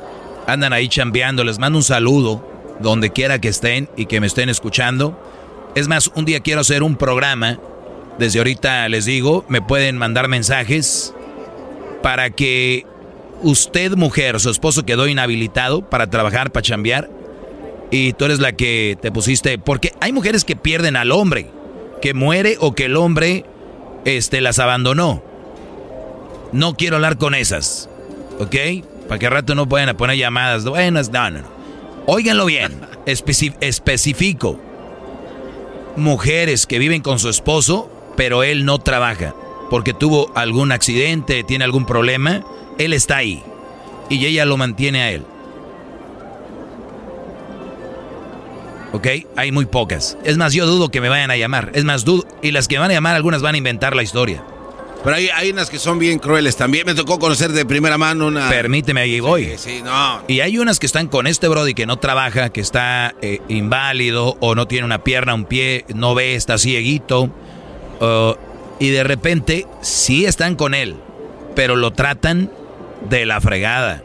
andan 0.48 0.74
ahí 0.74 0.88
chambeando. 0.88 1.44
Les 1.44 1.60
mando 1.60 1.78
un 1.80 1.84
saludo 1.84 2.48
donde 2.80 3.12
quiera 3.12 3.40
que 3.40 3.48
estén 3.50 3.90
y 3.98 4.06
que 4.06 4.20
me 4.22 4.28
estén 4.28 4.50
escuchando. 4.50 5.20
Es 5.76 5.88
más, 5.88 6.12
un 6.16 6.26
día 6.26 6.40
quiero 6.40 6.62
hacer 6.62 6.84
un 6.84 6.96
programa. 6.96 7.60
Desde 8.20 8.40
ahorita 8.40 8.88
les 8.90 9.06
digo, 9.06 9.46
me 9.48 9.62
pueden 9.62 9.98
mandar 9.98 10.28
mensajes 10.28 11.14
para 12.02 12.30
que 12.32 12.86
usted, 13.44 13.96
mujer, 13.96 14.40
su 14.40 14.50
esposo 14.50 14.84
quedó 14.86 15.08
inhabilitado 15.08 15.82
para 15.88 16.08
trabajar, 16.10 16.52
para 16.52 16.64
chambear. 16.64 17.10
y 17.92 18.14
tú 18.14 18.26
eres 18.26 18.40
la 18.40 18.52
que 18.54 18.98
te 19.02 19.12
pusiste, 19.12 19.58
porque 19.60 19.94
hay 20.02 20.12
mujeres 20.12 20.44
que 20.44 20.56
pierden 20.58 20.96
al 20.98 21.12
hombre, 21.12 21.48
que 22.02 22.14
muere 22.14 22.58
o 22.60 22.74
que 22.76 22.86
el 22.86 22.98
hombre 22.98 23.46
este, 24.08 24.42
las 24.42 24.58
abandonó. 24.60 25.22
No 26.54 26.76
quiero 26.76 26.96
hablar 26.96 27.18
con 27.18 27.36
esas, 27.36 27.90
¿ok? 28.40 28.56
Para 29.08 29.20
que 29.20 29.26
al 29.28 29.34
rato 29.34 29.54
no 29.54 29.68
puedan 29.68 29.96
poner 29.98 30.18
llamadas 30.18 30.64
buenas, 30.66 31.12
no, 31.12 31.30
no, 31.30 31.40
no. 31.40 31.48
Óiganlo 32.06 32.46
bien, 32.46 32.80
especi- 33.06 33.56
especifico. 33.62 34.58
Mujeres 35.96 36.66
que 36.68 36.80
viven 36.80 37.02
con 37.02 37.20
su 37.20 37.28
esposo, 37.30 37.90
pero 38.16 38.44
él 38.44 38.66
no 38.66 38.80
trabaja, 38.80 39.34
porque 39.70 39.94
tuvo 39.94 40.32
algún 40.36 40.72
accidente, 40.72 41.44
tiene 41.44 41.66
algún 41.66 41.86
problema, 41.86 42.44
él 42.78 42.94
está 42.94 43.18
ahí 43.18 43.44
y 44.10 44.26
ella 44.26 44.46
lo 44.46 44.58
mantiene 44.58 45.02
a 45.02 45.12
él. 45.12 45.24
¿Ok? 48.94 49.08
Hay 49.36 49.52
muy 49.52 49.66
pocas. 49.66 50.18
Es 50.24 50.38
más, 50.38 50.54
yo 50.54 50.66
dudo 50.66 50.90
que 50.90 51.02
me 51.02 51.10
vayan 51.10 51.32
a 51.32 51.38
llamar. 51.38 51.72
Es 51.74 51.84
más, 51.84 52.06
dudo. 52.06 52.26
Y 52.42 52.52
las 52.52 52.68
que 52.68 52.78
van 52.78 52.90
a 52.92 52.94
llamar, 52.94 53.16
algunas 53.16 53.42
van 53.42 53.56
a 53.56 53.58
inventar 53.58 53.96
la 53.96 54.04
historia. 54.04 54.44
Pero 55.04 55.16
hay, 55.16 55.30
hay 55.30 55.52
unas 55.52 55.70
que 55.70 55.78
son 55.78 56.00
bien 56.00 56.20
crueles 56.20 56.58
también. 56.58 56.86
Me 56.86 56.96
tocó 56.96 57.20
conocer 57.20 57.52
de 57.52 57.66
primera 57.66 57.98
mano 57.98 58.28
una. 58.28 58.50
Permíteme, 58.50 59.02
ahí 59.02 59.20
voy. 59.20 59.46
Sí, 59.46 59.58
sí, 59.58 59.82
no. 59.84 60.22
Y 60.28 60.40
hay 60.40 60.58
unas 60.58 60.80
que 60.80 60.86
están 60.86 61.08
con 61.08 61.28
este 61.28 61.48
Brody 61.48 61.74
que 61.74 61.86
no 61.86 61.98
trabaja, 61.98 62.50
que 62.50 62.62
está 62.62 63.14
eh, 63.22 63.40
inválido 63.48 64.38
o 64.40 64.56
no 64.56 64.68
tiene 64.68 64.86
una 64.86 65.04
pierna, 65.04 65.34
un 65.34 65.46
pie, 65.46 65.86
no 65.94 66.16
ve, 66.16 66.36
está 66.36 66.58
cieguito. 66.58 67.30
uh, 68.02 68.34
y 68.80 68.90
de 68.90 69.04
repente 69.04 69.66
sí 69.82 70.26
están 70.26 70.56
con 70.56 70.74
él, 70.74 70.96
pero 71.56 71.76
lo 71.76 71.94
tratan 71.94 72.52
de 73.10 73.26
la 73.26 73.42
fregada. 73.42 74.04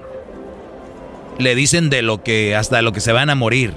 Le 1.39 1.55
dicen 1.55 1.91
de 1.91 2.03
lo 2.03 2.23
que 2.23 2.55
hasta 2.55 2.83
lo 2.83 2.93
que 2.93 3.01
se 3.01 3.13
van 3.13 3.31
a 3.31 3.35
morir. 3.35 3.75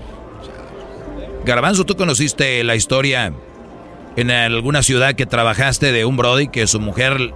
Garbanzo, 1.46 1.86
¿tú 1.86 1.96
conociste 1.96 2.64
la 2.64 2.76
historia 2.76 3.32
en 4.16 4.32
alguna 4.32 4.82
ciudad 4.84 5.16
que 5.16 5.26
trabajaste 5.26 5.92
de 5.92 6.06
un 6.06 6.18
Brody 6.18 6.48
que 6.48 6.68
su 6.68 6.80
mujer 6.80 7.32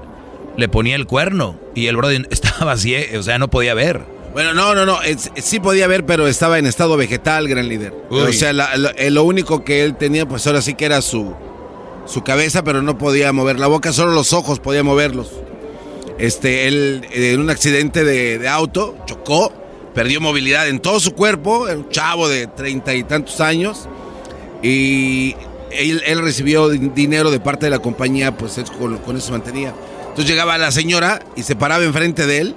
le 0.57 0.67
ponía 0.69 0.95
el 0.95 1.05
cuerno 1.05 1.57
y 1.75 1.87
el 1.87 1.95
Brody 1.97 2.25
estaba 2.31 2.73
así, 2.73 2.95
o 3.17 3.23
sea, 3.23 3.37
no 3.37 3.49
podía 3.49 3.73
ver? 3.73 4.01
Bueno, 4.33 4.53
no, 4.53 4.75
no, 4.75 4.85
no. 4.85 5.01
es- 5.01 5.31
sí 5.37 5.59
podía 5.59 5.87
ver, 5.87 6.05
pero 6.05 6.27
estaba 6.27 6.59
en 6.59 6.65
estado 6.67 6.95
vegetal, 6.97 7.47
gran 7.47 7.67
líder. 7.67 7.93
Uy. 8.09 8.19
O 8.21 8.33
sea, 8.33 8.53
la- 8.53 8.73
eh, 8.97 9.09
lo 9.09 9.23
único 9.23 9.63
que 9.63 9.83
él 9.83 9.95
tenía, 9.95 10.27
pues 10.27 10.45
ahora 10.47 10.61
sí 10.61 10.75
que 10.75 10.85
era 10.85 11.01
su, 11.01 11.33
su 12.05 12.23
cabeza, 12.23 12.63
pero 12.63 12.81
no 12.81 12.97
podía 12.97 13.31
mover 13.33 13.59
la 13.59 13.67
boca, 13.67 13.91
solo 13.91 14.11
los 14.11 14.33
ojos 14.33 14.59
podía 14.59 14.83
moverlos. 14.83 15.31
Este, 16.19 16.67
él 16.67 17.01
eh, 17.11 17.31
en 17.33 17.39
un 17.41 17.49
accidente 17.49 18.03
de, 18.03 18.37
de 18.39 18.47
auto 18.47 18.97
chocó, 19.05 19.51
perdió 19.95 20.21
movilidad 20.21 20.67
en 20.67 20.79
todo 20.79 20.99
su 20.99 21.13
cuerpo, 21.13 21.67
era 21.67 21.77
un 21.77 21.89
chavo 21.89 22.29
de 22.29 22.45
treinta 22.47 22.93
y 22.93 23.03
tantos 23.03 23.41
años, 23.41 23.89
y 24.61 25.35
él, 25.71 26.01
él 26.05 26.21
recibió 26.21 26.69
din- 26.71 26.93
dinero 26.93 27.31
de 27.31 27.39
parte 27.39 27.65
de 27.67 27.69
la 27.71 27.79
compañía, 27.79 28.35
pues 28.35 28.57
él 28.57 28.65
con, 28.77 28.97
con 28.99 29.17
eso 29.17 29.27
se 29.27 29.31
mantenía. 29.31 29.73
Entonces 30.09 30.25
llegaba 30.27 30.57
la 30.57 30.71
señora 30.71 31.21
y 31.35 31.43
se 31.43 31.55
paraba 31.55 31.83
enfrente 31.83 32.25
de 32.25 32.39
él 32.39 32.55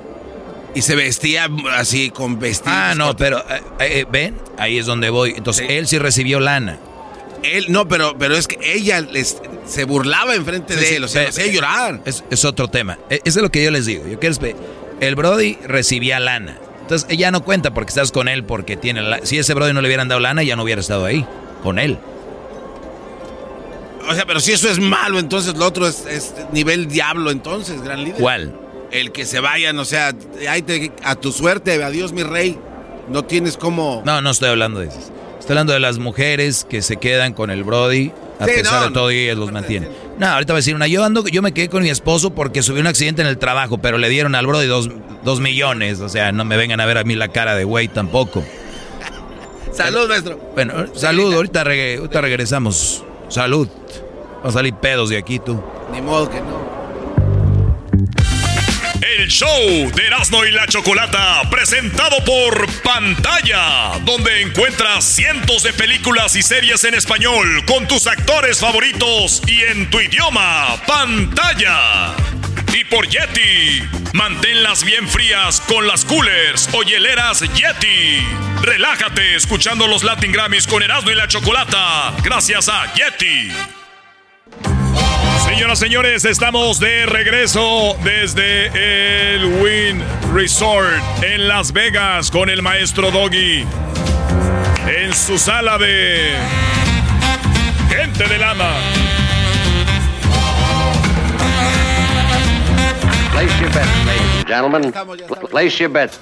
y 0.75 0.83
se 0.83 0.97
vestía 0.97 1.49
así 1.77 2.11
con 2.11 2.39
vestidos. 2.39 2.75
Ah, 2.77 2.95
no, 2.97 3.15
pero 3.17 3.39
eh, 3.41 3.61
eh, 3.81 4.07
ven, 4.11 4.37
ahí 4.59 4.79
es 4.79 4.87
donde 4.87 5.11
voy. 5.11 5.35
Entonces 5.37 5.67
él 5.69 5.87
sí 5.87 5.99
recibió 5.99 6.41
lana. 6.41 6.79
Él, 7.43 7.67
no, 7.69 7.87
pero, 7.89 8.17
pero 8.19 8.37
es 8.37 8.47
que 8.49 8.59
ella 8.73 9.01
les- 9.01 9.37
se 9.67 9.85
burlaba 9.85 10.35
enfrente 10.35 10.75
Sí, 10.75 10.81
de 10.81 10.97
él, 10.97 11.05
o 11.05 11.09
sea, 11.09 11.29
hacía 11.29 11.47
llorar. 11.49 12.01
Es, 12.05 12.25
es 12.31 12.45
otro 12.45 12.69
tema. 12.69 12.99
Eso 13.11 13.21
es 13.25 13.37
lo 13.37 13.51
que 13.51 13.63
yo 13.63 13.71
les 13.71 13.85
digo. 13.87 14.05
Yo 14.09 14.19
quiero 14.19 14.35
el 15.01 15.15
Brody 15.17 15.59
recibía 15.67 16.21
lana. 16.21 16.57
Entonces 16.83 17.07
ella 17.11 17.31
no 17.31 17.43
cuenta 17.45 17.75
porque 17.75 17.89
estás 17.91 18.11
con 18.13 18.29
él 18.29 18.45
porque 18.45 18.77
tiene 18.77 19.03
la- 19.03 19.21
si 19.25 19.39
ese 19.39 19.55
Brody 19.55 19.73
no 19.73 19.81
le 19.83 19.89
hubieran 19.89 20.09
dado 20.09 20.21
lana 20.21 20.43
ya 20.43 20.57
no 20.57 20.63
hubiera 20.63 20.81
estado 20.81 21.05
ahí 21.05 21.27
con 21.63 21.79
él. 21.79 21.99
O 24.09 24.15
sea, 24.15 24.27
pero 24.27 24.41
si 24.41 24.53
eso 24.53 24.69
es 24.69 24.81
malo, 24.81 25.19
entonces 25.19 25.57
lo 25.57 25.65
otro 25.67 25.87
es, 25.87 26.05
es 26.07 26.35
nivel 26.53 26.89
diablo, 26.89 27.31
entonces, 27.31 27.81
gran 27.83 28.03
líder. 28.03 28.21
¿Cuál? 28.21 28.53
El 28.91 29.13
que 29.13 29.25
se 29.25 29.41
vayan, 29.41 29.79
o 29.79 29.85
sea, 29.85 30.13
ahí 30.51 30.61
te- 30.63 30.93
a 31.05 31.15
tu 31.15 31.33
suerte, 31.33 31.83
adiós 31.83 32.13
mi 32.13 32.23
rey. 32.25 32.59
No 33.09 33.25
tienes 33.25 33.57
como... 33.57 34.03
No, 34.05 34.21
no 34.21 34.31
estoy 34.31 34.49
hablando 34.51 34.81
de 34.81 34.89
eso. 34.89 34.99
Estoy 35.39 35.55
hablando 35.55 35.73
de 35.73 35.81
las 35.81 35.99
mujeres 35.99 36.67
que 36.69 36.83
se 36.83 36.97
quedan 36.99 37.33
con 37.33 37.51
el 37.51 37.65
Brody 37.65 38.13
a 38.39 38.45
Sí, 38.47 38.53
pesar 38.57 38.81
no, 38.83 38.87
de 38.89 38.93
todo 38.95 39.11
y 39.13 39.19
ellos 39.19 39.39
los 39.39 39.51
mantienen. 39.53 39.89
No, 40.19 40.27
ahorita 40.29 40.53
voy 40.53 40.59
a 40.59 40.61
decir 40.61 40.75
una. 40.75 40.87
Yo 40.87 41.03
ando, 41.05 41.27
yo 41.27 41.43
me 41.43 41.53
quedé 41.53 41.69
con 41.69 41.83
mi 41.83 41.91
esposo 41.91 42.31
porque 42.31 42.63
subió 42.63 42.81
un 42.81 42.87
accidente 42.87 43.23
en 43.23 43.29
el 43.29 43.39
trabajo, 43.39 43.79
pero 43.79 43.99
le 43.99 44.09
dieron 44.09 44.35
al 44.35 44.47
Brody 44.47 44.67
dos, 44.67 44.89
dos 45.25 45.41
millones. 45.41 46.01
O 46.01 46.09
sea, 46.09 46.31
no 46.33 46.45
me 46.45 46.57
vengan 46.57 46.81
a 46.81 46.87
ver 46.87 46.99
a 46.99 47.05
mí 47.05 47.15
la 47.17 47.29
cara 47.29 47.55
de 47.57 47.65
güey 47.65 47.89
tampoco. 47.89 48.45
Salud, 49.73 50.09
maestro. 50.09 50.39
Bueno, 50.55 50.87
salud, 50.95 51.35
ahorita, 51.35 51.65
reg- 51.65 51.99
ahorita 51.99 52.21
regresamos. 52.21 53.05
Salud. 53.29 53.69
Va 54.45 54.49
a 54.49 54.53
salir 54.53 54.75
pedos 54.75 55.09
de 55.11 55.17
aquí 55.19 55.39
tú. 55.39 55.63
Ni 55.93 56.01
modo 56.01 56.29
que 56.31 56.41
no. 56.41 56.63
El 59.01 59.29
show 59.29 59.49
de 59.95 60.07
Erasmo 60.07 60.45
y 60.45 60.51
la 60.51 60.67
Chocolata, 60.67 61.43
presentado 61.51 62.17
por 62.25 62.67
Pantalla, 62.83 63.99
donde 64.05 64.43
encuentras 64.43 65.05
cientos 65.05 65.63
de 65.63 65.73
películas 65.73 66.35
y 66.35 66.43
series 66.43 66.83
en 66.85 66.95
español 66.95 67.47
con 67.67 67.87
tus 67.87 68.07
actores 68.07 68.59
favoritos 68.59 69.43
y 69.47 69.61
en 69.63 69.89
tu 69.91 70.01
idioma. 70.01 70.77
Pantalla. 70.87 72.15
Y 72.73 72.85
por 72.85 73.07
Yeti, 73.07 73.83
manténlas 74.15 74.83
bien 74.85 75.07
frías 75.07 75.61
con 75.61 75.87
las 75.87 76.05
coolers 76.05 76.69
o 76.73 76.83
hieleras 76.83 77.41
Yeti. 77.41 78.27
Relájate 78.63 79.37
escuchando 79.37 79.87
los 79.87 80.03
Latin 80.03 80.33
Grammys 80.33 80.67
con 80.67 80.83
Erasmo 80.83 81.11
y 81.11 81.15
la 81.15 81.29
Chocolata, 81.29 82.15
gracias 82.23 82.69
a 82.69 82.93
Yeti. 82.95 83.53
Señoras, 85.45 85.79
señores, 85.79 86.25
estamos 86.25 86.81
de 86.81 87.05
regreso 87.05 87.97
desde 88.05 89.35
el 89.35 89.45
Win 89.45 90.03
Resort 90.33 91.03
en 91.23 91.49
Las 91.49 91.73
Vegas 91.73 92.31
con 92.31 92.49
el 92.49 92.63
maestro 92.63 93.11
Doggy. 93.11 93.67
En 94.87 95.15
su 95.15 95.39
sala 95.39 95.77
de 95.77 96.37
gente 97.91 98.27
del 98.29 98.43
ama. 98.43 98.73
Place 103.33 103.61
your 103.61 103.71
bets, 103.71 104.07
ladies 104.07 104.37
and 104.39 104.47
gentlemen. 104.47 104.93
Pl- 104.93 105.49
Place 105.49 105.79
your 105.81 105.89
bets. 105.89 106.19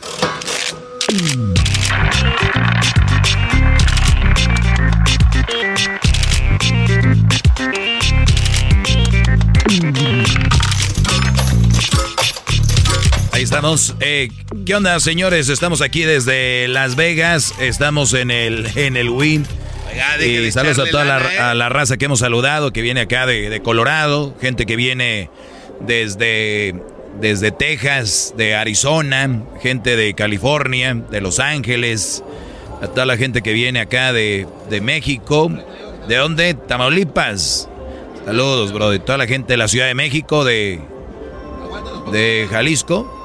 Ahí 13.32 13.42
estamos. 13.44 13.94
Eh, 14.00 14.28
¿Qué 14.66 14.74
onda, 14.74 14.98
señores? 15.00 15.48
Estamos 15.48 15.80
aquí 15.82 16.02
desde 16.02 16.68
Las 16.68 16.96
Vegas. 16.96 17.54
Estamos 17.60 18.12
en 18.14 18.30
el, 18.30 18.66
en 18.76 18.96
el 18.96 19.08
Win. 19.10 19.46
Y 20.24 20.50
saludos 20.52 20.78
a 20.78 20.90
toda 20.90 21.04
la, 21.04 21.18
¿eh? 21.34 21.38
a 21.38 21.54
la 21.54 21.68
raza 21.68 21.96
que 21.96 22.04
hemos 22.06 22.20
saludado, 22.20 22.72
que 22.72 22.80
viene 22.82 23.00
acá 23.02 23.26
de, 23.26 23.50
de 23.50 23.60
Colorado, 23.60 24.34
gente 24.40 24.64
que 24.66 24.76
viene 24.76 25.30
desde, 25.80 26.74
desde 27.20 27.50
Texas, 27.50 28.34
de 28.36 28.54
Arizona, 28.54 29.42
gente 29.62 29.96
de 29.96 30.14
California, 30.14 30.94
de 30.94 31.20
Los 31.20 31.38
Ángeles, 31.40 32.22
a 32.82 32.86
toda 32.88 33.06
la 33.06 33.16
gente 33.16 33.42
que 33.42 33.52
viene 33.52 33.80
acá 33.80 34.12
de, 34.12 34.46
de 34.70 34.80
México. 34.80 35.50
¿De 36.08 36.16
dónde? 36.16 36.54
Tamaulipas. 36.54 37.68
Saludos, 38.24 38.72
bro. 38.72 38.90
De 38.90 38.98
toda 38.98 39.18
la 39.18 39.26
gente 39.26 39.52
de 39.52 39.56
la 39.56 39.68
Ciudad 39.68 39.86
de 39.86 39.94
México, 39.94 40.44
de, 40.44 40.80
de 42.12 42.46
Jalisco. 42.50 43.16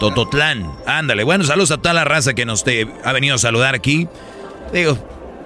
Tototlán. 0.00 0.70
Ándale. 0.86 1.22
Bueno, 1.24 1.44
saludos 1.44 1.70
a 1.70 1.76
toda 1.78 1.94
la 1.94 2.04
raza 2.04 2.34
que 2.34 2.44
nos 2.44 2.64
te- 2.64 2.88
ha 3.04 3.12
venido 3.12 3.36
a 3.36 3.38
saludar 3.38 3.74
aquí. 3.74 4.08
Digo, 4.72 4.98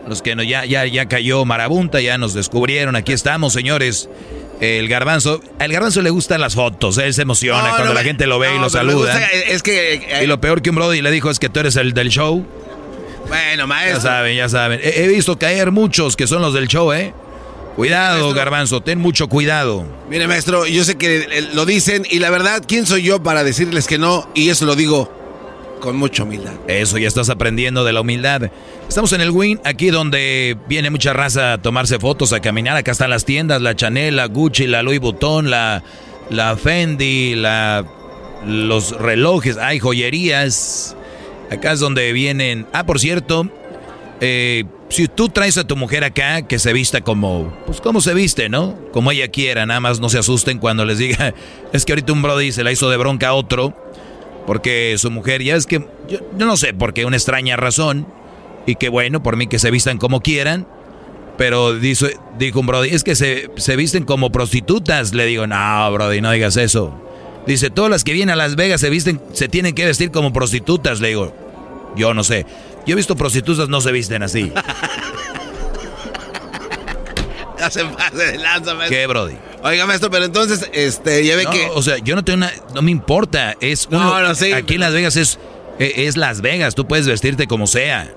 los 0.07 0.23
que 0.23 0.35
no, 0.35 0.43
ya, 0.43 0.65
ya, 0.65 0.87
ya 0.87 1.07
cayó 1.07 1.45
Marabunta, 1.45 2.01
ya 2.01 2.17
nos 2.19 2.33
descubrieron. 2.35 2.97
Aquí 2.97 3.13
estamos, 3.13 3.53
señores. 3.53 4.09
El 4.61 4.89
garbanzo, 4.89 5.41
al 5.61 5.71
garbanzo 5.73 6.03
le 6.03 6.11
gustan 6.11 6.41
las 6.41 6.55
fotos, 6.55 6.99
él 6.99 7.15
se 7.15 7.23
emociona 7.23 7.63
No, 7.63 7.69
cuando 7.71 7.87
no, 7.87 7.95
la 7.95 8.03
gente 8.03 8.27
lo 8.27 8.39
ve 8.41 8.55
y 8.57 8.59
lo 8.59 8.69
saluda. 8.69 9.13
gusta, 9.13 9.27
es 9.49 9.63
que... 9.63 9.95
eh, 9.95 10.25
Y 10.25 10.27
lo 10.27 10.41
peor 10.41 10.63
que 10.63 10.71
un 10.71 10.77
Brody 10.77 11.01
le 11.01 11.11
dijo 11.13 11.31
es 11.31 11.39
que 11.39 11.49
tú 11.49 11.61
eres 11.61 11.77
el 11.77 11.93
del 11.95 12.09
show. 12.09 12.45
Bueno, 13.29 13.63
Ya 13.63 13.67
maestro. 13.67 14.01
saben, 14.01 14.37
ya 14.37 14.49
saben. 14.49 14.81
He, 14.83 15.05
he 15.05 15.09
visto 15.09 15.39
caer 15.39 15.71
muchos 15.71 16.17
que 16.17 16.27
son 16.27 16.43
los 16.43 16.55
del 16.55 16.67
show, 16.67 16.93
¿eh? 16.93 17.13
Cuidado, 17.77 18.33
garbanzo, 18.35 18.81
ten 18.81 18.99
mucho 18.99 19.29
cuidado. 19.29 19.85
Mire, 20.11 20.27
maestro, 20.27 20.67
yo 20.67 20.83
sé 20.83 20.97
que 20.99 21.29
eh, 21.31 21.49
lo 21.55 21.65
dicen 21.65 22.05
y 22.11 22.19
la 22.19 22.31
verdad, 22.31 22.61
¿quién 22.67 22.87
soy 22.87 23.03
yo 23.05 23.23
para 23.23 23.45
decirles 23.45 23.87
que 23.87 23.99
no? 23.99 24.29
Y 24.35 24.49
eso 24.51 24.65
lo 24.67 24.75
digo 24.75 25.13
con 25.79 25.97
mucha 25.97 26.23
humildad. 26.23 26.55
Eso, 26.67 26.99
ya 26.99 27.09
estás 27.09 27.31
aprendiendo 27.31 27.85
de 27.85 27.93
la 27.93 28.01
humildad. 28.01 28.51
Estamos 28.89 29.13
en 29.13 29.21
el 29.21 29.31
Win, 29.31 29.61
aquí 29.65 29.91
donde 29.91 30.57
viene 30.69 30.91
mucha 30.91 31.13
raza 31.13 31.55
a 31.55 31.59
tomarse 31.59 31.99
fotos, 31.99 32.33
a 32.33 32.41
caminar. 32.41 32.77
Acá 32.77 32.93
están 32.93 33.11
las 33.11 33.25
tiendas, 33.25 33.61
la 33.63 33.75
Chanel, 33.77 34.17
la 34.17 34.27
Gucci, 34.27 34.67
la 34.67 34.83
Louis 34.83 35.01
Vuitton, 35.01 35.51
la, 35.51 35.83
la 36.31 36.57
Fendi, 36.57 37.35
la, 37.35 37.85
los 38.47 38.93
relojes, 38.93 39.57
hay 39.57 39.79
joyerías. 39.79 40.97
Acá 41.51 41.73
es 41.73 41.81
donde 41.81 42.13
vienen... 42.13 42.67
Ah, 42.73 42.85
por 42.85 43.01
cierto, 43.01 43.49
eh, 44.21 44.65
si 44.89 45.07
tú 45.07 45.29
traes 45.29 45.57
a 45.59 45.67
tu 45.67 45.77
mujer 45.77 46.05
acá, 46.05 46.43
que 46.43 46.59
se 46.59 46.73
vista 46.73 47.01
como, 47.01 47.55
pues 47.67 47.81
como 47.81 48.01
se 48.01 48.15
viste, 48.15 48.49
¿no? 48.49 48.75
Como 48.93 49.11
ella 49.11 49.29
quiera, 49.29 49.67
nada 49.67 49.81
más 49.81 50.01
no 50.01 50.09
se 50.09 50.19
asusten 50.19 50.59
cuando 50.59 50.85
les 50.85 50.99
diga, 50.99 51.35
es 51.73 51.85
que 51.85 51.93
ahorita 51.93 52.13
un 52.13 52.23
brody 52.23 52.53
se 52.53 52.65
la 52.65 52.73
hizo 52.73 52.89
de 52.91 52.97
bronca 52.97 53.29
a 53.29 53.35
otro, 53.35 53.75
porque 54.49 54.95
su 54.97 55.11
mujer, 55.11 55.43
ya 55.43 55.57
es 55.57 55.67
que, 55.67 55.87
yo, 56.09 56.21
yo 56.39 56.47
no 56.47 56.57
sé 56.57 56.73
por 56.73 56.95
qué, 56.95 57.05
una 57.05 57.19
extraña 57.19 57.59
razón, 57.59 58.07
y 58.65 58.77
que 58.77 58.89
bueno, 58.89 59.23
por 59.23 59.37
mí 59.37 59.47
que 59.47 59.59
se 59.59 59.71
vistan 59.71 59.99
como 59.99 60.23
quieran, 60.23 60.67
pero 61.37 61.75
dijo, 61.75 62.07
dijo 62.39 62.59
un 62.59 62.67
brody, 62.67 62.89
es 62.89 63.05
que 63.05 63.15
se, 63.15 63.51
se 63.59 63.77
visten 63.77 64.05
como 64.05 64.33
prostitutas, 64.33 65.13
le 65.13 65.27
digo, 65.27 65.47
no, 65.47 65.93
brody, 65.93 66.23
no 66.23 66.31
digas 66.31 66.57
eso. 66.57 66.99
Dice, 67.47 67.69
todas 67.69 67.91
las 67.91 68.05
que 68.05 68.15
vienen 68.15 68.33
a 68.33 68.37
Las 68.37 68.57
Vegas 68.57 68.81
se 68.81 68.89
visten, 68.89 69.21
se 69.35 69.51
tienen 69.51 69.75
que 69.75 69.85
vestir 69.85 70.11
como 70.11 70.33
prostitutas, 70.33 71.01
le 71.01 71.09
digo, 71.09 71.35
yo 71.95 72.15
no 72.15 72.25
sé. 72.25 72.47
Yo 72.87 72.95
he 72.95 72.97
visto 72.97 73.17
prostitutas 73.17 73.69
no 73.69 73.83
se 73.83 73.93
visten 73.93 74.23
así. 74.23 74.51
Se 77.71 77.85
pase 77.85 78.17
de 78.17 78.39
lanza, 78.39 78.73
maestro. 78.73 78.97
¿Qué, 78.97 79.07
Brody? 79.07 79.35
Oiga, 79.63 79.87
maestro, 79.87 80.11
pero 80.11 80.25
entonces, 80.25 80.69
este, 80.73 81.25
ya 81.25 81.37
ve 81.37 81.45
No, 81.45 81.51
que. 81.51 81.67
O 81.75 81.83
sea, 81.83 81.99
yo 81.99 82.15
no 82.15 82.25
tengo 82.25 82.37
una. 82.39 82.53
No 82.75 82.83
me 82.83 82.91
importa. 82.91 83.57
Es 83.61 83.89
No, 83.91 83.99
uno- 83.99 84.21
no, 84.21 84.35
sí, 84.35 84.53
Aquí 84.53 84.75
en 84.75 84.81
Las 84.81 84.93
Vegas 84.93 85.17
es, 85.17 85.39
e- 85.79 86.07
es 86.07 86.17
Las 86.17 86.41
Vegas. 86.41 86.75
Tú 86.75 86.87
puedes 86.87 87.07
vestirte 87.07 87.47
como 87.47 87.67
sea. 87.67 88.09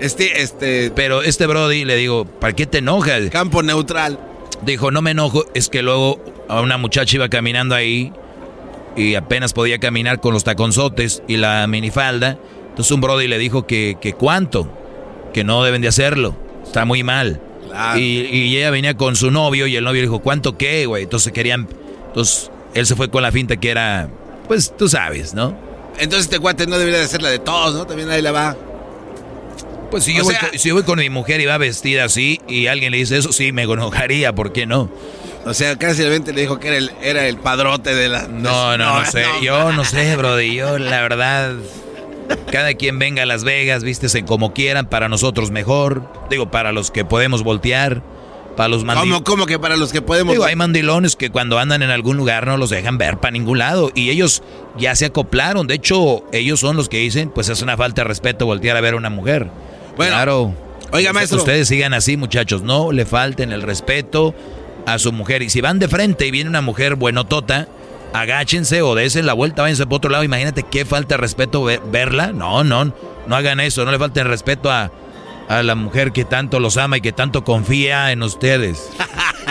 Este, 0.00 0.42
este. 0.42 0.90
Pero 0.94 1.22
este 1.22 1.46
Brody 1.46 1.84
le 1.84 1.96
digo, 1.96 2.24
¿para 2.24 2.54
qué 2.54 2.66
te 2.66 2.78
enojas? 2.78 3.30
Campo 3.30 3.62
neutral. 3.62 4.18
Dijo, 4.62 4.90
no 4.90 5.02
me 5.02 5.10
enojo. 5.12 5.44
Es 5.54 5.68
que 5.68 5.82
luego 5.82 6.20
a 6.48 6.60
una 6.60 6.78
muchacha 6.78 7.16
iba 7.16 7.28
caminando 7.28 7.74
ahí 7.74 8.12
y 8.96 9.14
apenas 9.14 9.52
podía 9.52 9.78
caminar 9.78 10.20
con 10.20 10.32
los 10.34 10.44
taconzotes 10.44 11.22
y 11.28 11.36
la 11.36 11.66
minifalda. 11.66 12.38
Entonces 12.70 12.90
un 12.92 13.00
Brody 13.00 13.28
le 13.28 13.38
dijo 13.38 13.66
que, 13.66 13.96
que 14.00 14.12
cuánto, 14.14 14.68
que 15.34 15.44
no 15.44 15.62
deben 15.64 15.82
de 15.82 15.88
hacerlo. 15.88 16.34
Está 16.64 16.84
muy 16.84 17.02
mal. 17.02 17.40
Claro. 17.72 17.98
Y, 17.98 18.28
y 18.30 18.56
ella 18.56 18.70
venía 18.70 18.96
con 18.96 19.16
su 19.16 19.30
novio 19.30 19.66
y 19.66 19.76
el 19.76 19.84
novio 19.84 20.02
le 20.02 20.06
dijo, 20.08 20.20
¿cuánto 20.20 20.56
qué, 20.56 20.86
güey? 20.86 21.04
Entonces 21.04 21.32
querían... 21.32 21.68
Entonces 22.08 22.50
él 22.74 22.86
se 22.86 22.96
fue 22.96 23.10
con 23.10 23.22
la 23.22 23.32
finta 23.32 23.56
que 23.56 23.70
era, 23.70 24.08
pues 24.48 24.74
tú 24.76 24.88
sabes, 24.88 25.34
¿no? 25.34 25.56
Entonces 25.98 26.26
este 26.26 26.38
cuate 26.38 26.66
no 26.66 26.78
debería 26.78 27.00
de 27.00 27.08
ser 27.08 27.22
la 27.22 27.30
de 27.30 27.38
todos, 27.38 27.74
¿no? 27.74 27.86
También 27.86 28.10
ahí 28.10 28.22
la 28.22 28.32
va. 28.32 28.56
Pues 29.90 30.04
si 30.04 30.14
yo, 30.14 30.24
voy, 30.24 30.34
si 30.54 30.70
yo 30.70 30.74
voy 30.74 30.84
con 30.84 30.98
mi 30.98 31.10
mujer 31.10 31.40
y 31.42 31.44
va 31.44 31.58
vestida 31.58 32.04
así 32.04 32.40
y 32.48 32.66
alguien 32.66 32.92
le 32.92 32.98
dice 32.98 33.18
eso, 33.18 33.30
sí, 33.30 33.52
me 33.52 33.64
enojaría, 33.64 34.34
¿por 34.34 34.52
qué 34.52 34.64
no? 34.64 34.90
O 35.44 35.52
sea, 35.52 35.76
casi 35.76 36.02
el 36.02 36.08
20 36.08 36.32
le 36.32 36.40
dijo 36.40 36.58
que 36.58 36.68
era 36.68 36.76
el, 36.78 36.92
era 37.02 37.26
el 37.26 37.36
padrote 37.36 37.94
de 37.94 38.08
la. 38.08 38.26
No, 38.26 38.78
no, 38.78 38.98
no, 39.00 39.10
sé. 39.10 39.24
yo 39.42 39.72
no 39.72 39.84
sé, 39.84 40.16
Brody. 40.16 40.54
Yo, 40.54 40.78
la 40.78 41.02
verdad, 41.02 41.56
cada 42.50 42.74
quien 42.74 42.98
venga 42.98 43.22
a 43.22 43.26
Las 43.26 43.44
Vegas, 43.44 43.84
vístese 43.84 44.24
como 44.24 44.52
quieran, 44.52 44.86
para 44.86 45.08
nosotros 45.08 45.50
mejor. 45.50 46.08
Digo, 46.30 46.50
para 46.50 46.72
los 46.72 46.90
que 46.90 47.04
podemos 47.04 47.42
voltear, 47.42 48.02
para 48.56 48.68
los 48.68 48.82
¿Cómo, 48.82 48.94
mandilones. 48.94 49.22
cómo 49.24 49.46
que 49.46 49.58
para 49.58 49.76
los 49.76 49.92
que 49.92 50.02
podemos. 50.02 50.32
Digo, 50.32 50.44
hay 50.44 50.56
mandilones 50.56 51.16
que 51.16 51.30
cuando 51.30 51.58
andan 51.58 51.82
en 51.82 51.90
algún 51.90 52.16
lugar 52.16 52.46
no 52.46 52.56
los 52.56 52.70
dejan 52.70 52.98
ver 52.98 53.18
para 53.18 53.32
ningún 53.32 53.58
lado. 53.58 53.90
Y 53.94 54.10
ellos 54.10 54.42
ya 54.78 54.94
se 54.94 55.06
acoplaron. 55.06 55.66
De 55.66 55.74
hecho, 55.74 56.24
ellos 56.32 56.60
son 56.60 56.76
los 56.76 56.88
que 56.88 56.98
dicen, 56.98 57.30
pues 57.30 57.48
es 57.48 57.62
una 57.62 57.76
falta 57.76 58.02
de 58.02 58.08
respeto 58.08 58.46
voltear 58.46 58.76
a 58.76 58.80
ver 58.80 58.94
a 58.94 58.96
una 58.96 59.10
mujer. 59.10 59.48
Bueno, 59.96 60.12
claro. 60.12 60.54
oiga, 60.90 61.12
maestro. 61.12 61.38
Ustedes 61.38 61.68
sigan 61.68 61.94
así, 61.94 62.16
muchachos. 62.16 62.62
No 62.62 62.92
le 62.92 63.06
falten 63.06 63.52
el 63.52 63.62
respeto 63.62 64.34
a 64.86 64.98
su 64.98 65.12
mujer. 65.12 65.42
Y 65.42 65.50
si 65.50 65.60
van 65.60 65.78
de 65.78 65.88
frente 65.88 66.26
y 66.26 66.30
viene 66.30 66.50
una 66.50 66.60
mujer 66.60 66.96
buenotota, 66.96 67.68
agáchense 68.12 68.82
o 68.82 68.94
desen 68.94 69.26
la 69.26 69.32
vuelta, 69.32 69.62
váyanse 69.62 69.86
por 69.86 69.96
otro 69.98 70.10
lado. 70.10 70.24
Imagínate 70.24 70.62
qué 70.64 70.84
falta 70.84 71.14
de 71.14 71.20
respeto 71.20 71.64
ver- 71.64 71.80
verla. 71.90 72.32
No, 72.32 72.64
no, 72.64 72.92
no 73.26 73.36
hagan 73.36 73.60
eso. 73.60 73.84
No 73.84 73.90
le 73.92 73.98
falten 73.98 74.26
respeto 74.26 74.70
a, 74.70 74.90
a 75.48 75.62
la 75.62 75.74
mujer 75.74 76.12
que 76.12 76.24
tanto 76.24 76.60
los 76.60 76.76
ama 76.76 76.98
y 76.98 77.00
que 77.00 77.12
tanto 77.12 77.44
confía 77.44 78.12
en 78.12 78.22
ustedes. 78.22 78.88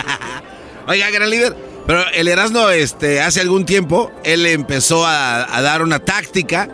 Oiga, 0.86 1.10
gran 1.10 1.30
líder. 1.30 1.56
Pero 1.86 2.04
el 2.14 2.28
Erasmo, 2.28 2.68
este, 2.70 3.20
hace 3.20 3.40
algún 3.40 3.64
tiempo, 3.64 4.10
él 4.24 4.46
empezó 4.46 5.04
a, 5.06 5.56
a 5.56 5.62
dar 5.62 5.82
una 5.82 5.98
táctica 5.98 6.68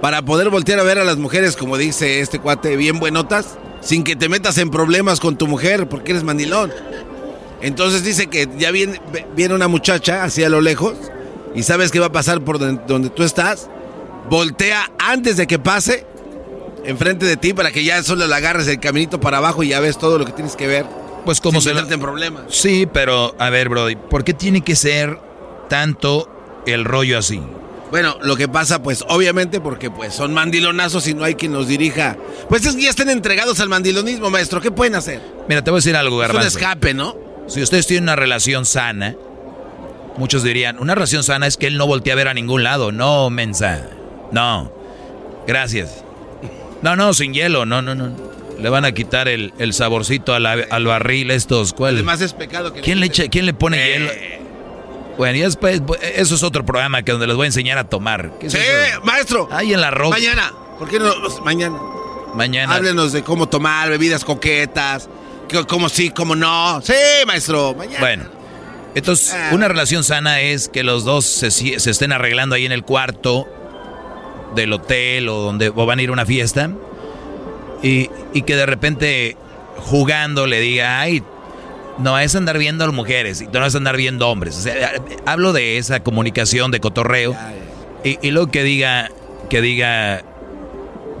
para 0.00 0.22
poder 0.22 0.48
voltear 0.50 0.78
a 0.78 0.82
ver 0.82 0.98
a 0.98 1.04
las 1.04 1.16
mujeres, 1.18 1.56
como 1.56 1.76
dice 1.76 2.20
este 2.20 2.38
cuate, 2.38 2.76
bien 2.76 2.98
buenotas, 2.98 3.58
sin 3.82 4.02
que 4.04 4.16
te 4.16 4.28
metas 4.28 4.56
en 4.58 4.70
problemas 4.70 5.20
con 5.20 5.36
tu 5.36 5.46
mujer, 5.46 5.88
porque 5.88 6.12
eres 6.12 6.22
mandilón. 6.24 6.72
Entonces 7.60 8.02
dice 8.04 8.28
que 8.28 8.48
ya 8.58 8.70
viene, 8.70 9.00
viene 9.34 9.54
una 9.54 9.68
muchacha 9.68 10.24
así 10.24 10.42
a 10.44 10.48
lo 10.48 10.60
lejos 10.60 10.94
y 11.56 11.62
sabes 11.64 11.90
que 11.90 11.98
va 11.98 12.06
a 12.06 12.12
pasar 12.12 12.40
por 12.42 12.58
donde, 12.60 12.80
donde 12.86 13.10
tú 13.10 13.24
estás. 13.24 13.68
Voltea 14.30 14.90
antes 14.98 15.36
de 15.36 15.46
que 15.48 15.58
pase 15.58 16.06
enfrente 16.84 17.26
de 17.26 17.36
ti 17.36 17.52
para 17.52 17.72
que 17.72 17.82
ya 17.84 18.02
solo 18.02 18.26
le 18.28 18.34
agarres 18.34 18.68
el 18.68 18.78
caminito 18.78 19.18
para 19.20 19.38
abajo 19.38 19.62
y 19.62 19.68
ya 19.68 19.80
ves 19.80 19.98
todo 19.98 20.18
lo 20.18 20.24
que 20.24 20.32
tienes 20.32 20.54
que 20.56 20.66
ver. 20.68 20.86
Pues 21.24 21.40
como 21.40 21.60
sin 21.60 21.74
se 21.74 21.80
lo- 21.82 21.88
en 21.92 22.00
problemas. 22.00 22.42
Sí, 22.50 22.86
pero 22.92 23.34
a 23.38 23.50
ver, 23.50 23.68
Brody, 23.68 23.96
¿por 23.96 24.22
qué 24.22 24.32
tiene 24.34 24.60
que 24.62 24.76
ser 24.76 25.18
tanto 25.68 26.28
el 26.66 26.84
rollo 26.84 27.18
así? 27.18 27.40
Bueno, 27.90 28.16
lo 28.22 28.36
que 28.36 28.48
pasa, 28.48 28.82
pues, 28.82 29.04
obviamente, 29.08 29.60
porque 29.60 29.90
pues 29.90 30.12
son 30.12 30.34
mandilonazos 30.34 31.06
y 31.06 31.14
no 31.14 31.22
hay 31.24 31.36
quien 31.36 31.52
los 31.52 31.68
dirija. 31.68 32.16
Pues 32.48 32.66
es 32.66 32.74
que 32.74 32.82
ya 32.82 32.90
están 32.90 33.08
entregados 33.10 33.60
al 33.60 33.68
mandilonismo, 33.68 34.28
maestro. 34.28 34.60
¿Qué 34.60 34.70
pueden 34.72 34.96
hacer? 34.96 35.20
Mira, 35.48 35.62
te 35.62 35.70
voy 35.70 35.78
a 35.78 35.80
decir 35.80 35.96
algo, 35.96 36.22
Es 36.22 36.28
un 36.30 36.34
Garbanzo. 36.34 36.58
escape, 36.58 36.94
¿no? 36.94 37.16
Si 37.46 37.62
ustedes 37.62 37.86
tienen 37.86 38.04
una 38.04 38.16
relación 38.16 38.64
sana, 38.66 39.14
muchos 40.16 40.42
dirían, 40.42 40.78
una 40.78 40.94
relación 40.94 41.22
sana 41.22 41.46
es 41.46 41.56
que 41.56 41.66
él 41.66 41.76
no 41.78 41.86
voltea 41.86 42.12
a 42.14 42.16
ver 42.16 42.28
a 42.28 42.34
ningún 42.34 42.62
lado. 42.64 42.92
No, 42.92 43.30
mensa. 43.30 43.88
No. 44.32 44.72
Gracias. 45.46 46.02
No, 46.82 46.96
no, 46.96 47.14
sin 47.14 47.32
hielo. 47.34 47.66
No, 47.66 47.82
no, 47.82 47.94
no. 47.94 48.10
Le 48.58 48.68
van 48.70 48.84
a 48.84 48.92
quitar 48.92 49.28
el, 49.28 49.52
el 49.58 49.72
saborcito 49.74 50.34
a 50.34 50.40
la- 50.40 50.64
al 50.70 50.84
barril 50.86 51.30
estos. 51.30 51.72
¿Cuál? 51.72 51.94
Además 51.94 52.20
es 52.20 52.32
pecado 52.32 52.72
que 52.72 52.80
¿Quién 52.80 53.00
le, 53.00 53.06
echa- 53.06 53.28
¿Quién 53.30 53.44
le 53.46 53.52
pone 53.54 53.76
Eh. 53.78 53.92
hielo? 53.92 54.10
Bueno, 55.18 55.38
y 55.38 55.40
después, 55.42 55.80
eso 56.14 56.34
es 56.34 56.42
otro 56.42 56.64
programa 56.64 57.02
que 57.02 57.12
donde 57.12 57.26
les 57.26 57.36
voy 57.36 57.44
a 57.44 57.46
enseñar 57.46 57.78
a 57.78 57.84
tomar. 57.84 58.32
¿Qué 58.38 58.46
es 58.48 58.52
Sí, 58.52 58.58
eso? 58.58 59.00
maestro. 59.02 59.48
Ahí 59.50 59.72
en 59.72 59.80
la 59.80 59.90
roca. 59.90 60.16
Mañana. 60.16 60.52
¿Por 60.78 60.88
qué 60.90 60.98
no? 60.98 61.10
Pues, 61.22 61.40
Mañana. 61.42 61.78
Mañana. 62.34 62.74
Háblenos 62.74 63.12
de 63.12 63.22
cómo 63.22 63.48
tomar 63.48 63.88
bebidas 63.88 64.24
coquetas. 64.24 65.08
que- 65.48 65.64
Cómo 65.64 65.88
sí, 65.88 66.10
cómo 66.10 66.34
no. 66.36 66.80
Sí, 66.82 66.92
maestro. 67.26 67.74
Mañana. 67.74 68.00
Bueno, 68.00 68.24
entonces 68.96 69.32
Ah. 69.34 69.50
una 69.52 69.68
relación 69.68 70.02
sana 70.02 70.40
es 70.40 70.68
que 70.68 70.82
los 70.82 71.04
dos 71.04 71.24
se, 71.24 71.50
se 71.50 71.90
estén 71.90 72.12
arreglando 72.12 72.54
ahí 72.56 72.66
en 72.66 72.72
el 72.72 72.82
cuarto 72.82 73.46
del 74.54 74.72
hotel 74.72 75.28
o 75.28 75.36
donde 75.36 75.68
o 75.68 75.86
van 75.86 75.98
a 75.98 76.02
ir 76.02 76.08
a 76.08 76.12
una 76.12 76.26
fiesta 76.26 76.70
y, 77.82 78.10
y 78.32 78.42
que 78.42 78.56
de 78.56 78.66
repente 78.66 79.36
jugando 79.78 80.46
le 80.46 80.60
diga, 80.60 81.00
ay, 81.00 81.22
no 81.98 82.18
es 82.18 82.34
andar 82.34 82.58
viendo 82.58 82.90
mujeres 82.92 83.40
y 83.40 83.46
tú 83.46 83.58
no 83.58 83.64
a 83.66 83.68
andar 83.68 83.96
viendo 83.96 84.28
hombres. 84.28 84.56
O 84.56 84.60
sea, 84.60 84.92
hablo 85.24 85.52
de 85.52 85.78
esa 85.78 86.00
comunicación 86.02 86.70
de 86.70 86.80
cotorreo 86.80 87.36
y, 88.04 88.18
y 88.26 88.30
luego 88.30 88.50
que 88.50 88.62
diga, 88.62 89.10
que 89.50 89.60
diga, 89.60 90.22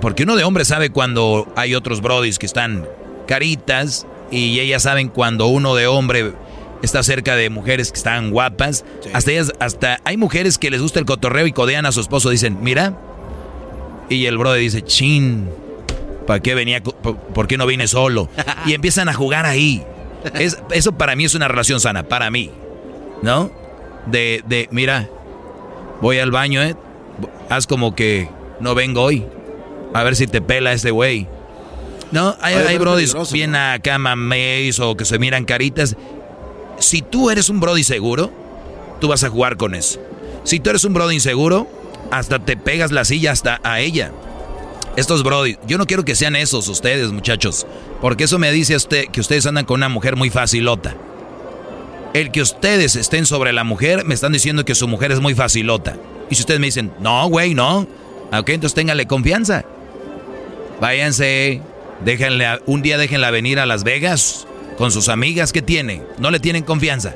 porque 0.00 0.24
uno 0.24 0.36
de 0.36 0.44
hombre 0.44 0.64
sabe 0.64 0.90
cuando 0.90 1.52
hay 1.56 1.74
otros 1.74 2.00
brodis 2.00 2.38
que 2.38 2.46
están 2.46 2.86
caritas 3.26 4.06
y 4.30 4.60
ellas 4.60 4.82
saben 4.82 5.08
cuando 5.08 5.46
uno 5.46 5.74
de 5.74 5.86
hombre 5.86 6.32
está 6.86 7.02
cerca 7.02 7.36
de 7.36 7.50
mujeres 7.50 7.92
que 7.92 7.98
están 7.98 8.30
guapas. 8.30 8.84
Hasta 9.12 9.30
ellas, 9.30 9.52
hasta 9.60 10.00
hay 10.04 10.16
mujeres 10.16 10.58
que 10.58 10.70
les 10.70 10.80
gusta 10.80 10.98
el 10.98 11.06
cotorreo 11.06 11.46
y 11.46 11.52
codean 11.52 11.86
a 11.86 11.92
su 11.92 12.00
esposo. 12.00 12.30
Dicen, 12.30 12.58
mira. 12.62 12.96
Y 14.08 14.26
el 14.26 14.38
brother 14.38 14.60
dice, 14.60 14.82
chin, 14.82 15.50
¿para 16.26 16.40
qué 16.40 16.54
venía? 16.54 16.82
por, 16.82 17.16
por 17.16 17.46
qué 17.48 17.58
no 17.58 17.66
vine 17.66 17.88
solo? 17.88 18.28
Y 18.66 18.72
empiezan 18.74 19.08
a 19.08 19.14
jugar 19.14 19.46
ahí. 19.46 19.82
Es, 20.34 20.58
eso 20.70 20.92
para 20.92 21.16
mí 21.16 21.24
es 21.24 21.34
una 21.34 21.48
relación 21.48 21.80
sana, 21.80 22.04
para 22.04 22.30
mí. 22.30 22.50
¿No? 23.22 23.50
De, 24.06 24.42
de, 24.46 24.68
mira, 24.70 25.08
voy 26.00 26.18
al 26.18 26.30
baño, 26.30 26.62
¿eh? 26.62 26.76
Haz 27.48 27.66
como 27.66 27.94
que 27.94 28.28
no 28.60 28.74
vengo 28.74 29.02
hoy. 29.02 29.24
A 29.94 30.02
ver 30.02 30.16
si 30.16 30.26
te 30.26 30.40
pela 30.40 30.72
ese 30.72 30.90
güey. 30.90 31.26
No, 32.12 32.36
hay, 32.40 32.54
Oye, 32.54 32.68
hay 32.68 32.78
brodis 32.78 33.14
bien 33.32 33.56
acá 33.56 33.98
mameis 33.98 34.78
o 34.78 34.96
que 34.96 35.04
se 35.04 35.18
miran 35.18 35.44
caritas. 35.44 35.96
Si 36.78 37.02
tú 37.02 37.30
eres 37.30 37.48
un 37.48 37.60
brody 37.60 37.84
seguro, 37.84 38.30
tú 39.00 39.08
vas 39.08 39.24
a 39.24 39.30
jugar 39.30 39.56
con 39.56 39.74
eso. 39.74 40.00
Si 40.44 40.60
tú 40.60 40.70
eres 40.70 40.84
un 40.84 40.94
brody 40.94 41.14
inseguro, 41.14 41.68
hasta 42.10 42.38
te 42.38 42.56
pegas 42.56 42.92
la 42.92 43.04
silla 43.04 43.32
hasta 43.32 43.60
a 43.62 43.80
ella. 43.80 44.12
Estos 44.96 45.22
brody, 45.22 45.56
yo 45.66 45.76
no 45.76 45.86
quiero 45.86 46.04
que 46.04 46.14
sean 46.14 46.36
esos 46.36 46.68
ustedes, 46.68 47.12
muchachos, 47.12 47.66
porque 48.00 48.24
eso 48.24 48.38
me 48.38 48.50
dice 48.50 48.76
usted 48.76 49.08
que 49.08 49.20
ustedes 49.20 49.44
andan 49.46 49.64
con 49.64 49.80
una 49.80 49.88
mujer 49.88 50.16
muy 50.16 50.30
facilota. 50.30 50.94
El 52.14 52.30
que 52.30 52.40
ustedes 52.40 52.96
estén 52.96 53.26
sobre 53.26 53.52
la 53.52 53.62
mujer, 53.62 54.04
me 54.06 54.14
están 54.14 54.32
diciendo 54.32 54.64
que 54.64 54.74
su 54.74 54.88
mujer 54.88 55.12
es 55.12 55.20
muy 55.20 55.34
facilota. 55.34 55.96
Y 56.30 56.34
si 56.34 56.42
ustedes 56.42 56.60
me 56.60 56.66
dicen, 56.66 56.92
no, 56.98 57.28
güey, 57.28 57.52
no, 57.52 57.86
ok, 58.32 58.48
entonces 58.48 58.74
téngale 58.74 59.06
confianza. 59.06 59.66
Váyanse, 60.80 61.60
déjenle, 62.04 62.60
un 62.64 62.80
día 62.80 62.96
déjenla 62.96 63.30
venir 63.30 63.58
a 63.58 63.66
Las 63.66 63.84
Vegas 63.84 64.46
con 64.76 64.90
sus 64.90 65.08
amigas, 65.08 65.52
¿qué 65.52 65.62
tiene? 65.62 66.02
¿No 66.18 66.30
le 66.30 66.40
tienen 66.40 66.62
confianza? 66.64 67.14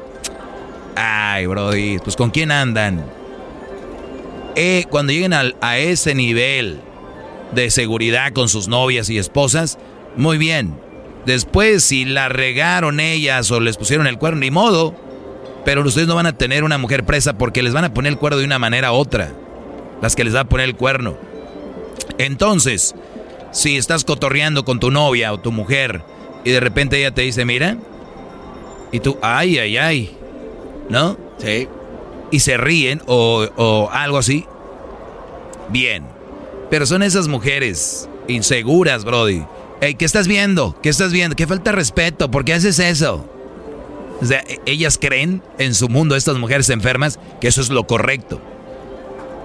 Ay, 0.96 1.46
brody, 1.46 1.98
pues 1.98 2.16
¿con 2.16 2.30
quién 2.30 2.50
andan? 2.50 3.04
Eh, 4.56 4.84
cuando 4.90 5.12
lleguen 5.12 5.32
al- 5.32 5.56
a 5.60 5.78
ese 5.78 6.14
nivel 6.14 6.80
de 7.52 7.70
seguridad 7.70 8.32
con 8.32 8.48
sus 8.48 8.68
novias 8.68 9.08
y 9.10 9.18
esposas, 9.18 9.78
Muy 10.16 10.38
bien. 10.38 10.74
Después, 11.24 11.84
si 11.84 12.04
la 12.04 12.28
regaron 12.28 12.98
ellas 12.98 13.48
o 13.52 13.60
les 13.60 13.76
pusieron 13.76 14.08
el 14.08 14.18
cuerno, 14.18 14.40
ni 14.40 14.50
modo. 14.50 14.92
Pero 15.64 15.82
ustedes 15.82 16.08
no 16.08 16.16
van 16.16 16.26
a 16.26 16.32
tener 16.36 16.64
una 16.64 16.78
mujer 16.78 17.04
presa 17.04 17.34
porque 17.38 17.62
les 17.62 17.72
van 17.72 17.84
a 17.84 17.94
poner 17.94 18.10
el 18.12 18.18
cuerno 18.18 18.38
de 18.38 18.44
una 18.44 18.58
manera 18.58 18.90
u 18.90 18.96
otra. 18.96 19.30
Las 20.02 20.16
que 20.16 20.24
les 20.24 20.34
va 20.34 20.40
a 20.40 20.44
poner 20.48 20.64
el 20.68 20.74
cuerno. 20.74 21.16
Entonces, 22.18 22.94
si 23.52 23.76
estás 23.76 24.04
cotorreando 24.04 24.64
con 24.64 24.80
tu 24.80 24.90
novia 24.90 25.32
o 25.32 25.38
tu 25.38 25.52
mujer 25.52 26.02
y 26.44 26.50
de 26.50 26.60
repente 26.60 26.98
ella 26.98 27.12
te 27.12 27.22
dice, 27.22 27.44
mira, 27.44 27.76
y 28.92 29.00
tú, 29.00 29.18
ay, 29.22 29.58
ay, 29.58 29.76
ay, 29.76 30.16
¿no? 30.88 31.16
Sí. 31.38 31.68
Y 32.30 32.40
se 32.40 32.56
ríen 32.56 33.02
o, 33.06 33.46
o 33.56 33.90
algo 33.90 34.18
así. 34.18 34.46
Bien. 35.68 36.04
Pero 36.70 36.86
son 36.86 37.02
esas 37.02 37.28
mujeres 37.28 38.08
inseguras, 38.28 39.04
Brody. 39.04 39.44
Ey, 39.80 39.94
¿qué 39.94 40.04
estás 40.04 40.28
viendo? 40.28 40.76
¿Qué 40.82 40.88
estás 40.88 41.12
viendo? 41.12 41.36
¿Qué 41.36 41.46
falta 41.46 41.70
de 41.70 41.76
respeto? 41.76 42.30
¿Por 42.30 42.44
qué 42.44 42.54
haces 42.54 42.78
eso? 42.78 43.26
O 44.20 44.24
sea, 44.24 44.40
e- 44.40 44.60
ellas 44.66 44.98
creen 45.00 45.42
en 45.58 45.74
su 45.74 45.88
mundo, 45.88 46.14
estas 46.14 46.36
mujeres 46.38 46.68
enfermas, 46.70 47.18
que 47.40 47.48
eso 47.48 47.60
es 47.60 47.70
lo 47.70 47.86
correcto. 47.86 48.40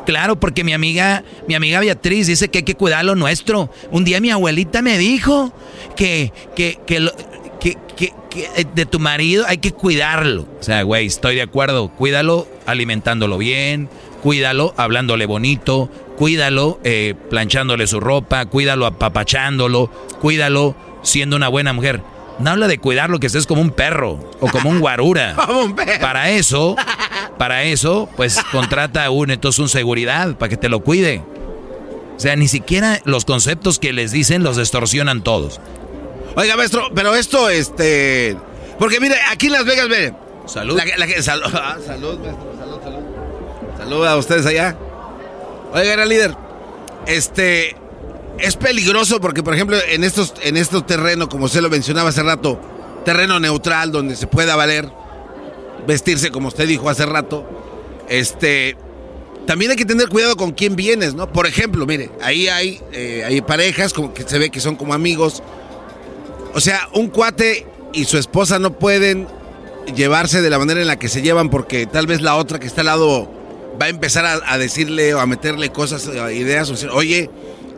Claro, 0.06 0.36
porque 0.40 0.64
mi 0.64 0.74
amiga, 0.74 1.24
mi 1.48 1.56
amiga 1.56 1.80
Beatriz 1.80 2.28
dice 2.28 2.50
que 2.50 2.60
hay 2.60 2.64
que 2.64 2.76
cuidar 2.76 3.04
lo 3.06 3.16
nuestro. 3.16 3.70
Un 3.92 4.04
día 4.06 4.22
mi 4.22 4.30
abuelita 4.30 4.82
me 4.82 4.98
dijo 4.98 5.52
que, 5.96 6.32
que, 6.56 6.78
que, 6.86 7.00
lo- 7.00 7.14
que- 7.60 7.78
que- 7.98 8.14
que, 8.30 8.44
eh, 8.56 8.66
de 8.76 8.86
tu 8.86 9.00
marido 9.00 9.46
hay 9.48 9.58
que 9.58 9.72
cuidarlo. 9.72 10.46
O 10.60 10.64
sea, 10.64 10.84
güey, 10.84 11.08
estoy 11.08 11.36
de 11.36 11.42
acuerdo. 11.42 11.90
Cuídalo 11.90 12.48
alimentándolo 12.66 13.38
bien, 13.38 13.90
cuídalo 14.22 14.74
hablándole 14.78 15.26
bonito, 15.26 15.90
cuídalo 16.18 16.80
eh, 16.84 17.16
planchándole 17.30 17.88
su 17.88 18.00
ropa, 18.00 18.46
cuídalo 18.46 18.86
apapachándolo, 18.86 19.90
cuídalo 20.22 20.76
siendo 21.02 21.36
una 21.36 21.48
buena 21.48 21.74
mujer. 21.74 22.02
No 22.40 22.50
habla 22.52 22.68
de 22.68 22.78
cuidarlo 22.80 23.20
que 23.20 23.28
estés 23.28 23.48
como 23.48 23.62
un 23.62 23.72
perro 23.72 24.20
o 24.42 24.48
como 24.50 24.70
un 24.70 24.80
guarura. 24.80 25.36
Como 25.46 25.62
un 25.62 25.76
perro. 25.76 26.02
Para 26.02 26.30
eso, 26.32 26.76
para 27.38 27.64
eso, 27.64 28.10
pues 28.18 28.40
contrata 28.52 29.06
a 29.06 29.10
un 29.10 29.32
entonces 29.32 29.60
un 29.60 29.70
seguridad 29.70 30.36
para 30.36 30.50
que 30.50 30.58
te 30.58 30.68
lo 30.70 30.82
cuide. 30.82 31.24
O 32.16 32.20
sea, 32.20 32.36
ni 32.36 32.48
siquiera 32.48 33.00
los 33.06 33.26
conceptos 33.26 33.80
que 33.80 33.94
les 33.94 34.12
dicen 34.12 34.44
los 34.44 34.58
distorsionan 34.58 35.22
todos. 35.22 35.60
Oiga, 36.36 36.58
maestro, 36.58 36.90
pero 36.94 37.16
esto, 37.16 37.50
este. 37.50 38.36
Porque 38.80 39.00
mire, 39.00 39.16
aquí 39.32 39.46
en 39.48 39.54
Las 39.54 39.66
Vegas, 39.66 39.88
mire. 39.88 40.14
Salud. 40.46 40.78
La, 40.78 40.86
la, 41.06 41.22
sal- 41.24 41.42
ah, 41.54 41.78
salud, 41.86 42.20
maestro, 42.20 42.54
salud, 42.58 42.80
salud. 42.84 43.00
Salud 43.78 44.06
a 44.06 44.18
ustedes 44.18 44.46
allá. 44.46 44.76
Oiga, 45.74 45.94
era 45.94 46.06
líder. 46.06 46.36
Este. 47.08 47.76
Es 48.38 48.56
peligroso 48.56 49.22
porque, 49.22 49.44
por 49.44 49.54
ejemplo, 49.54 49.78
en 49.90 50.04
estos, 50.04 50.34
en 50.44 50.58
estos 50.58 50.86
terrenos, 50.86 51.30
como 51.30 51.46
usted 51.46 51.62
lo 51.62 51.70
mencionaba 51.70 52.10
hace 52.10 52.24
rato, 52.24 52.60
terreno 53.06 53.40
neutral 53.40 53.92
donde 53.92 54.16
se 54.16 54.28
pueda 54.28 54.56
valer, 54.56 54.90
vestirse 55.88 56.32
como 56.32 56.50
usted 56.50 56.68
dijo 56.68 56.90
hace 56.90 57.06
rato, 57.06 57.46
este. 58.10 58.76
También 59.46 59.70
hay 59.70 59.78
que 59.78 59.86
tener 59.86 60.10
cuidado 60.10 60.36
con 60.36 60.54
quién 60.54 60.76
vienes, 60.76 61.14
¿no? 61.14 61.32
Por 61.32 61.46
ejemplo, 61.46 61.86
mire, 61.86 62.10
ahí 62.22 62.48
hay, 62.48 62.82
eh, 62.92 63.24
hay 63.26 63.42
parejas 63.42 63.94
como 63.94 64.12
que 64.12 64.24
se 64.24 64.40
ve 64.40 64.50
que 64.50 64.60
son 64.60 64.76
como 64.76 64.96
amigos. 64.96 65.44
O 66.56 66.60
sea, 66.60 66.90
un 66.94 67.10
cuate 67.10 67.68
y 67.94 68.06
su 68.06 68.18
esposa 68.18 68.58
no 68.58 68.80
pueden 68.80 69.28
llevarse 69.96 70.42
de 70.42 70.50
la 70.50 70.58
manera 70.58 70.82
en 70.82 70.88
la 70.88 70.98
que 70.98 71.10
se 71.10 71.22
llevan 71.22 71.50
porque 71.50 71.86
tal 71.86 72.08
vez 72.08 72.22
la 72.22 72.38
otra 72.38 72.60
que 72.60 72.66
está 72.66 72.82
al 72.82 72.88
lado 72.88 73.30
va 73.80 73.86
a 73.86 73.90
empezar 73.90 74.26
a, 74.26 74.58
decirle 74.58 75.14
o 75.14 75.20
a 75.20 75.26
meterle 75.26 75.70
cosas, 75.70 76.10
ideas, 76.34 76.70
o 76.70 76.74
decir, 76.74 76.90
oye, 76.90 77.30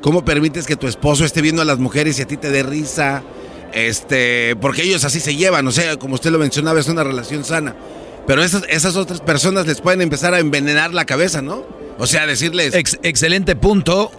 ¿cómo 0.01 0.23
permites 0.25 0.65
que 0.65 0.75
tu 0.75 0.87
esposo 0.87 1.25
esté 1.25 1.41
viendo 1.41 1.61
a 1.61 1.65
las 1.65 1.79
mujeres 1.79 2.19
y 2.19 2.21
a 2.21 2.27
ti 2.27 2.37
te 2.37 2.49
dé 2.51 2.63
risa? 2.63 3.23
Este, 3.73 4.55
porque 4.61 4.83
ellos 4.83 5.03
así 5.03 5.19
se 5.19 5.35
llevan, 5.35 5.67
o 5.67 5.71
sea, 5.71 5.97
como 5.97 6.15
usted 6.15 6.31
lo 6.31 6.39
mencionaba, 6.39 6.79
es 6.79 6.87
una 6.87 7.03
relación 7.03 7.43
sana. 7.43 7.75
Pero 8.25 8.43
esas, 8.43 8.63
esas 8.69 8.95
otras 8.95 9.21
personas 9.21 9.67
les 9.67 9.79
pueden 9.81 10.01
empezar 10.01 10.33
a 10.33 10.39
envenenar 10.39 10.93
la 10.93 11.05
cabeza, 11.05 11.41
¿no? 11.41 11.65
O 11.97 12.07
sea, 12.07 12.25
decirles... 12.27 12.73
Ex- 12.75 12.99
excelente 13.03 13.55
punto. 13.55 14.11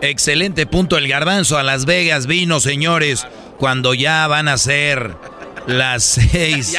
Excelente 0.00 0.66
punto. 0.66 0.98
El 0.98 1.08
garbanzo 1.08 1.56
a 1.56 1.62
Las 1.62 1.86
Vegas 1.86 2.26
vino, 2.26 2.60
señores, 2.60 3.26
cuando 3.58 3.94
ya 3.94 4.26
van 4.26 4.48
a 4.48 4.58
ser 4.58 5.14
las 5.66 6.02
seis 6.20 6.76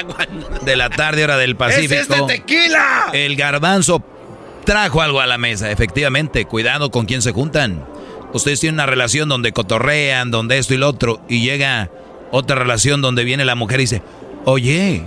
de 0.63 0.75
la 0.75 0.89
tarde, 0.89 1.23
hora 1.23 1.37
del 1.37 1.55
Pacífico. 1.57 1.93
¡Es 1.95 2.09
este 2.09 2.21
tequila! 2.27 3.07
El 3.13 3.35
garbanzo 3.35 4.03
trajo 4.65 5.01
algo 5.01 5.21
a 5.21 5.27
la 5.27 5.37
mesa, 5.39 5.71
efectivamente. 5.71 6.45
Cuidado 6.45 6.91
con 6.91 7.05
quién 7.05 7.21
se 7.23 7.31
juntan. 7.31 7.83
Ustedes 8.36 8.60
tienen 8.60 8.76
una 8.76 8.86
relación 8.86 9.30
donde 9.30 9.52
cotorrean, 9.53 10.30
donde 10.30 10.57
esto 10.57 10.74
y 10.74 10.78
lo 10.78 10.90
otro, 10.90 11.22
y 11.30 11.40
llega 11.41 11.90
otra 12.32 12.56
relación 12.57 13.02
donde 13.02 13.24
viene 13.24 13.45
la 13.45 13.56
mujer 13.56 13.80
y 13.80 13.84
dice, 13.84 14.02
oye, 14.45 15.03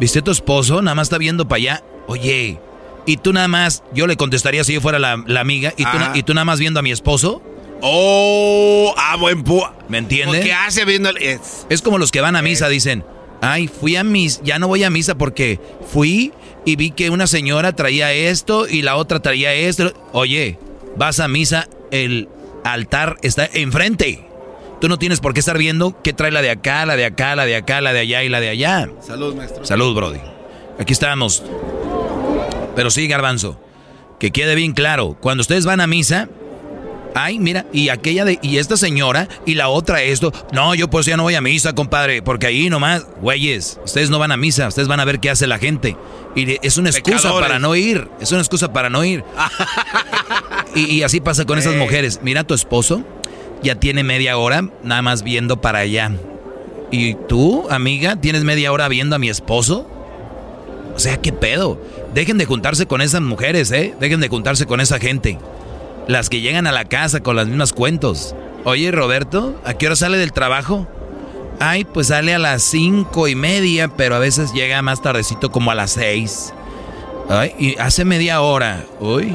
¿viste 0.00 0.20
a 0.20 0.22
tu 0.22 0.30
esposo? 0.30 0.80
Nada 0.80 0.94
más 0.94 1.06
está 1.06 1.18
viendo 1.18 1.46
para 1.46 1.56
allá. 1.58 1.82
Oye, 2.06 2.58
y 3.04 3.16
tú 3.18 3.32
nada 3.32 3.46
más, 3.48 3.82
yo 3.92 4.06
le 4.06 4.16
contestaría 4.16 4.64
si 4.64 4.72
yo 4.72 4.80
fuera 4.80 4.98
la, 4.98 5.22
la 5.26 5.40
amiga, 5.40 5.74
¿y 5.76 5.84
tú, 5.84 5.98
na-. 5.98 6.12
¿y 6.14 6.22
tú 6.22 6.32
nada 6.34 6.44
más 6.46 6.58
viendo 6.60 6.80
a 6.80 6.82
mi 6.82 6.90
esposo? 6.92 7.42
¡Oh! 8.06 8.94
¡Ah, 8.96 9.16
buen 9.16 9.44
pu... 9.44 9.62
¿Me 9.88 9.98
entiendes? 9.98 10.42
¿Qué 10.44 10.52
hace 10.52 10.84
viendo? 10.84 11.10
el- 11.10 11.18
Es- 11.18 11.66
Es 11.68 11.82
como 11.82 11.98
los 11.98 12.10
que 12.10 12.20
van 12.20 12.36
a 12.36 12.42
misa, 12.42 12.68
dicen, 12.68 13.04
ay, 13.42 13.68
fui 13.68 13.96
a 13.96 14.04
misa, 14.04 14.40
ya 14.44 14.58
no 14.58 14.66
voy 14.68 14.82
a 14.84 14.88
misa 14.90 15.16
porque 15.16 15.60
fui 15.92 16.32
y 16.64 16.76
vi 16.76 16.90
que 16.92 17.10
una 17.10 17.26
señora 17.26 17.72
traía 17.74 18.12
esto 18.12 18.66
y 18.68 18.82
la 18.82 18.96
otra 18.96 19.20
traía 19.20 19.52
esto. 19.52 19.92
Oye, 20.12 20.58
vas 20.96 21.20
a 21.20 21.28
misa, 21.28 21.68
el 21.90 22.28
altar 22.64 23.16
está 23.22 23.48
enfrente. 23.52 24.26
Tú 24.80 24.88
no 24.88 24.98
tienes 24.98 25.20
por 25.20 25.32
qué 25.32 25.40
estar 25.40 25.58
viendo 25.58 26.00
qué 26.02 26.12
trae 26.12 26.32
la 26.32 26.42
de 26.42 26.50
acá, 26.50 26.84
la 26.86 26.96
de 26.96 27.04
acá, 27.04 27.36
la 27.36 27.44
de 27.44 27.54
acá, 27.54 27.80
la 27.80 27.92
de 27.92 28.00
allá 28.00 28.24
y 28.24 28.28
la 28.28 28.40
de 28.40 28.48
allá. 28.48 28.88
Salud, 29.00 29.34
maestro. 29.34 29.64
Salud, 29.64 29.94
Brody. 29.94 30.20
Aquí 30.78 30.92
estamos. 30.92 31.44
Pero 32.74 32.90
sí, 32.90 33.06
Garbanzo, 33.06 33.60
que 34.18 34.32
quede 34.32 34.54
bien 34.54 34.72
claro, 34.72 35.16
cuando 35.20 35.42
ustedes 35.42 35.64
van 35.64 35.80
a 35.80 35.86
misa, 35.86 36.28
ay, 37.14 37.38
mira, 37.38 37.66
y 37.72 37.88
aquella 37.88 38.24
de, 38.24 38.38
y 38.42 38.58
esta 38.58 38.76
señora, 38.76 39.28
y 39.46 39.54
la 39.54 39.68
otra 39.68 40.02
esto, 40.02 40.32
no, 40.52 40.74
yo 40.74 40.88
pues 40.88 41.06
ya 41.06 41.16
no 41.16 41.24
voy 41.24 41.34
a 41.34 41.40
misa, 41.40 41.74
compadre, 41.74 42.22
porque 42.22 42.46
ahí 42.46 42.70
nomás, 42.70 43.06
güeyes, 43.20 43.78
ustedes 43.84 44.10
no 44.10 44.18
van 44.18 44.32
a 44.32 44.36
misa, 44.36 44.68
ustedes 44.68 44.88
van 44.88 45.00
a 45.00 45.04
ver 45.04 45.20
qué 45.20 45.30
hace 45.30 45.46
la 45.46 45.58
gente. 45.58 45.96
Y 46.34 46.56
es 46.66 46.78
una 46.78 46.90
excusa 46.90 47.16
Pecadores. 47.18 47.48
para 47.48 47.58
no 47.58 47.76
ir, 47.76 48.08
es 48.20 48.32
una 48.32 48.40
excusa 48.40 48.72
para 48.72 48.88
no 48.88 49.04
ir. 49.04 49.22
y, 50.74 50.84
y 50.86 51.02
así 51.02 51.20
pasa 51.20 51.44
con 51.44 51.58
esas 51.58 51.74
mujeres. 51.76 52.20
Mira, 52.22 52.44
tu 52.44 52.54
esposo 52.54 53.02
ya 53.62 53.74
tiene 53.76 54.02
media 54.02 54.36
hora 54.38 54.68
nada 54.82 55.02
más 55.02 55.22
viendo 55.22 55.60
para 55.60 55.80
allá. 55.80 56.12
¿Y 56.90 57.14
tú, 57.14 57.66
amiga, 57.70 58.16
tienes 58.16 58.44
media 58.44 58.72
hora 58.72 58.88
viendo 58.88 59.16
a 59.16 59.18
mi 59.18 59.28
esposo? 59.28 59.86
O 60.94 60.98
sea, 60.98 61.16
¿qué 61.16 61.32
pedo? 61.32 61.80
Dejen 62.14 62.36
de 62.38 62.44
juntarse 62.44 62.86
con 62.86 63.00
esas 63.00 63.22
mujeres, 63.22 63.70
¿eh? 63.72 63.94
Dejen 63.98 64.20
de 64.20 64.28
juntarse 64.28 64.66
con 64.66 64.80
esa 64.80 64.98
gente. 64.98 65.38
Las 66.08 66.28
que 66.28 66.40
llegan 66.40 66.66
a 66.66 66.72
la 66.72 66.84
casa 66.84 67.20
con 67.20 67.36
las 67.36 67.46
mismas 67.46 67.72
cuentos. 67.72 68.34
Oye, 68.64 68.90
Roberto, 68.90 69.60
¿a 69.64 69.74
qué 69.74 69.86
hora 69.86 69.96
sale 69.96 70.18
del 70.18 70.32
trabajo? 70.32 70.86
Ay, 71.60 71.84
pues 71.84 72.08
sale 72.08 72.34
a 72.34 72.38
las 72.38 72.62
cinco 72.62 73.28
y 73.28 73.34
media, 73.34 73.88
pero 73.88 74.14
a 74.16 74.18
veces 74.18 74.52
llega 74.52 74.82
más 74.82 75.00
tardecito 75.02 75.50
como 75.52 75.70
a 75.70 75.74
las 75.74 75.92
seis. 75.92 76.52
Ay, 77.28 77.54
y 77.58 77.78
hace 77.78 78.04
media 78.04 78.40
hora. 78.40 78.84
Uy. 79.00 79.32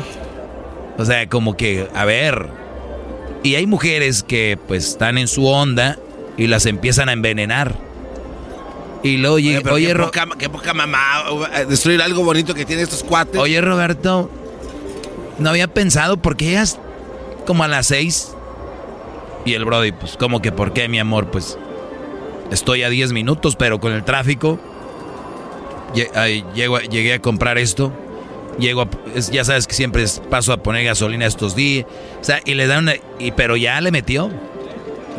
O 0.98 1.06
sea, 1.06 1.28
como 1.30 1.56
que, 1.56 1.88
a 1.96 2.06
ver. 2.06 2.48
Y 3.44 3.56
hay 3.56 3.66
mujeres 3.66 4.24
que 4.24 4.58
pues 4.68 4.88
están 4.90 5.18
en 5.18 5.28
su 5.28 5.46
onda 5.48 5.98
y 6.38 6.48
las 6.48 6.66
empiezan 6.66 7.08
a 7.08 7.14
envenenar. 7.14 7.76
Y 9.04 9.18
luego 9.18 9.38
pero 9.64 9.76
oye, 9.76 9.88
qué, 9.88 9.94
Ro- 9.94 10.06
poca, 10.06 10.28
qué 10.38 10.50
poca 10.50 10.74
mamá 10.74 11.24
eh, 11.56 11.66
destruir 11.70 12.02
algo 12.02 12.24
bonito 12.24 12.54
que 12.54 12.66
tienen 12.66 12.84
estos 12.84 13.04
cuates. 13.04 13.40
Oye, 13.40 13.62
Roberto, 13.62 14.30
no 15.40 15.50
había 15.50 15.68
pensado 15.68 16.18
por 16.18 16.36
qué 16.38 16.46
llegas 16.46 16.80
como 17.46 17.64
a 17.64 17.68
las 17.68 17.88
seis. 17.88 18.34
Y 19.46 19.54
el 19.54 19.64
Brody, 19.66 19.92
pues, 19.94 20.18
como 20.18 20.42
que 20.42 20.52
por 20.52 20.74
qué, 20.74 20.90
mi 20.90 21.00
amor? 21.00 21.32
Pues 21.32 21.58
estoy 22.52 22.84
a 22.84 22.90
10 22.90 23.14
minutos, 23.14 23.56
pero 23.56 23.80
con 23.80 23.94
el 23.94 24.04
tráfico. 24.04 24.60
llego 26.54 26.80
llegué 26.80 27.14
a 27.14 27.20
comprar 27.22 27.58
esto. 27.58 27.94
Llego 28.60 28.82
a- 28.82 28.88
ya 29.32 29.44
sabes 29.46 29.68
que 29.68 29.74
siempre 29.76 30.04
paso 30.30 30.52
a 30.52 30.58
poner 30.58 30.84
gasolina 30.84 31.26
estos 31.26 31.56
días. 31.56 31.86
O 32.20 32.24
sea, 32.24 32.42
y 32.44 32.56
le 32.56 32.68
dan 32.68 32.80
una. 32.84 32.94
Y, 33.20 33.32
pero 33.32 33.56
ya 33.56 33.80
le 33.82 33.92
metió. 33.92 34.30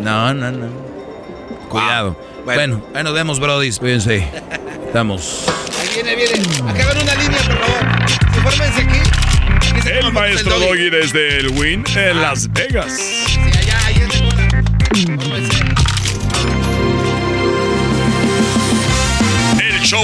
No, 0.00 0.34
no, 0.34 0.50
no. 0.50 0.66
Cuidado. 1.68 2.16
bueno. 2.44 2.82
ahí 2.94 3.04
nos 3.04 3.14
vemos, 3.14 3.38
Brody. 3.40 3.70
Cuídense. 3.72 4.26
Estamos. 4.86 5.44
Ahí 5.80 5.88
viene, 5.94 6.16
viene. 6.16 6.70
Acá 6.70 6.86
van 6.86 7.02
una 7.02 7.14
línea, 7.14 7.38
por 7.46 7.58
favor. 7.58 8.08
Infórmense 8.36 8.82
aquí. 8.82 9.07
El 9.88 10.12
maestro 10.12 10.58
Doggy 10.58 10.90
desde 10.90 11.38
el 11.38 11.48
Win 11.48 11.82
en 11.96 12.20
Las 12.20 12.52
Vegas. 12.52 13.57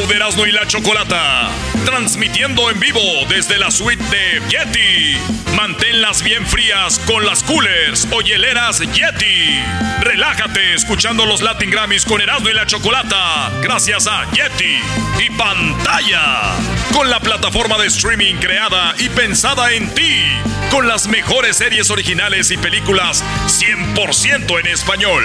Show 0.04 0.08
de 0.08 0.16
Erasmo 0.16 0.46
y 0.46 0.52
la 0.52 0.66
Chocolata. 0.66 1.50
Transmitiendo 1.84 2.70
en 2.70 2.80
vivo 2.80 3.00
desde 3.28 3.58
la 3.58 3.70
suite 3.70 4.02
de 4.04 4.40
Yeti. 4.48 5.16
Manténlas 5.54 6.22
bien 6.22 6.46
frías 6.46 6.98
con 7.06 7.24
las 7.24 7.42
coolers 7.42 8.06
o 8.10 8.20
hieleras 8.20 8.80
Yeti. 8.80 9.62
Relájate 10.00 10.74
escuchando 10.74 11.26
los 11.26 11.42
Latin 11.42 11.70
Grammys 11.70 12.04
con 12.04 12.20
Erasmo 12.20 12.48
y 12.48 12.54
la 12.54 12.66
Chocolata. 12.66 13.50
Gracias 13.62 14.06
a 14.06 14.30
Yeti. 14.32 14.80
Y 15.24 15.30
pantalla. 15.30 16.54
Con 16.92 17.10
la 17.10 17.20
plataforma 17.20 17.78
de 17.78 17.86
streaming 17.86 18.36
creada 18.36 18.94
y 18.98 19.08
pensada 19.10 19.72
en 19.72 19.88
ti. 19.94 20.22
Con 20.70 20.88
las 20.88 21.06
mejores 21.06 21.56
series 21.56 21.90
originales 21.90 22.50
y 22.50 22.56
películas 22.56 23.22
100% 23.46 24.60
en 24.60 24.66
español. 24.66 25.24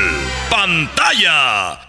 Pantalla. 0.49 1.88